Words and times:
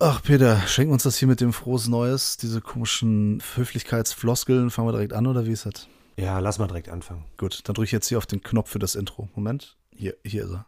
Ach, 0.00 0.22
Peter, 0.22 0.60
schenken 0.68 0.90
wir 0.90 0.94
uns 0.94 1.02
das 1.02 1.16
hier 1.18 1.26
mit 1.26 1.40
dem 1.40 1.52
Frohes 1.52 1.88
Neues, 1.88 2.36
diese 2.36 2.60
komischen 2.60 3.42
Höflichkeitsfloskeln. 3.56 4.70
Fangen 4.70 4.86
wir 4.86 4.92
direkt 4.92 5.12
an, 5.12 5.26
oder 5.26 5.44
wie 5.44 5.50
ist 5.50 5.66
das? 5.66 5.88
Ja, 6.16 6.38
lass 6.38 6.60
mal 6.60 6.68
direkt 6.68 6.88
anfangen. 6.88 7.24
Gut, 7.36 7.62
dann 7.64 7.74
drücke 7.74 7.86
ich 7.86 7.90
jetzt 7.90 8.06
hier 8.06 8.18
auf 8.18 8.26
den 8.26 8.40
Knopf 8.40 8.70
für 8.70 8.78
das 8.78 8.94
Intro. 8.94 9.28
Moment. 9.34 9.76
Hier, 9.96 10.14
hier 10.24 10.44
ist 10.44 10.52
er. 10.52 10.66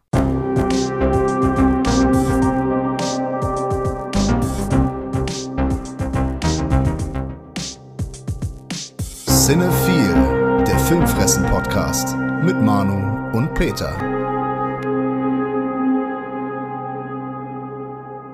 Cinephile, 9.29 10.65
der 10.67 10.77
Filmfressen-Podcast 10.77 12.17
mit 12.43 12.61
Manu 12.61 13.31
und 13.37 13.53
Peter. 13.53 14.20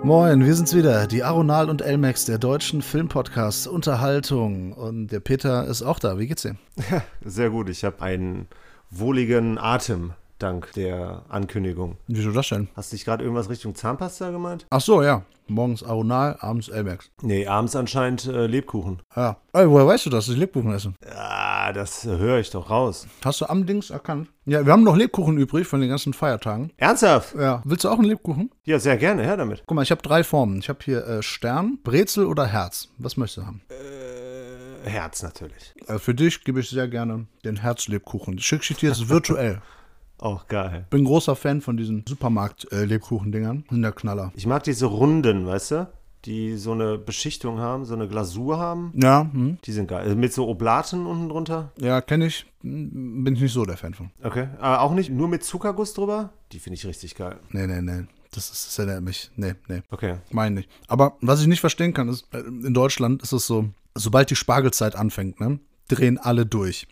Moin, 0.07 0.45
wir 0.45 0.55
sind's 0.55 0.73
wieder, 0.73 1.05
die 1.05 1.25
Aronal 1.25 1.69
und 1.69 1.81
Elmex 1.81 2.23
der 2.23 2.37
deutschen 2.37 2.81
Filmpodcasts 2.81 3.67
Unterhaltung. 3.67 4.71
Und 4.71 5.07
der 5.07 5.19
Peter 5.19 5.65
ist 5.67 5.81
auch 5.81 5.99
da. 5.99 6.17
Wie 6.17 6.27
geht's 6.27 6.43
dir? 6.43 6.55
Sehr 7.25 7.49
gut, 7.49 7.67
ich 7.67 7.83
habe 7.83 8.01
einen 8.01 8.47
wohligen 8.89 9.57
Atem 9.57 10.13
dank 10.39 10.71
der 10.73 11.23
Ankündigung. 11.29 11.97
Wieso 12.07 12.31
das 12.31 12.49
denn? 12.49 12.69
Hast 12.75 12.91
du 12.91 12.95
nicht 12.95 13.05
gerade 13.05 13.23
irgendwas 13.23 13.49
Richtung 13.49 13.75
Zahnpasta 13.75 14.29
gemeint? 14.31 14.65
Ach 14.69 14.81
so, 14.81 15.01
ja. 15.01 15.23
Morgens 15.49 15.81
Aronal, 15.81 16.35
abends 16.39 16.67
Elmex. 16.67 17.09
Nee, 17.21 17.47
abends 17.47 17.75
anscheinend 17.75 18.25
äh, 18.25 18.47
Lebkuchen. 18.47 19.01
Ja. 19.15 19.37
Ey, 19.53 19.69
woher 19.69 19.87
weißt 19.87 20.05
du 20.05 20.09
das, 20.09 20.25
dass 20.25 20.33
ich 20.33 20.39
Lebkuchen 20.39 20.73
esse? 20.73 20.93
Ah, 21.15 21.71
das 21.71 22.05
äh, 22.05 22.17
höre 22.17 22.39
ich 22.39 22.49
doch 22.49 22.69
raus. 22.69 23.07
Hast 23.23 23.41
du 23.41 23.45
am 23.45 23.65
Dings 23.65 23.89
erkannt? 23.89 24.29
Ja, 24.45 24.65
wir 24.65 24.73
haben 24.73 24.83
noch 24.83 24.97
Lebkuchen 24.97 25.37
übrig 25.37 25.65
von 25.65 25.79
den 25.79 25.89
ganzen 25.89 26.13
Feiertagen. 26.13 26.71
Ernsthaft? 26.77 27.35
Ja. 27.35 27.61
Willst 27.65 27.85
du 27.85 27.89
auch 27.89 27.97
einen 27.97 28.09
Lebkuchen? 28.09 28.51
Ja, 28.65 28.79
sehr 28.79 28.97
gerne, 28.97 29.23
her 29.23 29.37
damit. 29.37 29.63
Guck 29.65 29.75
mal, 29.75 29.83
ich 29.83 29.91
habe 29.91 30.01
drei 30.01 30.23
Formen. 30.23 30.59
Ich 30.59 30.69
habe 30.69 30.79
hier 30.83 31.05
äh, 31.07 31.23
Stern, 31.23 31.79
Brezel 31.83 32.25
oder 32.25 32.45
Herz. 32.45 32.89
Was 32.97 33.15
möchtest 33.15 33.37
du 33.37 33.45
haben? 33.45 33.61
Äh, 33.69 34.89
Herz 34.89 35.23
natürlich. 35.23 35.73
Äh, 35.87 35.99
für 35.99 36.13
dich 36.13 36.43
gebe 36.43 36.59
ich 36.59 36.69
sehr 36.69 36.87
gerne 36.87 37.27
den 37.45 37.57
Herzlebkuchen. 37.57 38.39
Schick 38.39 38.69
ich 38.69 38.77
dir 38.77 38.89
jetzt 38.89 39.09
virtuell. 39.09 39.61
Auch 40.19 40.47
geil. 40.47 40.85
Bin 40.89 41.05
großer 41.05 41.35
Fan 41.35 41.61
von 41.61 41.77
diesen 41.77 42.03
Supermarkt-Lebkuchen-Dingern. 42.07 43.65
Sind 43.69 43.81
der 43.81 43.91
Knaller. 43.91 44.31
Ich 44.35 44.45
mag 44.47 44.63
diese 44.63 44.85
Runden, 44.87 45.45
weißt 45.45 45.71
du? 45.71 45.87
Die 46.25 46.57
so 46.57 46.71
eine 46.73 46.97
Beschichtung 46.97 47.59
haben, 47.59 47.85
so 47.85 47.93
eine 47.93 48.07
Glasur 48.07 48.57
haben. 48.57 48.91
Ja, 48.95 49.29
hm. 49.31 49.59
Die 49.63 49.71
sind 49.71 49.87
geil. 49.87 50.01
Also 50.03 50.15
Mit 50.15 50.33
so 50.33 50.47
Oblaten 50.47 51.05
unten 51.05 51.29
drunter. 51.29 51.71
ja, 51.77 52.01
kenne 52.01 52.25
ich. 52.25 52.45
Bin 52.63 53.31
ich 53.35 53.41
nicht 53.41 53.53
so 53.53 53.63
der 53.65 53.77
Fan 53.77 53.93
von. 53.93 54.09
Okay. 54.23 54.49
Aber 54.59 54.81
auch 54.81 54.93
nicht 54.93 55.09
nur 55.09 55.27
mit 55.27 55.43
Zuckerguss 55.43 55.93
drüber? 55.93 56.31
Die 56.51 56.59
finde 56.59 56.75
ich 56.75 56.85
richtig 56.85 57.15
geil. 57.15 57.37
Nee, 57.51 57.67
nee, 57.67 57.81
nee. 57.81 58.07
Das, 58.31 58.49
ist, 58.49 58.67
das 58.67 58.79
erinnert 58.79 59.03
mich. 59.03 59.31
Nee, 59.37 59.53
nee. 59.69 59.81
Okay. 59.89 60.15
Meine 60.31 60.55
nicht. 60.55 60.69
Aber 60.87 61.15
was 61.21 61.39
ich 61.41 61.47
nicht 61.47 61.61
verstehen 61.61 61.93
kann, 61.93 62.09
ist, 62.09 62.27
äh, 62.33 62.39
in 62.39 62.73
Deutschland 62.73 63.21
ist 63.21 63.31
es 63.31 63.47
so, 63.47 63.69
sobald 63.95 64.29
die 64.29 64.35
Spargelzeit 64.35 64.95
anfängt, 64.95 65.39
ne, 65.39 65.59
drehen 65.87 66.17
alle 66.17 66.45
durch. 66.45 66.87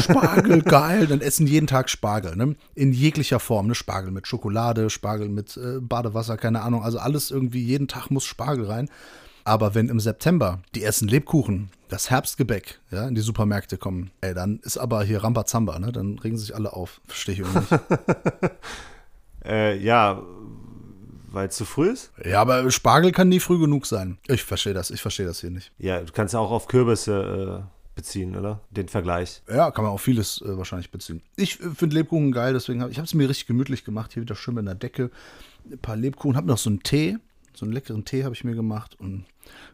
Spargel, 0.00 0.62
geil, 0.62 1.06
dann 1.06 1.20
essen 1.20 1.46
jeden 1.46 1.66
Tag 1.66 1.90
Spargel, 1.90 2.36
ne? 2.36 2.56
In 2.74 2.92
jeglicher 2.92 3.40
Form, 3.40 3.66
ne? 3.66 3.74
Spargel 3.74 4.10
mit 4.10 4.26
Schokolade, 4.26 4.90
Spargel 4.90 5.28
mit 5.28 5.56
äh, 5.56 5.80
Badewasser, 5.80 6.36
keine 6.36 6.62
Ahnung. 6.62 6.82
Also 6.82 6.98
alles 6.98 7.30
irgendwie, 7.30 7.62
jeden 7.62 7.88
Tag 7.88 8.10
muss 8.10 8.24
Spargel 8.24 8.66
rein. 8.66 8.88
Aber 9.44 9.74
wenn 9.74 9.88
im 9.88 9.98
September 9.98 10.60
die 10.74 10.82
ersten 10.82 11.08
Lebkuchen, 11.08 11.70
das 11.88 12.10
Herbstgebäck, 12.10 12.80
ja, 12.90 13.08
in 13.08 13.14
die 13.14 13.20
Supermärkte 13.20 13.76
kommen, 13.76 14.12
ey, 14.20 14.34
dann 14.34 14.60
ist 14.62 14.78
aber 14.78 15.02
hier 15.02 15.24
Rambazamba, 15.24 15.78
ne? 15.78 15.92
Dann 15.92 16.18
regen 16.18 16.38
sich 16.38 16.54
alle 16.54 16.72
auf. 16.72 17.00
Verstehe 17.06 17.34
ich 17.34 17.40
irgendwie 17.40 17.74
nicht. 17.74 17.82
Äh, 19.44 19.76
ja, 19.78 20.22
weil 21.32 21.48
es 21.48 21.56
zu 21.56 21.64
früh 21.64 21.90
ist? 21.90 22.12
ja, 22.24 22.40
aber 22.40 22.70
Spargel 22.70 23.10
kann 23.10 23.28
nie 23.28 23.40
früh 23.40 23.58
genug 23.58 23.86
sein. 23.86 24.18
Ich 24.28 24.44
verstehe 24.44 24.74
das, 24.74 24.90
ich 24.90 25.02
verstehe 25.02 25.26
das 25.26 25.40
hier 25.40 25.50
nicht. 25.50 25.72
Ja, 25.78 26.00
du 26.00 26.12
kannst 26.12 26.34
ja 26.34 26.40
auch 26.40 26.50
auf 26.50 26.68
Kürbisse 26.68 27.64
äh, 27.64 27.71
beziehen, 27.94 28.36
oder? 28.36 28.60
Den 28.70 28.88
Vergleich. 28.88 29.42
Ja, 29.48 29.70
kann 29.70 29.84
man 29.84 29.92
auch 29.92 30.00
vieles 30.00 30.40
äh, 30.42 30.56
wahrscheinlich 30.56 30.90
beziehen. 30.90 31.22
Ich 31.36 31.60
äh, 31.60 31.70
finde 31.70 31.96
Lebkuchen 31.96 32.32
geil, 32.32 32.52
deswegen 32.52 32.80
habe 32.80 32.92
ich 32.92 32.98
es 32.98 33.14
mir 33.14 33.28
richtig 33.28 33.46
gemütlich 33.46 33.84
gemacht. 33.84 34.12
Hier 34.12 34.22
wieder 34.22 34.34
schön 34.34 34.56
in 34.56 34.66
der 34.66 34.74
Decke. 34.74 35.10
Ein 35.70 35.78
paar 35.78 35.96
Lebkuchen. 35.96 36.36
Hab 36.36 36.44
noch 36.44 36.58
so 36.58 36.70
einen 36.70 36.82
Tee. 36.82 37.18
So 37.54 37.66
einen 37.66 37.72
leckeren 37.74 38.06
Tee 38.06 38.24
habe 38.24 38.34
ich 38.34 38.44
mir 38.44 38.54
gemacht 38.54 38.96
und 38.98 39.26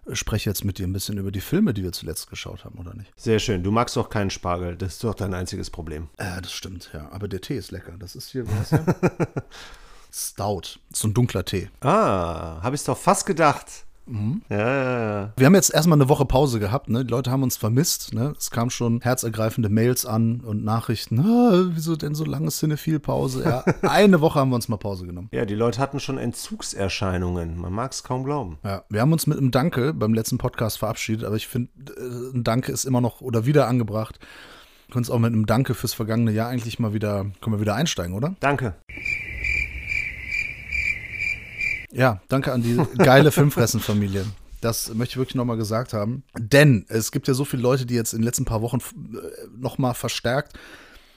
äh, 0.07 0.17
spreche 0.17 0.51
jetzt 0.51 0.65
mit 0.65 0.79
dir 0.79 0.87
ein 0.87 0.93
bisschen 0.93 1.17
über 1.17 1.31
die 1.31 1.41
Filme, 1.41 1.73
die 1.73 1.85
wir 1.85 1.93
zuletzt 1.93 2.29
geschaut 2.29 2.65
haben, 2.65 2.79
oder 2.79 2.93
nicht? 2.95 3.13
Sehr 3.17 3.39
schön. 3.39 3.63
Du 3.63 3.71
magst 3.71 3.97
doch 3.97 4.11
keinen 4.11 4.31
Spargel. 4.31 4.77
Das 4.77 4.95
ist 4.95 5.05
doch 5.05 5.15
dein 5.15 5.33
einziges 5.33 5.71
Problem. 5.71 6.09
Äh, 6.17 6.43
das 6.43 6.53
stimmt, 6.53 6.91
ja. 6.93 7.09
Aber 7.13 7.29
der 7.29 7.41
Tee 7.41 7.57
ist 7.57 7.71
lecker. 7.71 7.93
Das 7.99 8.17
ist 8.17 8.31
hier, 8.31 8.45
der? 8.45 8.97
Stout. 10.13 10.81
So 10.93 11.09
ein 11.09 11.15
dunkler 11.15 11.45
Tee. 11.45 11.71
Ah, 11.81 12.61
habe 12.63 12.75
ich 12.75 12.83
doch 12.83 12.99
fast 12.99 13.27
gedacht. 13.27 13.85
Ja, 14.49 14.59
ja, 14.59 15.21
ja. 15.21 15.33
Wir 15.37 15.47
haben 15.47 15.55
jetzt 15.55 15.73
erstmal 15.73 15.99
eine 15.99 16.09
Woche 16.09 16.25
Pause 16.25 16.59
gehabt, 16.61 16.89
ne? 16.89 17.05
Die 17.05 17.11
Leute 17.11 17.31
haben 17.31 17.43
uns 17.43 17.57
vermisst, 17.57 18.15
ne? 18.15 18.35
Es 18.39 18.51
kamen 18.51 18.71
schon 18.71 19.01
herzergreifende 19.01 19.69
Mails 19.69 20.07
an 20.07 20.41
und 20.41 20.65
Nachrichten. 20.65 21.21
Ah, 21.21 21.71
wieso 21.73 21.97
denn 21.97 22.15
so 22.15 22.25
lange 22.25 22.51
Cinephil-Pause? 22.51 23.45
Ja, 23.45 23.65
eine 23.89 24.21
Woche 24.21 24.39
haben 24.39 24.51
wir 24.51 24.57
uns 24.57 24.69
mal 24.69 24.77
Pause 24.77 25.07
genommen. 25.07 25.29
Ja, 25.33 25.45
die 25.45 25.55
Leute 25.55 25.81
hatten 25.81 26.01
schon 26.01 26.19
Entzugserscheinungen. 26.19 27.59
Man 27.59 27.73
mag 27.73 27.93
es 27.93 28.03
kaum 28.03 28.25
glauben. 28.25 28.59
Ja, 28.65 28.85
wir 28.89 29.01
haben 29.01 29.13
uns 29.13 29.27
mit 29.27 29.39
einem 29.39 29.51
Danke 29.51 29.93
beim 29.95 30.15
letzten 30.15 30.39
Podcast 30.39 30.79
verabschiedet, 30.79 31.25
aber 31.25 31.37
ich 31.37 31.49
finde, 31.49 31.71
äh, 31.97 32.37
ein 32.37 32.45
Danke 32.45 32.73
ist 32.73 32.85
immer 32.85 33.01
noch 33.01 33.21
oder 33.21 33.47
wieder 33.47 33.69
angebracht. 33.69 34.19
Wir 34.87 34.93
können 34.93 35.03
uns 35.03 35.11
auch 35.11 35.19
mit 35.19 35.33
einem 35.33 35.47
Danke 35.47 35.75
fürs 35.75 35.93
vergangene 35.93 36.33
Jahr 36.33 36.49
eigentlich 36.49 36.79
mal 36.79 36.95
wieder, 36.95 37.27
können 37.41 37.57
wir 37.57 37.61
wieder 37.61 37.75
einsteigen, 37.75 38.15
oder? 38.15 38.35
Danke. 38.41 38.75
Ja, 41.93 42.21
danke 42.29 42.53
an 42.53 42.63
die 42.63 42.81
geile 42.99 43.33
Filmfressen-Familie. 43.33 44.27
Das 44.61 44.93
möchte 44.95 45.13
ich 45.13 45.17
wirklich 45.19 45.37
nochmal 45.37 45.57
gesagt 45.57 45.93
haben. 45.93 46.25
Denn 46.37 46.85
es 46.89 47.13
gibt 47.13 47.29
ja 47.29 47.35
so 47.35 47.45
viele 47.45 47.63
Leute, 47.63 47.87
die 47.87 47.95
jetzt 47.95 48.13
in 48.13 48.21
den 48.21 48.25
letzten 48.25 48.45
paar 48.45 48.61
Wochen 48.61 48.79
nochmal 49.57 49.95
verstärkt 49.95 50.59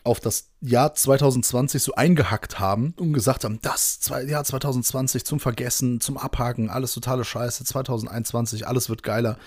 auf 0.04 0.20
das 0.20 0.50
Jahr 0.62 0.94
2020 0.96 1.84
so 1.84 1.94
eingehackt 1.94 2.60
haben 2.60 2.94
und 2.98 3.14
gesagt 3.14 3.44
haben, 3.44 3.60
das 3.62 4.00
Jahr 4.28 4.44
2020 4.44 5.26
zum 5.26 5.40
Vergessen, 5.40 6.02
zum 6.02 6.18
Abhaken, 6.18 6.70
alles 6.70 6.94
totale 6.94 7.24
Scheiße, 7.24 7.64
2021, 7.66 8.68
alles 8.68 8.90
wird 8.90 9.04
geiler. 9.04 9.38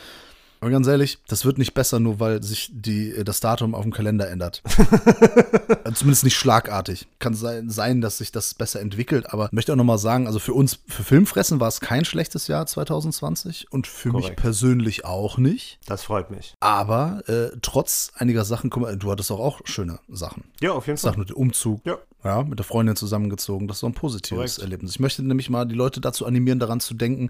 Aber 0.64 0.70
ganz 0.70 0.86
ehrlich, 0.86 1.18
das 1.28 1.44
wird 1.44 1.58
nicht 1.58 1.74
besser, 1.74 2.00
nur 2.00 2.20
weil 2.20 2.42
sich 2.42 2.70
die, 2.72 3.22
das 3.22 3.40
Datum 3.40 3.74
auf 3.74 3.82
dem 3.82 3.92
Kalender 3.92 4.30
ändert. 4.30 4.62
Also 4.64 5.92
Zumindest 5.92 6.24
nicht 6.24 6.36
schlagartig. 6.38 7.06
Kann 7.18 7.34
sein, 7.34 7.68
sein, 7.68 8.00
dass 8.00 8.16
sich 8.16 8.32
das 8.32 8.54
besser 8.54 8.80
entwickelt, 8.80 9.30
aber 9.30 9.44
ich 9.44 9.52
möchte 9.52 9.74
auch 9.74 9.76
nochmal 9.76 9.98
sagen, 9.98 10.26
also 10.26 10.38
für 10.38 10.54
uns, 10.54 10.78
für 10.88 11.02
Filmfressen 11.02 11.60
war 11.60 11.68
es 11.68 11.80
kein 11.80 12.06
schlechtes 12.06 12.48
Jahr 12.48 12.64
2020 12.64 13.72
und 13.72 13.86
für 13.86 14.10
mich 14.10 14.22
Korrekt. 14.22 14.40
persönlich 14.40 15.04
auch 15.04 15.36
nicht. 15.36 15.80
Das 15.84 16.04
freut 16.04 16.30
mich. 16.30 16.54
Aber 16.60 17.22
äh, 17.28 17.54
trotz 17.60 18.12
einiger 18.16 18.46
Sachen, 18.46 18.70
guck 18.70 18.84
mal, 18.84 18.96
du 18.96 19.10
hattest 19.10 19.30
auch, 19.32 19.40
auch 19.40 19.60
schöne 19.64 19.98
Sachen. 20.08 20.44
Ja, 20.62 20.72
auf 20.72 20.86
jeden 20.86 20.96
Fall. 20.96 21.10
Sachen 21.10 21.20
mit 21.20 21.28
dem 21.28 21.36
Umzug. 21.36 21.82
Ja. 21.84 21.98
Ja, 22.24 22.42
mit 22.42 22.58
der 22.58 22.64
Freundin 22.64 22.96
zusammengezogen. 22.96 23.68
Das 23.68 23.76
ist 23.76 23.80
so 23.82 23.86
ein 23.86 23.92
positives 23.92 24.54
Korrekt. 24.54 24.62
Erlebnis. 24.62 24.92
Ich 24.92 25.00
möchte 25.00 25.22
nämlich 25.22 25.50
mal 25.50 25.66
die 25.66 25.74
Leute 25.74 26.00
dazu 26.00 26.24
animieren, 26.24 26.58
daran 26.58 26.80
zu 26.80 26.94
denken, 26.94 27.28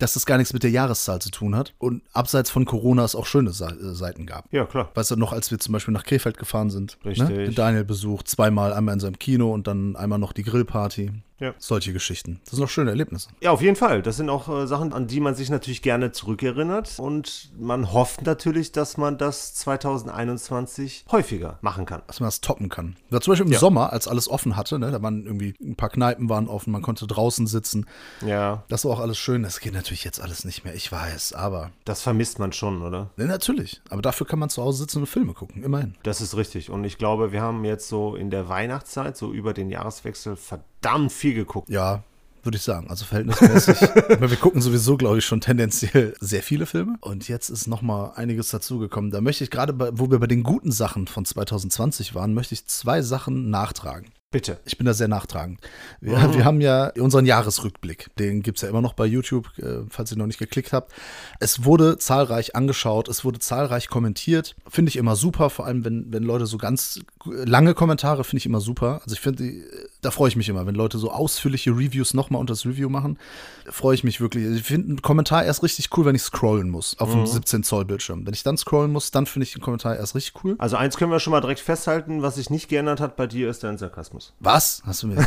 dass 0.00 0.14
das 0.14 0.26
gar 0.26 0.38
nichts 0.38 0.52
mit 0.52 0.62
der 0.62 0.70
Jahreszahl 0.70 1.20
zu 1.20 1.30
tun 1.30 1.54
hat. 1.54 1.74
Und 1.78 2.02
abseits 2.12 2.50
von 2.50 2.64
Corona 2.64 3.04
es 3.04 3.14
auch 3.14 3.26
schöne 3.26 3.50
äh, 3.50 3.94
Seiten 3.94 4.26
gab. 4.26 4.52
Ja, 4.52 4.64
klar. 4.64 4.90
Weißt 4.94 5.10
du 5.12 5.16
noch, 5.16 5.32
als 5.32 5.50
wir 5.50 5.58
zum 5.58 5.72
Beispiel 5.72 5.94
nach 5.94 6.04
Krefeld 6.04 6.38
gefahren 6.38 6.70
sind? 6.70 6.98
Richtig. 7.04 7.28
Ne? 7.28 7.44
Den 7.44 7.54
Daniel 7.54 7.84
besucht, 7.84 8.28
zweimal, 8.28 8.72
einmal 8.72 8.94
in 8.94 9.00
seinem 9.00 9.18
Kino 9.18 9.52
und 9.52 9.66
dann 9.66 9.96
einmal 9.96 10.18
noch 10.18 10.32
die 10.32 10.42
Grillparty. 10.42 11.12
Ja. 11.40 11.54
Solche 11.58 11.92
Geschichten. 11.92 12.40
Das 12.44 12.52
sind 12.52 12.60
doch 12.62 12.68
schöne 12.70 12.90
Erlebnisse. 12.90 13.28
Ja, 13.40 13.50
auf 13.50 13.62
jeden 13.62 13.76
Fall. 13.76 14.02
Das 14.02 14.16
sind 14.18 14.28
auch 14.30 14.48
äh, 14.48 14.66
Sachen, 14.66 14.92
an 14.92 15.06
die 15.06 15.20
man 15.20 15.34
sich 15.34 15.50
natürlich 15.50 15.82
gerne 15.82 16.12
zurückerinnert. 16.12 16.94
Und 16.98 17.50
man 17.58 17.92
hofft 17.92 18.22
natürlich, 18.26 18.72
dass 18.72 18.96
man 18.96 19.18
das 19.18 19.54
2021 19.54 21.04
häufiger 21.10 21.58
machen 21.62 21.86
kann. 21.86 22.02
Dass 22.06 22.20
man 22.20 22.26
das 22.28 22.40
toppen 22.40 22.68
kann. 22.68 22.96
Ja, 23.10 23.20
zum 23.20 23.32
Beispiel 23.32 23.46
im 23.46 23.52
Ja. 23.52 23.58
Sommer, 23.58 23.92
als 23.92 24.06
alles 24.08 24.28
offen 24.28 24.56
hatte, 24.56 24.78
ne? 24.78 24.90
da 24.90 25.02
waren 25.02 25.24
irgendwie 25.26 25.54
ein 25.60 25.76
paar 25.76 25.88
Kneipen 25.90 26.28
waren 26.28 26.48
offen, 26.48 26.70
man 26.72 26.82
konnte 26.82 27.06
draußen 27.06 27.46
sitzen. 27.46 27.86
Ja, 28.26 28.64
Das 28.68 28.84
war 28.84 28.92
auch 28.92 29.00
alles 29.00 29.18
schön. 29.18 29.42
Das 29.42 29.60
geht 29.60 29.72
natürlich 29.74 30.04
jetzt 30.04 30.20
alles 30.20 30.44
nicht 30.44 30.64
mehr, 30.64 30.74
ich 30.74 30.90
weiß, 30.92 31.32
aber. 31.32 31.70
das 31.84 32.02
vermisst 32.02 32.38
man 32.38 32.52
schon, 32.52 32.82
oder? 32.82 33.10
Ne, 33.16 33.26
natürlich. 33.26 33.80
Aber 33.90 34.02
dafür 34.02 34.26
kann 34.26 34.38
man 34.38 34.50
zu 34.50 34.62
Hause 34.62 34.78
sitzen 34.78 34.98
und 35.00 35.06
Filme 35.06 35.32
gucken, 35.34 35.62
immerhin. 35.62 35.94
Das 36.02 36.20
ist 36.20 36.36
richtig. 36.36 36.70
Und 36.70 36.84
ich 36.84 36.98
glaube, 36.98 37.32
wir 37.32 37.40
haben 37.42 37.64
jetzt 37.64 37.88
so 37.88 38.14
in 38.14 38.30
der 38.30 38.48
Weihnachtszeit, 38.48 39.16
so 39.16 39.32
über 39.32 39.52
den 39.54 39.70
Jahreswechsel, 39.70 40.36
verdammt 40.36 40.69
viel 41.10 41.34
geguckt. 41.34 41.68
Ja, 41.70 42.02
würde 42.42 42.56
ich 42.56 42.62
sagen. 42.62 42.88
Also 42.88 43.04
verhältnismäßig. 43.04 43.80
Wir 44.20 44.36
gucken 44.36 44.62
sowieso, 44.62 44.96
glaube 44.96 45.18
ich, 45.18 45.24
schon 45.24 45.40
tendenziell 45.40 46.14
sehr 46.20 46.42
viele 46.42 46.66
Filme. 46.66 46.96
Und 47.00 47.28
jetzt 47.28 47.50
ist 47.50 47.66
noch 47.66 47.82
mal 47.82 48.12
einiges 48.16 48.50
dazugekommen. 48.50 49.10
Da 49.10 49.20
möchte 49.20 49.44
ich 49.44 49.50
gerade, 49.50 49.74
wo 49.98 50.10
wir 50.10 50.18
bei 50.18 50.26
den 50.26 50.42
guten 50.42 50.72
Sachen 50.72 51.06
von 51.06 51.24
2020 51.24 52.14
waren, 52.14 52.34
möchte 52.34 52.54
ich 52.54 52.66
zwei 52.66 53.02
Sachen 53.02 53.50
nachtragen. 53.50 54.10
Bitte. 54.32 54.60
Ich 54.64 54.78
bin 54.78 54.86
da 54.86 54.94
sehr 54.94 55.08
nachtragend. 55.08 55.60
Wir, 56.00 56.12
wir 56.32 56.44
haben 56.44 56.60
ja 56.60 56.92
unseren 57.00 57.26
Jahresrückblick. 57.26 58.14
Den 58.16 58.42
gibt 58.42 58.58
es 58.58 58.62
ja 58.62 58.68
immer 58.68 58.80
noch 58.80 58.92
bei 58.92 59.04
YouTube, 59.04 59.50
äh, 59.58 59.80
falls 59.88 60.12
ihr 60.12 60.18
noch 60.18 60.28
nicht 60.28 60.38
geklickt 60.38 60.72
habt. 60.72 60.92
Es 61.40 61.64
wurde 61.64 61.98
zahlreich 61.98 62.54
angeschaut, 62.54 63.08
es 63.08 63.24
wurde 63.24 63.40
zahlreich 63.40 63.88
kommentiert. 63.88 64.54
Finde 64.68 64.90
ich 64.90 64.96
immer 64.96 65.16
super, 65.16 65.50
vor 65.50 65.66
allem 65.66 65.84
wenn, 65.84 66.12
wenn 66.12 66.22
Leute 66.22 66.46
so 66.46 66.58
ganz 66.58 67.00
lange 67.26 67.74
Kommentare, 67.74 68.22
finde 68.22 68.38
ich 68.38 68.46
immer 68.46 68.60
super. 68.60 69.00
Also 69.02 69.14
ich 69.14 69.20
finde, 69.20 69.42
die, 69.42 69.64
Da 70.02 70.10
freue 70.10 70.28
ich 70.28 70.36
mich 70.36 70.48
immer, 70.48 70.66
wenn 70.66 70.74
Leute 70.74 70.98
so 70.98 71.10
ausführliche 71.10 71.70
Reviews 71.72 72.14
nochmal 72.14 72.40
unter 72.40 72.52
das 72.52 72.64
Review 72.64 72.88
machen. 72.88 73.18
Freue 73.66 73.94
ich 73.94 74.02
mich 74.02 74.20
wirklich. 74.20 74.46
Ich 74.46 74.62
finde 74.62 74.88
einen 74.88 75.02
Kommentar 75.02 75.44
erst 75.44 75.62
richtig 75.62 75.88
cool, 75.96 76.06
wenn 76.06 76.14
ich 76.14 76.22
scrollen 76.22 76.70
muss 76.70 76.98
auf 76.98 77.12
einem 77.12 77.26
17 77.26 77.62
Zoll 77.62 77.84
Bildschirm. 77.84 78.26
Wenn 78.26 78.32
ich 78.32 78.42
dann 78.42 78.56
scrollen 78.56 78.92
muss, 78.92 79.10
dann 79.10 79.26
finde 79.26 79.44
ich 79.44 79.52
den 79.52 79.60
Kommentar 79.60 79.96
erst 79.96 80.14
richtig 80.14 80.42
cool. 80.42 80.56
Also 80.58 80.76
eins 80.76 80.96
können 80.96 81.10
wir 81.10 81.20
schon 81.20 81.32
mal 81.32 81.40
direkt 81.40 81.60
festhalten, 81.60 82.22
was 82.22 82.36
sich 82.36 82.48
nicht 82.48 82.68
geändert 82.68 83.00
hat 83.00 83.16
bei 83.16 83.26
dir, 83.26 83.50
ist 83.50 83.62
dein 83.62 83.76
Sarkasmus. 83.76 84.32
Was? 84.40 84.82
Hast 84.86 85.02
du 85.02 85.08
mir. 85.08 85.16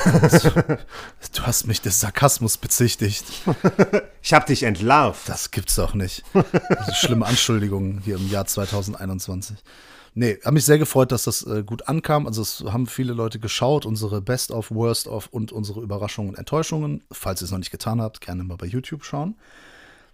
du 1.35 1.41
hast 1.43 1.67
mich 1.67 1.81
des 1.81 1.99
Sarkasmus 1.99 2.57
bezichtigt. 2.57 3.25
Ich 4.25 4.33
hab 4.33 4.45
dich 4.45 4.63
entlarvt. 4.63 5.27
Das 5.27 5.51
gibt's 5.51 5.75
doch 5.75 5.93
nicht. 5.93 6.23
Schlimme 6.93 7.25
Anschuldigungen 7.25 7.99
hier 8.05 8.15
im 8.15 8.29
Jahr 8.29 8.45
2021. 8.45 9.57
Nee, 10.15 10.37
habe 10.43 10.53
mich 10.53 10.65
sehr 10.65 10.77
gefreut, 10.77 11.11
dass 11.11 11.23
das 11.23 11.45
äh, 11.47 11.63
gut 11.63 11.87
ankam. 11.87 12.27
Also 12.27 12.41
es 12.43 12.63
haben 12.71 12.85
viele 12.85 13.13
Leute 13.13 13.39
geschaut, 13.39 13.85
unsere 13.85 14.21
Best 14.21 14.51
of, 14.51 14.69
Worst 14.69 15.07
of 15.07 15.27
und 15.27 15.51
unsere 15.51 15.81
Überraschungen 15.81 16.29
und 16.29 16.37
Enttäuschungen. 16.37 17.01
Falls 17.11 17.41
ihr 17.41 17.45
es 17.45 17.51
noch 17.51 17.57
nicht 17.57 17.71
getan 17.71 17.99
habt, 17.99 18.21
gerne 18.21 18.43
mal 18.43 18.57
bei 18.57 18.67
YouTube 18.67 19.03
schauen. 19.03 19.35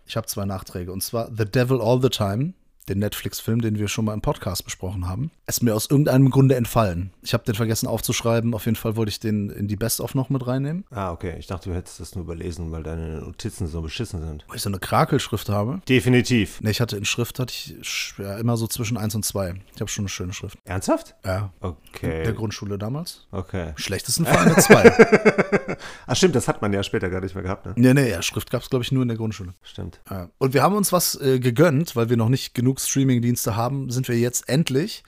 Ich 0.06 0.16
habe 0.16 0.26
zwei 0.28 0.46
Nachträge 0.46 0.92
und 0.92 1.04
zwar 1.04 1.30
The 1.36 1.46
Devil 1.46 1.82
All 1.82 2.02
the 2.02 2.10
Time, 2.10 2.54
den 2.90 3.00
Netflix-Film, 3.00 3.62
den 3.62 3.80
wir 3.80 3.88
schon 3.88 4.06
mal 4.06 4.14
im 4.14 4.22
Podcast 4.22 4.66
besprochen 4.66 5.08
haben. 5.08 5.32
Ist 5.48 5.64
mir 5.64 5.76
aus 5.76 5.90
irgendeinem 5.90 6.30
Grunde 6.30 6.56
entfallen. 6.56 7.12
Ich 7.22 7.34
habe 7.34 7.44
den 7.46 7.56
vergessen 7.56 7.88
aufzuschreiben. 7.88 8.54
Auf 8.54 8.66
jeden 8.66 8.76
Fall 8.76 8.96
wollte 8.96 9.10
ich 9.10 9.20
den 9.20 9.50
in 9.50 9.68
die 9.68 9.76
Best 9.76 10.02
of 10.02 10.16
noch 10.16 10.30
mit 10.30 10.46
reinnehmen. 10.46 10.86
Ah, 10.92 11.12
okay. 11.12 11.36
Ich 11.40 11.48
dachte, 11.48 11.70
du 11.70 11.76
hättest 11.76 12.00
das 12.00 12.16
nur 12.16 12.26
überlesen, 12.26 12.72
weil 12.72 12.84
deine 12.84 13.22
Notizen 13.22 13.68
so 13.68 13.82
beschissen 13.82 14.22
sind. 14.22 14.46
Weil 14.48 14.58
ich 14.58 14.62
so 14.62 14.70
eine 14.70 14.80
Krakelschrift 14.80 15.50
habe. 15.50 15.82
Definitiv. 15.88 16.60
Nee, 16.62 16.72
ich 16.72 16.82
hatte 16.82 16.98
in 16.98 17.06
Schrift 17.06 17.40
hatte 17.40 17.54
ich 17.54 17.76
ja, 18.18 18.38
immer 18.38 18.58
so 18.58 18.68
zwischen 18.68 18.98
1 18.98 19.16
und 19.16 19.24
2. 19.24 19.56
Ich 19.76 19.82
habe 19.82 19.90
schon 19.90 20.04
eine 20.04 20.10
schöne 20.10 20.34
Schrift. 20.34 20.58
Ernsthaft? 20.66 21.16
Ja. 21.26 21.54
Okay. 21.62 22.24
Der 22.24 22.34
Grundschule 22.34 22.78
damals. 22.78 23.28
Okay. 23.32 23.74
Schlechtesten 23.76 24.26
Fall 24.26 24.48
eine 24.48 24.56
2. 24.56 25.78
Ach 26.08 26.16
stimmt, 26.16 26.36
das 26.36 26.48
hat 26.48 26.62
man 26.62 26.74
ja 26.74 26.84
später 26.84 27.10
gar 27.10 27.22
nicht 27.22 27.36
mehr 27.36 27.44
gehabt, 27.44 27.66
ne? 27.66 27.74
nee, 27.76 27.94
nee, 27.94 28.10
ja, 28.10 28.22
Schrift 28.22 28.50
gab 28.50 28.62
es, 28.62 28.70
glaube 28.70 28.84
ich, 28.84 28.92
nur 28.92 29.02
in 29.04 29.08
der 29.08 29.18
Grundschule. 29.18 29.54
Stimmt. 29.62 30.00
Ja. 30.10 30.30
Und 30.38 30.54
wir 30.54 30.64
haben 30.64 30.76
uns 30.76 30.92
was 30.92 31.20
äh, 31.22 31.40
gegönnt, 31.40 31.96
weil 31.96 32.10
wir 32.10 32.18
noch 32.18 32.30
nicht 32.30 32.54
genug 32.54 32.79
Streaming-Dienste 32.88 33.56
haben, 33.56 33.90
sind 33.90 34.08
wir 34.08 34.18
jetzt 34.18 34.48
endlich 34.50 35.04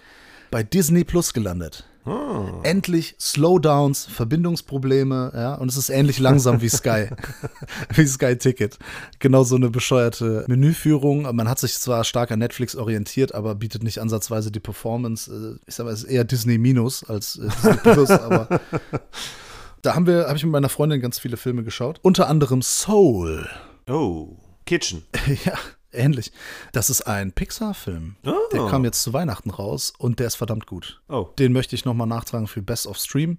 bei 0.52 0.64
Disney 0.64 1.04
Plus 1.04 1.34
gelandet. 1.34 1.86
Endlich 2.64 3.16
Slowdowns, 3.20 4.06
Verbindungsprobleme, 4.06 5.32
ja, 5.36 5.54
und 5.54 5.70
es 5.70 5.78
ist 5.78 5.90
ähnlich 5.90 6.18
langsam 6.18 6.60
wie 6.62 6.70
Sky, 6.70 7.10
wie 7.94 8.08
Sky 8.08 8.36
Ticket. 8.36 8.80
Genau 9.20 9.44
so 9.44 9.56
eine 9.56 9.70
bescheuerte 9.70 10.44
Menüführung. 10.48 11.24
Man 11.36 11.48
hat 11.48 11.60
sich 11.60 11.78
zwar 11.78 12.04
stark 12.04 12.32
an 12.32 12.40
Netflix 12.40 12.76
orientiert, 12.76 13.36
aber 13.36 13.54
bietet 13.54 13.84
nicht 13.84 14.00
ansatzweise 14.00 14.52
die 14.52 14.60
Performance. 14.60 15.32
Äh, 15.32 15.60
ich 15.68 15.76
sag 15.76 15.86
mal, 15.86 15.94
es 15.94 16.04
ist 16.04 16.10
eher 16.10 16.24
Disney 16.24 16.58
Minus 16.58 17.08
als 17.08 17.38
äh, 17.38 17.50
Disney 17.50 17.94
Plus, 17.94 18.10
aber 18.10 18.60
da 19.84 19.94
haben 19.94 20.08
wir, 20.08 20.26
habe 20.26 20.38
ich 20.38 20.44
mit 20.44 20.52
meiner 20.52 20.70
Freundin 20.70 21.02
ganz 21.02 21.20
viele 21.20 21.38
Filme 21.38 21.64
geschaut. 21.64 22.00
Unter 22.02 22.28
anderem 22.28 22.64
Soul. 22.64 23.48
Oh. 23.88 24.38
Kitchen. 24.66 25.04
Ja, 25.46 25.54
ähnlich. 25.94 26.32
Das 26.72 26.90
ist 26.90 27.02
ein 27.02 27.32
Pixar-Film. 27.32 28.16
Oh. 28.26 28.34
Der 28.54 28.66
kam 28.68 28.84
jetzt 28.86 29.04
zu 29.04 29.14
Weihnachten 29.14 29.50
raus 29.50 29.94
und 29.98 30.20
der 30.20 30.28
ist 30.28 30.36
verdammt 30.36 30.66
gut. 30.68 31.02
Oh. 31.10 31.28
Den 31.40 31.54
möchte 31.54 31.76
ich 31.76 31.86
nochmal 31.86 32.08
nachtragen 32.08 32.48
für 32.48 32.62
Best 32.62 32.88
of 32.88 32.98
Stream. 32.98 33.38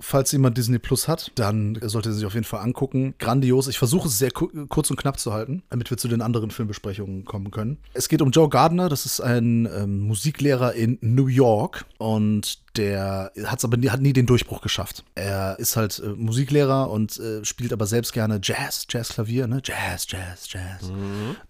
Falls 0.00 0.30
jemand 0.30 0.56
Disney 0.56 0.78
Plus 0.78 1.08
hat, 1.08 1.32
dann 1.34 1.76
sollte 1.82 2.10
er 2.10 2.12
sich 2.12 2.24
auf 2.24 2.34
jeden 2.34 2.44
Fall 2.44 2.60
angucken. 2.60 3.14
Grandios. 3.18 3.66
Ich 3.66 3.78
versuche 3.78 4.06
es 4.06 4.16
sehr 4.16 4.30
ku- 4.30 4.66
kurz 4.68 4.90
und 4.90 4.96
knapp 4.96 5.18
zu 5.18 5.32
halten, 5.32 5.64
damit 5.70 5.90
wir 5.90 5.96
zu 5.96 6.06
den 6.06 6.22
anderen 6.22 6.52
Filmbesprechungen 6.52 7.24
kommen 7.24 7.50
können. 7.50 7.78
Es 7.94 8.08
geht 8.08 8.22
um 8.22 8.30
Joe 8.30 8.48
Gardner. 8.48 8.88
Das 8.88 9.06
ist 9.06 9.20
ein 9.20 9.66
ähm, 9.66 9.98
Musiklehrer 10.06 10.74
in 10.74 10.98
New 11.00 11.26
York 11.26 11.84
und 11.98 12.60
der 12.78 13.32
hat 13.44 13.58
es 13.58 13.64
aber 13.64 13.76
nie, 13.76 13.90
hat 13.90 14.00
nie 14.00 14.12
den 14.12 14.26
Durchbruch 14.26 14.60
geschafft. 14.60 15.04
Er 15.14 15.58
ist 15.58 15.76
halt 15.76 15.98
äh, 15.98 16.08
Musiklehrer 16.08 16.90
und 16.90 17.18
äh, 17.18 17.44
spielt 17.44 17.72
aber 17.72 17.86
selbst 17.86 18.12
gerne 18.12 18.40
Jazz, 18.42 18.86
Jazzklavier, 18.88 19.46
ne? 19.46 19.60
Jazz, 19.64 20.06
Jazz, 20.08 20.48
Jazz. 20.50 20.90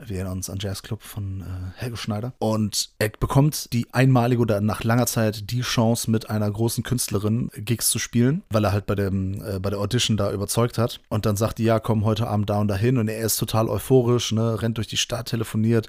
Wir 0.04 0.16
erinnern 0.16 0.38
uns 0.38 0.50
an 0.50 0.58
Jazzclub 0.58 1.02
von 1.02 1.42
äh, 1.42 1.44
Helge 1.76 1.96
Schneider. 1.96 2.32
Und 2.38 2.90
er 2.98 3.10
bekommt 3.10 3.72
die 3.72 3.86
einmalige 3.92 4.40
oder 4.40 4.60
nach 4.60 4.82
langer 4.82 5.06
Zeit 5.06 5.50
die 5.50 5.60
Chance, 5.60 6.10
mit 6.10 6.30
einer 6.30 6.50
großen 6.50 6.82
Künstlerin 6.82 7.50
Gigs 7.54 7.90
zu 7.90 7.98
spielen, 7.98 8.42
weil 8.50 8.64
er 8.64 8.72
halt 8.72 8.86
bei, 8.86 8.94
dem, 8.94 9.42
äh, 9.44 9.58
bei 9.58 9.70
der 9.70 9.78
Audition 9.78 10.16
da 10.16 10.32
überzeugt 10.32 10.78
hat. 10.78 11.00
Und 11.08 11.26
dann 11.26 11.36
sagt 11.36 11.58
die, 11.58 11.64
ja, 11.64 11.78
komm 11.78 12.04
heute 12.04 12.26
Abend 12.26 12.48
da 12.48 12.58
und 12.58 12.68
dahin. 12.68 12.96
Und 12.98 13.08
er 13.08 13.20
ist 13.20 13.36
total 13.36 13.68
euphorisch, 13.68 14.32
ne? 14.32 14.62
rennt 14.62 14.78
durch 14.78 14.88
die 14.88 14.96
Stadt, 14.96 15.28
telefoniert. 15.28 15.88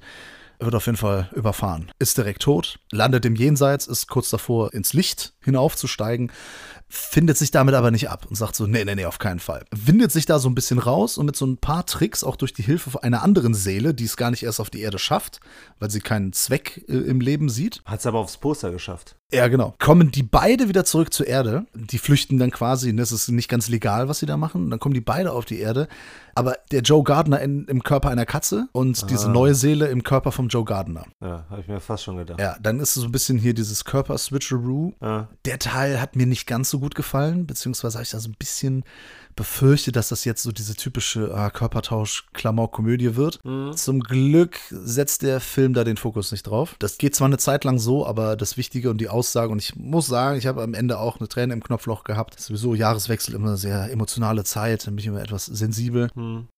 Wird 0.61 0.75
auf 0.75 0.87
jeden 0.87 0.97
Fall 0.97 1.29
überfahren. 1.33 1.89
Ist 1.99 2.17
direkt 2.17 2.41
tot, 2.41 2.79
landet 2.91 3.25
im 3.25 3.35
Jenseits, 3.35 3.87
ist 3.87 4.07
kurz 4.07 4.29
davor, 4.29 4.73
ins 4.73 4.91
Licht 4.91 5.33
hinaufzusteigen, 5.41 6.33
findet 6.89 7.37
sich 7.37 7.51
damit 7.51 7.75
aber 7.75 7.91
nicht 7.91 8.09
ab 8.09 8.25
und 8.27 8.35
sagt 8.35 8.55
so, 8.55 8.67
nee, 8.67 8.83
nee, 8.83 8.95
nee, 8.95 9.05
auf 9.05 9.19
keinen 9.19 9.39
Fall. 9.39 9.63
Windet 9.71 10.11
sich 10.11 10.25
da 10.25 10.37
so 10.37 10.49
ein 10.49 10.55
bisschen 10.55 10.79
raus 10.79 11.17
und 11.17 11.27
mit 11.27 11.37
so 11.37 11.45
ein 11.45 11.57
paar 11.57 11.85
Tricks, 11.85 12.25
auch 12.25 12.35
durch 12.35 12.53
die 12.53 12.63
Hilfe 12.63 13.01
einer 13.03 13.23
anderen 13.23 13.53
Seele, 13.53 13.93
die 13.93 14.05
es 14.05 14.17
gar 14.17 14.31
nicht 14.31 14.43
erst 14.43 14.59
auf 14.59 14.69
die 14.69 14.81
Erde 14.81 14.99
schafft, 14.99 15.39
weil 15.79 15.91
sie 15.91 16.01
keinen 16.01 16.33
Zweck 16.33 16.83
äh, 16.89 16.93
im 16.93 17.21
Leben 17.21 17.47
sieht. 17.47 17.81
Hat 17.85 17.99
es 17.99 18.05
aber 18.05 18.19
aufs 18.19 18.37
Poster 18.37 18.71
geschafft. 18.71 19.15
Ja, 19.31 19.47
genau. 19.47 19.75
Kommen 19.77 20.09
die 20.09 20.23
beide 20.23 20.69
wieder 20.69 20.85
zurück 20.85 21.13
zur 21.13 21.27
Erde. 21.27 21.67
Die 21.75 21.99
flüchten 21.99 22.39
dann 22.39 22.49
quasi, 22.49 22.95
das 22.95 23.11
ist 23.11 23.27
nicht 23.29 23.47
ganz 23.47 23.69
legal, 23.69 24.07
was 24.07 24.19
sie 24.19 24.25
da 24.25 24.37
machen. 24.37 24.71
Dann 24.71 24.79
kommen 24.79 24.95
die 24.95 25.01
beide 25.01 25.31
auf 25.33 25.45
die 25.45 25.59
Erde. 25.59 25.87
Aber 26.33 26.55
der 26.71 26.81
Joe 26.81 27.03
Gardner 27.03 27.39
in, 27.39 27.65
im 27.65 27.83
Körper 27.83 28.09
einer 28.09 28.25
Katze 28.25 28.69
und 28.71 29.09
diese 29.11 29.29
neue 29.29 29.53
Seele 29.53 29.87
im 29.87 30.03
Körper 30.03 30.31
vom 30.31 30.47
Joe 30.47 30.65
Gardner. 30.65 31.05
Ja, 31.21 31.45
habe 31.49 31.61
ich 31.61 31.67
mir 31.67 31.79
fast 31.79 32.05
schon 32.05 32.17
gedacht. 32.17 32.39
Ja, 32.39 32.57
dann 32.59 32.79
ist 32.79 32.95
so 32.95 33.03
ein 33.03 33.11
bisschen 33.11 33.37
hier 33.37 33.53
dieses 33.53 33.85
Körper-Switcheroo. 33.85 34.93
Ja. 35.01 35.27
Der 35.45 35.59
Teil 35.59 36.01
hat 36.01 36.15
mir 36.15 36.25
nicht 36.25 36.47
ganz 36.47 36.71
so 36.71 36.79
gut 36.79 36.95
gefallen, 36.95 37.45
beziehungsweise 37.45 37.97
habe 37.97 38.03
ich 38.03 38.11
da 38.11 38.19
so 38.19 38.29
ein 38.29 38.35
bisschen 38.39 38.83
befürchtet, 39.39 39.95
dass 39.95 40.09
das 40.09 40.25
jetzt 40.25 40.43
so 40.43 40.51
diese 40.51 40.75
typische 40.75 41.33
ah, 41.33 41.49
Körpertausch-Klamauk-Komödie 41.49 43.15
wird. 43.15 43.39
Zum 43.73 44.01
Glück 44.01 44.59
setzt 44.69 45.21
der 45.21 45.39
Film 45.39 45.73
da 45.73 45.85
den 45.85 45.95
Fokus 45.95 46.33
nicht 46.33 46.43
drauf. 46.43 46.75
Das 46.79 46.97
geht 46.97 47.15
zwar 47.15 47.27
eine 47.27 47.37
Zeit 47.37 47.63
lang 47.63 47.79
so, 47.79 48.05
aber 48.05 48.35
das 48.35 48.57
Wichtige 48.57 48.89
und 48.89 48.99
die 48.99 49.07
Aussage, 49.07 49.49
und 49.51 49.59
ich 49.59 49.77
muss 49.77 50.07
sagen, 50.07 50.37
ich 50.37 50.45
habe 50.45 50.61
am 50.61 50.73
Ende 50.73 50.99
auch 50.99 51.19
eine 51.19 51.29
Träne 51.29 51.53
im 51.53 51.63
Knopfloch 51.63 52.03
gehabt. 52.03 52.37
Sowieso 52.37 52.75
Jahreswechsel 52.75 53.33
immer 53.33 53.47
eine 53.47 53.57
sehr 53.57 53.89
emotionale 53.89 54.43
Zeit, 54.43 54.85
dann 54.85 54.95
bin 54.95 55.03
ich 55.03 55.07
immer 55.07 55.21
etwas 55.21 55.45
sensibel. 55.45 56.09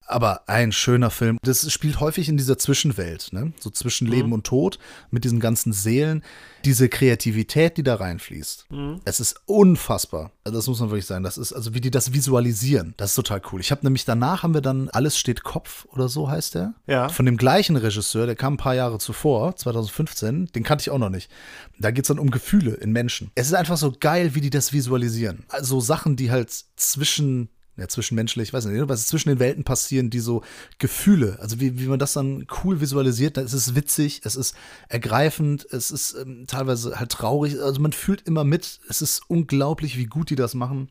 Aber 0.07 0.49
ein 0.49 0.71
schöner 0.71 1.11
Film. 1.11 1.37
Das 1.43 1.71
spielt 1.71 1.99
häufig 1.99 2.29
in 2.29 2.37
dieser 2.37 2.57
Zwischenwelt, 2.57 3.29
ne? 3.31 3.53
So 3.59 3.69
zwischen 3.69 4.07
Leben 4.07 4.33
und 4.33 4.47
Tod, 4.47 4.79
mit 5.11 5.23
diesen 5.23 5.39
ganzen 5.39 5.71
Seelen. 5.71 6.23
Diese 6.65 6.89
Kreativität, 6.89 7.77
die 7.77 7.83
da 7.83 7.95
reinfließt. 7.95 8.67
Es 9.05 9.19
ist 9.19 9.41
unfassbar. 9.45 10.31
Also 10.43 10.57
das 10.57 10.67
muss 10.67 10.79
man 10.79 10.89
wirklich 10.89 11.05
sagen. 11.05 11.23
Das 11.23 11.37
ist, 11.37 11.53
also 11.53 11.73
wie 11.73 11.81
die 11.81 11.91
das 11.91 12.13
visualisieren, 12.13 12.93
das 12.97 13.11
ist 13.11 13.15
total 13.15 13.41
cool. 13.51 13.61
Ich 13.61 13.71
habe 13.71 13.85
nämlich 13.85 14.05
danach 14.05 14.43
haben 14.43 14.53
wir 14.53 14.61
dann 14.61 14.89
Alles 14.89 15.17
steht 15.17 15.43
Kopf 15.43 15.85
oder 15.91 16.09
so 16.09 16.29
heißt 16.29 16.55
der. 16.55 16.73
Ja. 16.87 17.09
Von 17.09 17.25
dem 17.25 17.37
gleichen 17.37 17.75
Regisseur, 17.75 18.25
der 18.25 18.35
kam 18.35 18.53
ein 18.53 18.57
paar 18.57 18.75
Jahre 18.75 18.97
zuvor, 18.97 19.55
2015, 19.55 20.47
den 20.47 20.63
kannte 20.63 20.83
ich 20.83 20.89
auch 20.89 20.97
noch 20.97 21.09
nicht. 21.09 21.31
Da 21.79 21.91
geht 21.91 22.05
es 22.05 22.07
dann 22.07 22.19
um 22.19 22.31
Gefühle 22.31 22.73
in 22.75 22.91
Menschen. 22.91 23.31
Es 23.35 23.47
ist 23.47 23.53
einfach 23.53 23.77
so 23.77 23.93
geil, 23.99 24.35
wie 24.35 24.41
die 24.41 24.49
das 24.49 24.73
visualisieren. 24.73 25.45
Also 25.49 25.79
Sachen, 25.79 26.15
die 26.15 26.31
halt 26.31 26.51
zwischen 26.75 27.49
ja, 27.77 27.87
zwischenmenschlich, 27.87 28.53
weiß 28.53 28.65
nicht, 28.65 28.89
was 28.89 29.07
zwischen 29.07 29.29
den 29.29 29.39
Welten 29.39 29.63
passieren, 29.63 30.09
die 30.09 30.19
so 30.19 30.43
Gefühle, 30.77 31.37
also 31.39 31.59
wie, 31.59 31.79
wie 31.79 31.87
man 31.87 31.99
das 31.99 32.13
dann 32.13 32.45
cool 32.63 32.81
visualisiert, 32.81 33.37
dann 33.37 33.45
ist 33.45 33.53
es 33.53 33.75
witzig, 33.75 34.21
es 34.23 34.35
ist 34.35 34.55
ergreifend, 34.89 35.65
es 35.71 35.89
ist 35.89 36.15
ähm, 36.15 36.45
teilweise 36.47 36.99
halt 36.99 37.11
traurig, 37.11 37.59
also 37.59 37.81
man 37.81 37.93
fühlt 37.93 38.21
immer 38.27 38.43
mit, 38.43 38.79
es 38.89 39.01
ist 39.01 39.21
unglaublich, 39.27 39.97
wie 39.97 40.05
gut 40.05 40.29
die 40.29 40.35
das 40.35 40.53
machen. 40.53 40.89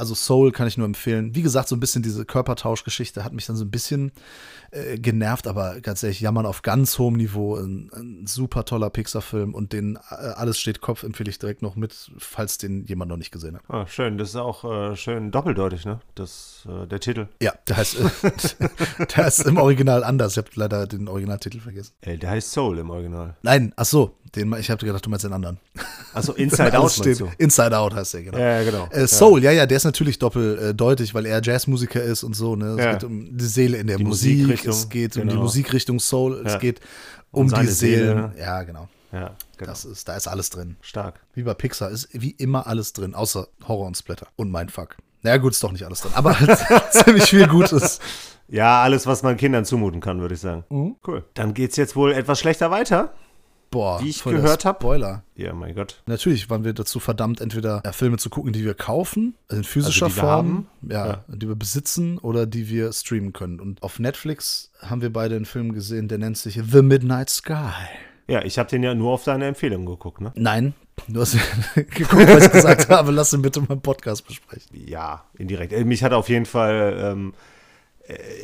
Also 0.00 0.14
Soul 0.14 0.52
kann 0.52 0.68
ich 0.68 0.76
nur 0.76 0.86
empfehlen. 0.86 1.34
Wie 1.34 1.42
gesagt, 1.42 1.68
so 1.68 1.74
ein 1.74 1.80
bisschen 1.80 2.04
diese 2.04 2.24
Körpertauschgeschichte 2.24 3.24
hat 3.24 3.32
mich 3.32 3.46
dann 3.46 3.56
so 3.56 3.64
ein 3.64 3.70
bisschen 3.72 4.12
äh, 4.70 4.98
genervt, 4.98 5.46
aber 5.46 5.80
ganz 5.80 6.02
ehrlich, 6.02 6.20
jammern 6.20 6.46
auf 6.46 6.62
ganz 6.62 6.98
hohem 6.98 7.14
Niveau. 7.14 7.56
Ein, 7.56 7.90
ein 7.94 8.26
super 8.26 8.64
toller 8.64 8.90
Pixar-Film 8.90 9.54
und 9.54 9.72
den 9.72 9.96
äh, 10.10 10.14
Alles 10.14 10.58
steht 10.58 10.80
Kopf 10.80 11.02
empfehle 11.02 11.30
ich 11.30 11.38
direkt 11.38 11.62
noch 11.62 11.76
mit, 11.76 12.10
falls 12.18 12.58
den 12.58 12.84
jemand 12.84 13.10
noch 13.10 13.16
nicht 13.16 13.30
gesehen 13.30 13.56
hat. 13.56 13.62
Ah, 13.68 13.86
schön, 13.86 14.18
das 14.18 14.30
ist 14.30 14.36
auch 14.36 14.64
äh, 14.64 14.96
schön 14.96 15.30
doppeldeutig, 15.30 15.84
ne? 15.84 16.00
Das, 16.14 16.66
äh, 16.68 16.86
der 16.86 17.00
Titel. 17.00 17.28
Ja, 17.42 17.52
der 17.68 17.76
heißt, 17.78 17.96
äh, 18.00 19.06
der 19.16 19.26
ist 19.26 19.40
im 19.46 19.56
Original 19.56 20.04
anders. 20.04 20.32
Ich 20.32 20.38
habe 20.38 20.48
leider 20.54 20.86
den 20.86 21.08
Originaltitel 21.08 21.60
vergessen. 21.60 21.92
Ey, 22.02 22.18
der 22.18 22.30
heißt 22.30 22.52
Soul 22.52 22.78
im 22.78 22.90
Original. 22.90 23.36
Nein, 23.42 23.72
ach 23.76 23.84
so, 23.86 24.16
den, 24.36 24.52
ich 24.58 24.70
habe 24.70 24.84
gedacht, 24.84 25.04
du 25.06 25.10
meinst 25.10 25.24
den 25.24 25.32
anderen. 25.32 25.58
Also 26.12 26.32
Inside 26.34 26.78
Out 26.78 26.92
steht- 26.92 27.20
du? 27.20 27.28
Inside 27.38 27.76
Out 27.78 27.94
heißt 27.94 28.14
der, 28.14 28.22
genau. 28.24 28.38
Ja, 28.38 28.60
ja, 28.60 28.64
genau. 28.70 28.86
Äh, 28.90 29.06
Soul, 29.06 29.42
ja. 29.42 29.52
ja, 29.52 29.66
der 29.66 29.76
ist 29.76 29.84
natürlich 29.84 30.18
doppeldeutig, 30.18 31.14
weil 31.14 31.26
er 31.26 31.40
Jazzmusiker 31.42 32.02
ist 32.02 32.22
und 32.24 32.34
so. 32.36 32.54
Ne? 32.56 32.76
Es 32.78 32.84
Ja. 32.84 32.92
geht 32.92 33.04
um 33.04 33.36
die 33.36 33.44
Seele 33.46 33.78
in 33.78 33.86
der 33.86 33.96
Die 33.96 34.04
Musik, 34.04 34.57
Musikrichtung, 34.66 34.72
es 34.72 34.88
geht 34.88 35.16
um 35.16 35.22
die 35.22 35.28
genau. 35.28 35.42
Musikrichtung 35.42 36.00
Soul, 36.00 36.42
es 36.46 36.52
Ja. 36.54 36.58
geht 36.58 36.80
um 37.30 37.46
Um 37.46 37.48
die 37.60 37.66
Seelen. 37.66 38.32
Seele. 38.32 38.32
Ja, 38.38 38.62
genau. 38.62 38.88
Ja, 39.12 39.34
genau. 39.56 39.70
Das 39.72 39.84
ist, 39.84 40.06
da 40.08 40.16
ist 40.16 40.28
alles 40.28 40.50
drin. 40.50 40.76
Stark. 40.82 41.20
Wie 41.34 41.42
bei 41.42 41.54
Pixar 41.54 41.90
ist 41.90 42.08
wie 42.12 42.30
immer 42.32 42.66
alles 42.66 42.92
drin, 42.92 43.14
außer 43.14 43.48
Horror 43.66 43.86
und 43.86 43.96
Splatter 43.96 44.26
und 44.36 44.50
Mindfuck. 44.52 44.96
Naja, 45.22 45.38
gut, 45.38 45.52
ist 45.52 45.62
doch 45.64 45.72
nicht 45.72 45.84
alles 45.84 46.02
drin, 46.02 46.12
aber 46.14 46.38
halt 46.40 46.92
ziemlich 46.92 47.24
viel 47.24 47.46
Gutes. 47.48 48.00
Ja, 48.48 48.82
alles, 48.82 49.06
was 49.06 49.22
man 49.22 49.36
Kindern 49.36 49.64
zumuten 49.64 50.00
kann, 50.00 50.20
würde 50.20 50.34
ich 50.34 50.40
sagen. 50.40 50.64
Mhm. 50.70 50.96
Cool. 51.06 51.24
Dann 51.34 51.54
geht's 51.54 51.76
jetzt 51.76 51.96
wohl 51.96 52.12
etwas 52.12 52.38
schlechter 52.38 52.70
weiter. 52.70 53.12
Boah, 53.70 54.00
Wie 54.02 54.08
ich 54.08 54.24
gehört 54.24 54.64
hab. 54.64 54.76
Spoiler. 54.82 55.22
Ja, 55.34 55.52
mein 55.52 55.74
Gott. 55.74 56.02
Natürlich 56.06 56.48
waren 56.48 56.64
wir 56.64 56.72
dazu 56.72 57.00
verdammt, 57.00 57.40
entweder 57.40 57.82
äh, 57.84 57.92
Filme 57.92 58.16
zu 58.16 58.30
gucken, 58.30 58.52
die 58.52 58.64
wir 58.64 58.74
kaufen, 58.74 59.34
also 59.48 59.58
in 59.58 59.64
physischer 59.64 60.06
Also 60.06 60.14
die 60.16 60.22
wir 60.22 60.28
Form, 60.28 60.46
haben? 60.46 60.66
ja, 60.90 61.06
Ja. 61.06 61.24
die 61.28 61.48
wir 61.48 61.54
besitzen 61.54 62.18
oder 62.18 62.46
die 62.46 62.68
wir 62.70 62.92
streamen 62.92 63.32
können. 63.34 63.60
Und 63.60 63.82
auf 63.82 63.98
Netflix 63.98 64.70
haben 64.80 65.02
wir 65.02 65.12
beide 65.12 65.36
einen 65.36 65.44
Film 65.44 65.72
gesehen, 65.74 66.08
der 66.08 66.18
nennt 66.18 66.38
sich 66.38 66.58
The 66.66 66.80
Midnight 66.82 67.28
Sky. 67.30 67.72
Ja, 68.26 68.42
ich 68.42 68.58
habe 68.58 68.68
den 68.70 68.82
ja 68.82 68.94
nur 68.94 69.12
auf 69.12 69.24
deine 69.24 69.46
Empfehlung 69.46 69.84
geguckt, 69.86 70.20
ne? 70.20 70.32
Nein, 70.34 70.72
du 71.08 71.20
hast 71.20 71.36
geguckt, 71.74 72.12
weil 72.28 72.42
ich 72.42 72.50
gesagt 72.50 72.88
habe, 72.90 73.10
lass 73.12 73.32
ihn 73.34 73.42
bitte 73.42 73.60
mal 73.60 73.74
im 73.74 73.80
Podcast 73.82 74.26
besprechen. 74.26 74.68
Ja, 74.72 75.24
indirekt. 75.36 75.72
Äh, 75.74 75.84
Mich 75.84 76.02
hat 76.02 76.12
auf 76.14 76.28
jeden 76.30 76.46
Fall 76.46 76.98
ähm, 77.00 77.34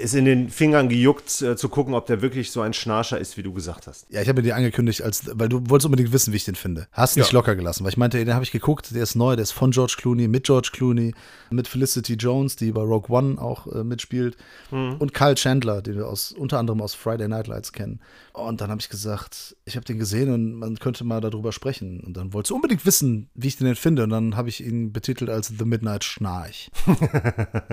ist 0.00 0.14
in 0.14 0.26
den 0.26 0.50
Fingern 0.50 0.88
gejuckt, 0.90 1.40
äh, 1.40 1.56
zu 1.56 1.68
gucken, 1.70 1.94
ob 1.94 2.06
der 2.06 2.20
wirklich 2.20 2.50
so 2.50 2.60
ein 2.60 2.74
Schnarcher 2.74 3.18
ist, 3.18 3.36
wie 3.38 3.42
du 3.42 3.52
gesagt 3.52 3.86
hast. 3.86 4.06
Ja, 4.10 4.20
ich 4.20 4.28
habe 4.28 4.42
dir 4.42 4.54
angekündigt, 4.56 5.00
als, 5.02 5.22
weil 5.38 5.48
du 5.48 5.62
wolltest 5.70 5.86
unbedingt 5.86 6.12
wissen, 6.12 6.32
wie 6.32 6.36
ich 6.36 6.44
den 6.44 6.54
finde. 6.54 6.86
Hast 6.92 7.16
nicht 7.16 7.32
Ja. 7.32 7.38
locker 7.38 7.56
gelassen, 7.56 7.82
weil 7.84 7.90
ich 7.90 7.96
meinte, 7.96 8.22
den 8.22 8.34
habe 8.34 8.44
ich 8.44 8.52
geguckt, 8.52 8.94
der 8.94 9.02
ist 9.02 9.14
neu, 9.14 9.36
der 9.36 9.42
ist 9.44 9.52
von 9.52 9.70
George 9.70 9.94
Clooney, 9.98 10.28
mit 10.28 10.44
George 10.44 10.68
Clooney, 10.72 11.14
mit 11.50 11.66
Felicity 11.68 12.14
Jones, 12.14 12.56
die 12.56 12.72
bei 12.72 12.82
Rogue 12.82 13.08
One 13.16 13.40
auch 13.40 13.66
äh, 13.68 13.82
mitspielt, 13.84 14.36
und 14.70 15.14
Kyle 15.14 15.34
Chandler, 15.36 15.80
den 15.82 15.96
wir 15.96 16.08
aus, 16.08 16.32
unter 16.32 16.58
anderem 16.58 16.82
aus 16.82 16.94
Friday 16.94 17.28
Night 17.28 17.46
Lights 17.46 17.72
kennen. 17.72 18.00
Und 18.32 18.60
dann 18.60 18.70
habe 18.70 18.80
ich 18.80 18.88
gesagt, 18.88 19.56
ich 19.64 19.76
habe 19.76 19.84
den 19.86 19.98
gesehen 19.98 20.32
und 20.32 20.54
man 20.54 20.78
könnte 20.78 21.04
mal 21.04 21.20
darüber 21.20 21.52
sprechen. 21.52 22.00
Und 22.00 22.16
dann 22.16 22.32
wolltest 22.32 22.50
du 22.50 22.56
unbedingt 22.56 22.84
wissen, 22.84 23.28
wie 23.34 23.46
ich 23.48 23.56
den 23.56 23.66
denn 23.68 23.76
finde. 23.76 24.02
Und 24.02 24.10
dann 24.10 24.36
habe 24.36 24.48
ich 24.48 24.64
ihn 24.64 24.92
betitelt 24.92 25.30
als 25.30 25.52
The 25.56 25.64
Midnight 25.64 26.02
Schnarch. 26.04 26.70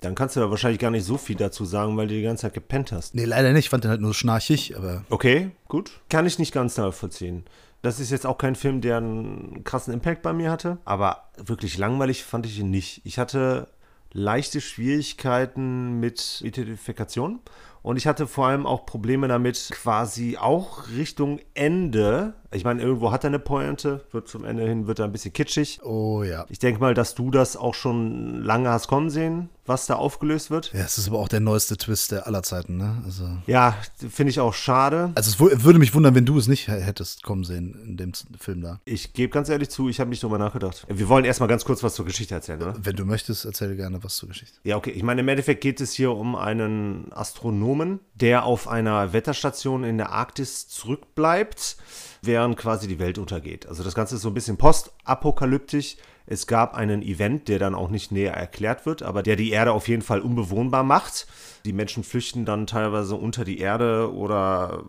Dann 0.00 0.14
kannst 0.14 0.36
du 0.36 0.40
da 0.40 0.50
wahrscheinlich 0.50 0.80
gar 0.80 0.90
nicht 0.90 1.04
so 1.04 1.16
viel 1.16 1.36
dazu 1.36 1.64
sagen, 1.64 1.96
weil 1.96 2.06
du 2.06 2.14
die 2.14 2.22
ganze 2.22 2.42
Zeit 2.42 2.54
gepennt 2.54 2.92
hast. 2.92 3.14
Nee, 3.14 3.24
leider 3.24 3.52
nicht, 3.52 3.66
ich 3.66 3.70
fand 3.70 3.84
den 3.84 3.90
halt 3.90 4.00
nur 4.00 4.14
schnarchig, 4.14 4.76
aber 4.76 5.04
Okay, 5.10 5.50
gut. 5.68 6.00
Kann 6.08 6.26
ich 6.26 6.38
nicht 6.38 6.52
ganz 6.52 6.76
nachvollziehen. 6.76 7.44
Das 7.82 8.00
ist 8.00 8.10
jetzt 8.10 8.26
auch 8.26 8.38
kein 8.38 8.56
Film, 8.56 8.80
der 8.80 8.98
einen 8.98 9.64
krassen 9.64 9.94
Impact 9.94 10.22
bei 10.22 10.32
mir 10.32 10.50
hatte, 10.50 10.78
aber 10.84 11.30
wirklich 11.36 11.78
langweilig 11.78 12.24
fand 12.24 12.44
ich 12.46 12.58
ihn 12.58 12.70
nicht. 12.70 13.00
Ich 13.04 13.18
hatte 13.18 13.68
leichte 14.12 14.60
Schwierigkeiten 14.60 16.00
mit 16.00 16.42
Identifikation 16.44 17.40
und 17.82 17.96
ich 17.96 18.06
hatte 18.06 18.26
vor 18.26 18.48
allem 18.48 18.66
auch 18.66 18.84
Probleme 18.84 19.28
damit, 19.28 19.70
quasi 19.72 20.36
auch 20.36 20.88
Richtung 20.88 21.40
Ende. 21.54 22.34
Ich 22.52 22.64
meine, 22.64 22.82
irgendwo 22.82 23.12
hat 23.12 23.24
er 23.24 23.28
eine 23.28 23.38
Pointe, 23.38 24.04
wird 24.10 24.28
zum 24.28 24.44
Ende 24.44 24.66
hin 24.66 24.88
wird 24.88 24.98
er 24.98 25.04
ein 25.04 25.12
bisschen 25.12 25.32
kitschig. 25.32 25.80
oh 25.84 26.24
ja. 26.24 26.46
Ich 26.48 26.58
denke 26.58 26.80
mal, 26.80 26.94
dass 26.94 27.14
du 27.14 27.30
das 27.30 27.56
auch 27.56 27.74
schon 27.74 28.42
lange 28.42 28.68
hast 28.70 28.88
kommen 28.88 29.08
sehen, 29.08 29.48
was 29.66 29.86
da 29.86 29.94
aufgelöst 29.94 30.50
wird. 30.50 30.72
Ja, 30.72 30.80
es 30.80 30.98
ist 30.98 31.06
aber 31.06 31.20
auch 31.20 31.28
der 31.28 31.38
neueste 31.38 31.76
Twist 31.76 32.10
der 32.10 32.26
aller 32.26 32.42
Zeiten, 32.42 32.76
ne? 32.76 33.02
Also. 33.04 33.28
Ja, 33.46 33.76
finde 33.98 34.30
ich 34.30 34.40
auch 34.40 34.52
schade. 34.52 35.12
Also 35.14 35.46
es 35.46 35.64
würde 35.64 35.78
mich 35.78 35.94
wundern, 35.94 36.16
wenn 36.16 36.26
du 36.26 36.38
es 36.38 36.48
nicht 36.48 36.66
hättest 36.66 37.22
kommen 37.22 37.44
sehen 37.44 37.78
in 37.84 37.96
dem 37.96 38.12
Film 38.38 38.62
da. 38.62 38.80
Ich 38.84 39.12
gebe 39.12 39.32
ganz 39.32 39.48
ehrlich 39.48 39.70
zu, 39.70 39.88
ich 39.88 40.00
habe 40.00 40.10
nicht 40.10 40.22
drüber 40.22 40.38
nachgedacht. 40.38 40.84
Wir 40.88 41.08
wollen 41.08 41.24
erstmal 41.24 41.48
ganz 41.48 41.64
kurz 41.64 41.84
was 41.84 41.94
zur 41.94 42.04
Geschichte 42.04 42.34
erzählen, 42.34 42.60
oder? 42.60 42.74
Wenn 42.82 42.96
du 42.96 43.04
möchtest, 43.04 43.44
erzähle 43.44 43.76
gerne 43.76 44.02
was 44.02 44.16
zur 44.16 44.28
Geschichte. 44.28 44.58
Ja, 44.64 44.76
okay. 44.76 44.90
Ich 44.90 45.04
meine, 45.04 45.20
im 45.20 45.28
Endeffekt 45.28 45.60
geht 45.60 45.80
es 45.80 45.92
hier 45.92 46.10
um 46.10 46.34
einen 46.34 47.12
Astronomen, 47.12 48.00
der 48.14 48.44
auf 48.44 48.66
einer 48.66 49.12
Wetterstation 49.12 49.84
in 49.84 49.98
der 49.98 50.10
Arktis 50.10 50.68
zurückbleibt, 50.68 51.76
während 52.22 52.56
quasi 52.56 52.88
die 52.88 52.98
Welt 52.98 53.18
untergeht. 53.18 53.66
Also 53.66 53.82
das 53.82 53.94
Ganze 53.94 54.16
ist 54.16 54.22
so 54.22 54.28
ein 54.28 54.34
bisschen 54.34 54.56
postapokalyptisch. 54.56 55.96
Es 56.26 56.46
gab 56.46 56.74
einen 56.74 57.02
Event, 57.02 57.48
der 57.48 57.58
dann 57.58 57.74
auch 57.74 57.90
nicht 57.90 58.12
näher 58.12 58.34
erklärt 58.34 58.86
wird, 58.86 59.02
aber 59.02 59.22
der 59.22 59.36
die 59.36 59.50
Erde 59.50 59.72
auf 59.72 59.88
jeden 59.88 60.02
Fall 60.02 60.20
unbewohnbar 60.20 60.84
macht. 60.84 61.26
Die 61.64 61.72
Menschen 61.72 62.04
flüchten 62.04 62.44
dann 62.44 62.66
teilweise 62.66 63.16
unter 63.16 63.44
die 63.44 63.58
Erde 63.58 64.12
oder 64.12 64.84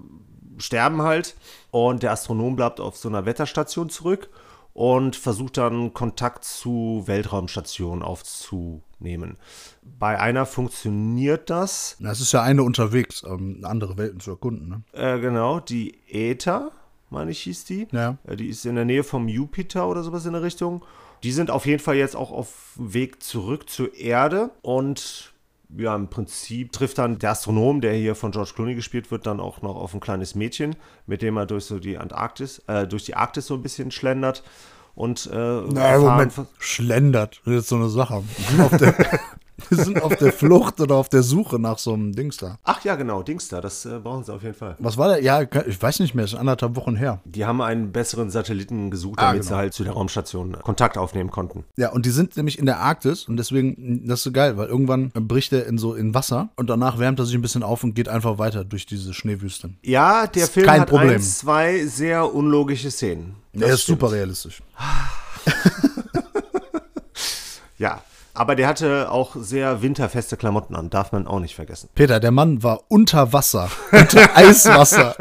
sterben 0.57 1.01
halt. 1.01 1.35
Und 1.71 2.03
der 2.03 2.11
Astronom 2.11 2.55
bleibt 2.55 2.79
auf 2.79 2.97
so 2.97 3.09
einer 3.09 3.25
Wetterstation 3.25 3.89
zurück 3.89 4.29
und 4.73 5.15
versucht 5.15 5.57
dann 5.57 5.93
Kontakt 5.93 6.45
zu 6.45 7.03
Weltraumstationen 7.05 8.03
aufzunehmen. 8.03 9.38
Bei 10.00 10.19
einer 10.19 10.45
funktioniert 10.45 11.50
das. 11.50 11.97
Na, 12.00 12.11
es 12.11 12.21
ist 12.21 12.31
ja 12.31 12.41
eine 12.41 12.63
unterwegs, 12.63 13.23
um 13.23 13.63
andere 13.65 13.97
Welten 13.97 14.19
zu 14.19 14.31
erkunden, 14.31 14.69
ne? 14.69 14.83
Äh, 14.93 15.19
genau, 15.19 15.59
die 15.59 16.00
Äther, 16.07 16.71
meine 17.12 17.32
ich, 17.32 17.39
hieß 17.41 17.65
die. 17.65 17.88
Ja. 17.91 18.18
Äh, 18.27 18.36
Die 18.36 18.48
ist 18.48 18.65
in 18.65 18.75
der 18.75 18.86
Nähe 18.86 19.03
vom 19.03 19.27
Jupiter 19.27 19.88
oder 19.88 20.01
sowas 20.03 20.25
in 20.25 20.34
der 20.34 20.41
Richtung. 20.41 20.84
Die 21.24 21.32
sind 21.32 21.51
auf 21.51 21.65
jeden 21.68 21.82
Fall 21.84 21.96
jetzt 21.98 22.15
auch 22.15 22.32
auf 22.32 22.74
dem 22.77 22.94
Weg 22.96 23.22
zurück 23.22 23.70
zur 23.70 23.94
Erde 23.96 24.50
und 24.63 25.32
ja, 25.77 25.96
im 25.96 26.10
Prinzip 26.10 26.74
trifft 26.74 26.98
dann 26.98 27.18
der 27.20 27.32
Astronom, 27.32 27.80
der 27.80 27.94
hier 27.94 28.15
von 28.15 28.32
George 28.32 28.51
Clooney 28.56 28.75
gespielt 28.75 29.10
wird, 29.12 29.25
dann 29.25 29.39
auch 29.39 29.62
noch 29.62 29.75
auf 29.77 29.94
ein 29.94 30.00
kleines 30.01 30.36
Mädchen, 30.36 30.75
mit 31.06 31.22
dem 31.22 31.38
er 31.38 31.46
durch 31.46 31.63
so 31.65 31.80
die 31.80 31.98
Antarktis, 31.98 32.60
äh, 32.68 32.86
durch 32.88 33.06
die 33.06 33.15
Arktis 33.15 33.46
so 33.48 33.53
ein 33.53 33.62
bisschen 33.62 33.89
schlendert 33.91 34.44
und 34.96 35.27
äh, 35.27 35.30
Na, 35.34 35.62
erfahren- 35.91 36.01
Moment, 36.01 36.34
schlendert. 36.60 37.41
Das 37.46 37.53
ist 37.56 37.70
so 37.70 37.75
eine 37.77 37.88
Sache. 37.88 38.15
Auf 38.60 38.77
der, 38.77 38.96
wir 39.70 39.84
sind 39.84 40.01
auf 40.01 40.15
der 40.15 40.32
Flucht 40.34 40.80
oder 40.82 40.96
auf 40.96 41.10
der 41.10 41.24
Suche 41.24 41.60
nach 41.60 41.77
so 41.77 41.94
einem 41.94 42.13
Dings 42.13 42.38
da. 42.38 42.58
Ach 42.63 42.84
ja, 42.84 42.96
genau, 42.96 43.22
Dings 43.24 43.48
da, 43.50 43.62
das 43.62 43.86
äh, 43.86 44.00
brauchen 44.00 44.24
sie 44.24 44.34
auf 44.34 44.44
jeden 44.44 44.56
Fall. 44.56 44.75
Was 44.80 44.98
war 44.98 45.08
der? 45.10 45.22
Ja, 45.24 45.41
ich 45.41 45.82
weiß 45.82 46.00
nicht 46.00 46.15
mehr, 46.15 46.25
ist 46.25 46.36
anderthalb 46.36 46.75
Wochen 46.75 46.96
her. 46.96 47.20
Die 47.25 47.46
haben 47.46 47.62
einen 47.62 47.91
besseren 47.91 48.30
Satelliten 48.30 48.91
gesucht, 48.91 49.20
Ah, 49.20 49.27
damit 49.27 49.44
sie 49.44 49.50
genau. 49.50 49.60
halt 49.60 49.74
zu 49.74 49.84
der 49.84 49.94
Raumstation 49.94 50.58
Kontakt 50.63 50.98
aufnehmen 50.98 51.32
konnten. 51.32 51.63
Ja, 51.77 51.91
und 51.91 52.06
die 52.06 52.12
sind 52.12 52.36
nämlich 52.38 52.60
in 52.60 52.65
der 52.65 52.80
Arktis 52.80 53.27
und 53.27 53.38
deswegen, 53.38 54.08
das 54.08 54.20
ist 54.20 54.24
so 54.24 54.32
geil, 54.32 54.58
weil 54.58 54.68
irgendwann 54.68 55.12
bricht 55.12 55.53
er 55.53 55.65
in 55.65 55.77
so 55.77 55.94
in 55.94 56.13
Wasser 56.13 56.50
und 56.56 56.70
danach 56.70 57.00
wärmt 57.00 57.20
er 57.20 57.25
sich 57.25 57.36
ein 57.36 57.41
bisschen 57.41 57.63
auf 57.63 57.84
und 57.84 57.94
geht 57.94 58.10
einfach 58.10 58.38
weiter 58.38 58.63
durch 58.63 58.86
diese 58.86 59.13
Schneewüste. 59.13 59.72
Ja, 59.84 60.27
der 60.27 60.44
Ist 60.44 60.53
Film 60.53 60.70
hat 60.70 60.89
Problem. 60.89 61.12
ein, 61.15 61.22
zwei 61.22 61.86
sehr 61.86 62.34
unlogische 62.34 62.91
Szenen. 62.91 63.36
Er 63.53 63.74
ist 63.74 63.82
stimmt. 63.84 64.00
super 64.01 64.12
realistisch. 64.13 64.62
Ja, 67.77 68.01
aber 68.33 68.55
der 68.55 68.67
hatte 68.67 69.11
auch 69.11 69.35
sehr 69.35 69.81
winterfeste 69.81 70.38
Klamotten 70.38 70.75
an, 70.75 70.89
darf 70.89 71.11
man 71.11 71.27
auch 71.27 71.39
nicht 71.39 71.55
vergessen. 71.55 71.89
Peter, 71.95 72.19
der 72.19 72.31
Mann 72.31 72.63
war 72.63 72.81
unter 72.88 73.33
Wasser, 73.33 73.69
unter 73.91 74.35
Eiswasser. 74.38 75.15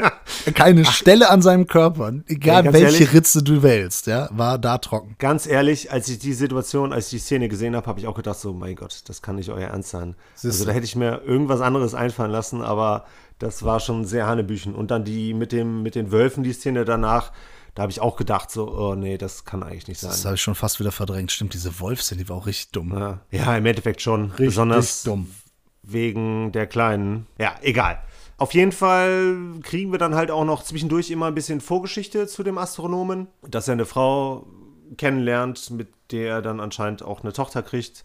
Keine 0.54 0.84
Stelle 0.84 1.30
an 1.30 1.42
seinem 1.42 1.66
Körper, 1.66 2.12
egal 2.26 2.64
ganz 2.64 2.74
welche 2.74 3.04
ehrlich? 3.04 3.12
Ritze 3.12 3.42
du 3.42 3.62
wählst, 3.62 4.06
ja, 4.06 4.28
war 4.32 4.58
da 4.58 4.78
trocken. 4.78 5.16
Ganz 5.18 5.46
ehrlich, 5.46 5.92
als 5.92 6.08
ich 6.08 6.18
die 6.18 6.32
Situation, 6.32 6.92
als 6.92 7.06
ich 7.06 7.10
die 7.10 7.18
Szene 7.18 7.48
gesehen 7.48 7.74
habe, 7.76 7.86
habe 7.86 8.00
ich 8.00 8.06
auch 8.06 8.14
gedacht, 8.14 8.38
so, 8.38 8.52
mein 8.52 8.76
Gott, 8.76 9.02
das 9.06 9.22
kann 9.22 9.36
nicht 9.36 9.50
euer 9.50 9.68
Ernst 9.68 9.90
sein. 9.90 10.14
Also 10.42 10.64
da 10.64 10.72
hätte 10.72 10.84
ich 10.84 10.96
mir 10.96 11.22
irgendwas 11.24 11.60
anderes 11.60 11.94
einfallen 11.94 12.30
lassen, 12.30 12.62
aber 12.62 13.04
das 13.40 13.64
war 13.64 13.80
schon 13.80 14.04
sehr 14.04 14.26
Hanebüchen. 14.26 14.74
Und 14.74 14.90
dann 14.90 15.04
die 15.04 15.34
mit, 15.34 15.50
dem, 15.50 15.82
mit 15.82 15.94
den 15.94 16.12
Wölfen, 16.12 16.44
die 16.44 16.52
Szene 16.52 16.84
danach, 16.84 17.32
da 17.74 17.82
habe 17.82 17.92
ich 17.92 18.00
auch 18.00 18.16
gedacht, 18.16 18.50
so, 18.50 18.68
oh 18.76 18.94
nee, 18.94 19.16
das 19.18 19.44
kann 19.44 19.62
eigentlich 19.62 19.88
nicht 19.88 20.00
sein. 20.00 20.10
Das 20.10 20.24
habe 20.24 20.34
ich 20.36 20.42
schon 20.42 20.54
fast 20.54 20.80
wieder 20.80 20.92
verdrängt. 20.92 21.30
Stimmt, 21.32 21.54
diese 21.54 21.78
Wolfszene, 21.80 22.22
die 22.22 22.28
war 22.28 22.36
auch 22.36 22.46
richtig 22.46 22.72
dumm. 22.72 22.92
Ja, 22.98 23.20
ja, 23.30 23.56
im 23.56 23.66
Endeffekt 23.66 24.02
schon. 24.02 24.26
Richtig 24.32 24.46
besonders 24.46 25.02
dumm. 25.02 25.30
wegen 25.82 26.52
der 26.52 26.66
Kleinen. 26.66 27.26
Ja, 27.38 27.54
egal. 27.62 28.00
Auf 28.36 28.54
jeden 28.54 28.72
Fall 28.72 29.36
kriegen 29.62 29.92
wir 29.92 29.98
dann 29.98 30.14
halt 30.14 30.30
auch 30.30 30.44
noch 30.44 30.62
zwischendurch 30.62 31.10
immer 31.10 31.26
ein 31.26 31.34
bisschen 31.34 31.60
Vorgeschichte 31.60 32.26
zu 32.26 32.42
dem 32.42 32.56
Astronomen, 32.58 33.28
dass 33.42 33.68
er 33.68 33.72
eine 33.72 33.84
Frau 33.84 34.46
kennenlernt, 34.96 35.70
mit 35.70 35.88
der 36.10 36.34
er 36.36 36.42
dann 36.42 36.58
anscheinend 36.58 37.02
auch 37.02 37.22
eine 37.22 37.32
Tochter 37.32 37.62
kriegt. 37.62 38.02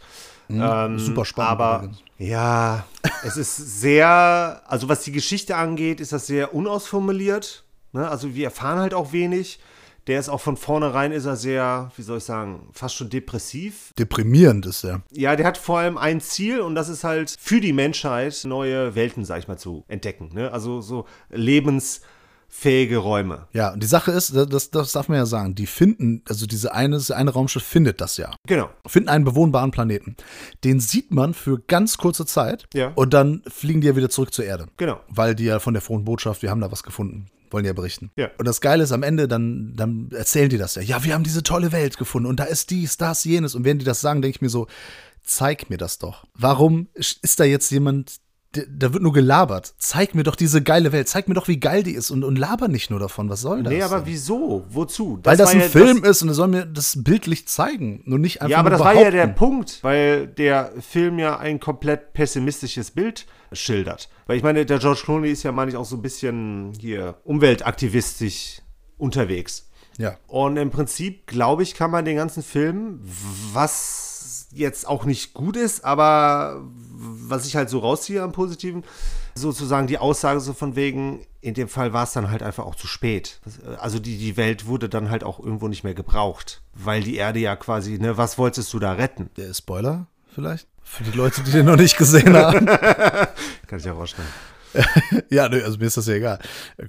Ähm, 0.49 0.93
Mhm. 0.93 0.99
super 0.99 1.25
spannend 1.25 1.51
Aber 1.51 1.77
übrigens. 1.85 1.97
ja, 2.19 2.85
es 3.23 3.35
ist 3.35 3.55
sehr, 3.81 4.61
also 4.67 4.87
was 4.89 5.01
die 5.01 5.11
Geschichte 5.11 5.55
angeht, 5.55 5.99
ist 5.99 6.11
das 6.11 6.27
sehr 6.27 6.53
unausformuliert. 6.53 7.63
Ne? 7.95 8.07
Also 8.09 8.35
wir 8.35 8.45
erfahren 8.45 8.77
halt 8.79 8.93
auch 8.93 9.11
wenig. 9.13 9.59
Der 10.07 10.19
ist 10.19 10.29
auch 10.29 10.39
von 10.41 10.55
vornherein 10.55 11.11
ist 11.11 11.25
er 11.25 11.35
sehr, 11.35 11.91
wie 11.97 12.03
soll 12.03 12.19
ich 12.19 12.23
sagen, 12.25 12.69
fast 12.73 12.93
schon 12.93 13.09
depressiv. 13.09 13.91
Deprimierend 13.97 14.67
ist 14.67 14.83
er. 14.83 15.01
Ja, 15.11 15.35
der 15.35 15.47
hat 15.47 15.57
vor 15.57 15.79
allem 15.79 15.97
ein 15.97 16.21
Ziel 16.21 16.59
und 16.61 16.75
das 16.75 16.89
ist 16.89 17.03
halt 17.03 17.35
für 17.39 17.59
die 17.59 17.73
Menschheit 17.73 18.39
neue 18.45 18.93
Welten, 18.93 19.25
sag 19.25 19.39
ich 19.39 19.47
mal, 19.47 19.57
zu 19.57 19.83
entdecken. 19.87 20.29
Ne? 20.31 20.51
Also 20.51 20.79
so 20.81 21.05
lebensfähige 21.31 22.97
Räume. 22.97 23.47
Ja, 23.53 23.73
und 23.73 23.81
die 23.81 23.87
Sache 23.87 24.11
ist, 24.11 24.35
das, 24.35 24.69
das 24.69 24.91
darf 24.91 25.07
man 25.09 25.17
ja 25.17 25.25
sagen, 25.25 25.55
die 25.55 25.65
finden, 25.65 26.21
also 26.29 26.45
diese 26.45 26.73
eine, 26.75 26.97
das 26.97 27.09
eine 27.09 27.31
Raumschiff 27.31 27.63
findet 27.63 27.99
das 27.99 28.17
ja. 28.17 28.35
Genau. 28.45 28.69
Finden 28.85 29.09
einen 29.09 29.25
bewohnbaren 29.25 29.71
Planeten. 29.71 30.15
Den 30.63 30.79
sieht 30.79 31.11
man 31.11 31.33
für 31.33 31.59
ganz 31.59 31.97
kurze 31.97 32.27
Zeit 32.27 32.67
Ja. 32.75 32.91
und 32.93 33.13
dann 33.15 33.41
fliegen 33.47 33.81
die 33.81 33.87
ja 33.87 33.95
wieder 33.95 34.09
zurück 34.11 34.33
zur 34.33 34.45
Erde. 34.45 34.67
Genau. 34.77 34.99
Weil 35.07 35.33
die 35.33 35.45
ja 35.45 35.59
von 35.59 35.73
der 35.73 35.81
frohen 35.81 36.05
Botschaft, 36.05 36.43
wir 36.43 36.51
haben 36.51 36.61
da 36.61 36.71
was 36.71 36.83
gefunden, 36.83 37.25
wollen 37.55 37.65
ja 37.65 37.73
berichten. 37.73 38.11
Ja. 38.17 38.29
Und 38.37 38.45
das 38.45 38.59
Geile 38.59 38.83
ist, 38.83 38.91
am 38.91 39.01
Ende, 39.01 39.27
dann, 39.27 39.73
dann 39.75 40.09
erzählen 40.11 40.49
die 40.49 40.57
das 40.57 40.75
ja. 40.75 40.81
Ja, 40.81 41.03
wir 41.05 41.13
haben 41.13 41.23
diese 41.23 41.41
tolle 41.41 41.71
Welt 41.71 41.97
gefunden 41.97 42.27
und 42.27 42.39
da 42.39 42.43
ist 42.43 42.69
dies, 42.69 42.97
das, 42.97 43.23
jenes. 43.23 43.55
Und 43.55 43.63
während 43.63 43.81
die 43.81 43.85
das 43.85 44.01
sagen, 44.01 44.21
denke 44.21 44.35
ich 44.35 44.41
mir 44.41 44.49
so, 44.49 44.67
zeig 45.23 45.69
mir 45.69 45.77
das 45.77 45.97
doch. 45.97 46.25
Warum 46.33 46.89
ist 46.93 47.39
da 47.39 47.45
jetzt 47.45 47.71
jemand, 47.71 48.17
da 48.69 48.93
wird 48.93 49.03
nur 49.03 49.13
gelabert. 49.13 49.73
Zeig 49.77 50.15
mir 50.15 50.23
doch 50.23 50.35
diese 50.35 50.61
geile 50.61 50.91
Welt. 50.91 51.07
Zeig 51.07 51.27
mir 51.27 51.33
doch, 51.33 51.47
wie 51.47 51.59
geil 51.59 51.83
die 51.83 51.93
ist. 51.93 52.11
Und, 52.11 52.23
und 52.23 52.37
laber 52.37 52.67
nicht 52.67 52.89
nur 52.89 52.99
davon. 52.99 53.29
Was 53.29 53.41
soll 53.41 53.63
das? 53.63 53.73
Nee, 53.73 53.81
aber 53.81 53.97
denn? 53.97 54.07
wieso? 54.07 54.65
Wozu? 54.69 55.19
Weil 55.23 55.37
das 55.37 55.51
ein 55.51 55.59
ja 55.59 55.67
Film 55.67 56.03
ist 56.03 56.21
und 56.21 56.29
er 56.29 56.33
soll 56.33 56.47
mir 56.47 56.65
das 56.65 57.03
bildlich 57.03 57.47
zeigen. 57.47 58.01
Nur 58.05 58.19
nicht 58.19 58.41
einfach 58.41 58.51
Ja, 58.51 58.57
aber 58.59 58.69
das 58.69 58.79
war 58.79 58.93
ja 58.93 59.11
der 59.11 59.27
behaupten. 59.27 59.35
Punkt, 59.35 59.79
weil 59.83 60.27
der 60.27 60.71
Film 60.79 61.19
ja 61.19 61.37
ein 61.37 61.59
komplett 61.59 62.13
pessimistisches 62.13 62.91
Bild 62.91 63.25
schildert. 63.51 64.09
Weil 64.27 64.37
ich 64.37 64.43
meine, 64.43 64.65
der 64.65 64.79
George 64.79 65.01
Clooney 65.03 65.29
ist 65.29 65.43
ja, 65.43 65.51
meine 65.51 65.71
ich, 65.71 65.77
auch 65.77 65.85
so 65.85 65.95
ein 65.95 66.01
bisschen 66.01 66.73
hier 66.79 67.15
umweltaktivistisch 67.23 68.61
unterwegs. 68.97 69.69
Ja. 69.97 70.17
Und 70.27 70.57
im 70.57 70.71
Prinzip, 70.71 71.27
glaube 71.27 71.63
ich, 71.63 71.73
kann 71.73 71.91
man 71.91 72.05
den 72.05 72.17
ganzen 72.17 72.43
Film, 72.43 72.99
was 73.53 74.47
jetzt 74.51 74.87
auch 74.87 75.05
nicht 75.05 75.33
gut 75.33 75.57
ist, 75.57 75.83
aber 75.83 76.63
was 76.97 77.45
ich 77.45 77.55
halt 77.55 77.69
so 77.69 77.79
rausziehe 77.79 78.21
am 78.21 78.31
Positiven, 78.31 78.83
sozusagen 79.35 79.87
die 79.87 79.97
Aussage 79.97 80.39
so 80.39 80.53
von 80.53 80.75
wegen, 80.75 81.25
in 81.41 81.53
dem 81.53 81.67
Fall 81.67 81.93
war 81.93 82.03
es 82.03 82.13
dann 82.13 82.31
halt 82.31 82.43
einfach 82.43 82.65
auch 82.65 82.75
zu 82.75 82.87
spät. 82.87 83.39
Also 83.79 83.99
die, 83.99 84.17
die 84.17 84.37
Welt 84.37 84.65
wurde 84.65 84.89
dann 84.89 85.09
halt 85.09 85.23
auch 85.23 85.39
irgendwo 85.39 85.67
nicht 85.67 85.83
mehr 85.83 85.93
gebraucht, 85.93 86.61
weil 86.73 87.03
die 87.03 87.15
Erde 87.15 87.39
ja 87.39 87.55
quasi, 87.55 87.97
ne, 87.99 88.17
was 88.17 88.37
wolltest 88.37 88.73
du 88.73 88.79
da 88.79 88.93
retten? 88.93 89.29
Der 89.37 89.53
Spoiler 89.53 90.07
vielleicht? 90.33 90.67
Für 90.83 91.03
die 91.03 91.17
Leute, 91.17 91.41
die 91.41 91.51
den 91.51 91.65
noch 91.65 91.77
nicht 91.77 91.97
gesehen 91.97 92.35
haben. 92.37 92.65
Kann 92.65 93.79
ich 93.79 93.85
ja 93.85 93.93
rausschneiden. 93.93 94.31
ja, 95.29 95.49
nö, 95.49 95.63
also 95.63 95.77
mir 95.77 95.85
ist 95.85 95.97
das 95.97 96.07
ja 96.07 96.15
egal. 96.15 96.39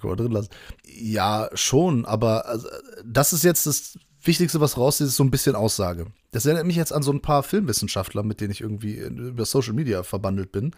Man 0.02 0.16
drin 0.16 0.32
lassen. 0.32 0.50
Ja, 0.84 1.48
schon, 1.54 2.04
aber 2.04 2.46
also, 2.46 2.68
das 3.04 3.32
ist 3.32 3.44
jetzt 3.44 3.66
das 3.66 3.98
Wichtigste, 4.26 4.60
was 4.60 4.76
raus 4.76 5.00
ist, 5.00 5.08
ist 5.10 5.16
so 5.16 5.24
ein 5.24 5.30
bisschen 5.30 5.54
Aussage. 5.56 6.06
Das 6.32 6.46
erinnert 6.46 6.66
mich 6.66 6.76
jetzt 6.76 6.92
an 6.92 7.02
so 7.02 7.12
ein 7.12 7.20
paar 7.22 7.42
Filmwissenschaftler, 7.42 8.22
mit 8.22 8.40
denen 8.40 8.50
ich 8.52 8.60
irgendwie 8.60 8.94
über 8.96 9.44
Social 9.44 9.72
Media 9.72 10.02
verbandelt 10.02 10.52
bin, 10.52 10.72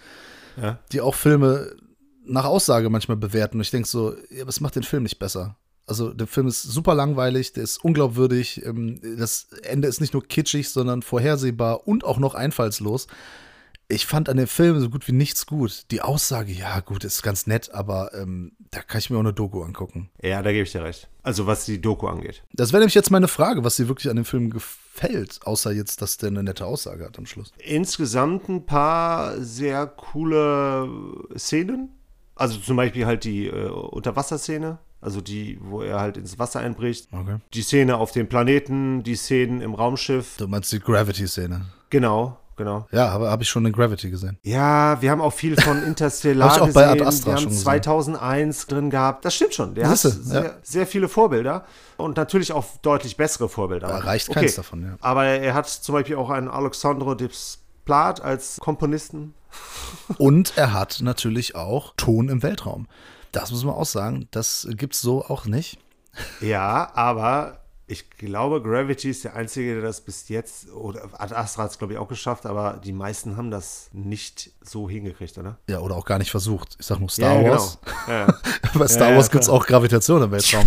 Ja. 0.61 0.79
die 0.93 1.01
auch 1.01 1.15
Filme 1.15 1.75
nach 2.25 2.45
Aussage 2.45 2.91
manchmal 2.91 3.17
bewerten. 3.17 3.57
Und 3.57 3.63
ich 3.63 3.71
denke 3.71 3.89
so, 3.89 4.15
ja, 4.31 4.47
was 4.47 4.61
macht 4.61 4.77
den 4.77 4.83
Film 4.83 5.03
nicht 5.03 5.19
besser? 5.19 5.57
Also 5.87 6.13
der 6.13 6.27
Film 6.27 6.47
ist 6.49 6.63
super 6.63 6.95
langweilig, 6.95 7.55
der 7.55 7.65
ist 7.65 7.83
unglaubwürdig, 7.83 8.63
ähm, 8.67 9.01
das 9.19 9.47
Ende 9.63 9.89
ist 9.89 10.01
nicht 10.03 10.13
nur 10.13 10.23
kitschig, 10.23 10.69
sondern 10.69 11.01
vorhersehbar 11.01 11.89
und 11.89 12.05
auch 12.05 12.19
noch 12.19 12.35
einfallslos. 12.35 13.07
Ich 13.91 14.05
fand 14.05 14.29
an 14.29 14.37
dem 14.37 14.47
Film 14.47 14.79
so 14.81 14.91
gut 14.91 15.09
wie 15.09 15.13
nichts 15.13 15.47
gut. 15.47 15.91
Die 15.91 16.03
Aussage, 16.03 16.53
ja 16.53 16.81
gut, 16.81 17.05
ist 17.05 17.23
ganz 17.23 17.47
nett, 17.47 17.73
aber 17.73 18.13
ähm, 18.13 18.53
da 18.71 18.83
kann 18.83 18.99
ich 18.99 19.09
mir 19.09 19.17
auch 19.17 19.21
eine 19.21 19.33
Doku 19.33 19.63
angucken. 19.63 20.11
Ja, 20.23 20.43
da 20.43 20.53
gebe 20.53 20.65
ich 20.65 20.73
dir 20.73 20.85
recht. 20.85 21.09
Also 21.23 21.47
was 21.47 21.65
die 21.65 21.81
Doku 21.81 22.07
angeht. 22.07 22.43
Das 22.53 22.73
wäre 22.73 22.81
nämlich 22.81 22.95
jetzt 22.95 23.11
meine 23.11 23.29
Frage, 23.29 23.65
was 23.65 23.77
dir 23.77 23.89
wirklich 23.89 24.11
an 24.11 24.17
dem 24.17 24.27
Film 24.27 24.51
gefällt, 24.51 25.41
außer 25.43 25.73
jetzt, 25.73 26.03
dass 26.03 26.19
der 26.19 26.29
eine 26.29 26.43
nette 26.43 26.67
Aussage 26.67 27.03
hat 27.03 27.19
am 27.19 27.25
Schluss. 27.25 27.55
Insgesamt 27.65 28.51
ein 28.51 28.67
paar 28.67 29.41
sehr 29.41 29.87
coole 29.87 30.87
Szenen. 31.39 31.89
Also 32.35 32.59
zum 32.59 32.77
Beispiel 32.77 33.07
halt 33.07 33.25
die 33.25 33.47
äh, 33.47 33.71
Unterwasserszene. 33.71 34.79
Also 35.01 35.23
die, 35.23 35.59
wo 35.63 35.81
er 35.81 35.99
halt 35.99 36.19
ins 36.19 36.39
Wasser 36.39 36.61
einbricht. 36.61 37.09
Okay. 37.11 37.37
Die 37.55 37.63
Szene 37.63 37.97
auf 37.97 38.13
dem 38.13 38.29
Planeten, 38.29 39.03
die 39.03 39.17
Szenen 39.17 39.63
im 39.63 39.75
Raumschiff. 39.75 40.37
Du 40.37 40.47
meinst 40.47 40.73
die 40.73 40.81
Gravity-Szene. 40.81 41.67
Genau, 41.89 42.39
genau. 42.59 42.87
Ja, 42.93 43.11
habe 43.11 43.31
hab 43.31 43.41
ich 43.41 43.49
schon 43.49 43.65
in 43.65 43.73
Gravity 43.73 44.11
gesehen. 44.11 44.39
Ja, 44.43 45.01
wir 45.01 45.11
haben 45.11 45.23
auch 45.23 45.33
viel 45.33 45.59
von 45.59 45.83
Interstellar 45.87 46.55
ich 46.55 46.61
auch 46.61 46.73
bei 46.73 46.87
Ad 46.87 46.99
gesehen. 46.99 47.07
Astra 47.07 47.27
wir 47.27 47.33
haben 47.33 47.41
schon 47.41 47.49
gesehen. 47.51 47.65
2001 47.65 48.67
drin 48.67 48.91
gehabt. 48.91 49.25
Das 49.25 49.35
stimmt 49.35 49.55
schon. 49.55 49.75
Der 49.75 49.89
hat 49.89 49.99
sehr, 49.99 50.45
ja. 50.45 50.51
sehr 50.63 50.87
viele 50.87 51.09
Vorbilder 51.09 51.65
und 51.97 52.17
natürlich 52.19 52.53
auch 52.53 52.67
deutlich 52.83 53.17
bessere 53.17 53.49
Vorbilder. 53.49 53.89
Da 53.89 53.99
reicht 53.99 54.31
keins 54.31 54.57
davon, 54.57 54.83
ja. 54.83 54.97
Aber 55.01 55.25
er 55.25 55.55
hat 55.55 55.69
zum 55.69 55.95
Beispiel 55.95 56.17
auch 56.17 56.29
einen 56.29 56.49
Alexandro 56.49 57.15
Desplat 57.15 58.21
als 58.21 58.59
Komponisten. 58.61 59.35
Und 60.19 60.53
er 60.57 60.75
hat 60.75 60.99
natürlich 61.01 61.55
auch 61.55 61.95
Ton 61.97 62.29
im 62.29 62.43
Weltraum. 62.43 62.87
Das 63.33 63.51
muss 63.51 63.65
man 63.65 63.75
auch 63.75 63.87
sagen, 63.87 64.29
das 64.31 64.69
gibt's 64.73 65.01
so 65.01 65.25
auch 65.25 65.47
nicht. 65.47 65.79
Ja, 66.41 66.91
aber 66.95 67.58
ich 67.91 68.11
glaube, 68.11 68.63
Gravity 68.63 69.11
ist 69.11 69.25
der 69.25 69.35
Einzige, 69.35 69.75
der 69.75 69.83
das 69.83 70.03
bis 70.03 70.29
jetzt, 70.29 70.71
oder 70.73 71.09
Ad 71.15 71.35
Astra 71.35 71.65
hat 71.65 71.71
es, 71.71 71.79
glaube 71.79 71.95
ich, 71.95 71.99
auch 71.99 72.09
geschafft, 72.09 72.45
aber 72.45 72.81
die 72.85 72.93
meisten 72.93 73.37
haben 73.39 73.51
das 73.51 73.89
nicht 73.93 74.51
so 74.63 74.89
hingekriegt, 74.91 75.39
oder? 75.39 75.59
Ja, 75.69 75.81
oder 75.81 75.97
auch 75.97 76.05
gar 76.05 76.19
nicht 76.19 76.31
versucht. 76.31 76.77
Ich 76.79 76.87
sag 76.87 77.01
nur 77.01 77.09
Star 77.11 77.41
ja, 77.41 77.51
Wars. 77.51 77.79
Genau. 78.07 78.19
Ja. 78.19 78.27
Bei 78.75 78.87
Star 78.87 79.07
Ja, 79.07 79.11
ja, 79.11 79.17
Wars 79.17 79.31
gibt's 79.31 79.47
klar. 79.47 79.57
auch 79.59 79.67
Gravitation 79.67 80.23
im 80.23 80.31
Weltraum. 80.31 80.67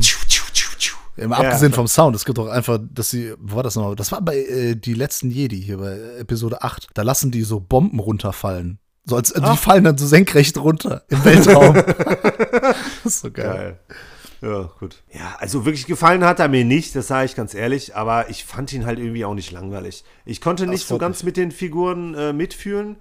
Im 1.17 1.29
Ja, 1.29 1.37
abgesehen 1.37 1.71
klar. 1.71 1.75
vom 1.81 1.87
Sound, 1.87 2.15
es 2.15 2.25
gibt 2.25 2.39
auch 2.39 2.47
einfach, 2.47 2.79
dass 2.91 3.11
sie, 3.11 3.33
wo 3.39 3.57
war 3.57 3.63
das 3.63 3.75
nochmal? 3.75 3.95
Das 3.95 4.11
war 4.11 4.21
bei 4.21 4.37
äh, 4.37 4.75
die 4.75 4.95
letzten 4.95 5.29
Jedi 5.29 5.61
hier 5.61 5.77
bei 5.77 5.99
Episode 6.19 6.63
8. 6.63 6.87
Da 6.95 7.03
lassen 7.03 7.29
die 7.29 7.43
so 7.43 7.59
Bomben 7.59 7.99
runterfallen. 7.99 8.79
So 9.05 9.15
als, 9.15 9.33
die 9.33 9.57
fallen 9.57 9.83
dann 9.83 9.97
so 9.97 10.07
senkrecht 10.07 10.57
runter 10.57 11.03
im 11.09 11.23
Weltraum. 11.23 11.73
das 13.03 13.05
ist 13.05 13.19
so 13.21 13.31
geil. 13.31 13.45
Geil. 13.45 13.79
Ja, 14.41 14.71
gut. 14.79 15.03
Ja, 15.13 15.35
also 15.39 15.65
wirklich 15.65 15.85
gefallen 15.85 16.25
hat 16.25 16.39
er 16.39 16.47
mir 16.47 16.65
nicht, 16.65 16.95
das 16.95 17.07
sage 17.07 17.25
ich 17.25 17.35
ganz 17.35 17.53
ehrlich, 17.53 17.95
aber 17.95 18.29
ich 18.29 18.43
fand 18.43 18.73
ihn 18.73 18.85
halt 18.85 18.97
irgendwie 18.97 19.23
auch 19.23 19.35
nicht 19.35 19.51
langweilig. 19.51 20.03
Ich 20.25 20.41
konnte 20.41 20.65
nicht 20.65 20.87
so 20.87 20.95
freut 20.95 21.01
ganz 21.01 21.23
mit 21.23 21.37
den 21.37 21.51
Figuren 21.51 22.15
äh, 22.15 22.33
mitfühlen. 22.33 22.97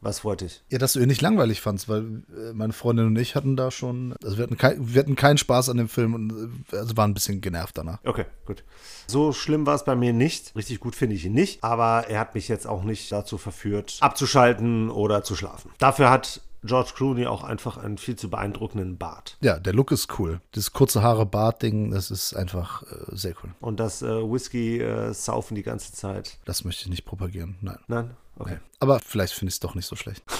Was 0.00 0.24
wollte 0.24 0.44
ich? 0.44 0.62
Ja, 0.68 0.78
dass 0.78 0.92
du 0.92 1.00
ihn 1.00 1.08
nicht 1.08 1.22
langweilig 1.22 1.60
fandst, 1.60 1.88
weil 1.88 2.22
äh, 2.36 2.52
meine 2.52 2.72
Freundin 2.72 3.06
und 3.06 3.16
ich 3.16 3.34
hatten 3.34 3.56
da 3.56 3.70
schon, 3.70 4.14
also 4.22 4.36
wir 4.36 4.42
hatten, 4.42 4.58
kein, 4.58 4.94
wir 4.94 5.00
hatten 5.00 5.16
keinen 5.16 5.38
Spaß 5.38 5.70
an 5.70 5.78
dem 5.78 5.88
Film 5.88 6.14
und 6.14 6.64
äh, 6.72 6.76
also 6.76 6.96
waren 6.96 7.12
ein 7.12 7.14
bisschen 7.14 7.40
genervt 7.40 7.78
danach. 7.78 7.98
Okay, 8.04 8.26
gut. 8.44 8.62
So 9.06 9.32
schlimm 9.32 9.66
war 9.66 9.74
es 9.74 9.84
bei 9.84 9.96
mir 9.96 10.12
nicht. 10.12 10.54
Richtig 10.54 10.80
gut 10.80 10.94
finde 10.94 11.16
ich 11.16 11.24
ihn 11.24 11.32
nicht, 11.32 11.64
aber 11.64 12.08
er 12.08 12.20
hat 12.20 12.34
mich 12.34 12.48
jetzt 12.48 12.66
auch 12.66 12.82
nicht 12.82 13.10
dazu 13.10 13.38
verführt, 13.38 13.96
abzuschalten 14.00 14.90
oder 14.90 15.24
zu 15.24 15.34
schlafen. 15.34 15.70
Dafür 15.78 16.10
hat 16.10 16.42
George 16.66 16.90
Clooney 16.94 17.26
auch 17.26 17.44
einfach 17.44 17.76
einen 17.76 17.98
viel 17.98 18.16
zu 18.16 18.28
beeindruckenden 18.28 18.98
Bart. 18.98 19.38
Ja, 19.40 19.58
der 19.58 19.72
Look 19.72 19.92
ist 19.92 20.18
cool. 20.18 20.40
Das 20.52 20.72
kurze 20.72 21.02
Haare, 21.02 21.26
Bart-Ding, 21.26 21.90
das 21.92 22.10
ist 22.10 22.34
einfach 22.34 22.82
äh, 22.82 23.16
sehr 23.16 23.34
cool. 23.42 23.50
Und 23.60 23.80
das 23.80 24.02
äh, 24.02 24.06
Whisky 24.06 24.80
äh, 24.80 25.12
saufen 25.14 25.54
die 25.54 25.62
ganze 25.62 25.92
Zeit. 25.92 26.38
Das 26.44 26.64
möchte 26.64 26.82
ich 26.82 26.90
nicht 26.90 27.04
propagieren, 27.04 27.56
nein. 27.60 27.78
Nein? 27.88 28.16
Okay. 28.38 28.58
Aber 28.80 29.00
vielleicht 29.00 29.32
finde 29.32 29.48
ich 29.48 29.54
es 29.54 29.60
doch 29.60 29.74
nicht 29.74 29.86
so 29.86 29.96
schlecht. 29.96 30.22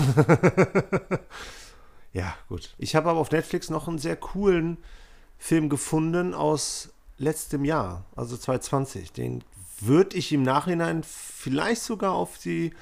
Ja, 2.16 2.34
gut. 2.48 2.74
Ich 2.78 2.96
habe 2.96 3.10
aber 3.10 3.20
auf 3.20 3.30
Netflix 3.30 3.68
noch 3.68 3.88
einen 3.88 3.98
sehr 3.98 4.16
coolen 4.16 4.78
Film 5.36 5.68
gefunden 5.68 6.32
aus 6.32 6.88
letztem 7.18 7.62
Jahr, 7.62 8.06
also 8.16 8.38
2020. 8.38 9.12
Den 9.12 9.44
würde 9.80 10.16
ich 10.16 10.32
im 10.32 10.42
Nachhinein 10.42 11.02
vielleicht 11.04 11.82
sogar 11.82 12.14
auf 12.14 12.38
die 12.38 12.72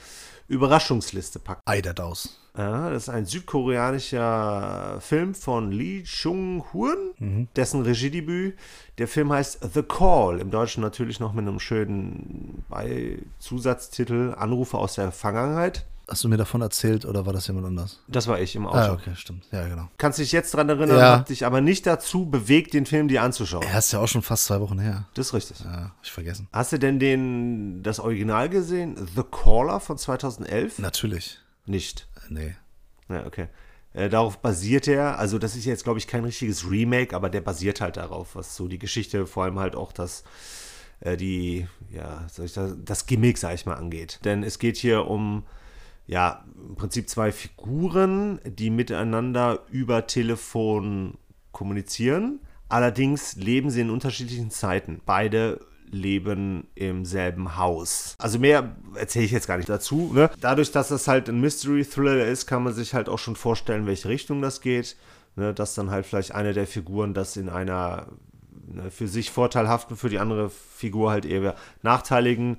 Überraschungsliste 0.48 1.38
packen. 1.38 1.62
Eiderdaus. 1.64 2.40
Ja, 2.56 2.90
das 2.90 3.04
ist 3.04 3.08
ein 3.08 3.26
südkoreanischer 3.26 4.98
Film 5.00 5.34
von 5.34 5.72
Lee 5.72 6.04
Chung-hoon, 6.04 7.48
dessen 7.56 7.82
Regiedebüt. 7.82 8.56
Der 8.98 9.08
Film 9.08 9.32
heißt 9.32 9.74
The 9.74 9.82
Call, 9.82 10.38
im 10.38 10.52
Deutschen 10.52 10.80
natürlich 10.80 11.18
noch 11.18 11.32
mit 11.32 11.48
einem 11.48 11.58
schönen 11.58 12.64
Beisusatztitel 12.68 14.34
Anrufe 14.38 14.78
aus 14.78 14.94
der 14.94 15.10
Vergangenheit. 15.10 15.84
Hast 16.06 16.22
du 16.22 16.28
mir 16.28 16.36
davon 16.36 16.60
erzählt 16.60 17.06
oder 17.06 17.24
war 17.24 17.32
das 17.32 17.46
jemand 17.46 17.66
anders? 17.66 18.00
Das 18.08 18.26
war 18.26 18.38
ich 18.38 18.54
im 18.56 18.66
Auto. 18.66 18.76
Ah, 18.76 18.92
okay, 18.92 19.12
stimmt. 19.16 19.44
Ja, 19.50 19.66
genau. 19.66 19.88
Kannst 19.96 20.18
dich 20.18 20.32
jetzt 20.32 20.52
dran 20.52 20.68
erinnern, 20.68 20.98
Ja. 20.98 21.18
hat 21.20 21.30
dich 21.30 21.46
aber 21.46 21.60
nicht 21.62 21.86
dazu 21.86 22.26
bewegt, 22.26 22.74
den 22.74 22.84
Film 22.84 23.08
dir 23.08 23.22
anzuschauen. 23.22 23.62
Er 23.62 23.78
ist 23.78 23.92
ja 23.92 24.00
auch 24.00 24.06
schon 24.08 24.20
fast 24.22 24.44
zwei 24.44 24.60
Wochen 24.60 24.78
her. 24.78 25.06
Das 25.14 25.28
ist 25.28 25.34
richtig. 25.34 25.60
Ja, 25.60 25.92
ich 26.02 26.12
vergessen. 26.12 26.46
Hast 26.52 26.72
du 26.72 26.78
denn 26.78 26.98
den, 26.98 27.82
das 27.82 28.00
Original 28.00 28.50
gesehen? 28.50 28.96
The 29.16 29.22
Caller 29.30 29.80
von 29.80 29.96
2011? 29.96 30.78
Natürlich. 30.78 31.38
Nicht. 31.64 32.06
Nee. 32.28 32.54
Ja, 33.08 33.24
okay. 33.26 33.48
Äh, 33.94 34.08
darauf 34.10 34.38
basiert 34.42 34.88
er, 34.88 35.18
also 35.18 35.38
das 35.38 35.56
ist 35.56 35.64
jetzt, 35.64 35.84
glaube 35.84 35.98
ich, 36.00 36.06
kein 36.06 36.24
richtiges 36.24 36.68
Remake, 36.68 37.14
aber 37.16 37.30
der 37.30 37.40
basiert 37.40 37.80
halt 37.80 37.96
darauf, 37.96 38.34
was 38.34 38.56
so 38.56 38.66
die 38.68 38.78
Geschichte, 38.78 39.26
vor 39.26 39.44
allem 39.44 39.58
halt 39.58 39.76
auch 39.76 39.92
das, 39.92 40.24
äh, 41.00 41.16
die, 41.16 41.66
ja, 41.90 42.26
soll 42.30 42.46
ich 42.46 42.52
das, 42.52 42.72
das 42.84 43.06
Gimmick, 43.06 43.38
sag 43.38 43.54
ich 43.54 43.66
mal, 43.66 43.74
angeht. 43.76 44.18
Denn 44.24 44.42
es 44.42 44.58
geht 44.58 44.76
hier 44.76 45.06
um, 45.06 45.44
ja, 46.06 46.44
im 46.56 46.76
Prinzip 46.76 47.08
zwei 47.08 47.32
Figuren, 47.32 48.40
die 48.44 48.70
miteinander 48.70 49.60
über 49.70 50.06
Telefon 50.06 51.16
kommunizieren. 51.52 52.40
Allerdings 52.68 53.36
leben 53.36 53.70
sie 53.70 53.82
in 53.82 53.90
unterschiedlichen 53.90 54.50
Zeiten. 54.50 55.00
Beide 55.06 55.60
leben 55.90 56.66
im 56.74 57.04
selben 57.04 57.56
Haus. 57.56 58.16
Also 58.18 58.38
mehr 58.38 58.74
erzähle 58.96 59.26
ich 59.26 59.30
jetzt 59.30 59.46
gar 59.46 59.56
nicht 59.56 59.68
dazu. 59.68 60.10
Ne? 60.12 60.30
Dadurch, 60.40 60.72
dass 60.72 60.88
das 60.88 61.06
halt 61.06 61.28
ein 61.28 61.40
Mystery-Thriller 61.40 62.26
ist, 62.26 62.46
kann 62.46 62.64
man 62.64 62.74
sich 62.74 62.94
halt 62.94 63.08
auch 63.08 63.18
schon 63.18 63.36
vorstellen, 63.36 63.86
welche 63.86 64.08
Richtung 64.08 64.42
das 64.42 64.60
geht. 64.60 64.96
Ne? 65.36 65.54
Dass 65.54 65.74
dann 65.74 65.90
halt 65.90 66.04
vielleicht 66.04 66.34
eine 66.34 66.52
der 66.52 66.66
Figuren 66.66 67.14
das 67.14 67.36
in 67.36 67.48
einer 67.48 68.08
ne, 68.66 68.90
für 68.90 69.08
sich 69.08 69.30
vorteilhaften, 69.30 69.96
für 69.96 70.08
die 70.08 70.18
andere 70.18 70.50
Figur 70.50 71.10
halt 71.10 71.24
eher 71.24 71.54
nachteiligen 71.82 72.58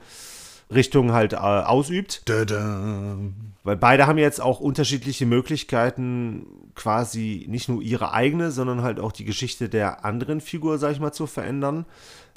Richtung 0.73 1.11
halt 1.13 1.33
äh, 1.33 1.37
ausübt. 1.37 2.23
Dada. 2.25 3.17
Weil 3.63 3.77
beide 3.77 4.05
haben 4.05 4.19
jetzt 4.19 4.41
auch 4.41 4.59
unterschiedliche 4.59 5.25
Möglichkeiten, 5.25 6.45
quasi 6.75 7.45
nicht 7.49 7.67
nur 7.67 7.81
ihre 7.81 8.13
eigene, 8.13 8.51
sondern 8.51 8.83
halt 8.83 8.99
auch 8.99 9.11
die 9.11 9.25
Geschichte 9.25 9.69
der 9.69 10.05
anderen 10.05 10.39
Figur, 10.39 10.77
sag 10.77 10.91
ich 10.91 10.99
mal, 10.99 11.13
zu 11.13 11.25
verändern. 11.25 11.85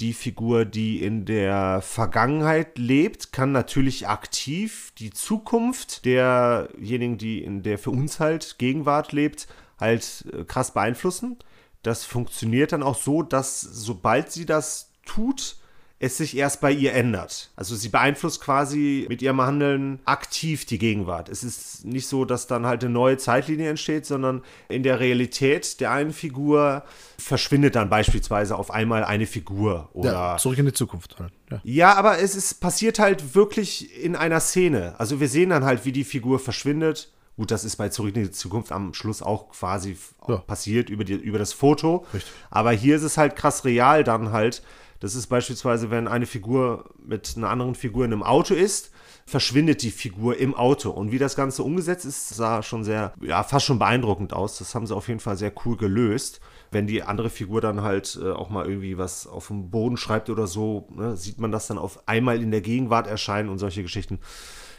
Die 0.00 0.14
Figur, 0.14 0.64
die 0.64 1.02
in 1.02 1.26
der 1.26 1.82
Vergangenheit 1.82 2.78
lebt, 2.78 3.32
kann 3.32 3.52
natürlich 3.52 4.08
aktiv 4.08 4.92
die 4.98 5.10
Zukunft 5.10 6.06
derjenigen, 6.06 7.18
die 7.18 7.42
in 7.42 7.62
der 7.62 7.78
für 7.78 7.90
uns 7.90 8.20
halt 8.20 8.56
Gegenwart 8.58 9.12
lebt, 9.12 9.48
halt 9.78 10.24
äh, 10.32 10.44
krass 10.44 10.72
beeinflussen. 10.72 11.36
Das 11.82 12.04
funktioniert 12.04 12.72
dann 12.72 12.82
auch 12.82 12.96
so, 12.96 13.22
dass 13.22 13.60
sobald 13.60 14.32
sie 14.32 14.46
das 14.46 14.92
tut, 15.04 15.56
es 16.00 16.16
sich 16.16 16.37
erst 16.37 16.61
bei 16.61 16.70
ihr 16.70 16.92
ändert. 16.92 17.50
Also 17.56 17.74
sie 17.74 17.88
beeinflusst 17.88 18.40
quasi 18.40 19.06
mit 19.08 19.20
ihrem 19.20 19.40
Handeln 19.40 19.98
aktiv 20.04 20.64
die 20.64 20.78
Gegenwart. 20.78 21.28
Es 21.28 21.42
ist 21.42 21.84
nicht 21.84 22.06
so, 22.06 22.24
dass 22.24 22.46
dann 22.46 22.66
halt 22.66 22.84
eine 22.84 22.92
neue 22.92 23.16
Zeitlinie 23.16 23.68
entsteht, 23.68 24.06
sondern 24.06 24.42
in 24.68 24.84
der 24.84 25.00
Realität 25.00 25.80
der 25.80 25.90
einen 25.90 26.12
Figur 26.12 26.84
verschwindet 27.18 27.74
dann 27.74 27.90
beispielsweise 27.90 28.56
auf 28.56 28.70
einmal 28.70 29.02
eine 29.02 29.26
Figur 29.26 29.88
oder 29.92 30.12
Ja, 30.12 30.37
zurück 30.38 30.58
in 30.58 30.66
die 30.66 30.72
Zukunft 30.72 31.16
halt. 31.18 31.32
Ja. 31.50 31.61
ja, 31.64 31.94
aber 31.94 32.18
es 32.20 32.37
ist 32.37 32.61
passiert 32.61 33.00
halt 33.00 33.34
wirklich 33.34 34.02
in 34.04 34.14
einer 34.14 34.38
Szene. 34.40 34.94
Also 34.98 35.18
wir 35.18 35.28
sehen 35.28 35.50
dann 35.50 35.64
halt, 35.64 35.84
wie 35.84 35.92
die 35.92 36.04
Figur 36.04 36.38
verschwindet. 36.38 37.11
Gut, 37.37 37.50
das 37.52 37.64
ist 37.64 37.76
bei 37.76 37.88
Zurück 37.88 38.16
in 38.16 38.24
die 38.24 38.30
Zukunft 38.32 38.72
am 38.72 38.94
Schluss 38.94 39.22
auch 39.22 39.50
quasi 39.50 39.96
Ja. 40.28 40.37
passiert 40.38 40.90
über, 40.90 41.04
die, 41.04 41.14
über 41.14 41.38
das 41.38 41.52
Foto. 41.52 42.04
Richtig. 42.14 42.32
Aber 42.50 42.70
hier 42.72 42.96
ist 42.96 43.02
es 43.04 43.16
halt 43.16 43.34
krass 43.37 43.64
real 43.64 44.04
dann 44.04 44.32
halt. 44.32 44.62
Das 45.00 45.14
ist 45.14 45.28
beispielsweise, 45.28 45.90
wenn 45.90 46.08
eine 46.08 46.26
Figur 46.26 46.90
mit 47.04 47.34
einer 47.37 47.50
anderen 47.50 47.74
Figur 47.74 48.04
in 48.04 48.12
einem 48.12 48.22
Auto 48.22 48.54
ist, 48.54 48.90
verschwindet 49.26 49.82
die 49.82 49.90
Figur 49.90 50.38
im 50.38 50.54
Auto. 50.54 50.90
Und 50.90 51.12
wie 51.12 51.18
das 51.18 51.37
Ganze 51.37 51.62
umgesetzt 51.62 52.04
ist, 52.04 52.30
sah 52.30 52.62
schon 52.62 52.82
sehr, 52.82 53.12
ja, 53.20 53.42
fast 53.42 53.66
schon 53.66 53.78
beeindruckend 53.78 54.32
aus. 54.32 54.58
Das 54.58 54.74
haben 54.74 54.87
sie 54.87 54.96
auf 54.96 55.08
jeden 55.08 55.20
Fall 55.20 55.37
sehr 55.37 55.52
cool 55.64 55.76
gelöst. 55.76 56.40
Wenn 56.70 56.87
die 56.87 57.02
andere 57.02 57.30
Figur 57.30 57.61
dann 57.61 57.82
halt 57.82 58.18
äh, 58.22 58.30
auch 58.30 58.50
mal 58.50 58.66
irgendwie 58.66 58.98
was 58.98 59.26
auf 59.26 59.48
dem 59.48 59.70
Boden 59.70 59.96
schreibt 59.96 60.30
oder 60.30 60.46
so, 60.46 60.88
ne, 60.90 61.16
sieht 61.16 61.38
man 61.38 61.52
das 61.52 61.66
dann 61.66 61.78
auf 61.78 62.08
einmal 62.08 62.42
in 62.42 62.50
der 62.50 62.61
Gegenwart 62.61 63.06
erscheinen 63.06 63.48
und 63.48 63.58
solche 63.58 63.82
Geschichten. 63.82 64.18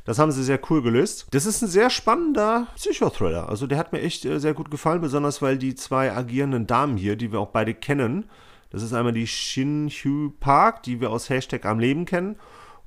Das 0.05 0.17
haben 0.17 0.31
sie 0.31 0.43
sehr 0.43 0.59
cool 0.69 0.81
gelöst. 0.81 1.27
Das 1.31 1.45
ist 1.45 1.61
ein 1.61 1.67
sehr 1.67 1.89
spannender 1.89 2.67
Psychothriller. 2.75 3.49
Also 3.49 3.67
der 3.67 3.77
hat 3.77 3.93
mir 3.93 4.01
echt 4.01 4.25
äh, 4.25 4.39
sehr 4.39 4.55
gut 4.55 4.71
gefallen, 4.71 5.01
besonders 5.01 5.41
weil 5.41 5.57
die 5.57 5.75
zwei 5.75 6.11
agierenden 6.11 6.67
Damen 6.67 6.97
hier, 6.97 7.15
die 7.15 7.31
wir 7.31 7.39
auch 7.39 7.51
beide 7.51 7.73
kennen, 7.75 8.25
das 8.69 8.83
ist 8.83 8.93
einmal 8.93 9.13
die 9.13 9.27
Shin 9.27 9.89
Hyu 9.89 10.31
Park, 10.39 10.83
die 10.83 11.01
wir 11.01 11.11
aus 11.11 11.29
Hashtag 11.29 11.65
am 11.65 11.79
Leben 11.79 12.05
kennen, 12.05 12.35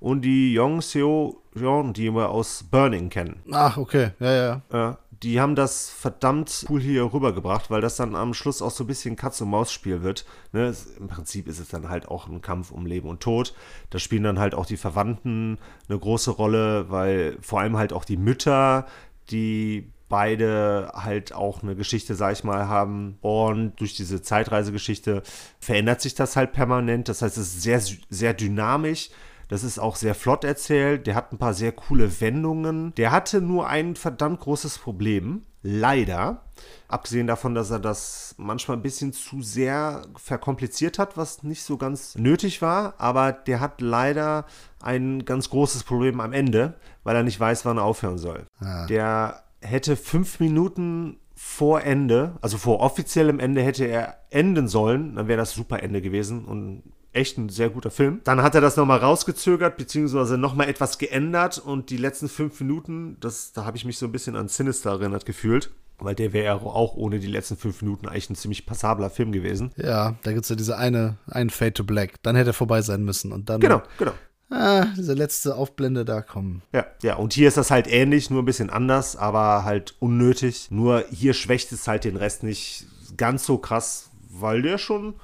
und 0.00 0.22
die 0.22 0.52
Yong 0.54 0.80
Seo 0.80 1.42
Jeon, 1.54 1.92
die 1.92 2.10
wir 2.10 2.30
aus 2.30 2.64
Burning 2.70 3.08
kennen. 3.08 3.42
Ach, 3.52 3.76
okay. 3.76 4.10
Ja, 4.18 4.32
ja. 4.32 4.62
Ja, 4.72 4.98
die 5.22 5.40
haben 5.40 5.54
das 5.54 5.90
verdammt 5.90 6.66
cool 6.68 6.80
hier 6.80 7.12
rübergebracht, 7.12 7.70
weil 7.70 7.80
das 7.80 7.96
dann 7.96 8.16
am 8.16 8.34
Schluss 8.34 8.62
auch 8.62 8.70
so 8.70 8.84
ein 8.84 8.86
bisschen 8.88 9.16
Katz-und-Maus-Spiel 9.16 10.02
wird. 10.02 10.24
Ne? 10.52 10.64
Es, 10.64 10.86
Im 10.98 11.08
Prinzip 11.08 11.46
ist 11.46 11.60
es 11.60 11.68
dann 11.68 11.88
halt 11.88 12.08
auch 12.08 12.26
ein 12.26 12.40
Kampf 12.40 12.72
um 12.72 12.86
Leben 12.86 13.08
und 13.08 13.20
Tod. 13.20 13.54
Da 13.90 13.98
spielen 13.98 14.24
dann 14.24 14.38
halt 14.38 14.54
auch 14.54 14.66
die 14.66 14.76
Verwandten 14.76 15.58
eine 15.88 15.98
große 15.98 16.32
Rolle, 16.32 16.90
weil 16.90 17.36
vor 17.40 17.60
allem 17.60 17.76
halt 17.76 17.92
auch 17.92 18.04
die 18.04 18.16
Mütter, 18.16 18.86
die 19.30 19.91
beide 20.12 20.92
halt 20.94 21.32
auch 21.32 21.62
eine 21.62 21.74
Geschichte, 21.74 22.14
sag 22.14 22.34
ich 22.34 22.44
mal, 22.44 22.68
haben. 22.68 23.16
Und 23.22 23.80
durch 23.80 23.96
diese 23.96 24.20
Zeitreisegeschichte 24.20 25.22
verändert 25.58 26.02
sich 26.02 26.14
das 26.14 26.36
halt 26.36 26.52
permanent. 26.52 27.08
Das 27.08 27.22
heißt, 27.22 27.38
es 27.38 27.54
ist 27.54 27.62
sehr, 27.62 27.80
sehr 28.10 28.34
dynamisch. 28.34 29.08
Das 29.48 29.64
ist 29.64 29.78
auch 29.78 29.96
sehr 29.96 30.14
flott 30.14 30.44
erzählt. 30.44 31.06
Der 31.06 31.14
hat 31.14 31.32
ein 31.32 31.38
paar 31.38 31.54
sehr 31.54 31.72
coole 31.72 32.20
Wendungen. 32.20 32.94
Der 32.96 33.10
hatte 33.10 33.40
nur 33.40 33.68
ein 33.68 33.96
verdammt 33.96 34.40
großes 34.40 34.76
Problem. 34.76 35.46
Leider. 35.62 36.42
Abgesehen 36.88 37.26
davon, 37.26 37.54
dass 37.54 37.70
er 37.70 37.78
das 37.78 38.34
manchmal 38.36 38.76
ein 38.76 38.82
bisschen 38.82 39.14
zu 39.14 39.40
sehr 39.40 40.02
verkompliziert 40.16 40.98
hat, 40.98 41.16
was 41.16 41.42
nicht 41.42 41.62
so 41.62 41.78
ganz 41.78 42.16
nötig 42.16 42.60
war. 42.60 42.96
Aber 42.98 43.32
der 43.32 43.60
hat 43.60 43.80
leider 43.80 44.44
ein 44.82 45.24
ganz 45.24 45.48
großes 45.48 45.84
Problem 45.84 46.20
am 46.20 46.34
Ende, 46.34 46.74
weil 47.02 47.16
er 47.16 47.22
nicht 47.22 47.40
weiß, 47.40 47.64
wann 47.64 47.78
er 47.78 47.84
aufhören 47.84 48.18
soll. 48.18 48.44
Der 48.90 49.42
hätte 49.62 49.96
fünf 49.96 50.40
Minuten 50.40 51.18
vor 51.34 51.82
Ende, 51.82 52.36
also 52.40 52.58
vor 52.58 52.80
offiziellem 52.80 53.40
Ende 53.40 53.62
hätte 53.62 53.84
er 53.84 54.18
enden 54.30 54.68
sollen, 54.68 55.16
dann 55.16 55.28
wäre 55.28 55.38
das 55.38 55.52
super 55.52 55.82
Ende 55.82 56.00
gewesen 56.00 56.44
und 56.44 56.82
echt 57.12 57.36
ein 57.36 57.48
sehr 57.48 57.68
guter 57.70 57.90
Film. 57.90 58.20
Dann 58.24 58.42
hat 58.42 58.54
er 58.54 58.60
das 58.60 58.76
nochmal 58.76 58.98
rausgezögert, 58.98 59.76
beziehungsweise 59.76 60.38
nochmal 60.38 60.68
etwas 60.68 60.98
geändert 60.98 61.58
und 61.58 61.90
die 61.90 61.96
letzten 61.96 62.28
fünf 62.28 62.60
Minuten, 62.60 63.16
das, 63.20 63.52
da 63.52 63.64
habe 63.64 63.76
ich 63.76 63.84
mich 63.84 63.98
so 63.98 64.06
ein 64.06 64.12
bisschen 64.12 64.36
an 64.36 64.48
Sinister 64.48 64.90
erinnert 64.90 65.26
gefühlt, 65.26 65.70
weil 65.98 66.14
der 66.14 66.32
wäre 66.32 66.60
auch 66.62 66.94
ohne 66.94 67.18
die 67.18 67.26
letzten 67.26 67.56
fünf 67.56 67.82
Minuten 67.82 68.08
eigentlich 68.08 68.30
ein 68.30 68.36
ziemlich 68.36 68.66
passabler 68.66 69.10
Film 69.10 69.32
gewesen. 69.32 69.72
Ja, 69.76 70.16
da 70.22 70.32
gibt 70.32 70.44
es 70.44 70.48
ja 70.48 70.56
diese 70.56 70.78
eine, 70.78 71.16
einen 71.26 71.50
Fade 71.50 71.74
to 71.74 71.84
Black. 71.84 72.22
Dann 72.22 72.36
hätte 72.36 72.50
er 72.50 72.54
vorbei 72.54 72.82
sein 72.82 73.04
müssen. 73.04 73.32
Und 73.32 73.48
dann. 73.48 73.60
Genau, 73.60 73.82
genau. 73.98 74.12
Ah, 74.52 74.86
diese 74.96 75.14
letzte 75.14 75.56
Aufblende 75.56 76.04
da 76.04 76.20
kommen. 76.20 76.62
Ja, 76.72 76.86
ja, 77.02 77.16
und 77.16 77.32
hier 77.32 77.48
ist 77.48 77.56
das 77.56 77.70
halt 77.70 77.86
ähnlich, 77.86 78.28
nur 78.28 78.42
ein 78.42 78.46
bisschen 78.46 78.68
anders, 78.68 79.16
aber 79.16 79.64
halt 79.64 79.94
unnötig. 79.98 80.70
Nur 80.70 81.04
hier 81.10 81.32
schwächt 81.32 81.72
es 81.72 81.88
halt 81.88 82.04
den 82.04 82.16
Rest 82.16 82.42
nicht 82.42 82.86
ganz 83.16 83.46
so 83.46 83.56
krass, 83.56 84.10
weil 84.30 84.60
der 84.60 84.76
schon 84.76 85.14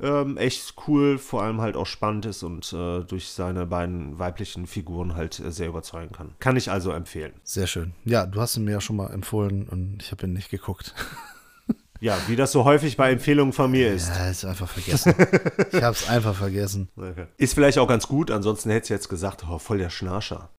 ähm, 0.00 0.36
echt 0.36 0.74
cool, 0.86 1.18
vor 1.18 1.42
allem 1.42 1.60
halt 1.60 1.76
auch 1.76 1.86
spannend 1.86 2.26
ist 2.26 2.42
und 2.42 2.72
äh, 2.72 3.00
durch 3.04 3.28
seine 3.28 3.64
beiden 3.66 4.18
weiblichen 4.18 4.66
Figuren 4.66 5.14
halt 5.14 5.40
äh, 5.40 5.50
sehr 5.50 5.68
überzeugen 5.68 6.12
kann. 6.12 6.32
Kann 6.40 6.56
ich 6.56 6.70
also 6.70 6.90
empfehlen. 6.90 7.32
Sehr 7.42 7.66
schön. 7.66 7.94
Ja, 8.04 8.26
du 8.26 8.40
hast 8.40 8.56
ihn 8.56 8.64
mir 8.64 8.72
ja 8.72 8.80
schon 8.80 8.96
mal 8.96 9.12
empfohlen 9.12 9.68
und 9.68 10.02
ich 10.02 10.10
habe 10.10 10.26
ihn 10.26 10.32
nicht 10.34 10.50
geguckt. 10.50 10.94
Ja, 12.00 12.18
wie 12.26 12.36
das 12.36 12.52
so 12.52 12.64
häufig 12.64 12.96
bei 12.96 13.12
Empfehlungen 13.12 13.52
von 13.52 13.70
mir 13.70 13.92
ist. 13.92 14.08
Ja, 14.08 14.28
ist 14.28 14.44
einfach 14.44 14.68
vergessen. 14.68 15.14
ich 15.72 15.82
habe 15.82 15.96
es 15.96 16.08
einfach 16.08 16.34
vergessen. 16.34 16.88
Ist 17.38 17.54
vielleicht 17.54 17.78
auch 17.78 17.88
ganz 17.88 18.06
gut, 18.08 18.30
ansonsten 18.30 18.70
hätte 18.70 18.84
ich 18.84 18.90
jetzt 18.90 19.08
gesagt, 19.08 19.44
oh, 19.48 19.58
voll 19.58 19.78
der 19.78 19.90
Schnarcher. 19.90 20.50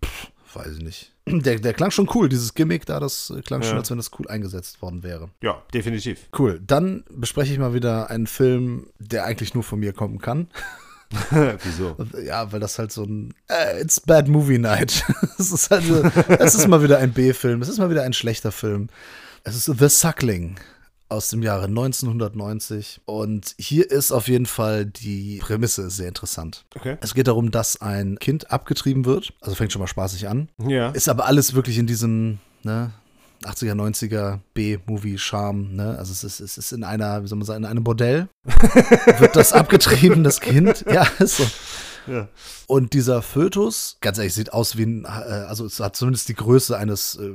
Weiß 0.54 0.78
ich 0.78 0.84
nicht. 0.84 1.12
Der, 1.28 1.60
der 1.60 1.74
klang 1.74 1.91
schon 1.91 2.10
cool, 2.15 2.30
dieses 2.30 2.54
Gimmick 2.54 2.86
da, 2.86 3.00
das 3.00 3.34
klang 3.45 3.62
schon, 3.62 3.74
Ja. 3.74 3.80
als 3.80 3.89
wenn 3.91 3.98
das 3.98 4.12
cool 4.17 4.28
eingesetzt 4.28 4.82
worden 4.82 5.04
wäre. 5.04 5.30
Ja, 5.41 5.62
definitiv. 5.74 6.28
Cool. 6.38 6.62
Dann 6.65 7.04
bespreche 7.10 7.52
ich 7.52 7.60
mal 7.60 7.74
wieder 7.74 8.10
einen 8.10 8.28
Film, 8.28 8.88
der 9.00 9.26
eigentlich 9.26 9.54
nur 9.54 9.63
von 9.63 9.80
mir 9.80 9.91
kommen 9.91 10.19
kann. 10.19 10.48
Wieso? 11.63 11.98
Ja, 12.26 12.52
weil 12.52 12.60
das 12.60 12.80
halt 12.80 12.91
so 12.91 13.04
ein 13.04 13.34
äh, 13.50 13.82
It's 13.82 14.00
Bad 14.00 14.28
Movie 14.28 14.58
Night. 14.58 15.04
es 15.38 15.52
ist 15.52 15.69
halt, 15.69 15.84
so- 15.84 16.04
es 16.39 16.56
ist 16.56 16.67
mal 16.67 16.82
wieder 16.82 16.98
ein 17.00 17.12
B-Film. 17.12 17.62
Es 17.62 17.69
ist 17.69 17.78
mal 17.78 17.89
wieder 17.89 18.04
ein 18.04 18.13
schlechter 18.13 18.52
Film. 18.52 18.88
Es 19.43 19.56
ist 19.56 19.65
The 19.78 19.89
Suckling 19.89 20.56
aus 21.10 21.30
dem 21.30 21.44
Jahre 21.44 21.65
1990 21.65 23.02
und 23.06 23.54
hier 23.58 23.89
ist 23.91 24.12
auf 24.12 24.28
jeden 24.28 24.46
Fall 24.46 24.86
die 24.86 25.38
Prämisse 25.39 25.89
sehr 25.89 26.08
interessant. 26.08 26.65
Okay. 26.76 26.98
Es 27.02 27.13
geht 27.13 27.28
darum, 27.28 27.52
dass 27.52 27.82
ein 27.82 28.18
Kind 28.20 28.52
abgetrieben 28.52 29.06
wird, 29.06 29.34
also 29.41 29.56
fängt 29.56 29.72
schon 29.72 29.82
mal 29.82 29.88
spaßig 29.88 30.28
an, 30.28 30.50
Ja. 30.68 30.89
ist 30.89 31.08
aber 31.10 31.26
alles 31.26 31.54
wirklich 31.54 31.78
in 31.78 31.88
diesem, 31.88 32.39
ne, 32.63 32.91
80er, 33.44 33.76
90er 33.76 34.39
B-Movie-Charme, 34.56 35.76
ne? 35.76 35.96
Also 36.00 36.12
es 36.13 36.24
ist, 36.24 36.39
es 36.39 36.58
ist 36.58 36.72
in 36.72 36.84
einer, 36.84 37.22
wie 37.24 37.28
soll 37.28 37.38
man 37.38 37.46
sagen, 37.46 37.63
in 37.63 37.70
einem 37.70 37.84
Bordell. 37.84 38.28
wird 39.20 39.36
das 39.36 39.54
abgetrieben, 39.54 40.24
das 40.24 40.39
Kind. 40.39 40.84
Ja, 40.91 41.04
ist 41.20 41.38
so. 41.38 41.44
Ja. 42.08 42.28
Und 42.68 42.94
dieser 42.94 43.22
Fötus, 43.22 43.98
ganz 44.02 44.18
ehrlich, 44.18 44.34
sieht 44.34 44.54
aus 44.54 44.78
wie 44.78 44.84
ein, 44.84 45.06
äh, 45.06 45.08
also 45.08 45.65
es 45.65 45.80
hat 45.80 45.96
zumindest 45.96 46.30
die 46.30 46.34
Größe 46.36 46.78
eines 46.78 47.15
äh, 47.15 47.32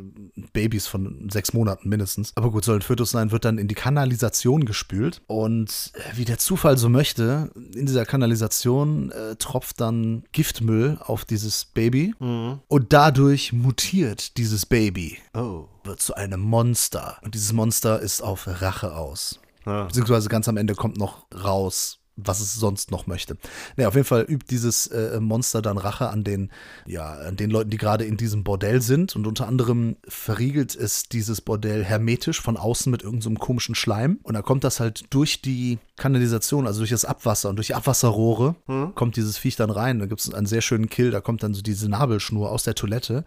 Babys 0.53 0.87
von 0.87 1.29
sechs 1.31 1.53
Monaten 1.53 1.89
mindestens. 1.89 2.33
Aber 2.37 2.51
gut, 2.51 2.65
soll 2.65 2.77
ein 2.77 2.83
Fötus 2.83 3.11
sein, 3.11 3.31
wird 3.33 3.45
dann 3.45 3.59
in 3.59 3.69
die 3.69 3.75
Kanalisation 3.75 4.65
gespült. 4.65 5.23
Und 5.27 5.93
äh, 5.95 6.17
wie 6.17 6.25
der 6.25 6.39
Zufall 6.39 6.79
so 6.79 6.89
möchte, 6.89 7.51
in 7.75 7.87
dieser 7.87 8.07
Kanalisation 8.07 9.11
äh, 9.13 9.37
tropft 9.37 9.81
dann 9.81 10.25
Giftmüll 10.33 10.99
auf 11.01 11.25
dieses 11.25 11.65
Baby. 11.65 12.15
Und 12.19 12.93
dadurch 12.93 13.53
mutiert 13.53 14.37
dieses 14.37 14.67
Baby, 14.67 15.19
Oh. 15.35 15.69
wird 15.85 16.01
zu 16.01 16.15
einem 16.15 16.41
Monster. 16.41 17.19
Und 17.23 17.35
dieses 17.35 17.53
Monster 17.53 18.01
ist 18.01 18.21
auf 18.23 18.47
Rache 18.47 18.95
aus. 18.95 19.41
Ja. 19.67 19.85
Beziehungsweise 19.85 20.29
ganz 20.29 20.49
am 20.49 20.57
Ende 20.57 20.75
kommt 20.75 20.97
noch 20.99 21.27
raus, 21.33 21.99
was 22.25 22.41
es 22.41 22.55
sonst 22.55 22.91
noch 22.91 23.07
möchte. 23.07 23.37
Naja, 23.77 23.89
auf 23.89 23.95
jeden 23.95 24.07
Fall 24.07 24.23
übt 24.23 24.47
dieses 24.51 24.87
äh, 24.89 25.21
Monster 25.21 25.63
dann 25.63 25.79
Rache 25.79 26.09
an 26.09 26.25
den, 26.25 26.51
ja, 26.87 27.13
an 27.13 27.37
den 27.37 27.51
Leuten, 27.51 27.71
die 27.71 27.77
gerade 27.77 28.05
in 28.05 28.17
diesem 28.17 28.45
Bordell 28.45 28.81
sind. 28.81 29.17
Und 29.17 29.27
unter 29.27 29.47
anderem 29.47 29.97
verriegelt 30.07 30.75
es 30.75 31.05
dieses 31.05 31.41
Bordell 31.41 31.85
hermetisch 31.85 32.41
von 32.41 32.57
außen 32.57 32.91
mit 32.91 33.03
irgendeinem 33.03 33.37
so 33.37 33.41
komischen 33.41 33.75
Schleim. 33.75 34.19
Und 34.23 34.35
da 34.35 34.43
kommt 34.43 34.65
das 34.65 34.81
halt 34.81 35.05
durch 35.11 35.43
die 35.43 35.79
Kanalisation, 35.97 36.67
also 36.67 36.81
durch 36.81 36.91
das 36.91 37.05
Abwasser 37.05 37.51
und 37.51 37.57
durch 37.57 37.69
die 37.69 37.75
Abwasserrohre, 37.75 38.55
kommt 38.95 39.17
dieses 39.17 39.37
Viech 39.37 39.57
dann 39.57 39.71
rein. 39.71 39.99
Da 39.99 40.07
gibt 40.07 40.21
es 40.21 40.33
einen 40.33 40.47
sehr 40.47 40.63
schönen 40.63 40.89
Kill, 40.89 41.11
da 41.11 41.21
kommt 41.21 41.43
dann 41.43 41.55
so 41.55 41.63
diese 41.63 41.89
Nabelschnur 41.89 42.51
aus 42.51 42.63
der 42.63 42.75
Toilette, 42.75 43.25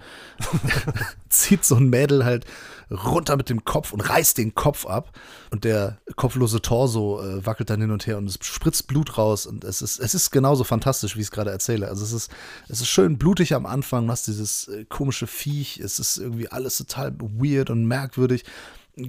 zieht 1.29 1.63
so 1.65 1.75
ein 1.75 1.89
Mädel 1.89 2.25
halt 2.25 2.45
runter 2.93 3.36
mit 3.38 3.49
dem 3.49 3.63
Kopf 3.65 3.93
und 3.93 4.01
reißt 4.01 4.38
den 4.38 4.56
Kopf 4.56 4.86
ab. 4.86 5.12
Und 5.51 5.63
der 5.63 5.99
kopflose 6.15 6.62
Torso 6.62 7.21
äh, 7.21 7.45
wackelt 7.45 7.69
dann 7.69 7.82
hin 7.82 7.91
und 7.91 8.08
her 8.08 8.17
und 8.17 8.27
es 8.27 8.38
spritzt 8.41 8.88
Blut 8.88 9.17
raus. 9.17 9.45
Und 9.45 9.63
es 9.63 9.82
ist, 9.82 9.99
es 9.99 10.15
ist 10.15 10.32
genauso 10.32 10.63
fantastisch, 10.63 11.15
wie 11.15 11.21
ich 11.21 11.27
es 11.27 11.32
gerade 11.32 11.51
erzähle. 11.51 11.88
Also 11.88 12.03
es 12.03 12.13
ist, 12.13 12.32
es 12.69 12.82
ist 12.82 12.88
schön 12.88 13.17
blutig 13.17 13.53
am 13.53 13.65
Anfang, 13.65 14.06
du 14.06 14.12
hast 14.12 14.27
dieses 14.27 14.67
äh, 14.67 14.86
komische 14.86 15.27
Viech, 15.27 15.79
es 15.79 15.99
ist 15.99 16.17
irgendwie 16.17 16.49
alles 16.49 16.77
total 16.77 17.13
weird 17.19 17.69
und 17.69 17.86
merkwürdig. 17.86 18.43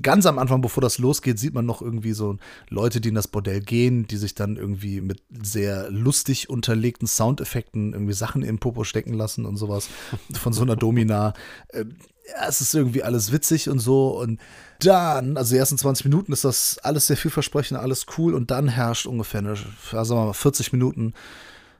Ganz 0.03 0.25
am 0.25 0.39
Anfang, 0.39 0.63
bevor 0.63 0.81
das 0.81 0.99
losgeht, 0.99 1.39
sieht 1.39 1.53
man 1.53 1.67
noch 1.67 1.83
irgendwie 1.83 2.15
so 2.15 2.39
Leute, 2.71 3.01
die 3.01 3.11
in 3.11 3.15
das 3.15 3.29
Bordell 3.29 3.61
gehen, 3.61 4.07
die 4.07 4.17
sich 4.17 4.35
dann 4.35 4.57
irgendwie 4.57 5.03
mit 5.03 5.23
sehr 5.31 5.91
lustig 5.91 6.49
unterlegten 6.49 7.07
Soundeffekten 7.07 7.93
irgendwie 7.93 8.15
Sachen 8.15 8.43
im 8.43 8.59
Popo 8.59 8.85
stecken 8.85 9.13
lassen 9.13 9.45
und 9.45 9.57
sowas 9.57 9.89
von 10.33 10.55
so 10.55 10.63
einer 10.63 10.77
Domina. 10.77 11.35
Äh, 11.69 11.85
ja, 12.27 12.49
es 12.49 12.61
ist 12.61 12.75
irgendwie 12.75 13.03
alles 13.03 13.33
witzig 13.33 13.69
und 13.69 13.79
so. 13.79 14.19
Und 14.19 14.41
dann, 14.81 15.37
also 15.37 15.55
die 15.55 15.59
ersten 15.59 15.79
20 15.79 16.07
Minuten 16.07 16.33
ist 16.33 16.45
das 16.45 16.79
alles 16.79 17.07
sehr 17.07 17.17
vielversprechend, 17.17 17.79
alles 17.79 18.07
cool. 18.17 18.35
Und 18.35 18.51
dann 18.51 18.69
herrscht 18.69 19.07
ungefähr 19.07 19.41
eine, 19.41 19.57
sagen 19.57 20.09
wir 20.09 20.27
mal, 20.27 20.33
40 20.33 20.73
Minuten 20.73 21.15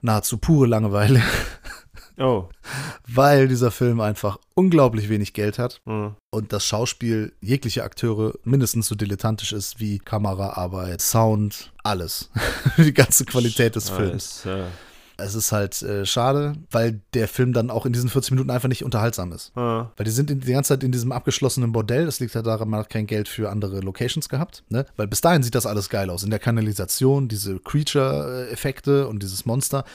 nahezu 0.01 0.37
pure 0.37 0.67
Langeweile. 0.67 1.21
Oh. 2.17 2.45
Weil 3.07 3.47
dieser 3.47 3.71
Film 3.71 3.99
einfach 4.01 4.37
unglaublich 4.53 5.09
wenig 5.09 5.33
Geld 5.33 5.59
hat 5.59 5.81
Mhm. 5.85 6.15
und 6.31 6.53
das 6.53 6.65
Schauspiel 6.65 7.33
jegliche 7.41 7.83
Akteure 7.83 8.33
mindestens 8.43 8.87
so 8.87 8.95
dilettantisch 8.95 9.51
ist 9.53 9.79
wie 9.79 9.99
Kameraarbeit, 9.99 11.01
Sound, 11.01 11.71
alles. 11.83 12.29
Die 12.77 12.93
ganze 12.93 13.25
Qualität 13.25 13.75
des 13.75 13.89
Films. 13.89 14.47
Es 15.17 15.33
ist 15.33 15.53
halt 15.53 15.81
äh, 15.81 16.05
schade, 16.05 16.55
weil 16.71 16.99
der 17.13 17.29
Film 17.29 17.53
dann 17.53 17.69
auch 17.69 17.85
in 17.85 17.93
diesen 17.93 18.09
40 18.09 18.31
Minuten 18.31 18.49
einfach 18.49 18.67
nicht 18.67 18.83
unterhaltsam 18.83 19.31
ist. 19.31 19.53
äh, 19.55 19.59
Weil 19.61 20.03
die 20.03 20.11
sind 20.11 20.29
in, 20.29 20.41
die 20.41 20.51
ganze 20.51 20.69
Zeit 20.73 20.83
in 20.83 20.91
diesem 20.91 21.13
abgeschlossenen 21.13 21.71
Bordell. 21.71 22.05
Das 22.05 22.19
liegt 22.19 22.33
ja 22.35 22.41
daran, 22.41 22.67
man 22.69 22.81
hat 22.81 22.89
kein 22.89 23.07
Geld 23.07 23.29
für 23.29 23.49
andere 23.49 23.79
Locations 23.79 24.27
gehabt. 24.27 24.63
Ne? 24.67 24.85
Weil 24.97 25.07
bis 25.07 25.21
dahin 25.21 25.41
sieht 25.41 25.55
das 25.55 25.65
alles 25.65 25.87
geil 25.89 26.09
aus. 26.09 26.23
In 26.23 26.31
der 26.31 26.39
Kanalisation, 26.39 27.29
diese 27.29 27.59
Creature-Effekte 27.59 29.07
und 29.07 29.21
dieses 29.23 29.45
Monster. 29.45 29.85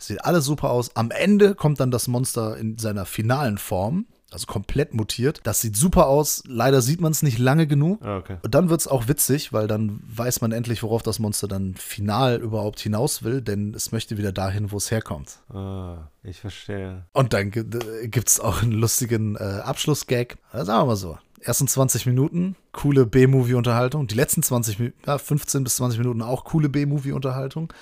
Sieht 0.00 0.24
alles 0.24 0.44
super 0.44 0.70
aus. 0.70 0.96
Am 0.96 1.10
Ende 1.10 1.54
kommt 1.54 1.78
dann 1.78 1.90
das 1.90 2.08
Monster 2.08 2.56
in 2.56 2.78
seiner 2.78 3.04
finalen 3.06 3.58
Form. 3.58 4.06
Also 4.32 4.46
komplett 4.46 4.94
mutiert. 4.94 5.40
Das 5.42 5.60
sieht 5.60 5.76
super 5.76 6.06
aus. 6.06 6.44
Leider 6.46 6.82
sieht 6.82 7.00
man 7.00 7.10
es 7.10 7.24
nicht 7.24 7.38
lange 7.38 7.66
genug. 7.66 8.00
ah, 8.00 8.18
okay. 8.18 8.36
Und 8.42 8.54
dann 8.54 8.70
wird 8.70 8.80
es 8.80 8.86
auch 8.86 9.08
witzig, 9.08 9.52
weil 9.52 9.66
dann 9.66 10.00
weiß 10.06 10.40
man 10.40 10.52
endlich, 10.52 10.84
worauf 10.84 11.02
das 11.02 11.18
Monster 11.18 11.48
dann 11.48 11.74
final 11.74 12.40
überhaupt 12.40 12.78
hinaus 12.78 13.24
will, 13.24 13.42
denn 13.42 13.74
es 13.74 13.90
möchte 13.90 14.18
wieder 14.18 14.30
dahin, 14.30 14.70
wo 14.70 14.76
es 14.76 14.92
herkommt. 14.92 15.40
Ah, 15.52 16.08
ich 16.22 16.40
verstehe. 16.40 17.06
Und 17.12 17.32
dann 17.32 17.50
gibt 17.50 18.28
es 18.28 18.38
auch 18.38 18.62
einen 18.62 18.70
lustigen 18.70 19.34
äh, 19.34 19.40
Abschlussgag. 19.64 20.36
Sagen 20.52 20.68
wir 20.68 20.84
mal 20.86 20.94
so. 20.96 21.18
Ersten 21.40 21.66
20 21.66 22.06
Minuten, 22.06 22.54
coole 22.70 23.06
B-Movie-Unterhaltung. 23.06 24.06
Die 24.06 24.14
letzten 24.14 24.44
20, 24.44 24.78
Mi- 24.78 24.92
ja, 25.08 25.18
15 25.18 25.64
bis 25.64 25.74
20 25.76 25.98
Minuten 25.98 26.22
auch 26.22 26.44
coole 26.44 26.68
B-Movie-Unterhaltung. 26.68 27.72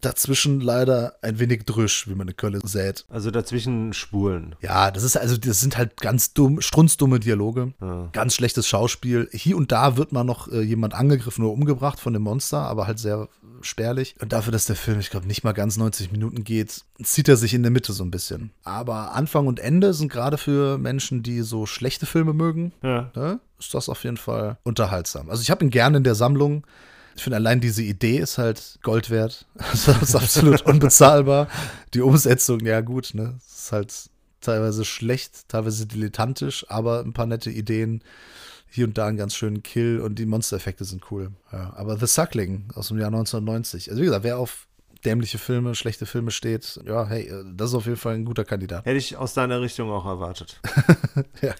Dazwischen 0.00 0.60
leider 0.60 1.16
ein 1.20 1.38
wenig 1.40 1.64
Drüsch, 1.64 2.06
wie 2.08 2.14
man 2.14 2.28
in 2.28 2.36
Köln 2.36 2.60
sät. 2.62 3.04
Also 3.08 3.30
dazwischen 3.30 3.92
Spulen. 3.92 4.54
Ja, 4.60 4.90
das 4.90 5.02
ist 5.02 5.16
also, 5.16 5.36
das 5.36 5.60
sind 5.60 5.76
halt 5.76 5.96
ganz 6.00 6.32
dumm, 6.32 6.60
strunzdumme 6.60 7.18
Dialoge. 7.18 7.72
Ganz 8.12 8.34
schlechtes 8.34 8.66
Schauspiel. 8.68 9.28
Hier 9.32 9.56
und 9.56 9.72
da 9.72 9.96
wird 9.96 10.12
mal 10.12 10.24
noch 10.24 10.46
äh, 10.48 10.60
jemand 10.60 10.94
angegriffen 10.94 11.44
oder 11.44 11.52
umgebracht 11.52 11.98
von 11.98 12.12
dem 12.12 12.22
Monster, 12.22 12.58
aber 12.60 12.86
halt 12.86 12.98
sehr 13.00 13.28
spärlich. 13.62 14.14
Und 14.20 14.32
dafür, 14.32 14.52
dass 14.52 14.64
der 14.66 14.76
Film, 14.76 15.00
ich 15.00 15.10
glaube, 15.10 15.26
nicht 15.26 15.44
mal 15.44 15.52
ganz 15.52 15.76
90 15.76 16.12
Minuten 16.12 16.44
geht, 16.44 16.84
zieht 17.02 17.28
er 17.28 17.36
sich 17.36 17.52
in 17.52 17.62
der 17.62 17.72
Mitte 17.72 17.92
so 17.92 18.04
ein 18.04 18.10
bisschen. 18.10 18.52
Aber 18.64 19.12
Anfang 19.14 19.46
und 19.48 19.58
Ende 19.60 19.92
sind 19.92 20.10
gerade 20.10 20.38
für 20.38 20.78
Menschen, 20.78 21.22
die 21.22 21.42
so 21.42 21.66
schlechte 21.66 22.06
Filme 22.06 22.32
mögen, 22.32 22.72
Ja. 22.82 23.10
ne, 23.14 23.40
ist 23.58 23.74
das 23.74 23.88
auf 23.88 24.04
jeden 24.04 24.16
Fall 24.16 24.56
unterhaltsam. 24.62 25.28
Also 25.28 25.42
ich 25.42 25.50
habe 25.50 25.64
ihn 25.64 25.70
gerne 25.70 25.98
in 25.98 26.04
der 26.04 26.14
Sammlung. 26.14 26.64
Ich 27.20 27.24
finde 27.24 27.36
allein 27.36 27.60
diese 27.60 27.82
Idee 27.82 28.16
ist 28.16 28.38
halt 28.38 28.78
Gold 28.82 29.10
wert. 29.10 29.44
Das 29.58 29.86
ist 29.88 30.14
absolut 30.14 30.62
unbezahlbar. 30.62 31.48
Die 31.92 32.00
Umsetzung, 32.00 32.60
ja 32.64 32.80
gut, 32.80 33.10
ne? 33.12 33.34
Es 33.36 33.64
ist 33.64 33.72
halt 33.72 34.10
teilweise 34.40 34.86
schlecht, 34.86 35.46
teilweise 35.46 35.84
dilettantisch, 35.84 36.64
aber 36.70 37.00
ein 37.00 37.12
paar 37.12 37.26
nette 37.26 37.50
Ideen. 37.50 38.02
Hier 38.70 38.86
und 38.86 38.96
da 38.96 39.06
einen 39.06 39.18
ganz 39.18 39.34
schönen 39.34 39.62
Kill 39.62 40.00
und 40.00 40.18
die 40.18 40.24
Monstereffekte 40.24 40.86
sind 40.86 41.10
cool. 41.10 41.30
Ja, 41.52 41.74
aber 41.76 41.98
The 41.98 42.06
Suckling 42.06 42.68
aus 42.74 42.88
dem 42.88 42.96
Jahr 42.96 43.08
1990. 43.08 43.90
Also 43.90 44.00
wie 44.00 44.06
gesagt, 44.06 44.24
wer 44.24 44.38
auf 44.38 44.66
dämliche 45.04 45.38
Filme, 45.38 45.74
schlechte 45.74 46.06
Filme 46.06 46.30
steht, 46.30 46.80
ja, 46.86 47.06
hey, 47.06 47.28
äh, 47.28 47.44
das 47.54 47.70
ist 47.70 47.74
auf 47.74 47.86
jeden 47.86 47.96
Fall 47.96 48.14
ein 48.14 48.24
guter 48.24 48.44
Kandidat. 48.44 48.84
Hätte 48.84 48.98
ich 48.98 49.16
aus 49.16 49.34
deiner 49.34 49.60
Richtung 49.60 49.90
auch 49.90 50.06
erwartet. 50.06 50.60
Ja. 51.42 51.54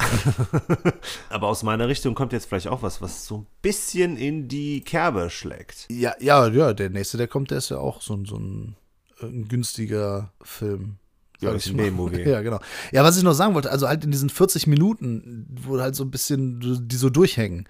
Aber 1.31 1.49
aus 1.49 1.63
meiner 1.63 1.89
Richtung 1.89 2.15
kommt 2.15 2.33
jetzt 2.33 2.47
vielleicht 2.47 2.69
auch 2.69 2.83
was, 2.83 3.01
was 3.01 3.27
so 3.27 3.39
ein 3.39 3.47
bisschen 3.63 4.17
in 4.17 4.47
die 4.47 4.83
Kerbe 4.83 5.31
schlägt. 5.31 5.87
Ja, 5.91 6.15
ja, 6.21 6.49
ja, 6.49 6.75
der 6.75 6.91
nächste, 6.91 7.17
der 7.17 7.29
kommt, 7.29 7.51
der 7.51 7.59
ist 7.59 7.71
ja 7.71 7.79
auch 7.79 8.03
so 8.03 8.15
ein, 8.15 8.27
so 8.27 8.37
ein, 8.37 8.77
äh, 9.21 9.27
ein 9.27 9.49
günstiger 9.49 10.33
Film. 10.43 10.99
Ja, 11.41 11.51
sag 11.51 11.57
ist 11.57 11.69
ein. 11.69 11.77
B-Movie. 11.77 12.23
Ja, 12.29 12.43
genau. 12.43 12.61
Ja, 12.93 13.03
was 13.03 13.17
ich 13.17 13.23
noch 13.23 13.33
sagen 13.33 13.55
wollte, 13.55 13.71
also 13.71 13.89
halt 13.89 14.05
in 14.05 14.11
diesen 14.11 14.29
40 14.29 14.67
Minuten, 14.67 15.47
wo 15.63 15.81
halt 15.81 15.95
so 15.97 16.05
ein 16.05 16.11
bisschen 16.11 16.87
die 16.87 16.97
so 16.97 17.09
durchhängen. 17.11 17.67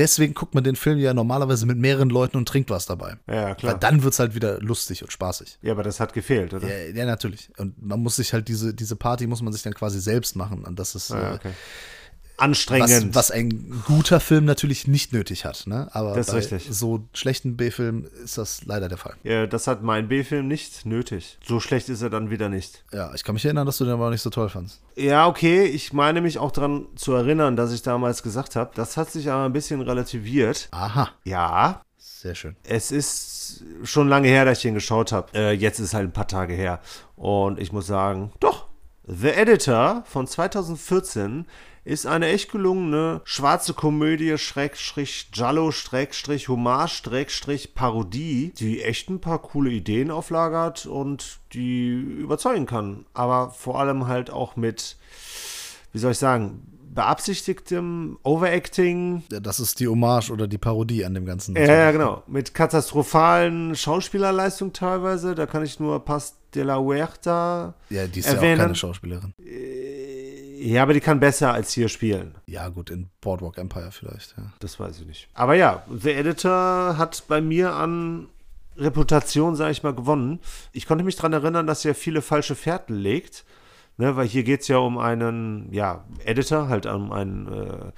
Deswegen 0.00 0.32
guckt 0.32 0.54
man 0.54 0.64
den 0.64 0.76
Film 0.76 0.98
ja 0.98 1.12
normalerweise 1.12 1.66
mit 1.66 1.76
mehreren 1.76 2.08
Leuten 2.08 2.38
und 2.38 2.48
trinkt 2.48 2.70
was 2.70 2.86
dabei. 2.86 3.16
Ja, 3.28 3.54
klar. 3.54 3.74
Weil 3.74 3.80
dann 3.80 4.02
wird 4.02 4.14
es 4.14 4.18
halt 4.18 4.34
wieder 4.34 4.58
lustig 4.60 5.02
und 5.02 5.12
spaßig. 5.12 5.58
Ja, 5.60 5.72
aber 5.72 5.82
das 5.82 6.00
hat 6.00 6.14
gefehlt, 6.14 6.54
oder? 6.54 6.66
Ja, 6.66 6.94
ja, 6.94 7.04
natürlich. 7.04 7.50
Und 7.58 7.86
man 7.86 8.00
muss 8.00 8.16
sich 8.16 8.32
halt 8.32 8.48
diese, 8.48 8.72
diese 8.72 8.96
Party 8.96 9.26
muss 9.26 9.42
man 9.42 9.52
sich 9.52 9.62
dann 9.62 9.74
quasi 9.74 10.00
selbst 10.00 10.36
machen. 10.36 10.64
Und 10.64 10.78
das 10.78 10.94
ist 10.94 11.10
ja, 11.10 11.32
äh, 11.32 11.34
okay. 11.34 11.48
was, 11.48 11.54
Anstrengend. 12.40 13.14
was 13.14 13.30
ein 13.30 13.82
guter 13.86 14.20
Film 14.20 14.44
natürlich 14.44 14.86
nicht 14.88 15.12
nötig 15.12 15.44
hat. 15.44 15.66
Ne? 15.66 15.88
Aber 15.92 16.14
Das 16.14 16.28
bei 16.28 16.34
richtig. 16.38 16.66
so 16.70 17.04
schlechten 17.12 17.56
B-Filmen 17.56 18.06
ist 18.24 18.38
das 18.38 18.64
leider 18.64 18.88
der 18.88 18.98
Fall. 18.98 19.14
ja, 19.22 19.46
das 19.46 19.66
hat 19.66 19.82
mein 19.82 20.08
B-Film 20.08 20.48
nicht 20.48 20.86
nötig. 20.86 21.38
So 21.46 21.60
schlecht 21.60 21.88
ist 21.88 22.02
er 22.02 22.10
dann 22.10 22.30
wieder 22.30 22.48
nicht. 22.48 22.84
Ja, 22.92 23.12
ich 23.14 23.24
kann 23.24 23.34
mich 23.34 23.44
erinnern, 23.44 23.66
dass 23.66 23.78
du 23.78 23.84
den 23.84 23.94
aber 23.94 24.10
nicht 24.10 24.22
so 24.22 24.30
toll 24.30 24.48
fandst. 24.48 24.80
Ja, 24.96 25.26
okay, 25.26 25.64
ich 25.64 25.92
meine 25.92 26.20
mich 26.20 26.38
auch 26.38 26.50
daran 26.52 26.86
zu 26.96 27.12
erinnern, 27.12 27.56
dass 27.56 27.72
ich 27.72 27.82
damals 27.82 28.22
gesagt 28.22 28.56
habe, 28.56 28.70
das 28.74 28.96
hat 28.96 29.10
sich 29.10 29.30
aber 29.30 29.44
ein 29.44 29.52
bisschen 29.52 29.80
relativiert. 29.80 30.68
Aha, 30.72 31.10
Ja, 31.24 31.82
sehr 31.98 32.34
schön. 32.34 32.56
es 32.64 32.90
ist 32.92 33.64
schon 33.82 34.08
lange 34.08 34.28
her, 34.28 34.44
dass 34.44 34.58
ich 34.58 34.62
den 34.62 34.74
geschaut 34.74 35.12
habe. 35.12 35.28
Äh, 35.34 35.52
jetzt 35.52 35.78
ist 35.78 35.94
halt 35.94 36.06
ein 36.08 36.12
paar 36.12 36.28
Tage 36.28 36.54
her. 36.54 36.80
Und 37.16 37.58
ich 37.58 37.72
muss 37.72 37.86
sagen, 37.86 38.32
doch, 38.40 38.66
The 39.06 39.28
Editor 39.30 40.02
von 40.06 40.26
2014 40.26 41.46
ist 41.84 42.06
eine 42.06 42.26
echt 42.28 42.52
gelungene 42.52 43.20
schwarze 43.24 43.72
Komödie, 43.74 44.36
Schrägstrich, 44.38 45.28
Jallo, 45.32 45.70
Schrägstrich, 45.72 46.48
Hommage, 46.48 46.90
Schrägstrich, 47.02 47.74
Parodie, 47.74 48.52
die 48.58 48.82
echt 48.82 49.08
ein 49.08 49.20
paar 49.20 49.40
coole 49.40 49.70
Ideen 49.70 50.10
auflagert 50.10 50.86
und 50.86 51.38
die 51.54 51.90
überzeugen 51.90 52.66
kann. 52.66 53.06
Aber 53.14 53.50
vor 53.50 53.80
allem 53.80 54.06
halt 54.06 54.30
auch 54.30 54.56
mit, 54.56 54.96
wie 55.92 55.98
soll 55.98 56.12
ich 56.12 56.18
sagen, 56.18 56.62
beabsichtigtem 56.92 58.18
Overacting, 58.24 59.22
Ja, 59.30 59.40
Das 59.40 59.60
ist 59.60 59.78
die 59.80 59.86
Hommage 59.88 60.30
oder 60.30 60.48
die 60.48 60.58
Parodie 60.58 61.04
an 61.04 61.14
dem 61.14 61.24
Ganzen. 61.24 61.54
ja, 61.56 61.62
ja, 61.64 61.90
genau. 61.92 62.22
Mit 62.26 62.52
katastrophalen 62.52 63.74
Schauspielerleistungen 63.76 64.72
teilweise. 64.72 65.34
Da 65.34 65.46
kann 65.46 65.64
ich 65.64 65.78
nur 65.78 66.04
Paz 66.04 66.36
de 66.54 66.64
la 66.64 66.78
Huerta. 66.78 67.74
Ja, 67.90 68.06
die 68.08 68.18
ist 68.18 68.26
ja 68.26 68.32
auch 68.32 68.36
erwähnen. 68.36 68.58
keine 68.58 68.74
Schauspielerin. 68.74 69.34
Ja, 70.62 70.82
aber 70.82 70.92
die 70.92 71.00
kann 71.00 71.20
besser 71.20 71.54
als 71.54 71.72
hier 71.72 71.88
spielen. 71.88 72.34
Ja, 72.44 72.68
gut, 72.68 72.90
in 72.90 73.08
Boardwalk 73.22 73.56
Empire 73.56 73.90
vielleicht. 73.92 74.34
Ja. 74.36 74.52
Das 74.58 74.78
weiß 74.78 75.00
ich 75.00 75.06
nicht. 75.06 75.28
Aber 75.32 75.54
ja, 75.54 75.84
The 75.90 76.10
Editor 76.10 76.98
hat 76.98 77.24
bei 77.28 77.40
mir 77.40 77.72
an 77.72 78.28
Reputation, 78.76 79.56
sage 79.56 79.72
ich 79.72 79.82
mal, 79.82 79.94
gewonnen. 79.94 80.38
Ich 80.72 80.86
konnte 80.86 81.02
mich 81.02 81.16
daran 81.16 81.32
erinnern, 81.32 81.66
dass 81.66 81.84
er 81.86 81.94
viele 81.94 82.20
falsche 82.20 82.54
Fährten 82.54 82.94
legt. 82.94 83.46
Ne, 83.96 84.16
weil 84.16 84.26
hier 84.26 84.44
geht 84.44 84.62
es 84.62 84.68
ja 84.68 84.78
um 84.78 84.98
einen 84.98 85.68
ja, 85.72 86.04
Editor, 86.24 86.68
halt 86.68 86.86
um 86.86 87.12
einen 87.12 87.92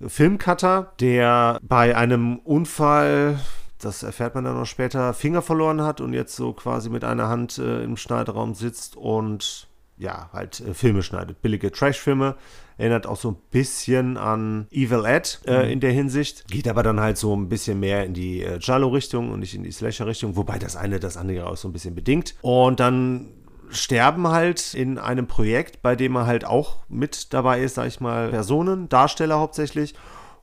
äh, 0.00 0.08
Filmcutter, 0.08 0.92
der 1.00 1.58
bei 1.62 1.96
einem 1.96 2.38
Unfall, 2.38 3.38
das 3.78 4.02
erfährt 4.02 4.34
man 4.34 4.44
dann 4.44 4.56
noch 4.56 4.66
später, 4.66 5.14
Finger 5.14 5.42
verloren 5.42 5.82
hat 5.82 6.00
und 6.00 6.12
jetzt 6.12 6.34
so 6.34 6.52
quasi 6.52 6.90
mit 6.90 7.04
einer 7.04 7.28
Hand 7.28 7.58
äh, 7.58 7.84
im 7.84 7.96
Schneideraum 7.96 8.54
sitzt 8.54 8.96
und 8.96 9.68
ja, 9.96 10.28
halt 10.32 10.60
äh, 10.60 10.74
Filme 10.74 11.02
schneidet. 11.02 11.42
Billige 11.42 11.70
Trash-Filme. 11.70 12.36
Erinnert 12.76 13.06
auch 13.06 13.16
so 13.16 13.30
ein 13.30 13.36
bisschen 13.50 14.16
an 14.16 14.66
Evil 14.72 15.04
Ed 15.04 15.40
äh, 15.46 15.72
in 15.72 15.78
der 15.78 15.92
Hinsicht. 15.92 16.48
Geht 16.48 16.66
aber 16.66 16.82
dann 16.82 16.98
halt 16.98 17.18
so 17.18 17.34
ein 17.36 17.48
bisschen 17.48 17.78
mehr 17.78 18.04
in 18.04 18.14
die 18.14 18.42
äh, 18.42 18.58
Giallo-Richtung 18.58 19.30
und 19.30 19.40
nicht 19.40 19.54
in 19.54 19.62
die 19.62 19.70
Slasher-Richtung, 19.70 20.36
wobei 20.36 20.58
das 20.58 20.74
eine 20.74 20.98
das 20.98 21.16
andere 21.16 21.46
auch 21.46 21.56
so 21.56 21.68
ein 21.68 21.72
bisschen 21.72 21.94
bedingt. 21.94 22.34
Und 22.42 22.80
dann 22.80 23.28
sterben 23.70 24.28
halt 24.28 24.74
in 24.74 24.98
einem 24.98 25.26
Projekt, 25.26 25.82
bei 25.82 25.94
dem 25.94 26.16
er 26.16 26.26
halt 26.26 26.44
auch 26.44 26.78
mit 26.88 27.32
dabei 27.32 27.60
ist, 27.60 27.76
sag 27.76 27.86
ich 27.86 28.00
mal, 28.00 28.30
Personen, 28.30 28.88
Darsteller 28.88 29.38
hauptsächlich. 29.38 29.94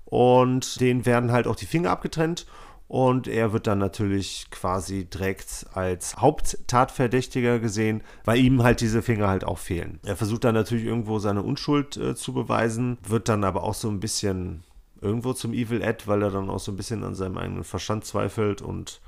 Und 0.06 0.80
denen 0.80 1.06
werden 1.06 1.32
halt 1.32 1.48
auch 1.48 1.56
die 1.56 1.66
Finger 1.66 1.92
abgetrennt. 1.92 2.46
Und 2.92 3.30
er 3.30 3.54
wird 3.54 3.68
dann 3.68 3.78
natürlich 3.78 4.48
quasi 4.52 5.06
direkt 5.06 5.66
als 5.74 6.18
Haupttatverdächtiger 6.18 7.60
gesehen, 7.60 8.04
weil 8.26 8.40
ihm 8.40 8.64
halt 8.64 8.82
diese 8.82 9.02
Finger 9.02 9.30
halt 9.30 9.46
auch 9.46 9.60
fehlen. 9.60 10.02
Er 10.04 10.18
versucht 10.18 10.44
dann 10.44 10.56
natürlich 10.56 10.84
irgendwo 10.84 11.18
seine 11.18 11.42
Unschuld 11.42 11.96
äh, 11.96 12.16
zu 12.16 12.34
beweisen, 12.34 12.98
wird 13.08 13.30
dann 13.30 13.46
aber 13.46 13.64
auch 13.64 13.76
so 13.76 13.88
ein 13.88 14.02
bisschen 14.02 14.66
irgendwo 15.00 15.32
zum 15.32 15.54
Evil 15.54 15.82
Ed, 15.82 16.06
weil 16.10 16.22
er 16.22 16.32
dann 16.32 16.50
auch 16.50 16.60
so 16.60 16.74
ein 16.74 16.76
bisschen 16.76 17.06
an 17.06 17.16
seinem 17.16 17.38
eigenen 17.38 17.64
Verstand 17.64 18.04
zweifelt 18.04 18.62
und 18.62 19.00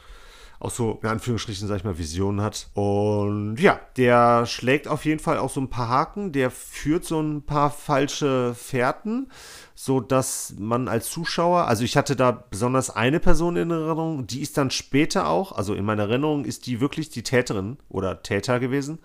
auch 0.63 0.72
so, 0.72 1.00
in 1.04 1.10
Anführungsstrichen, 1.10 1.67
sag 1.67 1.76
ich 1.76 1.84
mal, 1.84 1.98
Visionen 1.98 2.39
hat. 2.39 2.69
Und 2.74 3.58
ja, 3.58 3.82
der 3.98 4.46
schlägt 4.46 4.88
auf 4.88 5.04
jeden 5.04 5.19
Fall 5.19 5.38
auch 5.38 5.50
so 5.50 5.60
ein 5.60 5.69
paar 5.69 5.89
Haken, 5.89 6.32
der 6.32 6.52
führt 6.52 7.04
so 7.04 7.19
ein 7.19 7.41
paar 7.41 7.69
falsche 7.69 8.56
Fährten, 8.56 9.30
so 9.76 10.00
dass 10.00 10.54
man 10.58 10.88
als 10.88 11.10
Zuschauer, 11.10 11.68
also 11.68 11.84
ich 11.84 11.98
hatte 11.98 12.16
da 12.16 12.32
besonders 12.32 12.90
eine 12.90 13.20
Person 13.20 13.56
in 13.56 13.72
Erinnerung, 13.72 14.28
die 14.28 14.42
ist 14.42 14.58
dann 14.58 14.72
später 14.72 15.28
auch, 15.28 15.52
also 15.52 15.74
in 15.74 15.86
meiner 15.86 16.04
Erinnerung 16.04 16.46
ist 16.46 16.68
die 16.68 16.80
wirklich 16.80 17.10
die 17.10 17.24
Täterin 17.24 17.78
oder 17.90 18.22
Täter 18.22 18.60
gewesen. 18.60 19.00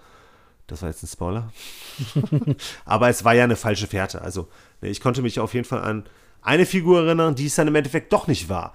Das 0.67 0.83
war 0.83 0.91
jetzt 0.91 1.03
ein 1.03 1.07
Spoiler. 1.07 1.51
Aber 2.85 3.09
es 3.09 3.25
war 3.25 3.35
ja 3.35 3.45
eine 3.45 3.57
falsche 3.57 3.87
Fährte. 3.87 4.21
Also 4.21 4.49
ne, 4.83 4.91
ich 4.91 5.01
konnte 5.01 5.23
mich 5.23 5.41
auf 5.41 5.55
jeden 5.55 5.65
Fall 5.65 5.81
an 5.81 6.05
eine 6.43 6.67
Figur 6.67 7.05
erinnern, 7.05 7.35
die 7.35 7.47
es 7.47 7.55
dann 7.57 7.69
im 7.69 7.75
Endeffekt 7.75 8.13
doch 8.13 8.27
nicht 8.27 8.49
war. 8.49 8.75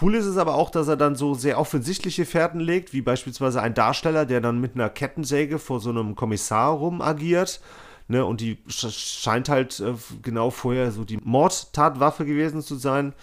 Cool 0.00 0.14
ist 0.14 0.24
es 0.24 0.36
aber 0.36 0.54
auch, 0.54 0.70
dass 0.70 0.88
er 0.88 0.96
dann 0.96 1.14
so 1.14 1.34
sehr 1.34 1.58
offensichtliche 1.58 2.24
Fährten 2.24 2.60
legt, 2.60 2.92
wie 2.92 3.02
beispielsweise 3.02 3.62
ein 3.62 3.74
Darsteller, 3.74 4.26
der 4.26 4.40
dann 4.40 4.60
mit 4.60 4.74
einer 4.74 4.90
Kettensäge 4.90 5.58
vor 5.58 5.80
so 5.80 5.90
einem 5.90 6.16
Kommissar 6.16 6.72
rum 6.72 7.00
agiert. 7.00 7.60
Ne, 8.06 8.24
und 8.24 8.42
die 8.42 8.58
scheint 8.68 9.48
halt 9.48 9.80
äh, 9.80 9.94
genau 10.22 10.50
vorher 10.50 10.92
so 10.92 11.04
die 11.04 11.16
Mordtatwaffe 11.16 12.26
gewesen 12.26 12.60
zu 12.60 12.74
sein. 12.74 13.14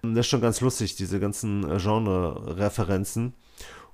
Das 0.00 0.20
ist 0.20 0.28
schon 0.28 0.40
ganz 0.40 0.60
lustig, 0.60 0.96
diese 0.96 1.20
ganzen 1.20 1.70
äh, 1.70 1.78
Genre-Referenzen. 1.78 3.34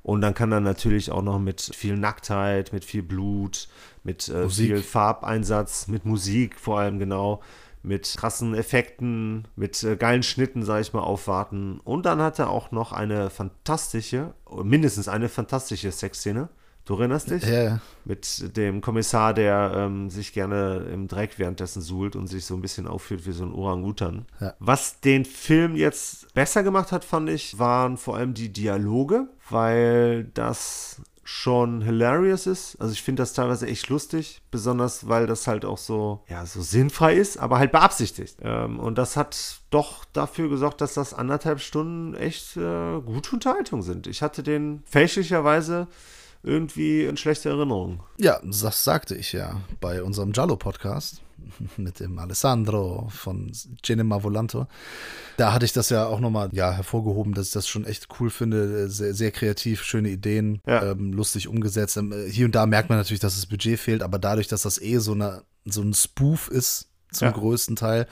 Und 0.02 0.22
dann 0.22 0.34
kann 0.34 0.52
er 0.52 0.60
natürlich 0.60 1.10
auch 1.10 1.22
noch 1.22 1.38
mit 1.38 1.60
viel 1.60 1.96
Nacktheit, 1.96 2.72
mit 2.72 2.84
viel 2.84 3.02
Blut, 3.02 3.68
mit 4.02 4.28
äh, 4.28 4.48
viel 4.48 4.82
Farbeinsatz, 4.82 5.88
mit 5.88 6.06
Musik 6.06 6.58
vor 6.58 6.78
allem 6.78 6.98
genau, 6.98 7.42
mit 7.82 8.14
krassen 8.16 8.54
Effekten, 8.54 9.46
mit 9.56 9.82
äh, 9.82 9.96
geilen 9.96 10.22
Schnitten, 10.22 10.62
sage 10.62 10.82
ich 10.82 10.92
mal, 10.92 11.00
aufwarten. 11.00 11.80
Und 11.84 12.06
dann 12.06 12.20
hat 12.20 12.38
er 12.38 12.50
auch 12.50 12.70
noch 12.70 12.92
eine 12.92 13.30
fantastische, 13.30 14.34
mindestens 14.62 15.08
eine 15.08 15.28
fantastische 15.28 15.92
Sexszene. 15.92 16.48
Du 16.84 16.94
erinnerst 16.96 17.30
dich? 17.30 17.44
Ja, 17.44 17.62
ja. 17.62 17.80
Mit 18.04 18.56
dem 18.56 18.80
Kommissar, 18.80 19.34
der 19.34 19.72
ähm, 19.76 20.10
sich 20.10 20.32
gerne 20.32 20.86
im 20.92 21.06
Dreck 21.08 21.38
währenddessen 21.38 21.82
suhlt 21.82 22.16
und 22.16 22.26
sich 22.26 22.44
so 22.44 22.54
ein 22.54 22.62
bisschen 22.62 22.86
aufführt 22.86 23.26
wie 23.26 23.32
so 23.32 23.44
ein 23.44 23.52
Orangutan. 23.52 24.26
Ja. 24.40 24.54
Was 24.58 25.00
den 25.00 25.24
Film 25.24 25.76
jetzt 25.76 26.32
besser 26.34 26.62
gemacht 26.62 26.90
hat, 26.90 27.04
fand 27.04 27.28
ich, 27.30 27.58
waren 27.58 27.96
vor 27.96 28.16
allem 28.16 28.34
die 28.34 28.52
Dialoge, 28.52 29.28
weil 29.48 30.24
das 30.34 31.02
schon 31.30 31.80
hilarious 31.80 32.48
ist. 32.48 32.76
Also 32.80 32.92
ich 32.92 33.02
finde 33.02 33.22
das 33.22 33.34
teilweise 33.34 33.68
echt 33.68 33.88
lustig, 33.88 34.42
besonders 34.50 35.06
weil 35.06 35.28
das 35.28 35.46
halt 35.46 35.64
auch 35.64 35.78
so, 35.78 36.24
ja, 36.28 36.44
so 36.44 36.60
sinnfrei 36.60 37.14
ist, 37.14 37.38
aber 37.38 37.60
halt 37.60 37.70
beabsichtigt. 37.70 38.38
Ähm, 38.42 38.80
und 38.80 38.98
das 38.98 39.16
hat 39.16 39.60
doch 39.70 40.04
dafür 40.06 40.48
gesorgt, 40.48 40.80
dass 40.80 40.94
das 40.94 41.14
anderthalb 41.14 41.60
Stunden 41.60 42.14
echt 42.14 42.56
äh, 42.56 43.00
gute 43.00 43.30
Unterhaltung 43.32 43.82
sind. 43.82 44.08
Ich 44.08 44.22
hatte 44.22 44.42
den 44.42 44.82
fälschlicherweise 44.86 45.86
irgendwie 46.42 47.05
in 47.05 47.16
schlechter 47.16 47.50
Erinnerung. 47.50 48.03
Ja, 48.18 48.40
das 48.42 48.85
sagte 48.85 49.14
ich 49.14 49.33
ja 49.33 49.61
bei 49.81 50.03
unserem 50.03 50.33
Giallo-Podcast 50.33 51.20
mit 51.76 52.00
dem 52.00 52.18
Alessandro 52.18 53.09
von 53.11 53.53
Cinema 53.83 54.22
Volanto. 54.22 54.66
Da 55.37 55.53
hatte 55.53 55.64
ich 55.64 55.72
das 55.72 55.90
ja 55.90 56.07
auch 56.07 56.20
nochmal 56.20 56.48
ja, 56.53 56.72
hervorgehoben, 56.72 57.35
dass 57.35 57.48
ich 57.48 57.53
das 57.53 57.68
schon 57.68 57.85
echt 57.85 58.09
cool 58.20 58.31
finde. 58.31 58.88
Sehr, 58.88 59.14
sehr 59.14 59.31
kreativ, 59.33 59.83
schöne 59.83 60.11
Ideen, 60.11 60.61
Ja. 60.66 60.92
ähm, 60.92 61.12
lustig 61.12 61.48
umgesetzt. 61.48 61.96
Ähm, 61.96 62.14
hier 62.31 62.46
und 62.46 62.55
da 62.55 62.66
merkt 62.66 62.88
man 62.88 62.98
natürlich, 62.98 63.20
dass 63.20 63.37
das 63.37 63.46
Budget 63.46 63.79
fehlt, 63.79 64.03
aber 64.03 64.18
dadurch, 64.18 64.48
dass 64.48 64.62
das 64.62 64.81
eh 64.81 64.98
so, 64.98 65.12
eine, 65.12 65.42
so 65.64 65.83
ein 65.83 65.94
Spoof 65.94 66.48
ist, 66.48 66.88
zum 67.12 67.26
Ja. 67.26 67.33
größten 67.33 67.74
Teil, 67.76 68.07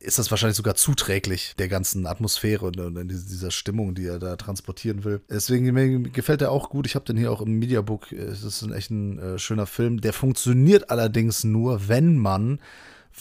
ist 0.00 0.18
das 0.18 0.30
wahrscheinlich 0.30 0.56
sogar 0.56 0.74
zuträglich 0.74 1.54
der 1.58 1.68
ganzen 1.68 2.06
Atmosphäre 2.06 2.66
und, 2.66 2.80
und 2.80 3.08
dieser 3.08 3.50
Stimmung, 3.50 3.94
die 3.94 4.06
er 4.06 4.18
da 4.18 4.36
transportieren 4.36 5.04
will. 5.04 5.20
Deswegen 5.28 5.72
mir 5.72 6.10
gefällt 6.10 6.40
er 6.40 6.50
auch 6.50 6.70
gut. 6.70 6.86
Ich 6.86 6.94
habe 6.94 7.04
den 7.04 7.18
hier 7.18 7.30
auch 7.30 7.42
im 7.42 7.58
Mediabook. 7.58 8.10
Es 8.10 8.42
ist 8.42 8.62
ein 8.62 8.72
echt 8.72 8.90
ein 8.90 9.18
äh, 9.18 9.38
schöner 9.38 9.66
Film. 9.66 10.00
Der 10.00 10.14
funktioniert 10.14 10.90
allerdings 10.90 11.44
nur, 11.44 11.88
wenn 11.88 12.16
man 12.16 12.60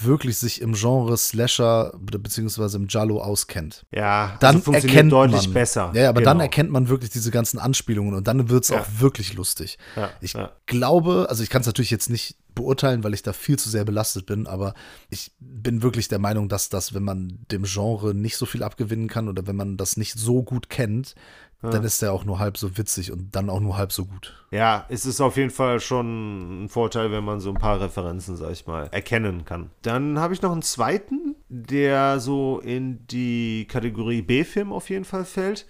wirklich 0.02 0.38
sich 0.38 0.62
im 0.62 0.73
Genre 0.73 1.17
Slasher 1.17 1.93
be- 1.99 2.19
beziehungsweise 2.19 2.78
im 2.78 2.88
Giallo 2.88 3.21
auskennt. 3.21 3.86
Ja, 3.93 4.38
Dann 4.39 4.56
also 4.56 4.65
funktioniert 4.65 4.95
erkennt 4.95 5.12
deutlich 5.12 5.43
man, 5.47 5.54
besser. 5.54 5.91
Ja, 5.95 6.10
aber 6.10 6.21
dann 6.21 6.38
Genau. 6.38 6.43
erkennt 6.43 6.71
man 6.71 6.88
wirklich 6.89 7.10
diese 7.12 7.32
ganzen 7.32 7.60
Anspielungen 7.60 8.13
und 8.13 8.28
dann 8.28 8.49
wird 8.49 8.63
es 8.63 8.69
Ja. 8.69 8.82
auch 8.82 8.86
wirklich 8.99 9.34
lustig. 9.34 9.78
Ja, 9.95 10.10
Ich 10.21 10.34
ja. 10.34 10.52
glaube, 10.67 11.28
also 11.30 11.43
ich 11.43 11.49
kann 11.49 11.62
es 11.62 11.67
natürlich 11.67 11.91
jetzt 11.91 12.10
nicht 12.10 12.36
beurteilen, 12.56 13.04
weil 13.04 13.13
ich 13.13 13.23
da 13.23 13.32
viel 13.34 13.58
zu 13.58 13.69
sehr 13.69 13.86
belastet 13.86 14.25
bin, 14.25 14.45
aber 14.47 14.73
ich 15.10 15.32
bin 15.39 15.82
wirklich 15.82 16.08
der 16.08 16.19
Meinung, 16.19 16.49
dass 16.49 16.69
das, 16.69 16.93
wenn 16.93 17.04
man 17.04 17.39
dem 17.52 17.63
Genre 17.63 18.13
nicht 18.13 18.36
so 18.38 18.45
viel 18.45 18.63
abgewinnen 18.63 19.08
kann 19.08 19.30
oder 19.30 19.47
wenn 19.47 19.56
man 19.56 19.78
das 19.78 19.97
nicht 19.97 20.13
so 20.17 20.43
gut 20.43 20.69
kennt, 20.69 21.15
dann 21.62 21.84
ist 21.84 22.02
der 22.02 22.13
auch 22.13 22.24
nur 22.24 22.39
halb 22.39 22.58
so 22.58 22.78
witzig 22.78 23.12
und 23.12 23.36
dann 23.36 23.50
auch 23.50 23.60
nur 23.60 23.78
halb 23.78 23.91
so 23.91 24.06
gut. 24.06 24.45
Ja, 24.52 24.86
es 24.89 25.06
ist 25.06 25.19
auf 25.19 25.36
jeden 25.36 25.50
Fall 25.50 25.80
schon 25.80 26.63
ein 26.63 26.69
Vorteil, 26.69 27.12
wenn 27.12 27.24
man 27.24 27.39
so 27.41 27.50
ein 27.50 27.58
paar 27.58 27.82
Referenzen, 27.82 28.38
sag 28.38 28.52
ich 28.52 28.65
mal, 28.65 28.88
erkennen 28.91 29.43
kann. 29.43 29.69
Dann 29.82 30.19
habe 30.19 30.34
ich 30.34 30.41
noch 30.41 30.54
einen 30.54 30.62
zweiten, 30.62 31.36
der 31.50 32.19
so 32.19 32.60
in 32.60 33.06
die 33.08 33.67
Kategorie 33.69 34.22
B-Film 34.22 34.72
auf 34.72 34.89
jeden 34.89 35.06
Fall 35.06 35.26
fällt. 35.26 35.67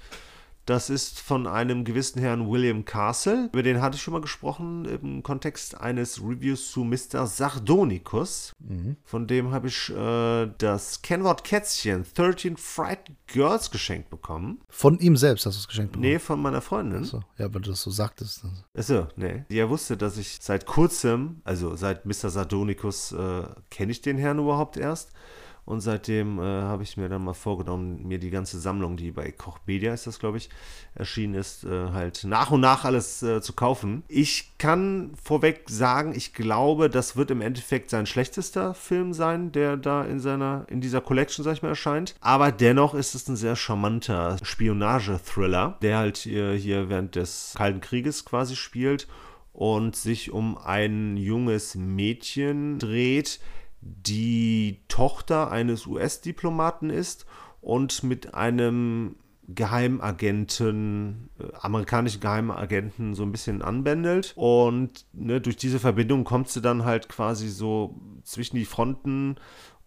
Das 0.69 0.91
ist 0.91 1.19
von 1.19 1.47
einem 1.47 1.83
gewissen 1.83 2.21
Herrn 2.21 2.47
William 2.47 2.85
Castle. 2.85 3.49
Über 3.51 3.63
den 3.63 3.81
hatte 3.81 3.95
ich 3.95 4.03
schon 4.03 4.11
mal 4.11 4.21
gesprochen 4.21 4.85
im 4.85 5.23
Kontext 5.23 5.81
eines 5.81 6.21
Reviews 6.21 6.69
zu 6.69 6.83
Mr. 6.83 7.25
Sardonicus. 7.25 8.55
Von 9.03 9.25
dem 9.25 9.49
habe 9.49 9.69
ich 9.69 9.89
äh, 9.89 10.47
das 10.59 11.01
Kennwort 11.01 11.43
Kätzchen 11.43 12.05
13 12.13 12.55
Frightened 12.55 13.17
Girls 13.25 13.71
geschenkt 13.71 14.11
bekommen. 14.11 14.61
Von 14.69 14.99
ihm 14.99 15.17
selbst 15.17 15.47
hast 15.47 15.55
du 15.55 15.61
es 15.61 15.67
geschenkt 15.67 15.93
bekommen. 15.93 16.07
Nee, 16.07 16.19
von 16.19 16.39
meiner 16.39 16.61
Freundin. 16.61 17.03
So, 17.03 17.23
ja, 17.39 17.51
weil 17.51 17.61
du 17.61 17.71
das 17.71 17.81
so 17.81 17.89
sagtest. 17.89 18.43
Achso, 18.77 19.07
nee. 19.15 19.45
Die 19.49 19.55
ja 19.55 19.67
wusste, 19.71 19.97
dass 19.97 20.17
ich 20.17 20.37
seit 20.39 20.67
kurzem, 20.67 21.41
also 21.45 21.75
seit 21.77 22.05
Mr. 22.05 22.29
Sardonicus, 22.29 23.11
äh, 23.11 23.41
kenne 23.71 23.91
ich 23.91 24.03
den 24.03 24.19
Herrn 24.19 24.37
überhaupt 24.37 24.77
erst. 24.77 25.13
Und 25.69 25.81
seitdem 25.81 26.39
äh, 26.39 26.41
habe 26.41 26.81
ich 26.81 26.97
mir 26.97 27.09
dann 27.09 27.23
mal 27.23 27.35
vorgenommen, 27.35 28.07
mir 28.07 28.17
die 28.17 28.31
ganze 28.31 28.59
Sammlung, 28.59 28.97
die 28.97 29.11
bei 29.11 29.31
Kochmedia 29.31 29.93
ist 29.93 30.07
das, 30.07 30.17
glaube 30.17 30.37
ich, 30.37 30.49
erschienen 30.95 31.35
ist, 31.35 31.63
äh, 31.63 31.89
halt 31.91 32.23
nach 32.23 32.49
und 32.49 32.61
nach 32.61 32.85
alles 32.85 33.21
äh, 33.21 33.39
zu 33.39 33.53
kaufen. 33.53 34.01
Ich 34.07 34.57
kann 34.57 35.11
vorweg 35.23 35.65
sagen, 35.69 36.15
ich 36.15 36.33
glaube, 36.33 36.89
das 36.89 37.17
wird 37.17 37.29
im 37.29 37.41
Endeffekt 37.41 37.91
sein 37.91 38.07
schlechtester 38.07 38.73
Film 38.73 39.13
sein, 39.13 39.51
der 39.51 39.77
da 39.77 40.03
in 40.03 40.19
seiner, 40.19 40.65
in 40.69 40.81
dieser 40.81 41.01
Collection, 41.01 41.45
sag 41.45 41.53
ich 41.53 41.61
mal, 41.61 41.69
erscheint. 41.69 42.15
Aber 42.19 42.51
dennoch 42.51 42.95
ist 42.95 43.13
es 43.13 43.27
ein 43.27 43.35
sehr 43.35 43.55
charmanter 43.55 44.37
Spionage-Thriller, 44.41 45.77
der 45.83 45.99
halt 45.99 46.25
äh, 46.25 46.57
hier 46.57 46.89
während 46.89 47.15
des 47.15 47.53
Kalten 47.55 47.81
Krieges 47.81 48.25
quasi 48.25 48.55
spielt 48.55 49.07
und 49.53 49.95
sich 49.95 50.31
um 50.31 50.57
ein 50.57 51.15
junges 51.15 51.75
Mädchen 51.75 52.79
dreht, 52.79 53.39
die 53.81 54.81
Tochter 54.87 55.51
eines 55.51 55.87
US-Diplomaten 55.87 56.89
ist 56.89 57.25
und 57.61 58.03
mit 58.03 58.33
einem 58.33 59.15
Geheimagenten, 59.47 61.29
äh, 61.39 61.55
amerikanischen 61.61 62.21
Geheimagenten 62.21 63.15
so 63.15 63.23
ein 63.23 63.31
bisschen 63.31 63.61
anbändelt. 63.61 64.33
Und 64.35 65.05
ne, 65.13 65.41
durch 65.41 65.57
diese 65.57 65.79
Verbindung 65.79 66.23
kommt 66.23 66.49
sie 66.49 66.61
dann 66.61 66.85
halt 66.85 67.09
quasi 67.09 67.49
so 67.49 67.99
zwischen 68.23 68.57
die 68.57 68.65
Fronten 68.65 69.37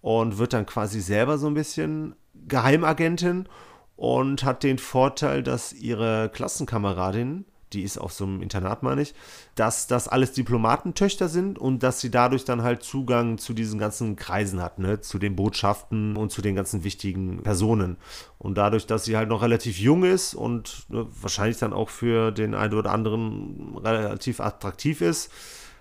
und 0.00 0.38
wird 0.38 0.52
dann 0.52 0.66
quasi 0.66 1.00
selber 1.00 1.38
so 1.38 1.46
ein 1.46 1.54
bisschen 1.54 2.16
Geheimagentin 2.48 3.48
und 3.94 4.42
hat 4.42 4.64
den 4.64 4.78
Vorteil, 4.78 5.44
dass 5.44 5.72
ihre 5.72 6.28
Klassenkameradin, 6.32 7.44
die 7.74 7.82
ist 7.82 7.98
auf 7.98 8.12
so 8.12 8.24
einem 8.24 8.42
Internat, 8.42 8.82
meine 8.82 9.02
ich, 9.02 9.14
dass 9.54 9.86
das 9.86 10.08
alles 10.08 10.32
Diplomatentöchter 10.32 11.28
sind 11.28 11.58
und 11.58 11.82
dass 11.82 12.00
sie 12.00 12.10
dadurch 12.10 12.44
dann 12.44 12.62
halt 12.62 12.82
Zugang 12.82 13.38
zu 13.38 13.54
diesen 13.54 13.78
ganzen 13.78 14.16
Kreisen 14.16 14.60
hat, 14.62 14.78
ne, 14.78 15.00
zu 15.00 15.18
den 15.18 15.36
Botschaften 15.36 16.16
und 16.16 16.30
zu 16.30 16.42
den 16.42 16.54
ganzen 16.54 16.84
wichtigen 16.84 17.42
Personen. 17.42 17.96
Und 18.38 18.58
dadurch, 18.58 18.86
dass 18.86 19.04
sie 19.04 19.16
halt 19.16 19.28
noch 19.28 19.42
relativ 19.42 19.78
jung 19.78 20.04
ist 20.04 20.34
und 20.34 20.86
ne, 20.88 21.06
wahrscheinlich 21.20 21.58
dann 21.58 21.72
auch 21.72 21.88
für 21.88 22.30
den 22.30 22.54
einen 22.54 22.74
oder 22.74 22.92
anderen 22.92 23.76
relativ 23.78 24.40
attraktiv 24.40 25.00
ist, 25.00 25.30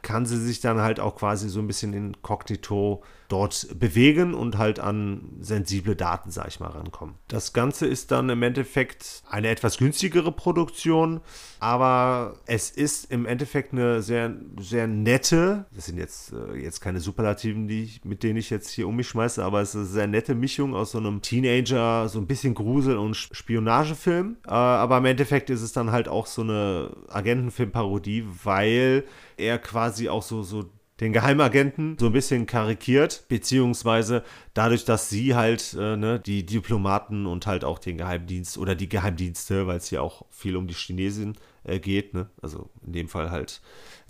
kann 0.02 0.26
sie 0.26 0.38
sich 0.38 0.60
dann 0.60 0.82
halt 0.82 1.00
auch 1.00 1.16
quasi 1.16 1.50
so 1.50 1.60
ein 1.60 1.68
bisschen 1.68 1.94
inkognito 1.94 3.04
dort 3.32 3.68
bewegen 3.80 4.34
und 4.34 4.58
halt 4.58 4.80
an 4.80 5.38
sensible 5.40 5.96
Daten, 5.96 6.32
sag 6.32 6.50
ich 6.50 6.60
mal, 6.60 6.68
rankommen. 6.68 7.16
Das 7.30 7.54
Ganze 7.54 7.88
ist 7.88 8.12
dann 8.12 8.30
im 8.30 8.44
Endeffekt 8.44 9.24
eine 9.30 9.48
etwas 9.48 9.78
günstigere 9.78 10.34
Produktion, 10.34 11.22
aber 11.60 12.36
es 12.46 12.72
ist 12.72 13.10
im 13.10 13.26
Endeffekt 13.26 13.72
eine 13.72 14.02
sehr, 14.02 14.36
sehr 14.60 14.88
nette, 14.88 15.66
das 15.74 15.86
sind 15.86 15.98
jetzt, 15.98 16.34
äh, 16.34 16.58
jetzt 16.58 16.82
keine 16.82 17.00
Superlativen, 17.00 17.68
die 17.68 17.84
ich, 17.84 18.04
mit 18.04 18.24
denen 18.24 18.38
ich 18.38 18.50
jetzt 18.50 18.70
hier 18.70 18.88
um 18.88 18.98
mich 18.98 19.08
schmeiße, 19.08 19.44
aber 19.44 19.62
es 19.62 19.70
ist 19.70 19.76
eine 19.76 19.86
sehr 19.86 20.08
nette 20.08 20.36
Mischung 20.36 20.76
aus 20.76 20.92
so 20.92 20.98
einem 20.98 21.22
Teenager, 21.22 22.10
so 22.10 22.20
ein 22.20 22.28
bisschen 22.28 22.54
Grusel- 22.54 22.98
und 22.98 23.16
Spionagefilm. 23.16 24.38
Äh, 24.46 24.52
aber 24.52 24.98
im 24.98 25.06
Endeffekt 25.06 25.50
ist 25.50 25.62
es 25.62 25.72
dann 25.72 25.92
halt 25.92 26.10
auch 26.10 26.26
so 26.26 26.42
eine 26.42 26.92
Agentenfilmparodie, 27.08 28.26
weil 28.44 29.06
er 29.42 29.60
quasi 29.60 30.10
auch 30.10 30.24
so, 30.24 30.44
so 30.44 30.70
den 31.02 31.14
Geheimagenten 31.14 31.98
so 32.00 32.06
ein 32.06 32.14
bisschen 32.14 32.46
karikiert, 32.46 33.26
beziehungsweise 33.28 34.24
dadurch, 34.54 34.86
dass 34.86 35.10
sie 35.10 35.34
halt 35.34 35.76
äh, 35.78 35.98
ne, 35.98 36.20
die 36.20 36.46
Diplomaten 36.46 37.26
und 37.26 37.48
halt 37.48 37.66
auch 37.66 37.80
den 37.80 37.98
Geheimdienst 37.98 38.58
oder 38.60 38.76
die 38.76 38.88
Geheimdienste, 38.88 39.66
weil 39.66 39.78
es 39.78 39.88
hier 39.88 40.04
auch 40.04 40.26
viel 40.30 40.56
um 40.56 40.68
die 40.68 40.76
Chinesin 40.76 41.34
äh, 41.64 41.80
geht, 41.80 42.14
ne? 42.14 42.30
also 42.40 42.70
in 42.86 42.94
dem 42.94 43.08
Fall 43.08 43.32
halt 43.32 43.62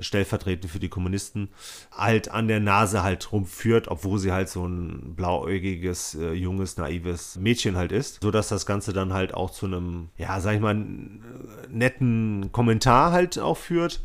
stellvertretend 0.02 0.70
für 0.70 0.80
die 0.80 0.89
Kommunisten, 0.89 1.50
halt 1.94 2.30
an 2.30 2.49
der 2.49 2.60
Nase 2.60 3.03
halt 3.03 3.32
rumführt, 3.32 3.88
obwohl 3.88 4.20
sie 4.20 4.34
halt 4.34 4.49
so 4.49 4.66
ein 4.66 5.16
blauäugiges, 5.16 6.16
äh, 6.16 6.34
junges, 6.34 6.76
naives 6.76 7.38
Mädchen 7.38 7.78
halt 7.78 7.93
ist, 7.93 8.22
sodass 8.22 8.49
das 8.49 8.66
Ganze 8.66 8.91
dann 8.91 9.14
halt 9.14 9.34
auch 9.34 9.51
zu 9.51 9.66
einem, 9.66 10.10
ja, 10.18 10.41
sag 10.41 10.55
ich 10.55 10.62
mal, 10.62 10.76
netten 11.70 12.51
Kommentar 12.51 13.14
halt 13.14 13.39
auch 13.39 13.58
führt. 13.58 14.01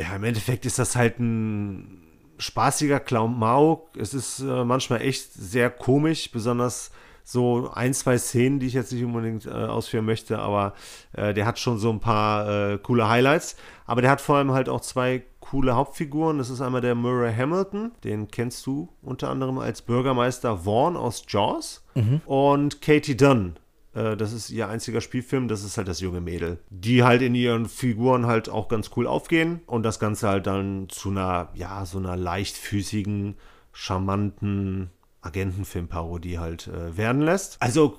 Ja, 0.00 0.14
im 0.16 0.24
Endeffekt 0.24 0.64
ist 0.66 0.78
das 0.78 0.96
halt 0.96 1.18
ein 1.18 2.02
spaßiger 2.38 3.00
Klamauk. 3.00 3.96
Es 3.96 4.14
ist 4.14 4.40
äh, 4.40 4.64
manchmal 4.64 5.02
echt 5.02 5.32
sehr 5.32 5.70
komisch, 5.70 6.30
besonders 6.30 6.90
so 7.24 7.70
ein, 7.74 7.92
zwei 7.92 8.16
Szenen, 8.16 8.58
die 8.58 8.66
ich 8.66 8.72
jetzt 8.72 8.90
nicht 8.90 9.04
unbedingt 9.04 9.44
äh, 9.44 9.50
ausführen 9.50 10.06
möchte, 10.06 10.38
aber 10.38 10.72
äh, 11.12 11.34
der 11.34 11.44
hat 11.44 11.58
schon 11.58 11.78
so 11.78 11.90
ein 11.90 12.00
paar 12.00 12.48
äh, 12.48 12.78
coole 12.78 13.08
Highlights. 13.08 13.56
Aber 13.84 14.00
der 14.00 14.10
hat 14.10 14.22
vor 14.22 14.36
allem 14.36 14.52
halt 14.52 14.70
auch 14.70 14.80
zwei 14.80 15.24
coole 15.40 15.76
Hauptfiguren. 15.76 16.38
Das 16.38 16.48
ist 16.48 16.62
einmal 16.62 16.80
der 16.80 16.94
Murray 16.94 17.34
Hamilton, 17.34 17.92
den 18.02 18.28
kennst 18.28 18.64
du 18.66 18.88
unter 19.02 19.28
anderem 19.28 19.58
als 19.58 19.82
Bürgermeister 19.82 20.58
Vaughn 20.58 20.96
aus 20.96 21.24
Jaws 21.28 21.84
mhm. 21.94 22.22
und 22.24 22.80
Katie 22.80 23.16
Dunn, 23.16 23.56
äh, 23.98 24.16
das 24.16 24.32
ist 24.32 24.50
ihr 24.50 24.68
einziger 24.68 25.00
Spielfilm, 25.00 25.48
das 25.48 25.64
ist 25.64 25.76
halt 25.76 25.88
das 25.88 26.00
junge 26.00 26.20
Mädel. 26.20 26.58
Die 26.70 27.02
halt 27.02 27.22
in 27.22 27.34
ihren 27.34 27.66
Figuren 27.66 28.26
halt 28.26 28.48
auch 28.48 28.68
ganz 28.68 28.90
cool 28.96 29.06
aufgehen 29.06 29.60
und 29.66 29.82
das 29.82 29.98
Ganze 29.98 30.28
halt 30.28 30.46
dann 30.46 30.88
zu 30.88 31.10
einer, 31.10 31.50
ja, 31.54 31.84
so 31.84 31.98
einer 31.98 32.16
leichtfüßigen, 32.16 33.36
charmanten 33.72 34.90
Agentenfilmparodie 35.28 36.38
halt 36.38 36.68
äh, 36.68 36.96
werden 36.96 37.22
lässt. 37.22 37.60
Also 37.60 37.98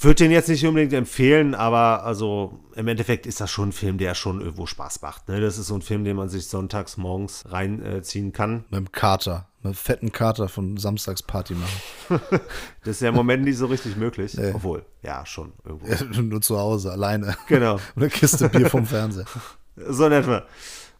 würde 0.00 0.24
den 0.24 0.30
jetzt 0.30 0.48
nicht 0.48 0.66
unbedingt 0.66 0.92
empfehlen, 0.92 1.54
aber 1.54 2.04
also 2.04 2.60
im 2.74 2.88
Endeffekt 2.88 3.26
ist 3.26 3.40
das 3.40 3.50
schon 3.50 3.70
ein 3.70 3.72
Film, 3.72 3.98
der 3.98 4.14
schon 4.14 4.40
irgendwo 4.40 4.66
Spaß 4.66 5.00
macht. 5.02 5.28
Ne? 5.28 5.40
Das 5.40 5.58
ist 5.58 5.68
so 5.68 5.74
ein 5.74 5.82
Film, 5.82 6.04
den 6.04 6.16
man 6.16 6.28
sich 6.28 6.46
sonntags 6.48 6.96
morgens 6.96 7.44
reinziehen 7.48 8.28
äh, 8.28 8.32
kann. 8.32 8.64
Mit 8.70 8.78
dem 8.78 8.92
Kater, 8.92 9.48
mit 9.58 9.66
einem 9.66 9.74
fetten 9.74 10.12
Kater 10.12 10.48
von 10.48 10.76
Samstagsparty 10.76 11.54
machen. 11.54 12.20
das 12.84 12.96
ist 12.96 13.00
ja 13.00 13.10
im 13.10 13.14
Moment 13.14 13.44
nicht 13.44 13.56
so 13.56 13.66
richtig 13.66 13.96
möglich. 13.96 14.34
Nee. 14.34 14.52
Obwohl, 14.54 14.84
ja, 15.02 15.24
schon 15.24 15.52
irgendwo. 15.64 15.86
Ja, 15.86 16.22
nur 16.22 16.40
zu 16.40 16.58
Hause, 16.58 16.90
alleine. 16.92 17.36
Genau. 17.46 17.78
Eine 17.96 18.08
Kiste 18.08 18.48
Bier 18.48 18.68
vom 18.68 18.86
Fernseher. 18.86 19.26
So 19.88 20.06
in 20.06 20.12
etwa. 20.12 20.44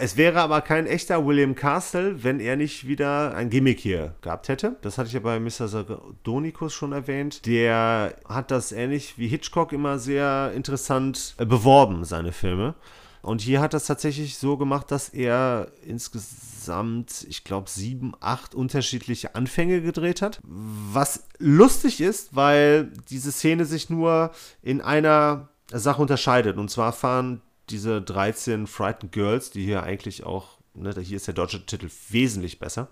Es 0.01 0.17
wäre 0.17 0.41
aber 0.41 0.61
kein 0.61 0.87
echter 0.87 1.27
William 1.27 1.57
Castle, 1.57 2.23
wenn 2.23 2.39
er 2.39 2.55
nicht 2.55 2.87
wieder 2.87 3.35
ein 3.35 3.51
Gimmick 3.51 3.81
hier 3.81 4.15
gehabt 4.21 4.47
hätte. 4.47 4.77
Das 4.81 4.97
hatte 4.97 5.09
ich 5.09 5.15
ja 5.15 5.19
bei 5.19 5.41
Mr. 5.41 5.67
Sardonicus 5.67 6.73
schon 6.73 6.93
erwähnt. 6.93 7.45
Der 7.47 8.15
hat 8.29 8.53
das 8.53 8.71
ähnlich 8.71 9.19
wie 9.19 9.27
Hitchcock 9.27 9.73
immer 9.73 9.99
sehr 9.99 10.53
interessant 10.55 11.35
äh, 11.39 11.45
beworben, 11.45 12.05
seine 12.05 12.31
Filme. 12.31 12.77
Und 13.23 13.41
hier 13.41 13.61
hat 13.61 13.75
das 13.75 13.87
tatsächlich 13.87 14.39
so 14.39 14.57
gemacht, 14.57 14.93
dass 14.93 15.09
er 15.09 15.73
insgesamt, 15.85 17.27
ich 17.29 17.43
glaube, 17.43 17.69
sieben, 17.69 18.13
acht 18.21 18.55
unterschiedliche 18.55 19.35
Anfänge 19.35 19.83
gedreht 19.83 20.23
hat. 20.23 20.41
Was 20.45 21.25
lustig 21.39 22.01
ist, 22.01 22.37
weil 22.37 22.93
diese 23.11 23.33
Szene 23.33 23.65
sich 23.65 23.91
nur 23.91 24.31
in 24.63 24.81
einer 24.81 25.49
Sache 25.73 26.01
unterscheidet. 26.01 26.57
Und 26.57 26.71
zwar 26.71 26.93
fahren 26.93 27.43
diese 27.71 28.03
13 28.03 28.67
Frightened 28.67 29.13
Girls, 29.13 29.51
die 29.51 29.65
hier 29.65 29.83
eigentlich 29.83 30.25
auch, 30.25 30.59
ne, 30.75 30.95
hier 31.01 31.17
ist 31.17 31.27
der 31.27 31.35
deutsche 31.35 31.65
Titel 31.65 31.89
wesentlich 32.11 32.59
besser 32.59 32.89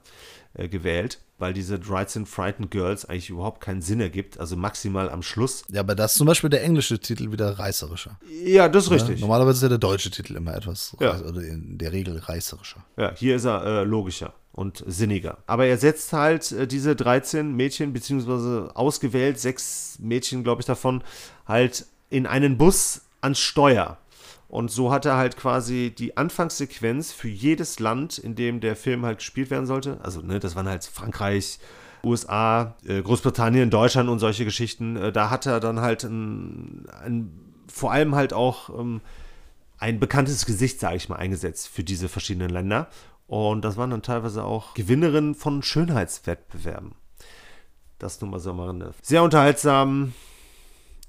äh, 0.55 0.69
gewählt, 0.69 1.21
weil 1.39 1.53
diese 1.53 1.79
13 1.79 2.27
Frightened 2.27 2.71
Girls 2.71 3.05
eigentlich 3.05 3.31
überhaupt 3.31 3.61
keinen 3.61 3.83
Sinn 3.83 4.01
ergibt, 4.01 4.41
also 4.41 4.57
maximal 4.57 5.11
am 5.11 5.23
Schluss. 5.23 5.65
Ja, 5.71 5.81
aber 5.81 5.95
das 5.95 6.13
ist 6.13 6.19
zum 6.19 6.27
Beispiel 6.27 6.51
der 6.51 6.63
englische 6.63 6.99
Titel 6.99 7.31
wieder 7.33 7.59
reißerischer. 7.59 8.19
Ja, 8.45 8.69
das 8.69 8.85
ist 8.85 8.91
ja, 8.91 8.97
richtig. 8.97 9.21
Normalerweise 9.21 9.59
ist 9.59 9.63
ja 9.63 9.69
der 9.69 9.79
deutsche 9.79 10.11
Titel 10.11 10.37
immer 10.37 10.55
etwas, 10.55 10.97
ja. 11.01 11.19
oder 11.21 11.43
in 11.43 11.79
der 11.79 11.93
Regel 11.93 12.19
reißerischer. 12.19 12.85
Ja, 12.97 13.15
hier 13.15 13.37
ist 13.37 13.45
er 13.45 13.65
äh, 13.65 13.85
logischer 13.85 14.35
und 14.53 14.83
sinniger. 14.87 15.39
Aber 15.47 15.67
er 15.67 15.77
setzt 15.77 16.13
halt 16.13 16.51
äh, 16.53 16.67
diese 16.67 16.97
13 16.97 17.55
Mädchen, 17.55 17.93
beziehungsweise 17.93 18.71
ausgewählt 18.75 19.39
sechs 19.39 19.99
Mädchen, 20.01 20.43
glaube 20.43 20.63
ich, 20.63 20.67
davon, 20.67 21.05
halt 21.47 21.87
in 22.09 22.27
einen 22.27 22.57
Bus 22.57 23.03
ans 23.21 23.39
Steuer. 23.39 23.99
Und 24.57 24.71
so 24.71 24.91
hat 24.91 25.05
er 25.05 25.19
halt 25.19 25.37
quasi 25.37 25.95
die 25.95 26.17
Anfangssequenz 26.17 27.13
für 27.13 27.29
jedes 27.29 27.79
Land, 27.79 28.17
in 28.17 28.35
dem 28.35 28.61
der 28.61 28.75
Film 28.75 29.05
halt 29.05 29.19
gespielt 29.19 29.51
werden 29.51 29.67
sollte. 29.67 29.99
Also, 30.03 30.23
ne, 30.23 30.41
das 30.41 30.57
waren 30.57 30.67
halt 30.67 30.83
Frankreich, 30.83 31.59
USA, 32.03 32.75
äh, 32.87 33.03
Großbritannien, 33.03 33.69
Deutschland 33.69 34.09
und 34.09 34.19
solche 34.19 34.47
Geschichten. 34.47 34.97
Äh, 34.97 35.13
da 35.13 35.29
hat 35.29 35.45
er 35.45 35.61
dann 35.61 35.81
halt 35.81 36.05
ein, 36.05 36.87
ein 37.05 37.39
vor 37.71 37.93
allem 37.93 38.15
halt 38.15 38.33
auch 38.33 38.71
ähm, 38.71 39.03
ein 39.77 40.01
bekanntes 40.01 40.47
Gesicht, 40.47 40.81
sage 40.81 40.97
ich 40.97 41.11
mal, 41.11 41.17
eingesetzt 41.17 41.69
für 41.69 41.85
diese 41.85 42.09
verschiedenen 42.09 42.49
Länder. 42.49 42.89
Und 43.27 43.63
das 43.63 43.77
waren 43.77 43.91
dann 43.91 44.01
teilweise 44.01 44.43
auch 44.43 44.73
Gewinnerinnen 44.73 45.35
von 45.35 45.63
Schönheitswettbewerben. 45.63 46.95
Das 47.99 48.23
nun 48.23 48.31
mal 48.31 48.41
so 48.41 48.55
mal 48.55 48.95
Sehr 49.03 49.23
unterhaltsam, 49.23 50.15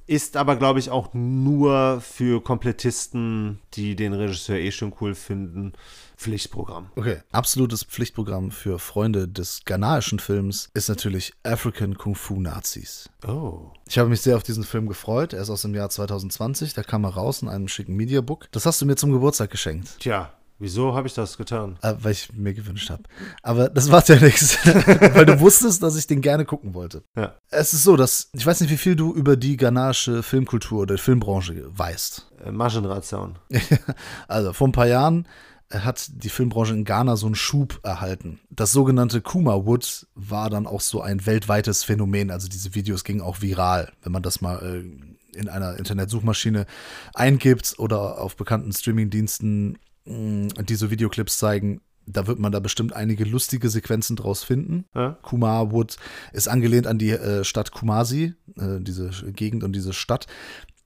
ist 0.08 0.38
aber, 0.38 0.56
glaube 0.56 0.80
ich, 0.80 0.90
auch 0.90 1.14
nur 1.14 2.02
für 2.02 2.42
Komplettisten, 2.42 3.60
die 3.74 3.96
den 3.96 4.14
Regisseur 4.14 4.58
eh 4.58 4.72
schon 4.72 4.94
cool 5.02 5.14
finden, 5.14 5.74
Pflichtprogramm. 6.16 6.90
Okay, 6.96 7.18
absolutes 7.32 7.84
Pflichtprogramm 7.84 8.50
für 8.50 8.80
Freunde 8.80 9.28
des 9.28 9.62
ghanaischen 9.66 10.20
Films 10.20 10.70
ist 10.74 10.90
natürlich 10.90 11.34
African 11.44 11.96
Kung 11.96 12.16
Fu 12.16 12.40
Nazis. 12.40 13.10
Oh. 13.28 13.72
Ich 13.88 14.00
habe 14.00 14.10
mich 14.10 14.22
sehr 14.22 14.36
auf 14.36 14.44
diesen 14.44 14.64
Film 14.64 14.88
gefreut. 14.88 15.34
Er 15.34 15.42
ist 15.42 15.50
aus 15.50 15.62
dem 15.62 15.76
Jahr 15.76 15.90
2020. 15.90 16.74
Da 16.74 16.82
kam 16.82 17.04
er 17.04 17.12
raus 17.12 17.42
in 17.42 17.50
einem 17.50 17.68
schicken 17.68 17.96
Mediabook. 17.96 18.48
Das 18.52 18.66
hast 18.66 18.82
du 18.82 18.86
mir 18.86 18.96
zum 18.96 19.12
Geburtstag 19.12 19.52
geschenkt. 19.52 20.00
Tja, 20.00 20.34
Wieso 20.60 20.96
habe 20.96 21.08
ich 21.08 21.14
das 21.14 21.38
getan? 21.38 21.78
Äh, 21.84 21.94
weil 22.00 22.14
ich 22.14 22.34
mir 22.34 22.54
gewünscht 22.54 22.90
habe. 22.90 23.04
Aber 23.44 23.70
das 23.70 23.90
macht 23.90 24.10
ja 24.10 24.20
nichts, 24.20 24.58
weil 24.66 25.26
du 25.26 25.40
wusstest, 25.40 25.84
dass 25.84 25.96
ich 25.96 26.08
den 26.08 26.22
gerne 26.22 26.46
gucken 26.46 26.74
wollte. 26.74 27.04
Ja. 27.16 27.36
Es 27.50 27.74
ist 27.74 27.84
so, 27.84 27.96
dass 27.96 28.30
ich 28.34 28.46
weiß 28.46 28.62
nicht, 28.62 28.72
wie 28.72 28.78
viel 28.78 28.96
du 28.96 29.14
über 29.14 29.36
die 29.36 29.56
ghanaische 29.56 30.24
Filmkultur 30.24 30.82
oder 30.82 30.98
Filmbranche 30.98 31.66
weißt. 31.70 32.32
Äh, 32.46 32.52
Margenration. 32.52 33.38
also 34.28 34.54
vor 34.54 34.68
ein 34.68 34.72
paar 34.72 34.88
Jahren 34.88 35.28
äh, 35.70 35.80
hat 35.80 36.10
die 36.10 36.30
Filmbranche 36.30 36.74
in 36.74 36.86
Ghana 36.86 37.18
so 37.18 37.28
einen 37.28 37.36
Schub 37.36 37.80
erhalten. 37.84 38.40
Das 38.50 38.72
sogenannte 38.72 39.22
Kuma 39.22 39.66
Wood 39.66 40.08
war 40.16 40.50
dann 40.50 40.66
auch 40.66 40.82
so 40.82 41.02
ein 41.02 41.28
weltweites 41.28 41.84
Phänomen. 41.84 42.32
Also 42.32 42.48
diese 42.48 42.74
Videos 42.74 43.04
gingen 43.04 43.22
auch 43.22 43.42
viral, 43.42 43.92
wenn 44.02 44.12
man 44.12 44.24
das 44.24 44.42
mal 44.42 44.58
äh, 44.64 45.38
in 45.38 45.50
einer 45.50 45.78
Internetsuchmaschine 45.78 46.66
eingibt 47.14 47.76
oder 47.78 48.20
auf 48.20 48.36
bekannten 48.36 48.74
Streamingdiensten 48.74 49.78
diese 50.08 50.90
Videoclips 50.90 51.38
zeigen, 51.38 51.82
da 52.08 52.26
wird 52.26 52.40
man 52.40 52.52
da 52.52 52.60
bestimmt 52.60 52.94
einige 52.94 53.26
lustige 53.26 53.70
Sequenzen 53.70 54.16
draus 54.16 54.44
finden. 54.44 54.86
Ja. 54.96 55.18
Kumar 55.22 55.72
Wood 55.72 55.98
ist 56.32 56.48
angelehnt 56.48 56.88
an 56.88 56.98
die 56.98 57.12
äh, 57.12 57.44
Stadt 57.44 57.72
Kumasi, 57.72 58.34
äh, 58.58 58.80
diese 58.80 59.10
Gegend 59.34 59.64
und 59.64 59.74
diese 59.74 59.94
Stadt. 59.94 60.26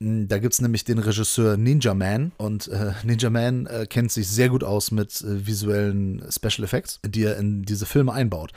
Da 0.00 0.38
gibt 0.38 0.52
es 0.52 0.60
nämlich 0.60 0.84
den 0.84 0.98
Regisseur 0.98 1.56
Ninja 1.56 1.94
Man 1.94 2.32
und 2.38 2.66
äh, 2.68 2.92
Ninja 3.04 3.30
Man 3.30 3.66
äh, 3.66 3.86
kennt 3.88 4.10
sich 4.10 4.28
sehr 4.28 4.48
gut 4.48 4.64
aus 4.64 4.90
mit 4.90 5.24
visuellen 5.24 6.24
Special 6.28 6.64
Effects, 6.64 6.98
die 7.06 7.22
er 7.22 7.36
in 7.36 7.62
diese 7.62 7.86
Filme 7.86 8.12
einbaut. 8.12 8.52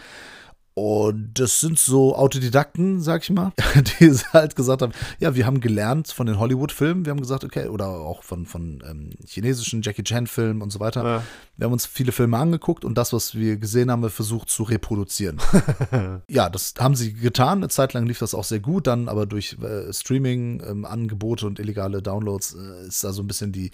Und 0.78 1.32
das 1.36 1.62
sind 1.62 1.80
so 1.80 2.18
Autodidakten, 2.18 3.00
sag 3.00 3.24
ich 3.24 3.30
mal, 3.30 3.54
die 4.00 4.12
halt 4.34 4.58
gesagt 4.58 4.82
haben, 4.82 4.92
ja, 5.20 5.34
wir 5.34 5.46
haben 5.46 5.62
gelernt 5.62 6.10
von 6.10 6.28
den 6.28 6.38
Hollywood-Filmen, 6.38 7.06
wir 7.06 7.12
haben 7.12 7.22
gesagt, 7.22 7.46
okay, 7.46 7.70
oder 7.70 7.88
auch 7.88 8.24
von, 8.24 8.46
von 8.46 8.84
ähm, 8.86 9.12
chinesischen 9.26 9.82
Jackie 9.82 10.04
Chan-Filmen 10.04 10.62
und 10.62 10.72
so 10.72 10.82
weiter. 10.82 11.06
Ja. 11.06 11.24
Wir 11.56 11.66
haben 11.66 11.72
uns 11.72 11.86
viele 11.86 12.12
Filme 12.12 12.38
angeguckt 12.38 12.84
und 12.84 12.98
das, 12.98 13.14
was 13.14 13.36
wir 13.36 13.56
gesehen 13.56 13.90
haben, 13.90 14.02
wir 14.02 14.10
versucht 14.10 14.50
zu 14.50 14.64
reproduzieren. 14.64 15.40
ja, 16.28 16.50
das 16.50 16.74
haben 16.78 16.96
sie 16.96 17.14
getan. 17.14 17.60
Eine 17.60 17.70
Zeit 17.70 17.94
lang 17.94 18.06
lief 18.06 18.20
das 18.20 18.36
auch 18.36 18.44
sehr 18.44 18.60
gut, 18.60 18.88
dann 18.88 19.08
aber 19.08 19.26
durch 19.26 19.56
äh, 19.62 19.94
Streaming-Angebote 19.94 21.46
ähm, 21.46 21.52
und 21.52 21.60
illegale 21.60 22.02
Downloads 22.02 22.54
äh, 22.54 22.88
ist 22.88 23.02
da 23.02 23.14
so 23.14 23.24
ein 23.24 23.28
bisschen 23.28 23.54
die 23.54 23.72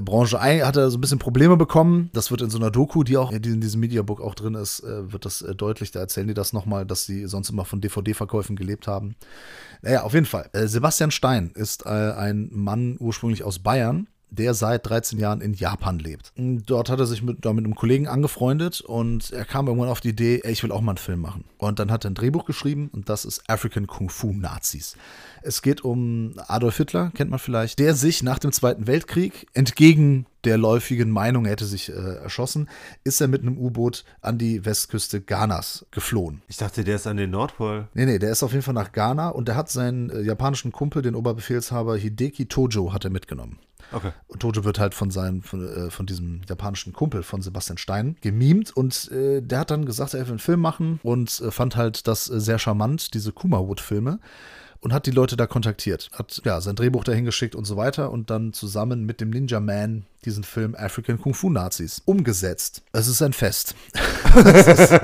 Branche 0.00 0.40
ein, 0.40 0.64
hat 0.66 0.76
er 0.76 0.90
so 0.90 0.98
ein 0.98 1.00
bisschen 1.00 1.18
Probleme 1.18 1.56
bekommen. 1.56 2.10
Das 2.12 2.30
wird 2.30 2.42
in 2.42 2.50
so 2.50 2.58
einer 2.58 2.70
Doku, 2.70 3.04
die 3.04 3.16
auch 3.16 3.32
in 3.32 3.60
diesem 3.60 3.80
Mediabook 3.80 4.20
auch 4.20 4.34
drin 4.34 4.54
ist, 4.54 4.80
äh, 4.80 5.12
wird 5.12 5.24
das 5.24 5.42
äh, 5.42 5.54
deutlich. 5.54 5.90
Da 5.90 6.00
erzählen 6.00 6.28
die 6.28 6.34
das 6.34 6.52
nochmal, 6.52 6.86
dass 6.86 7.06
sie 7.06 7.26
sonst 7.26 7.50
immer 7.50 7.64
von 7.64 7.80
DVD-Verkäufen 7.80 8.56
gelebt 8.56 8.86
haben. 8.86 9.16
Naja, 9.82 10.02
auf 10.02 10.14
jeden 10.14 10.26
Fall. 10.26 10.50
Sebastian 10.52 11.12
Stein 11.12 11.52
ist 11.54 11.86
ein 11.86 12.48
Mann 12.52 12.96
ursprünglich 12.98 13.44
aus 13.44 13.60
Bayern 13.60 14.08
der 14.30 14.54
seit 14.54 14.88
13 14.88 15.18
Jahren 15.18 15.40
in 15.40 15.54
Japan 15.54 15.98
lebt. 15.98 16.32
Dort 16.36 16.90
hat 16.90 17.00
er 17.00 17.06
sich 17.06 17.22
mit, 17.22 17.44
mit 17.44 17.46
einem 17.46 17.74
Kollegen 17.74 18.08
angefreundet 18.08 18.80
und 18.80 19.30
er 19.30 19.44
kam 19.44 19.66
irgendwann 19.66 19.88
auf 19.88 20.00
die 20.00 20.10
Idee, 20.10 20.40
ey, 20.44 20.52
ich 20.52 20.62
will 20.62 20.72
auch 20.72 20.80
mal 20.80 20.92
einen 20.92 20.98
Film 20.98 21.20
machen. 21.20 21.44
Und 21.58 21.78
dann 21.78 21.90
hat 21.90 22.04
er 22.04 22.10
ein 22.10 22.14
Drehbuch 22.14 22.44
geschrieben 22.44 22.90
und 22.92 23.08
das 23.08 23.24
ist 23.24 23.42
African 23.48 23.86
Kung 23.86 24.10
Fu 24.10 24.32
Nazis. 24.32 24.96
Es 25.42 25.62
geht 25.62 25.82
um 25.82 26.34
Adolf 26.46 26.76
Hitler, 26.76 27.10
kennt 27.14 27.30
man 27.30 27.38
vielleicht, 27.38 27.78
der 27.78 27.94
sich 27.94 28.22
nach 28.22 28.38
dem 28.38 28.52
Zweiten 28.52 28.86
Weltkrieg 28.86 29.46
entgegen 29.54 30.26
der 30.44 30.56
läufigen 30.56 31.10
Meinung, 31.10 31.44
er 31.44 31.52
hätte 31.52 31.64
sich 31.64 31.90
äh, 31.90 31.92
erschossen, 31.92 32.68
ist 33.04 33.20
er 33.20 33.28
mit 33.28 33.42
einem 33.42 33.58
U-Boot 33.58 34.04
an 34.20 34.38
die 34.38 34.64
Westküste 34.64 35.20
Ghanas 35.20 35.86
geflohen. 35.90 36.42
Ich 36.48 36.56
dachte, 36.56 36.84
der 36.84 36.96
ist 36.96 37.06
an 37.06 37.16
den 37.16 37.30
Nordpol. 37.30 37.88
Nee, 37.94 38.06
nee, 38.06 38.18
der 38.18 38.30
ist 38.30 38.42
auf 38.42 38.52
jeden 38.52 38.62
Fall 38.62 38.74
nach 38.74 38.92
Ghana 38.92 39.30
und 39.30 39.48
der 39.48 39.56
hat 39.56 39.68
seinen 39.68 40.10
äh, 40.10 40.20
japanischen 40.20 40.72
Kumpel, 40.72 41.02
den 41.02 41.14
Oberbefehlshaber 41.14 41.96
Hideki 41.96 42.46
Tojo, 42.46 42.92
hat 42.92 43.04
er 43.04 43.10
mitgenommen. 43.10 43.58
Okay. 43.90 44.12
Und 44.26 44.40
Tojo 44.40 44.64
wird 44.64 44.78
halt 44.78 44.94
von 44.94 45.10
seinem, 45.10 45.42
von, 45.42 45.66
äh, 45.66 45.90
von, 45.90 46.06
diesem 46.06 46.42
japanischen 46.48 46.92
Kumpel 46.92 47.22
von 47.22 47.42
Sebastian 47.42 47.78
Stein 47.78 48.16
gemimt 48.20 48.76
und 48.76 49.10
äh, 49.10 49.40
der 49.40 49.60
hat 49.60 49.70
dann 49.70 49.86
gesagt, 49.86 50.14
er 50.14 50.20
will 50.20 50.32
einen 50.32 50.38
Film 50.38 50.60
machen 50.60 51.00
und 51.02 51.40
äh, 51.40 51.50
fand 51.50 51.76
halt 51.76 52.06
das 52.06 52.30
äh, 52.30 52.38
sehr 52.40 52.58
charmant, 52.58 53.14
diese 53.14 53.32
Kumawood-Filme 53.32 54.18
und 54.80 54.92
hat 54.92 55.06
die 55.06 55.10
Leute 55.10 55.36
da 55.36 55.46
kontaktiert. 55.46 56.10
Hat 56.12 56.40
ja 56.44 56.60
sein 56.60 56.76
Drehbuch 56.76 57.04
dahin 57.04 57.24
geschickt 57.24 57.54
und 57.54 57.64
so 57.64 57.76
weiter 57.76 58.10
und 58.10 58.30
dann 58.30 58.52
zusammen 58.52 59.04
mit 59.04 59.20
dem 59.20 59.30
Ninja 59.30 59.60
Man 59.60 60.06
diesen 60.24 60.44
Film 60.44 60.74
African 60.76 61.20
Kung 61.20 61.34
Fu 61.34 61.50
Nazis 61.50 62.02
umgesetzt. 62.04 62.82
Es 62.92 63.08
ist 63.08 63.22
ein 63.22 63.32
Fest. 63.32 63.74
es, 64.34 64.66
ist, 64.66 65.00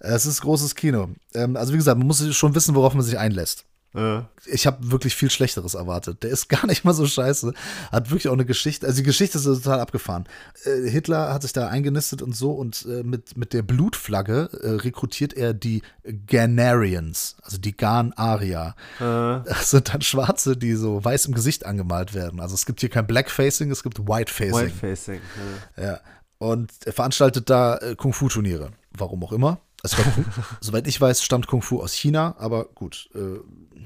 es 0.00 0.26
ist 0.26 0.40
großes 0.40 0.74
Kino. 0.74 1.10
Ähm, 1.34 1.56
also 1.56 1.72
wie 1.72 1.78
gesagt, 1.78 1.98
man 1.98 2.06
muss 2.06 2.34
schon 2.34 2.54
wissen, 2.54 2.74
worauf 2.74 2.94
man 2.94 3.02
sich 3.02 3.18
einlässt. 3.18 3.64
Ja. 3.94 4.28
Ich 4.46 4.66
habe 4.66 4.90
wirklich 4.90 5.16
viel 5.16 5.30
Schlechteres 5.30 5.74
erwartet. 5.74 6.22
Der 6.22 6.30
ist 6.30 6.48
gar 6.48 6.66
nicht 6.66 6.84
mal 6.84 6.92
so 6.94 7.06
scheiße. 7.06 7.52
Hat 7.90 8.10
wirklich 8.10 8.28
auch 8.28 8.34
eine 8.34 8.44
Geschichte. 8.44 8.86
Also 8.86 8.98
die 8.98 9.04
Geschichte 9.04 9.38
ist 9.38 9.44
total 9.44 9.80
abgefahren. 9.80 10.28
Äh, 10.64 10.88
Hitler 10.88 11.32
hat 11.32 11.42
sich 11.42 11.52
da 11.52 11.68
eingenistet 11.68 12.22
und 12.22 12.36
so 12.36 12.52
und 12.52 12.86
äh, 12.86 13.02
mit, 13.02 13.36
mit 13.36 13.52
der 13.52 13.62
Blutflagge 13.62 14.50
äh, 14.62 14.70
rekrutiert 14.70 15.32
er 15.32 15.54
die 15.54 15.82
Ghanarians, 16.26 17.36
also 17.42 17.58
die 17.58 17.76
Ghan-Aria. 17.76 18.74
Ja. 19.00 19.38
Das 19.40 19.70
sind 19.70 19.92
dann 19.92 20.02
Schwarze, 20.02 20.56
die 20.56 20.74
so 20.74 21.04
weiß 21.04 21.26
im 21.26 21.34
Gesicht 21.34 21.64
angemalt 21.66 22.14
werden. 22.14 22.40
Also 22.40 22.54
es 22.54 22.66
gibt 22.66 22.80
hier 22.80 22.90
kein 22.90 23.06
Blackfacing, 23.06 23.70
es 23.70 23.82
gibt 23.82 23.98
Whitefacing. 24.00 24.54
Whitefacing. 24.54 25.20
Ja. 25.76 25.82
ja. 25.82 26.00
Und 26.38 26.70
er 26.84 26.92
veranstaltet 26.92 27.50
da 27.50 27.78
äh, 27.78 27.96
Kung-Fu-Turniere. 27.96 28.70
Warum 28.92 29.24
auch 29.24 29.32
immer. 29.32 29.60
Also, 29.82 29.96
soweit 30.60 30.86
ich 30.86 31.00
weiß, 31.00 31.22
stammt 31.22 31.46
Kung 31.46 31.62
Fu 31.62 31.80
aus 31.80 31.94
China, 31.94 32.34
aber 32.38 32.64
gut, 32.74 33.10
äh, 33.14 33.38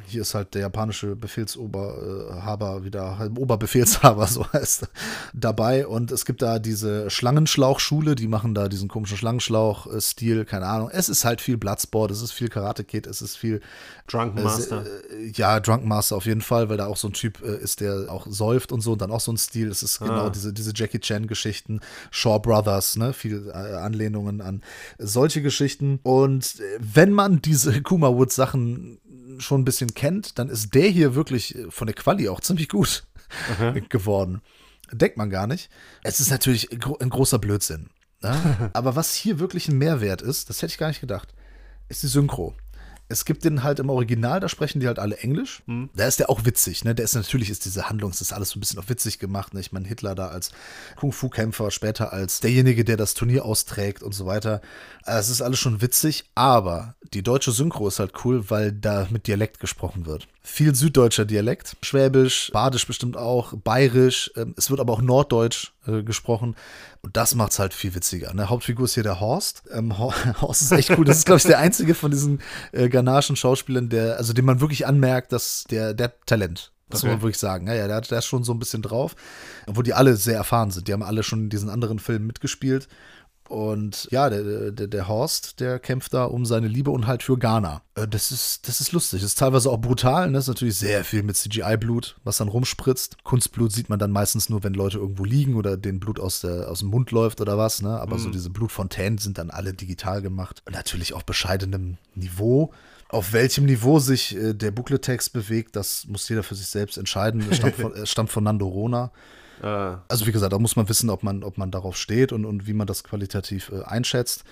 hier 0.06 0.22
ist 0.22 0.34
halt 0.34 0.54
der 0.54 0.62
japanische 0.62 1.16
Befehlsoberhaber 1.16 2.84
wieder, 2.84 3.18
halt 3.18 3.36
Oberbefehlshaber, 3.36 4.26
so 4.28 4.46
heißt 4.52 4.82
er, 4.82 4.88
dabei. 5.32 5.86
Und 5.86 6.12
es 6.12 6.24
gibt 6.24 6.42
da 6.42 6.58
diese 6.58 7.10
Schlangenschlauchschule, 7.10 8.14
die 8.14 8.28
machen 8.28 8.54
da 8.54 8.68
diesen 8.68 8.88
komischen 8.88 9.16
Schlangenschlauch-Stil, 9.16 10.44
keine 10.44 10.66
Ahnung. 10.66 10.90
Es 10.92 11.08
ist 11.08 11.24
halt 11.24 11.40
viel 11.40 11.56
Bloodsport, 11.56 12.10
es 12.10 12.22
ist 12.22 12.32
viel 12.32 12.48
Karate 12.48 12.84
Kid, 12.84 13.06
es 13.06 13.22
ist 13.22 13.36
viel. 13.36 13.60
Drunken 14.06 14.42
Master. 14.42 14.84
Äh, 14.84 15.32
ja, 15.34 15.60
Drunken 15.60 15.88
Master 15.88 16.16
auf 16.16 16.26
jeden 16.26 16.40
Fall, 16.40 16.68
weil 16.68 16.76
da 16.76 16.86
auch 16.86 16.96
so 16.96 17.08
ein 17.08 17.12
Typ 17.12 17.42
äh, 17.42 17.56
ist, 17.56 17.80
der 17.80 18.06
auch 18.08 18.26
säuft 18.28 18.72
und 18.72 18.80
so 18.80 18.92
und 18.92 19.00
dann 19.00 19.10
auch 19.10 19.20
so 19.20 19.32
ein 19.32 19.38
Stil. 19.38 19.68
Es 19.68 19.82
ist 19.82 20.00
genau 20.00 20.26
ah. 20.26 20.30
diese, 20.30 20.52
diese 20.52 20.72
Jackie 20.74 21.00
Chan-Geschichten, 21.00 21.80
Shaw 22.10 22.38
Brothers, 22.38 22.96
ne, 22.96 23.12
viel 23.12 23.48
äh, 23.48 23.52
Anlehnungen 23.52 24.40
an 24.40 24.62
solche 24.98 25.42
Geschichten. 25.42 26.00
Und 26.02 26.60
äh, 26.60 26.78
wenn 26.78 27.12
man 27.12 27.40
diese 27.42 27.80
Kuma 27.82 28.08
Wood-Sachen 28.08 28.98
schon 29.38 29.62
ein 29.62 29.64
bisschen 29.64 29.94
kennt, 29.94 30.38
dann 30.38 30.48
ist 30.48 30.74
der 30.74 30.88
hier 30.88 31.14
wirklich 31.14 31.56
äh, 31.56 31.70
von 31.70 31.86
der 31.86 31.94
Quali 31.94 32.28
auch 32.28 32.40
ziemlich 32.40 32.68
gut 32.68 33.04
mhm. 33.58 33.86
geworden. 33.88 34.42
Denkt 34.90 35.16
man 35.16 35.30
gar 35.30 35.46
nicht. 35.46 35.70
Es 36.02 36.20
ist 36.20 36.30
natürlich 36.30 36.70
ein 36.70 37.10
großer 37.10 37.38
Blödsinn. 37.38 37.88
Ne? 38.20 38.70
Aber 38.72 38.96
was 38.96 39.14
hier 39.14 39.38
wirklich 39.38 39.68
ein 39.68 39.78
Mehrwert 39.78 40.22
ist, 40.22 40.50
das 40.50 40.58
hätte 40.62 40.72
ich 40.72 40.78
gar 40.78 40.88
nicht 40.88 41.00
gedacht, 41.00 41.34
ist 41.88 42.02
die 42.02 42.08
Synchro. 42.08 42.54
Es 43.12 43.24
gibt 43.24 43.44
den 43.44 43.62
halt 43.62 43.78
im 43.78 43.90
Original, 43.90 44.40
da 44.40 44.48
sprechen 44.48 44.80
die 44.80 44.86
halt 44.86 44.98
alle 44.98 45.18
Englisch. 45.18 45.62
Mhm. 45.66 45.90
Da 45.94 46.06
ist 46.06 46.18
der 46.18 46.30
auch 46.30 46.44
witzig, 46.44 46.84
ne? 46.84 46.94
Der 46.94 47.04
ist 47.04 47.14
natürlich 47.14 47.50
ist 47.50 47.64
diese 47.64 47.88
Handlung, 47.88 48.10
das 48.10 48.20
ist 48.20 48.32
alles 48.32 48.50
so 48.50 48.58
ein 48.58 48.60
bisschen 48.60 48.80
auch 48.80 48.88
witzig 48.88 49.18
gemacht. 49.18 49.54
Ne? 49.54 49.60
Ich 49.60 49.72
meine, 49.72 49.86
Hitler 49.86 50.14
da 50.14 50.28
als 50.28 50.50
Kung-Fu-Kämpfer, 50.96 51.70
später 51.70 52.12
als 52.12 52.40
derjenige, 52.40 52.84
der 52.84 52.96
das 52.96 53.14
Turnier 53.14 53.44
austrägt 53.44 54.02
und 54.02 54.12
so 54.12 54.26
weiter. 54.26 54.60
Also, 55.04 55.20
es 55.20 55.30
ist 55.30 55.42
alles 55.42 55.58
schon 55.58 55.82
witzig, 55.82 56.24
aber 56.34 56.94
die 57.12 57.22
deutsche 57.22 57.52
Synchro 57.52 57.88
ist 57.88 57.98
halt 57.98 58.12
cool, 58.24 58.50
weil 58.50 58.72
da 58.72 59.06
mit 59.10 59.26
Dialekt 59.26 59.60
gesprochen 59.60 60.06
wird. 60.06 60.26
Viel 60.44 60.74
süddeutscher 60.74 61.24
Dialekt, 61.24 61.76
Schwäbisch, 61.82 62.50
Badisch 62.52 62.86
bestimmt 62.86 63.16
auch, 63.16 63.52
Bayerisch. 63.54 64.32
Ähm, 64.36 64.54
es 64.56 64.70
wird 64.70 64.80
aber 64.80 64.92
auch 64.92 65.00
Norddeutsch 65.00 65.72
äh, 65.86 66.02
gesprochen. 66.02 66.56
Und 67.00 67.16
das 67.16 67.36
macht 67.36 67.52
es 67.52 67.60
halt 67.60 67.72
viel 67.74 67.94
witziger. 67.94 68.34
Ne? 68.34 68.48
Hauptfigur 68.48 68.86
ist 68.86 68.94
hier 68.94 69.04
der 69.04 69.20
Horst. 69.20 69.62
Ähm, 69.72 69.96
Horst 70.40 70.62
ist 70.62 70.72
echt 70.72 70.90
cool. 70.98 71.04
Das 71.04 71.18
ist, 71.18 71.26
glaube 71.26 71.38
ich, 71.38 71.44
der 71.44 71.60
einzige 71.60 71.94
von 71.94 72.10
diesen 72.10 72.40
äh, 72.72 72.88
ghanaischen 72.88 73.36
Schauspielern, 73.36 73.88
der, 73.88 74.16
also 74.16 74.32
dem 74.32 74.44
man 74.44 74.60
wirklich 74.60 74.84
anmerkt, 74.84 75.30
dass 75.30 75.64
der, 75.70 75.94
der 75.94 76.12
Talent. 76.26 76.72
Das 76.88 77.00
okay. 77.00 77.06
muss 77.06 77.14
man 77.14 77.22
wirklich 77.22 77.38
sagen. 77.38 77.68
Ja, 77.68 77.74
ja, 77.74 77.86
der, 77.86 78.00
der 78.00 78.18
ist 78.18 78.26
schon 78.26 78.42
so 78.42 78.52
ein 78.52 78.58
bisschen 78.58 78.82
drauf. 78.82 79.14
Obwohl 79.66 79.84
die 79.84 79.94
alle 79.94 80.16
sehr 80.16 80.36
erfahren 80.36 80.72
sind. 80.72 80.88
Die 80.88 80.92
haben 80.92 81.04
alle 81.04 81.22
schon 81.22 81.44
in 81.44 81.50
diesen 81.50 81.70
anderen 81.70 82.00
Filmen 82.00 82.26
mitgespielt. 82.26 82.88
Und 83.48 84.08
ja, 84.10 84.30
der, 84.30 84.70
der, 84.70 84.86
der 84.86 85.08
Horst, 85.08 85.60
der 85.60 85.78
kämpft 85.78 86.14
da 86.14 86.24
um 86.24 86.46
seine 86.46 86.68
Liebe 86.68 86.90
und 86.90 87.06
halt 87.06 87.22
für 87.22 87.36
Ghana. 87.36 87.82
Äh, 87.94 88.08
das 88.08 88.30
ist, 88.30 88.66
das 88.68 88.80
ist 88.80 88.92
lustig. 88.92 89.20
Das 89.20 89.30
ist 89.30 89.38
teilweise 89.38 89.70
auch 89.70 89.78
brutal. 89.78 90.28
Ne? 90.28 90.34
Das 90.34 90.44
ist 90.44 90.48
natürlich 90.48 90.76
sehr 90.76 91.04
viel 91.04 91.22
mit 91.22 91.36
CGI-Blut, 91.36 92.16
was 92.24 92.38
dann 92.38 92.48
rumspritzt. 92.48 93.22
Kunstblut 93.24 93.72
sieht 93.72 93.90
man 93.90 93.98
dann 93.98 94.10
meistens 94.10 94.48
nur, 94.48 94.62
wenn 94.62 94.74
Leute 94.74 94.98
irgendwo 94.98 95.24
liegen 95.24 95.56
oder 95.56 95.76
den 95.76 96.00
Blut 96.00 96.18
aus, 96.18 96.40
der, 96.40 96.70
aus 96.70 96.78
dem 96.78 96.88
Mund 96.88 97.10
läuft 97.10 97.40
oder 97.40 97.58
was. 97.58 97.82
Ne? 97.82 98.00
Aber 98.00 98.16
mhm. 98.16 98.20
so 98.20 98.30
diese 98.30 98.50
Blutfontänen 98.50 99.18
sind 99.18 99.38
dann 99.38 99.50
alle 99.50 99.74
digital 99.74 100.22
gemacht. 100.22 100.62
Und 100.64 100.74
natürlich 100.74 101.12
auf 101.12 101.24
bescheidenem 101.24 101.98
Niveau. 102.14 102.72
Auf 103.08 103.34
welchem 103.34 103.66
Niveau 103.66 103.98
sich 103.98 104.34
äh, 104.34 104.54
der 104.54 104.70
Booklet-Text 104.70 105.34
bewegt, 105.34 105.76
das 105.76 106.06
muss 106.06 106.28
jeder 106.28 106.42
für 106.42 106.54
sich 106.54 106.68
selbst 106.68 106.96
entscheiden. 106.96 107.44
Es 107.50 107.58
stammt 107.58 107.74
von, 107.74 107.92
stammt 108.06 108.30
von 108.30 108.44
Nando 108.44 108.66
Rona. 108.66 109.12
Äh. 109.62 109.96
Also 110.08 110.26
wie 110.26 110.32
gesagt, 110.32 110.52
da 110.52 110.58
muss 110.58 110.76
man 110.76 110.88
wissen, 110.88 111.10
ob 111.10 111.22
man, 111.22 111.44
ob 111.44 111.58
man 111.58 111.70
darauf 111.70 111.96
steht 111.96 112.32
und, 112.32 112.44
und 112.44 112.66
wie 112.66 112.74
man 112.74 112.86
das 112.86 113.04
qualitativ 113.04 113.70
äh, 113.72 113.82
einschätzt. 113.84 114.44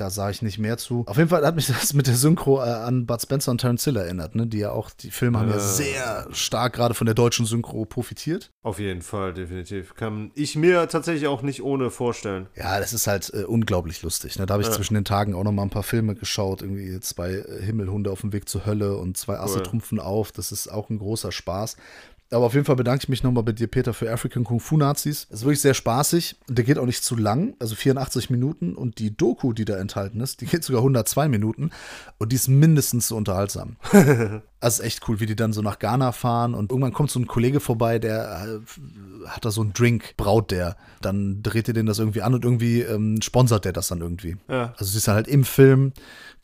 Da 0.00 0.08
sage 0.08 0.32
ich 0.32 0.40
nicht 0.40 0.58
mehr 0.58 0.78
zu. 0.78 1.04
Auf 1.06 1.18
jeden 1.18 1.28
Fall 1.28 1.44
hat 1.44 1.56
mich 1.56 1.66
das 1.68 1.92
mit 1.92 2.06
der 2.06 2.14
Synchro 2.14 2.60
äh, 2.60 2.68
an 2.68 3.04
Bud 3.04 3.20
Spencer 3.20 3.50
und 3.50 3.58
Terence 3.58 3.84
Hill 3.84 3.96
erinnert, 3.96 4.34
ne? 4.34 4.46
Die 4.46 4.58
ja 4.58 4.72
auch, 4.72 4.90
die 4.90 5.10
Filme 5.10 5.38
haben 5.38 5.50
ja 5.50 5.56
äh. 5.56 5.60
sehr 5.60 6.26
stark 6.32 6.72
gerade 6.72 6.94
von 6.94 7.04
der 7.04 7.14
deutschen 7.14 7.44
Synchro 7.44 7.84
profitiert. 7.84 8.50
Auf 8.62 8.78
jeden 8.78 9.02
Fall, 9.02 9.34
definitiv. 9.34 9.94
Kann 9.94 10.30
ich 10.34 10.56
mir 10.56 10.88
tatsächlich 10.88 11.28
auch 11.28 11.42
nicht 11.42 11.62
ohne 11.62 11.90
vorstellen. 11.90 12.46
Ja, 12.56 12.80
das 12.80 12.94
ist 12.94 13.06
halt 13.06 13.30
äh, 13.34 13.44
unglaublich 13.44 14.00
lustig. 14.00 14.38
Ne? 14.38 14.46
Da 14.46 14.54
habe 14.54 14.62
ich 14.62 14.70
ja. 14.70 14.74
zwischen 14.74 14.94
den 14.94 15.04
Tagen 15.04 15.34
auch 15.34 15.44
noch 15.44 15.52
mal 15.52 15.62
ein 15.62 15.70
paar 15.70 15.82
Filme 15.82 16.14
geschaut. 16.14 16.62
Irgendwie 16.62 16.98
zwei 17.00 17.32
äh, 17.32 17.62
Himmelhunde 17.62 18.10
auf 18.10 18.22
dem 18.22 18.32
Weg 18.32 18.48
zur 18.48 18.64
Hölle 18.64 18.96
und 18.96 19.18
zwei 19.18 19.38
Asse 19.38 19.58
cool. 19.58 19.64
trumpfen 19.64 20.00
auf. 20.00 20.32
Das 20.32 20.50
ist 20.50 20.68
auch 20.68 20.88
ein 20.88 20.98
großer 20.98 21.30
Spaß. 21.30 21.76
Aber 22.32 22.46
auf 22.46 22.54
jeden 22.54 22.64
Fall 22.64 22.76
bedanke 22.76 23.04
ich 23.04 23.08
mich 23.08 23.22
nochmal 23.22 23.42
bei 23.42 23.52
dir, 23.52 23.66
Peter, 23.66 23.92
für 23.92 24.10
African 24.12 24.44
Kung 24.44 24.60
Fu 24.60 24.76
Nazis. 24.76 25.26
Ist 25.30 25.42
wirklich 25.42 25.60
sehr 25.60 25.74
spaßig. 25.74 26.36
Der 26.48 26.64
geht 26.64 26.78
auch 26.78 26.86
nicht 26.86 27.02
zu 27.02 27.16
lang, 27.16 27.54
also 27.58 27.74
84 27.74 28.30
Minuten. 28.30 28.76
Und 28.76 28.98
die 28.98 29.16
Doku, 29.16 29.52
die 29.52 29.64
da 29.64 29.76
enthalten 29.78 30.20
ist, 30.20 30.40
die 30.40 30.46
geht 30.46 30.62
sogar 30.62 30.80
102 30.80 31.28
Minuten. 31.28 31.70
Und 32.18 32.30
die 32.30 32.36
ist 32.36 32.48
mindestens 32.48 33.08
so 33.08 33.16
unterhaltsam. 33.16 33.76
Also 34.62 34.82
echt 34.82 35.08
cool, 35.08 35.20
wie 35.20 35.26
die 35.26 35.36
dann 35.36 35.54
so 35.54 35.62
nach 35.62 35.78
Ghana 35.78 36.12
fahren 36.12 36.54
und 36.54 36.70
irgendwann 36.70 36.92
kommt 36.92 37.10
so 37.10 37.18
ein 37.18 37.26
Kollege 37.26 37.60
vorbei, 37.60 37.98
der 37.98 38.60
äh, 38.60 39.28
hat 39.28 39.46
da 39.46 39.50
so 39.50 39.62
einen 39.62 39.72
Drink, 39.72 40.16
braut 40.18 40.50
der. 40.50 40.76
Dann 41.00 41.42
dreht 41.42 41.66
ihr 41.68 41.72
den 41.72 41.86
das 41.86 41.98
irgendwie 41.98 42.20
an 42.20 42.34
und 42.34 42.44
irgendwie 42.44 42.82
ähm, 42.82 43.22
sponsert 43.22 43.64
der 43.64 43.72
das 43.72 43.88
dann 43.88 44.02
irgendwie. 44.02 44.36
Ja. 44.48 44.74
Also 44.76 44.92
siehst 44.92 45.08
du 45.08 45.12
halt 45.12 45.28
im 45.28 45.44
Film 45.44 45.92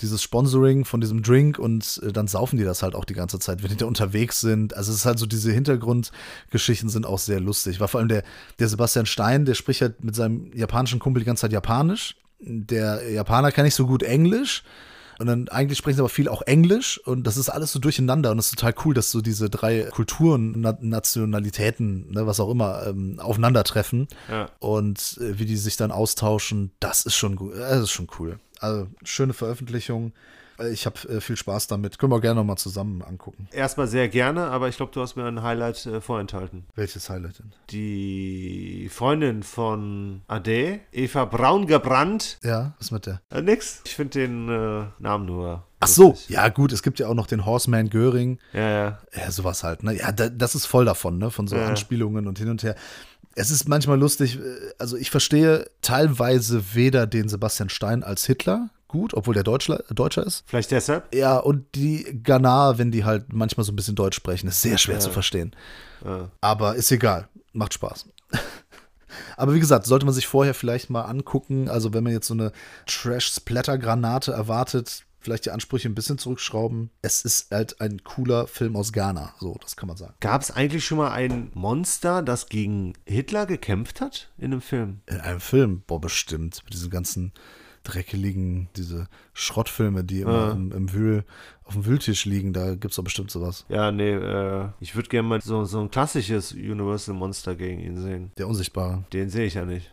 dieses 0.00 0.22
Sponsoring 0.22 0.86
von 0.86 1.02
diesem 1.02 1.22
Drink 1.22 1.58
und 1.58 2.00
äh, 2.02 2.12
dann 2.12 2.26
saufen 2.26 2.56
die 2.56 2.64
das 2.64 2.82
halt 2.82 2.94
auch 2.94 3.04
die 3.04 3.14
ganze 3.14 3.38
Zeit, 3.38 3.62
wenn 3.62 3.70
die 3.70 3.76
da 3.76 3.86
unterwegs 3.86 4.40
sind. 4.40 4.74
Also 4.74 4.92
es 4.92 4.98
ist 4.98 5.06
halt 5.06 5.18
so, 5.18 5.26
diese 5.26 5.52
Hintergrundgeschichten 5.52 6.88
sind 6.88 7.04
auch 7.04 7.18
sehr 7.18 7.40
lustig. 7.40 7.80
War 7.80 7.88
vor 7.88 8.00
allem 8.00 8.08
der, 8.08 8.22
der 8.58 8.68
Sebastian 8.68 9.04
Stein, 9.04 9.44
der 9.44 9.54
spricht 9.54 9.82
halt 9.82 10.02
mit 10.02 10.14
seinem 10.14 10.50
japanischen 10.54 11.00
Kumpel 11.00 11.20
die 11.20 11.26
ganze 11.26 11.42
Zeit 11.42 11.52
Japanisch. 11.52 12.16
Der 12.40 13.10
Japaner 13.10 13.52
kann 13.52 13.64
nicht 13.64 13.74
so 13.74 13.86
gut 13.86 14.02
Englisch. 14.02 14.62
Und 15.18 15.26
dann 15.26 15.48
eigentlich 15.48 15.78
sprechen 15.78 15.96
sie 15.96 16.02
aber 16.02 16.08
viel 16.08 16.28
auch 16.28 16.42
Englisch 16.42 17.00
und 17.04 17.26
das 17.26 17.36
ist 17.36 17.48
alles 17.48 17.72
so 17.72 17.78
durcheinander 17.78 18.30
und 18.30 18.38
es 18.38 18.46
ist 18.46 18.58
total 18.58 18.74
cool, 18.84 18.94
dass 18.94 19.10
so 19.10 19.20
diese 19.20 19.48
drei 19.48 19.82
Kulturen, 19.84 20.54
Na 20.56 20.76
Nationalitäten, 20.80 22.10
ne, 22.12 22.26
was 22.26 22.40
auch 22.40 22.50
immer, 22.50 22.86
ähm, 22.86 23.18
aufeinandertreffen 23.18 24.08
ja. 24.30 24.50
und 24.58 25.18
äh, 25.20 25.38
wie 25.38 25.46
die 25.46 25.56
sich 25.56 25.76
dann 25.76 25.90
austauschen, 25.90 26.70
das 26.80 27.06
ist 27.06 27.14
schon 27.14 27.36
gut, 27.36 27.54
das 27.54 27.80
ist 27.80 27.90
schon 27.90 28.08
cool. 28.18 28.38
Also 28.60 28.88
schöne 29.04 29.32
Veröffentlichung. 29.32 30.12
Äh, 30.58 30.70
Ich 30.70 30.86
habe 30.86 30.96
äh, 31.08 31.20
viel 31.20 31.36
Spaß 31.36 31.66
damit. 31.66 31.98
Können 31.98 32.12
wir 32.12 32.20
gerne 32.20 32.40
nochmal 32.40 32.58
zusammen 32.58 33.02
angucken. 33.02 33.48
Erstmal 33.52 33.86
sehr 33.88 34.08
gerne, 34.08 34.46
aber 34.46 34.68
ich 34.68 34.76
glaube, 34.76 34.92
du 34.92 35.00
hast 35.00 35.16
mir 35.16 35.24
ein 35.24 35.42
Highlight 35.42 35.86
äh, 35.86 36.00
vorenthalten. 36.00 36.66
Welches 36.74 37.08
Highlight 37.10 37.38
denn? 37.38 37.52
Die 37.70 38.88
Freundin 38.92 39.42
von 39.42 40.22
Ade, 40.28 40.80
Eva 40.92 41.24
Braungebrannt. 41.24 42.38
Ja, 42.42 42.74
was 42.78 42.90
mit 42.90 43.06
der? 43.06 43.20
Äh, 43.30 43.42
nix. 43.42 43.82
Ich 43.86 43.94
finde 43.94 44.18
den 44.20 44.48
äh, 44.48 44.84
Namen 44.98 45.26
nur. 45.26 45.64
Ach 45.80 45.88
so, 45.88 46.16
ja 46.28 46.48
gut, 46.48 46.72
es 46.72 46.82
gibt 46.82 46.98
ja 46.98 47.06
auch 47.08 47.14
noch 47.14 47.26
den 47.26 47.44
Horseman 47.44 47.90
Göring. 47.90 48.38
Ja, 48.52 48.68
ja. 48.70 48.98
Ja, 49.14 49.30
sowas 49.30 49.62
halt, 49.62 49.82
ne? 49.82 49.94
Ja, 49.96 50.10
da, 50.12 50.28
das 50.30 50.54
ist 50.54 50.66
voll 50.66 50.86
davon, 50.86 51.18
ne? 51.18 51.30
Von 51.30 51.46
so 51.46 51.56
Ja. 51.56 51.66
Anspielungen 51.66 52.26
und 52.26 52.38
hin 52.38 52.48
und 52.48 52.62
her. 52.62 52.74
Es 53.34 53.50
ist 53.50 53.68
manchmal 53.68 53.98
lustig, 53.98 54.38
äh, 54.38 54.42
also 54.78 54.96
ich 54.96 55.10
verstehe 55.10 55.68
teilweise 55.82 56.74
weder 56.74 57.06
den 57.06 57.28
Sebastian 57.28 57.68
Stein 57.68 58.02
als 58.02 58.24
Hitler 58.24 58.70
gut, 58.88 59.14
obwohl 59.14 59.34
der 59.34 59.42
Deutschler, 59.42 59.82
Deutscher 59.90 60.24
ist. 60.26 60.44
Vielleicht 60.46 60.70
deshalb. 60.70 61.14
Ja, 61.14 61.38
und 61.38 61.74
die 61.74 62.20
Ghanaer, 62.22 62.78
wenn 62.78 62.90
die 62.92 63.04
halt 63.04 63.32
manchmal 63.32 63.64
so 63.64 63.72
ein 63.72 63.76
bisschen 63.76 63.94
Deutsch 63.96 64.16
sprechen, 64.16 64.48
ist 64.48 64.62
sehr 64.62 64.78
schwer 64.78 64.94
Ja. 64.96 65.00
zu 65.00 65.10
verstehen. 65.10 65.54
Ja. 66.04 66.30
Aber 66.40 66.74
ist 66.76 66.90
egal, 66.92 67.28
macht 67.52 67.74
Spaß. 67.74 68.06
Aber 69.36 69.54
wie 69.54 69.60
gesagt, 69.60 69.86
sollte 69.86 70.04
man 70.04 70.14
sich 70.14 70.26
vorher 70.26 70.54
vielleicht 70.54 70.90
mal 70.90 71.02
angucken, 71.02 71.68
also 71.68 71.94
wenn 71.94 72.04
man 72.04 72.12
jetzt 72.12 72.26
so 72.26 72.34
eine 72.34 72.52
Trash-Splatter-Granate 72.86 74.32
erwartet, 74.32 75.04
vielleicht 75.20 75.46
die 75.46 75.50
Ansprüche 75.50 75.88
ein 75.88 75.94
bisschen 75.94 76.18
zurückschrauben. 76.18 76.90
Es 77.02 77.22
ist 77.24 77.50
halt 77.50 77.80
ein 77.80 78.02
cooler 78.04 78.46
Film 78.46 78.76
aus 78.76 78.92
Ghana, 78.92 79.34
so, 79.40 79.56
das 79.60 79.76
kann 79.76 79.88
man 79.88 79.96
sagen. 79.96 80.14
Gab 80.20 80.42
es 80.42 80.50
eigentlich 80.50 80.84
schon 80.84 80.98
mal 80.98 81.10
ein 81.12 81.50
Monster, 81.54 82.22
das 82.22 82.48
gegen 82.48 82.92
Hitler 83.04 83.46
gekämpft 83.46 84.00
hat 84.00 84.28
in 84.38 84.52
einem 84.52 84.60
Film? 84.60 85.00
In 85.06 85.20
einem 85.20 85.40
Film, 85.40 85.82
boah, 85.86 86.00
bestimmt, 86.00 86.62
mit 86.64 86.74
diesen 86.74 86.90
ganzen 86.90 87.32
dreckeligen, 87.86 88.68
diese 88.76 89.06
Schrottfilme, 89.32 90.04
die 90.04 90.20
immer 90.20 90.46
Ja. 90.48 90.50
im, 90.52 90.72
im 90.72 90.92
Wühl, 90.92 91.24
auf 91.64 91.74
dem 91.74 91.86
Wühltisch 91.86 92.24
liegen, 92.26 92.52
da 92.52 92.70
gibt 92.74 92.86
es 92.92 92.96
doch 92.96 93.04
bestimmt 93.04 93.30
sowas. 93.30 93.64
Ja, 93.68 93.90
nee, 93.92 94.12
äh, 94.12 94.68
ich 94.80 94.94
würde 94.94 95.08
gerne 95.08 95.28
mal 95.28 95.40
so, 95.40 95.64
so 95.64 95.80
ein 95.80 95.90
klassisches 95.90 96.52
Universal 96.52 97.14
Monster 97.14 97.54
gegen 97.54 97.80
ihn 97.80 97.96
sehen. 98.00 98.30
Der 98.38 98.48
Unsichtbare. 98.48 99.04
Den 99.12 99.30
sehe 99.30 99.46
ich 99.46 99.54
ja 99.54 99.64
nicht. 99.64 99.90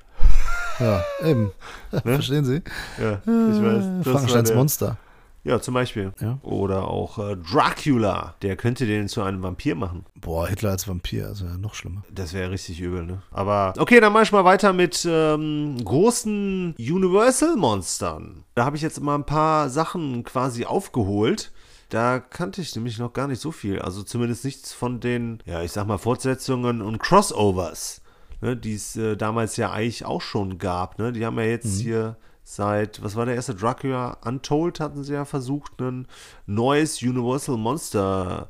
Ja, 0.79 1.03
eben. 1.23 1.51
Verstehen 2.03 2.45
Sie? 2.45 2.61
Ja, 2.99 3.21
ich 3.23 3.27
weiß. 3.27 3.85
Äh, 3.85 3.97
Das 4.03 4.07
Frankensteins 4.07 4.49
der- 4.49 4.57
Monster. 4.57 4.97
Ja, 5.45 5.59
zum 5.59 5.73
Beispiel. 5.73 6.13
Ja. 6.21 6.39
Oder 6.41 6.87
auch 6.87 7.19
äh, 7.19 7.35
Dracula. 7.35 8.35
Der 8.41 8.55
könnte 8.55 8.85
den 8.85 9.09
zu 9.09 9.21
einem 9.21 9.43
Vampir 9.43 9.75
machen. 9.75 10.05
Boah, 10.15 10.47
Hitler 10.47 10.71
als 10.71 10.87
Vampir, 10.87 11.27
also 11.27 11.45
ja, 11.45 11.57
noch 11.57 11.73
schlimmer. 11.73 12.03
Das 12.09 12.33
wäre 12.33 12.51
richtig 12.51 12.79
übel, 12.79 13.05
ne? 13.05 13.21
Aber 13.31 13.73
okay, 13.77 13.99
dann 13.99 14.13
mach 14.13 14.21
ich 14.21 14.31
mal 14.31 14.45
weiter 14.45 14.71
mit 14.71 15.05
ähm, 15.09 15.77
großen 15.83 16.75
Universal-Monstern. 16.77 18.45
Da 18.55 18.65
habe 18.65 18.77
ich 18.77 18.81
jetzt 18.81 19.01
mal 19.01 19.15
ein 19.15 19.25
paar 19.25 19.69
Sachen 19.69 20.23
quasi 20.23 20.65
aufgeholt. 20.65 21.51
Da 21.89 22.19
kannte 22.19 22.61
ich 22.61 22.73
nämlich 22.75 22.97
noch 22.97 23.11
gar 23.11 23.27
nicht 23.27 23.41
so 23.41 23.51
viel. 23.51 23.79
Also 23.79 24.01
zumindest 24.01 24.45
nichts 24.45 24.73
von 24.73 25.01
den, 25.01 25.39
ja, 25.45 25.61
ich 25.61 25.73
sag 25.73 25.85
mal, 25.85 25.97
Fortsetzungen 25.97 26.81
und 26.81 26.99
Crossovers, 26.99 28.01
ne, 28.39 28.55
die 28.55 28.75
es 28.75 28.95
äh, 28.95 29.17
damals 29.17 29.57
ja 29.57 29.71
eigentlich 29.71 30.05
auch 30.05 30.21
schon 30.21 30.57
gab. 30.57 30.97
Ne? 30.99 31.11
Die 31.11 31.25
haben 31.25 31.37
ja 31.37 31.45
jetzt 31.45 31.81
hier 31.81 32.15
seit, 32.43 33.03
was 33.03 33.15
war 33.15 33.25
der 33.25 33.35
erste 33.35 33.55
Dracula? 33.55 34.17
Untold 34.23 34.79
hatten 34.79 35.03
sie 35.03 35.13
ja 35.13 35.25
versucht, 35.25 35.79
ein 35.81 36.07
neues 36.45 37.01
Universal 37.01 37.57
Monster 37.57 38.49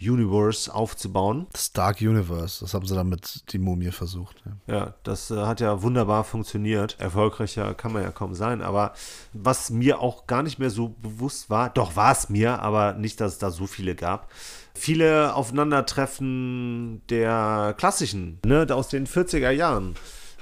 Universe 0.00 0.72
aufzubauen. 0.72 1.46
Das 1.52 1.72
Dark 1.72 2.00
Universe, 2.00 2.60
das 2.60 2.74
haben 2.74 2.86
sie 2.86 2.94
dann 2.94 3.08
mit 3.08 3.52
die 3.52 3.58
Mumie 3.58 3.90
versucht. 3.90 4.42
Ja. 4.44 4.74
Ja, 4.74 4.94
das 5.04 5.30
äh, 5.30 5.36
hat 5.36 5.60
ja 5.60 5.82
wunderbar 5.82 6.24
funktioniert. 6.24 6.96
Erfolgreicher 6.98 7.74
kann 7.74 7.92
man 7.92 8.02
ja 8.02 8.10
kaum 8.10 8.34
sein. 8.34 8.62
Aber 8.62 8.92
was 9.32 9.70
mir 9.70 10.00
auch 10.00 10.26
gar 10.26 10.42
nicht 10.42 10.58
mehr 10.58 10.70
so 10.70 10.88
bewusst 10.88 11.48
war, 11.48 11.70
doch 11.70 11.96
war 11.96 12.12
es 12.12 12.28
mir, 12.28 12.60
aber 12.60 12.94
nicht, 12.94 13.20
dass 13.20 13.34
es 13.34 13.38
da 13.38 13.50
so 13.50 13.66
viele 13.66 13.94
gab. 13.94 14.30
Viele 14.74 15.34
Aufeinandertreffen 15.34 17.02
der 17.08 17.74
klassischen, 17.78 18.40
ne, 18.44 18.66
aus 18.70 18.88
den 18.88 19.06
40er 19.06 19.50
Jahren. 19.50 19.94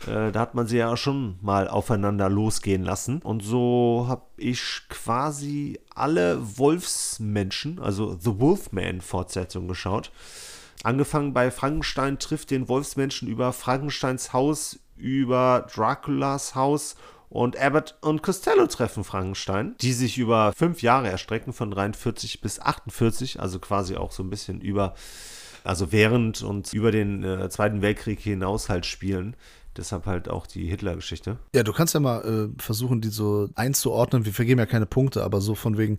Äh, 0.07 0.33
da 0.33 0.41
hat 0.41 0.55
man 0.55 0.67
sie 0.67 0.79
ja 0.79 0.97
schon 0.97 1.39
mal 1.41 1.69
aufeinander 1.69 2.29
losgehen 2.29 2.83
lassen. 2.83 3.21
Und 3.23 3.43
so 3.43 4.07
habe 4.09 4.27
ich 4.37 4.83
quasi 4.89 5.81
alle 5.95 6.39
Wolfsmenschen, 6.59 7.79
also 7.79 8.17
The 8.19 8.39
Wolfman-Fortsetzung 8.39 9.69
geschaut. 9.69 10.11
Angefangen 10.83 11.33
bei 11.33 11.51
Frankenstein 11.51 12.19
trifft 12.19 12.51
den 12.51 12.69
Wolfsmenschen 12.69 13.29
über 13.29 13.53
Frankensteins 13.53 14.33
Haus, 14.33 14.81
über 14.97 15.67
Draculas 15.73 16.55
Haus 16.55 16.97
und 17.33 17.57
Abbott 17.57 17.97
und 18.03 18.23
Costello 18.23 18.67
treffen 18.67 19.05
Frankenstein, 19.05 19.75
die 19.81 19.93
sich 19.93 20.19
über 20.19 20.53
fünf 20.55 20.83
Jahre 20.83 21.09
erstrecken, 21.09 21.53
von 21.53 21.71
43 21.71 22.41
bis 22.43 22.61
48, 22.61 23.41
also 23.41 23.59
quasi 23.59 23.97
auch 23.97 24.13
so 24.13 24.23
ein 24.23 24.29
bisschen 24.29 24.61
über, 24.61 24.95
also 25.65 25.93
während 25.93 26.43
und 26.43 26.75
über 26.75 26.91
den 26.91 27.25
äh, 27.25 27.49
Zweiten 27.49 27.81
Weltkrieg 27.81 28.21
hinaus 28.21 28.69
halt 28.69 28.85
spielen. 28.85 29.35
Deshalb 29.77 30.07
halt 30.07 30.29
auch 30.29 30.47
die 30.47 30.67
Hitler-Geschichte. 30.67 31.39
ja, 31.55 31.63
du 31.63 31.73
kannst 31.73 31.95
ja 31.95 32.01
mal 32.01 32.51
äh, 32.57 32.63
versuchen, 32.63 33.01
die 33.01 33.09
so 33.09 33.49
einzuordnen. 33.55 34.25
Wir 34.25 34.33
vergeben 34.33 34.59
ja 34.61 34.67
keine 34.67 34.87
Punkte, 34.87 35.25
aber 35.25 35.41
so 35.41 35.55
von 35.55 35.79
wegen 35.79 35.99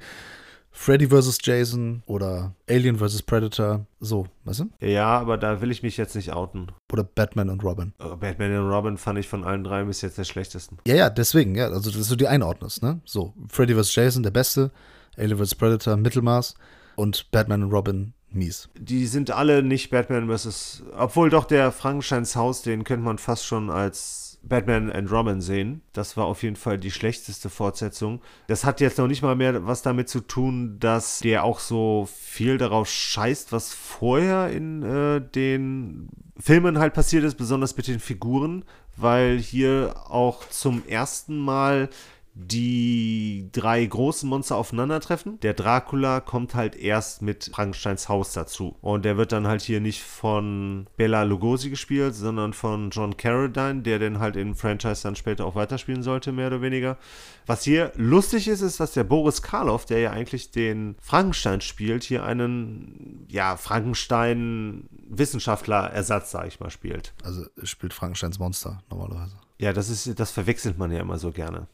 Freddy 0.75 1.07
vs. 1.07 1.37
Jason 1.43 2.01
oder 2.07 2.55
Alien 2.67 2.97
vs. 2.97 3.21
Predator, 3.21 3.85
so, 3.99 4.25
weißt 4.45 4.61
du? 4.61 4.85
Ja, 4.85 5.19
aber 5.19 5.37
da 5.37 5.61
will 5.61 5.69
ich 5.69 5.83
mich 5.83 5.97
jetzt 5.97 6.15
nicht 6.15 6.33
outen. 6.33 6.71
Oder 6.91 7.03
Batman 7.03 7.49
und 7.49 7.63
Robin. 7.63 7.93
Äh, 7.99 8.15
Batman 8.15 8.57
und 8.57 8.71
Robin 8.71 8.97
fand 8.97 9.19
ich 9.19 9.27
von 9.27 9.43
allen 9.43 9.63
drei 9.63 9.83
bis 9.83 10.01
jetzt 10.01 10.17
der 10.17 10.23
schlechtesten. 10.23 10.79
Ja, 10.87 10.95
ja, 10.95 11.09
deswegen, 11.11 11.53
ja, 11.55 11.67
also 11.67 11.91
dass 11.91 12.07
du 12.09 12.15
die 12.15 12.27
einordnest, 12.27 12.81
ne? 12.81 13.01
So, 13.05 13.33
Freddy 13.49 13.75
vs. 13.75 13.93
Jason, 13.95 14.23
der 14.23 14.31
Beste, 14.31 14.71
Alien 15.15 15.37
vs. 15.37 15.55
Predator, 15.55 15.95
Mittelmaß 15.95 16.55
und 16.95 17.29
Batman 17.31 17.63
und 17.63 17.71
Robin, 17.71 18.13
mies. 18.33 18.69
Die 18.77 19.07
sind 19.07 19.31
alle 19.31 19.63
nicht 19.63 19.89
Batman 19.89 20.29
vs. 20.29 20.83
Obwohl 20.97 21.29
doch 21.29 21.45
der 21.45 21.71
Frankensteins 21.71 22.35
Haus, 22.35 22.61
den 22.61 22.83
könnte 22.83 23.05
man 23.05 23.17
fast 23.17 23.45
schon 23.45 23.69
als 23.69 24.23
Batman 24.43 24.91
and 24.91 25.09
Robin 25.11 25.41
sehen. 25.41 25.81
Das 25.93 26.17
war 26.17 26.25
auf 26.25 26.43
jeden 26.43 26.57
Fall 26.57 26.77
die 26.77 26.91
schlechteste 26.91 27.49
Fortsetzung. 27.49 28.21
Das 28.47 28.65
hat 28.65 28.81
jetzt 28.81 28.97
noch 28.97 29.07
nicht 29.07 29.21
mal 29.21 29.35
mehr 29.35 29.65
was 29.65 29.81
damit 29.81 30.09
zu 30.09 30.19
tun, 30.19 30.77
dass 30.79 31.19
der 31.19 31.43
auch 31.43 31.59
so 31.59 32.07
viel 32.13 32.57
darauf 32.57 32.89
scheißt, 32.89 33.51
was 33.51 33.73
vorher 33.73 34.49
in 34.49 34.83
äh, 34.83 35.21
den 35.21 36.09
Filmen 36.37 36.77
halt 36.79 36.93
passiert 36.93 37.23
ist, 37.23 37.35
besonders 37.35 37.77
mit 37.77 37.87
den 37.87 37.99
Figuren, 37.99 38.65
weil 38.97 39.37
hier 39.37 39.95
auch 40.09 40.47
zum 40.49 40.85
ersten 40.87 41.37
Mal 41.37 41.89
die 42.35 43.49
drei 43.51 43.85
großen 43.85 44.27
Monster 44.27 44.55
aufeinandertreffen. 44.55 45.39
Der 45.41 45.53
Dracula 45.53 46.19
kommt 46.19 46.55
halt 46.55 46.75
erst 46.75 47.21
mit 47.21 47.51
Frankensteins 47.53 48.09
Haus 48.09 48.33
dazu. 48.33 48.75
Und 48.81 49.05
der 49.05 49.17
wird 49.17 49.31
dann 49.31 49.45
halt 49.45 49.61
hier 49.61 49.79
nicht 49.79 50.01
von 50.01 50.87
Bela 50.97 51.21
Lugosi 51.23 51.69
gespielt, 51.69 52.15
sondern 52.15 52.53
von 52.53 52.89
John 52.89 53.17
Carradine, 53.17 53.83
der 53.83 53.99
den 53.99 54.17
halt 54.19 54.35
im 54.35 54.55
Franchise 54.55 55.03
dann 55.03 55.15
später 55.15 55.45
auch 55.45 55.53
weiterspielen 55.53 56.01
sollte, 56.01 56.31
mehr 56.31 56.47
oder 56.47 56.61
weniger. 56.61 56.97
Was 57.45 57.61
hier 57.63 57.91
lustig 57.95 58.47
ist, 58.47 58.61
ist, 58.61 58.79
dass 58.79 58.93
der 58.93 59.03
Boris 59.03 59.43
Karloff, 59.43 59.85
der 59.85 59.99
ja 59.99 60.09
eigentlich 60.11 60.49
den 60.51 60.95
Frankenstein 60.99 61.59
spielt, 61.61 62.03
hier 62.03 62.23
einen, 62.23 63.27
ja, 63.29 63.57
Frankenstein-Wissenschaftler-Ersatz, 63.57 66.31
sag 66.31 66.47
ich 66.47 66.59
mal, 66.59 66.71
spielt. 66.71 67.13
Also 67.23 67.45
spielt 67.63 67.93
Frankensteins 67.93 68.39
Monster 68.39 68.81
normalerweise. 68.89 69.35
Ja, 69.59 69.71
das 69.71 69.89
ist, 69.89 70.19
das 70.19 70.31
verwechselt 70.31 70.79
man 70.79 70.91
ja 70.91 70.99
immer 70.99 71.19
so 71.19 71.31
gerne. 71.31 71.67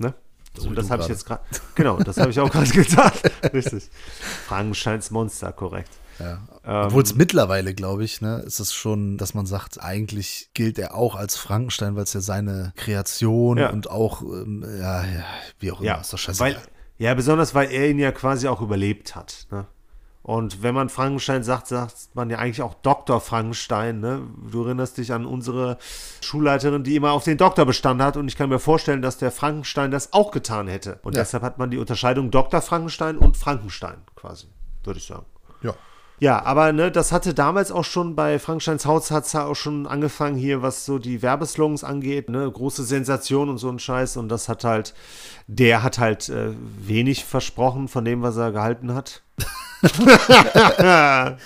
Ne? 0.00 0.14
So 0.58 0.68
und 0.68 0.74
das 0.76 0.90
habe 0.90 1.02
ich 1.02 1.08
jetzt 1.08 1.24
gerade. 1.26 1.42
Genau, 1.76 1.98
das 1.98 2.16
habe 2.16 2.30
ich 2.30 2.40
auch 2.40 2.50
gerade 2.50 2.68
gesagt. 2.72 3.30
Richtig. 3.54 3.88
Frankensteins 4.46 5.10
Monster, 5.10 5.52
korrekt. 5.52 5.90
Ja. 6.18 6.40
Ähm, 6.64 6.86
Obwohl 6.86 7.02
es 7.02 7.14
mittlerweile, 7.14 7.72
glaube 7.72 8.04
ich, 8.04 8.20
ne, 8.20 8.40
ist 8.40 8.58
es 8.60 8.74
schon, 8.74 9.16
dass 9.16 9.32
man 9.32 9.46
sagt, 9.46 9.80
eigentlich 9.80 10.50
gilt 10.54 10.78
er 10.78 10.94
auch 10.94 11.14
als 11.14 11.36
Frankenstein, 11.36 11.96
weil 11.96 12.02
es 12.02 12.12
ja 12.12 12.20
seine 12.20 12.72
Kreation 12.76 13.56
Ja. 13.58 13.70
und 13.70 13.88
auch, 13.90 14.20
ähm, 14.22 14.64
ja, 14.78 15.02
ja, 15.04 15.24
wie 15.60 15.70
auch 15.72 15.80
immer, 15.80 15.86
Ja, 15.86 16.00
ist 16.00 16.12
doch 16.12 16.18
scheißegal. 16.18 16.54
weil, 16.56 16.62
ja, 16.98 17.14
besonders 17.14 17.54
weil 17.54 17.70
er 17.70 17.88
ihn 17.88 17.98
ja 17.98 18.12
quasi 18.12 18.48
auch 18.48 18.60
überlebt 18.60 19.14
hat. 19.16 19.46
Ne? 19.50 19.66
Und 20.22 20.62
wenn 20.62 20.74
man 20.74 20.90
Frankenstein 20.90 21.42
sagt, 21.42 21.68
sagt 21.68 22.10
man 22.14 22.28
ja 22.28 22.38
eigentlich 22.38 22.60
auch 22.62 22.74
Dr. 22.74 23.20
Frankenstein. 23.20 24.00
Ne? 24.00 24.22
Du 24.50 24.64
erinnerst 24.64 24.98
dich 24.98 25.12
an 25.14 25.24
unsere 25.24 25.78
Schulleiterin, 26.20 26.84
die 26.84 26.94
immer 26.96 27.12
auf 27.12 27.24
den 27.24 27.38
Doktor 27.38 27.64
bestanden 27.64 28.04
hat. 28.04 28.16
Und 28.18 28.28
ich 28.28 28.36
kann 28.36 28.50
mir 28.50 28.58
vorstellen, 28.58 29.00
dass 29.00 29.16
der 29.16 29.30
Frankenstein 29.30 29.90
das 29.90 30.12
auch 30.12 30.30
getan 30.30 30.68
hätte. 30.68 30.98
Und 31.02 31.16
Ja. 31.16 31.22
deshalb 31.22 31.42
hat 31.42 31.58
man 31.58 31.70
die 31.70 31.78
Unterscheidung 31.78 32.30
Dr. 32.30 32.60
Frankenstein 32.60 33.16
und 33.16 33.36
Frankenstein 33.38 34.02
quasi, 34.14 34.46
würde 34.84 34.98
ich 34.98 35.06
sagen. 35.06 35.24
ja. 35.62 35.74
Ja, 36.20 36.44
aber 36.44 36.72
ne, 36.72 36.90
das 36.92 37.12
hatte 37.12 37.32
damals 37.32 37.72
auch 37.72 37.84
schon 37.84 38.14
bei 38.14 38.38
Frankensteins 38.38 38.84
Haus 38.84 39.10
hat 39.10 39.24
es 39.24 39.32
ja 39.32 39.46
auch 39.46 39.54
schon 39.54 39.86
angefangen 39.86 40.36
hier, 40.36 40.60
was 40.60 40.84
so 40.84 40.98
die 40.98 41.22
Werbeslogans 41.22 41.82
angeht, 41.82 42.28
ne, 42.28 42.50
große 42.50 42.84
Sensation 42.84 43.48
und 43.48 43.56
so 43.56 43.70
ein 43.70 43.78
Scheiß 43.78 44.18
und 44.18 44.28
das 44.28 44.50
hat 44.50 44.62
halt, 44.64 44.94
der 45.46 45.82
hat 45.82 45.98
halt 45.98 46.28
äh, 46.28 46.52
wenig 46.78 47.24
versprochen 47.24 47.88
von 47.88 48.04
dem, 48.04 48.20
was 48.20 48.36
er 48.36 48.52
gehalten 48.52 48.94
hat. 48.94 49.22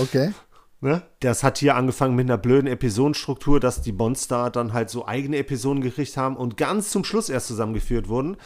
Okay. 0.00 0.32
Ne? 0.80 1.02
Das 1.20 1.44
hat 1.44 1.58
hier 1.58 1.76
angefangen 1.76 2.16
mit 2.16 2.26
einer 2.26 2.38
blöden 2.38 2.66
Episodenstruktur, 2.66 3.60
dass 3.60 3.82
die 3.82 3.92
Monster 3.92 4.50
dann 4.50 4.72
halt 4.72 4.90
so 4.90 5.06
eigene 5.06 5.36
Episoden 5.36 5.80
gekriegt 5.82 6.16
haben 6.16 6.36
und 6.36 6.56
ganz 6.56 6.90
zum 6.90 7.04
Schluss 7.04 7.28
erst 7.28 7.46
zusammengeführt 7.46 8.08
wurden. 8.08 8.36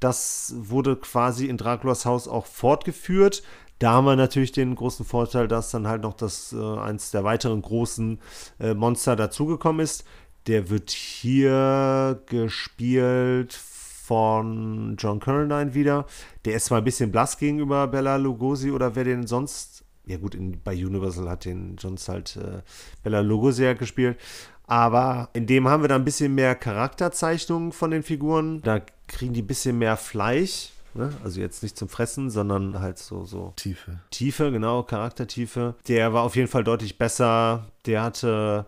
Das 0.00 0.52
wurde 0.56 0.96
quasi 0.96 1.46
in 1.46 1.56
Draculas 1.56 2.04
Haus 2.04 2.28
auch 2.28 2.44
fortgeführt. 2.44 3.42
Da 3.78 3.92
haben 3.92 4.06
wir 4.06 4.16
natürlich 4.16 4.52
den 4.52 4.74
großen 4.74 5.04
Vorteil, 5.04 5.46
dass 5.46 5.70
dann 5.70 5.86
halt 5.86 6.02
noch 6.02 6.14
das 6.14 6.52
äh, 6.52 6.78
eins 6.78 7.10
der 7.10 7.24
weiteren 7.24 7.62
großen 7.62 8.18
äh, 8.58 8.74
Monster 8.74 9.14
dazugekommen 9.14 9.84
ist. 9.84 10.04
Der 10.46 10.70
wird 10.70 10.90
hier 10.90 12.20
gespielt 12.26 13.52
von 14.08 14.96
John 14.98 15.20
Carradine 15.20 15.74
wieder. 15.74 16.06
Der 16.44 16.54
ist 16.54 16.66
zwar 16.66 16.78
ein 16.78 16.84
bisschen 16.84 17.12
blass 17.12 17.36
gegenüber 17.38 17.86
Bella 17.86 18.16
Lugosi 18.16 18.70
oder 18.70 18.96
wer 18.96 19.04
den 19.04 19.26
sonst. 19.26 19.84
Ja, 20.06 20.16
gut, 20.16 20.34
in, 20.34 20.60
bei 20.62 20.72
Universal 20.72 21.28
hat 21.28 21.44
den 21.44 21.76
Jones 21.76 22.08
halt 22.08 22.36
äh, 22.36 22.62
Bella 23.02 23.20
Lugosi 23.20 23.64
ja 23.64 23.74
gespielt. 23.74 24.18
Aber 24.66 25.28
in 25.34 25.46
dem 25.46 25.68
haben 25.68 25.82
wir 25.82 25.88
da 25.88 25.96
ein 25.96 26.04
bisschen 26.04 26.34
mehr 26.34 26.54
Charakterzeichnungen 26.54 27.72
von 27.72 27.90
den 27.90 28.02
Figuren. 28.02 28.62
Da 28.62 28.80
kriegen 29.06 29.34
die 29.34 29.42
ein 29.42 29.46
bisschen 29.46 29.78
mehr 29.78 29.96
Fleisch. 29.96 30.70
Ne? 30.98 31.12
Also 31.22 31.40
jetzt 31.40 31.62
nicht 31.62 31.78
zum 31.78 31.88
Fressen, 31.88 32.28
sondern 32.28 32.80
halt 32.80 32.98
so, 32.98 33.24
so. 33.24 33.52
Tiefe. 33.54 34.00
Tiefe, 34.10 34.50
genau, 34.50 34.82
Charaktertiefe. 34.82 35.76
Der 35.86 36.12
war 36.12 36.24
auf 36.24 36.34
jeden 36.34 36.48
Fall 36.48 36.64
deutlich 36.64 36.98
besser. 36.98 37.66
Der 37.86 38.02
hatte 38.02 38.66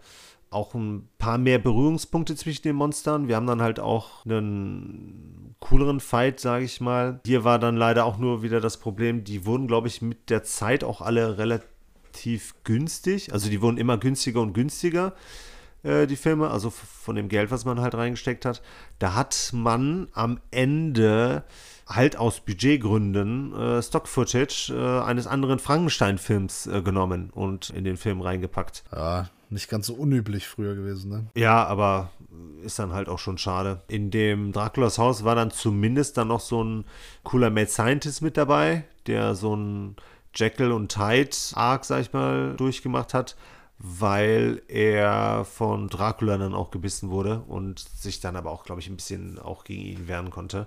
auch 0.51 0.75
ein 0.75 1.09
paar 1.19 1.39
mehr 1.39 1.59
Berührungspunkte 1.59 2.37
zwischen 2.37 2.63
den 2.63 2.77
Monstern. 2.77 3.27
Wir 3.27 3.35
haben 3.35 3.47
dann 3.47 3.61
halt 3.61 3.81
auch 3.81 4.25
einen 4.25 5.57
cooleren 5.59 5.99
Fight, 5.99 6.39
sage 6.39 6.65
ich 6.65 6.81
mal. 6.81 7.21
Hier 7.27 7.43
war 7.43 7.59
dann 7.59 7.77
leider 7.77 8.05
auch 8.05 8.19
nur 8.19 8.43
wieder 8.43 8.61
das 8.61 8.77
Problem, 8.77 9.25
die 9.25 9.45
wurden, 9.45 9.67
glaube 9.67 9.89
ich, 9.89 10.01
mit 10.01 10.31
der 10.31 10.45
Zeit 10.45 10.85
auch 10.85 11.01
alle 11.01 11.39
relativ 11.39 12.55
günstig. 12.63 13.33
Also 13.33 13.51
die 13.51 13.61
wurden 13.61 13.77
immer 13.77 13.99
günstiger 13.99 14.41
und 14.41 14.53
günstiger, 14.53 15.15
äh, 15.83 16.07
die 16.07 16.17
Filme, 16.17 16.51
also 16.51 16.71
von 16.71 17.17
dem 17.17 17.29
Geld, 17.29 17.51
was 17.51 17.65
man 17.65 17.81
halt 17.81 17.95
reingesteckt 17.95 18.45
hat. 18.45 18.63
Da 19.01 19.15
hat 19.15 19.51
man 19.53 20.09
am 20.13 20.41
Ende 20.51 21.45
halt 21.91 22.17
aus 22.17 22.41
Budgetgründen 22.41 23.53
äh, 23.55 23.83
Stock-Footage 23.83 24.73
äh, 24.73 25.01
eines 25.03 25.27
anderen 25.27 25.59
Frankenstein-Films 25.59 26.69
äh, 26.69 26.83
genommen 26.83 27.31
und 27.31 27.71
in 27.71 27.85
den 27.85 27.97
Film 27.97 28.21
reingepackt. 28.21 28.85
Ja, 28.93 29.29
nicht 29.51 29.69
ganz 29.69 29.89
so 29.89 29.95
unüblich 29.95 30.47
früher 30.47 30.77
gewesen, 30.77 31.11
ne? 31.11 31.27
Ja, 31.35 31.65
aber 31.65 32.11
ist 32.63 32.79
dann 32.79 32.93
halt 32.93 33.09
auch 33.09 33.19
schon 33.19 33.39
schade. 33.39 33.83
In 33.89 34.11
dem 34.11 34.53
Draculas 34.53 34.99
Haus 34.99 35.25
war 35.25 35.35
dann 35.35 35.51
zumindest 35.51 36.17
dann 36.17 36.29
noch 36.29 36.41
so 36.41 36.63
ein 36.63 36.85
cooler 37.25 37.51
Mad 37.51 37.71
Scientist 37.71 38.23
mit 38.23 38.37
dabei, 38.37 38.85
der 39.07 39.35
so 39.35 39.57
ein 39.57 39.97
Jekyll 40.35 40.71
und 40.71 40.97
Hyde 40.97 41.37
Arc, 41.55 41.85
sag 41.85 42.03
ich 42.03 42.13
mal, 42.13 42.55
durchgemacht 42.57 43.15
hat, 43.15 43.37
weil 43.79 44.63
er 44.69 45.45
von 45.45 45.89
Dracula 45.89 46.39
dann 46.39 46.55
auch 46.55 46.71
gebissen 46.71 47.11
wurde 47.11 47.41
und 47.41 47.81
sich 47.81 48.21
dann 48.21 48.37
aber 48.37 48.51
auch, 48.51 48.65
glaube 48.65 48.81
ich, 48.81 48.89
ein 48.89 48.97
bisschen 48.97 49.39
auch 49.39 49.65
gegen 49.65 49.83
ihn 49.83 50.07
wehren 50.07 50.31
konnte. 50.31 50.67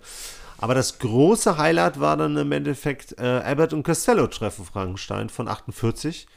Aber 0.58 0.76
das 0.76 1.00
große 1.00 1.58
Highlight 1.58 2.00
war 2.00 2.18
dann 2.18 2.38
im 2.38 2.52
Endeffekt 2.52 3.18
äh, 3.20 3.42
Abbott 3.44 3.74
und 3.74 3.84
Costello 3.84 4.28
treffen 4.28 4.66
Frankenstein 4.66 5.30
von 5.30 5.48
48 5.48 6.28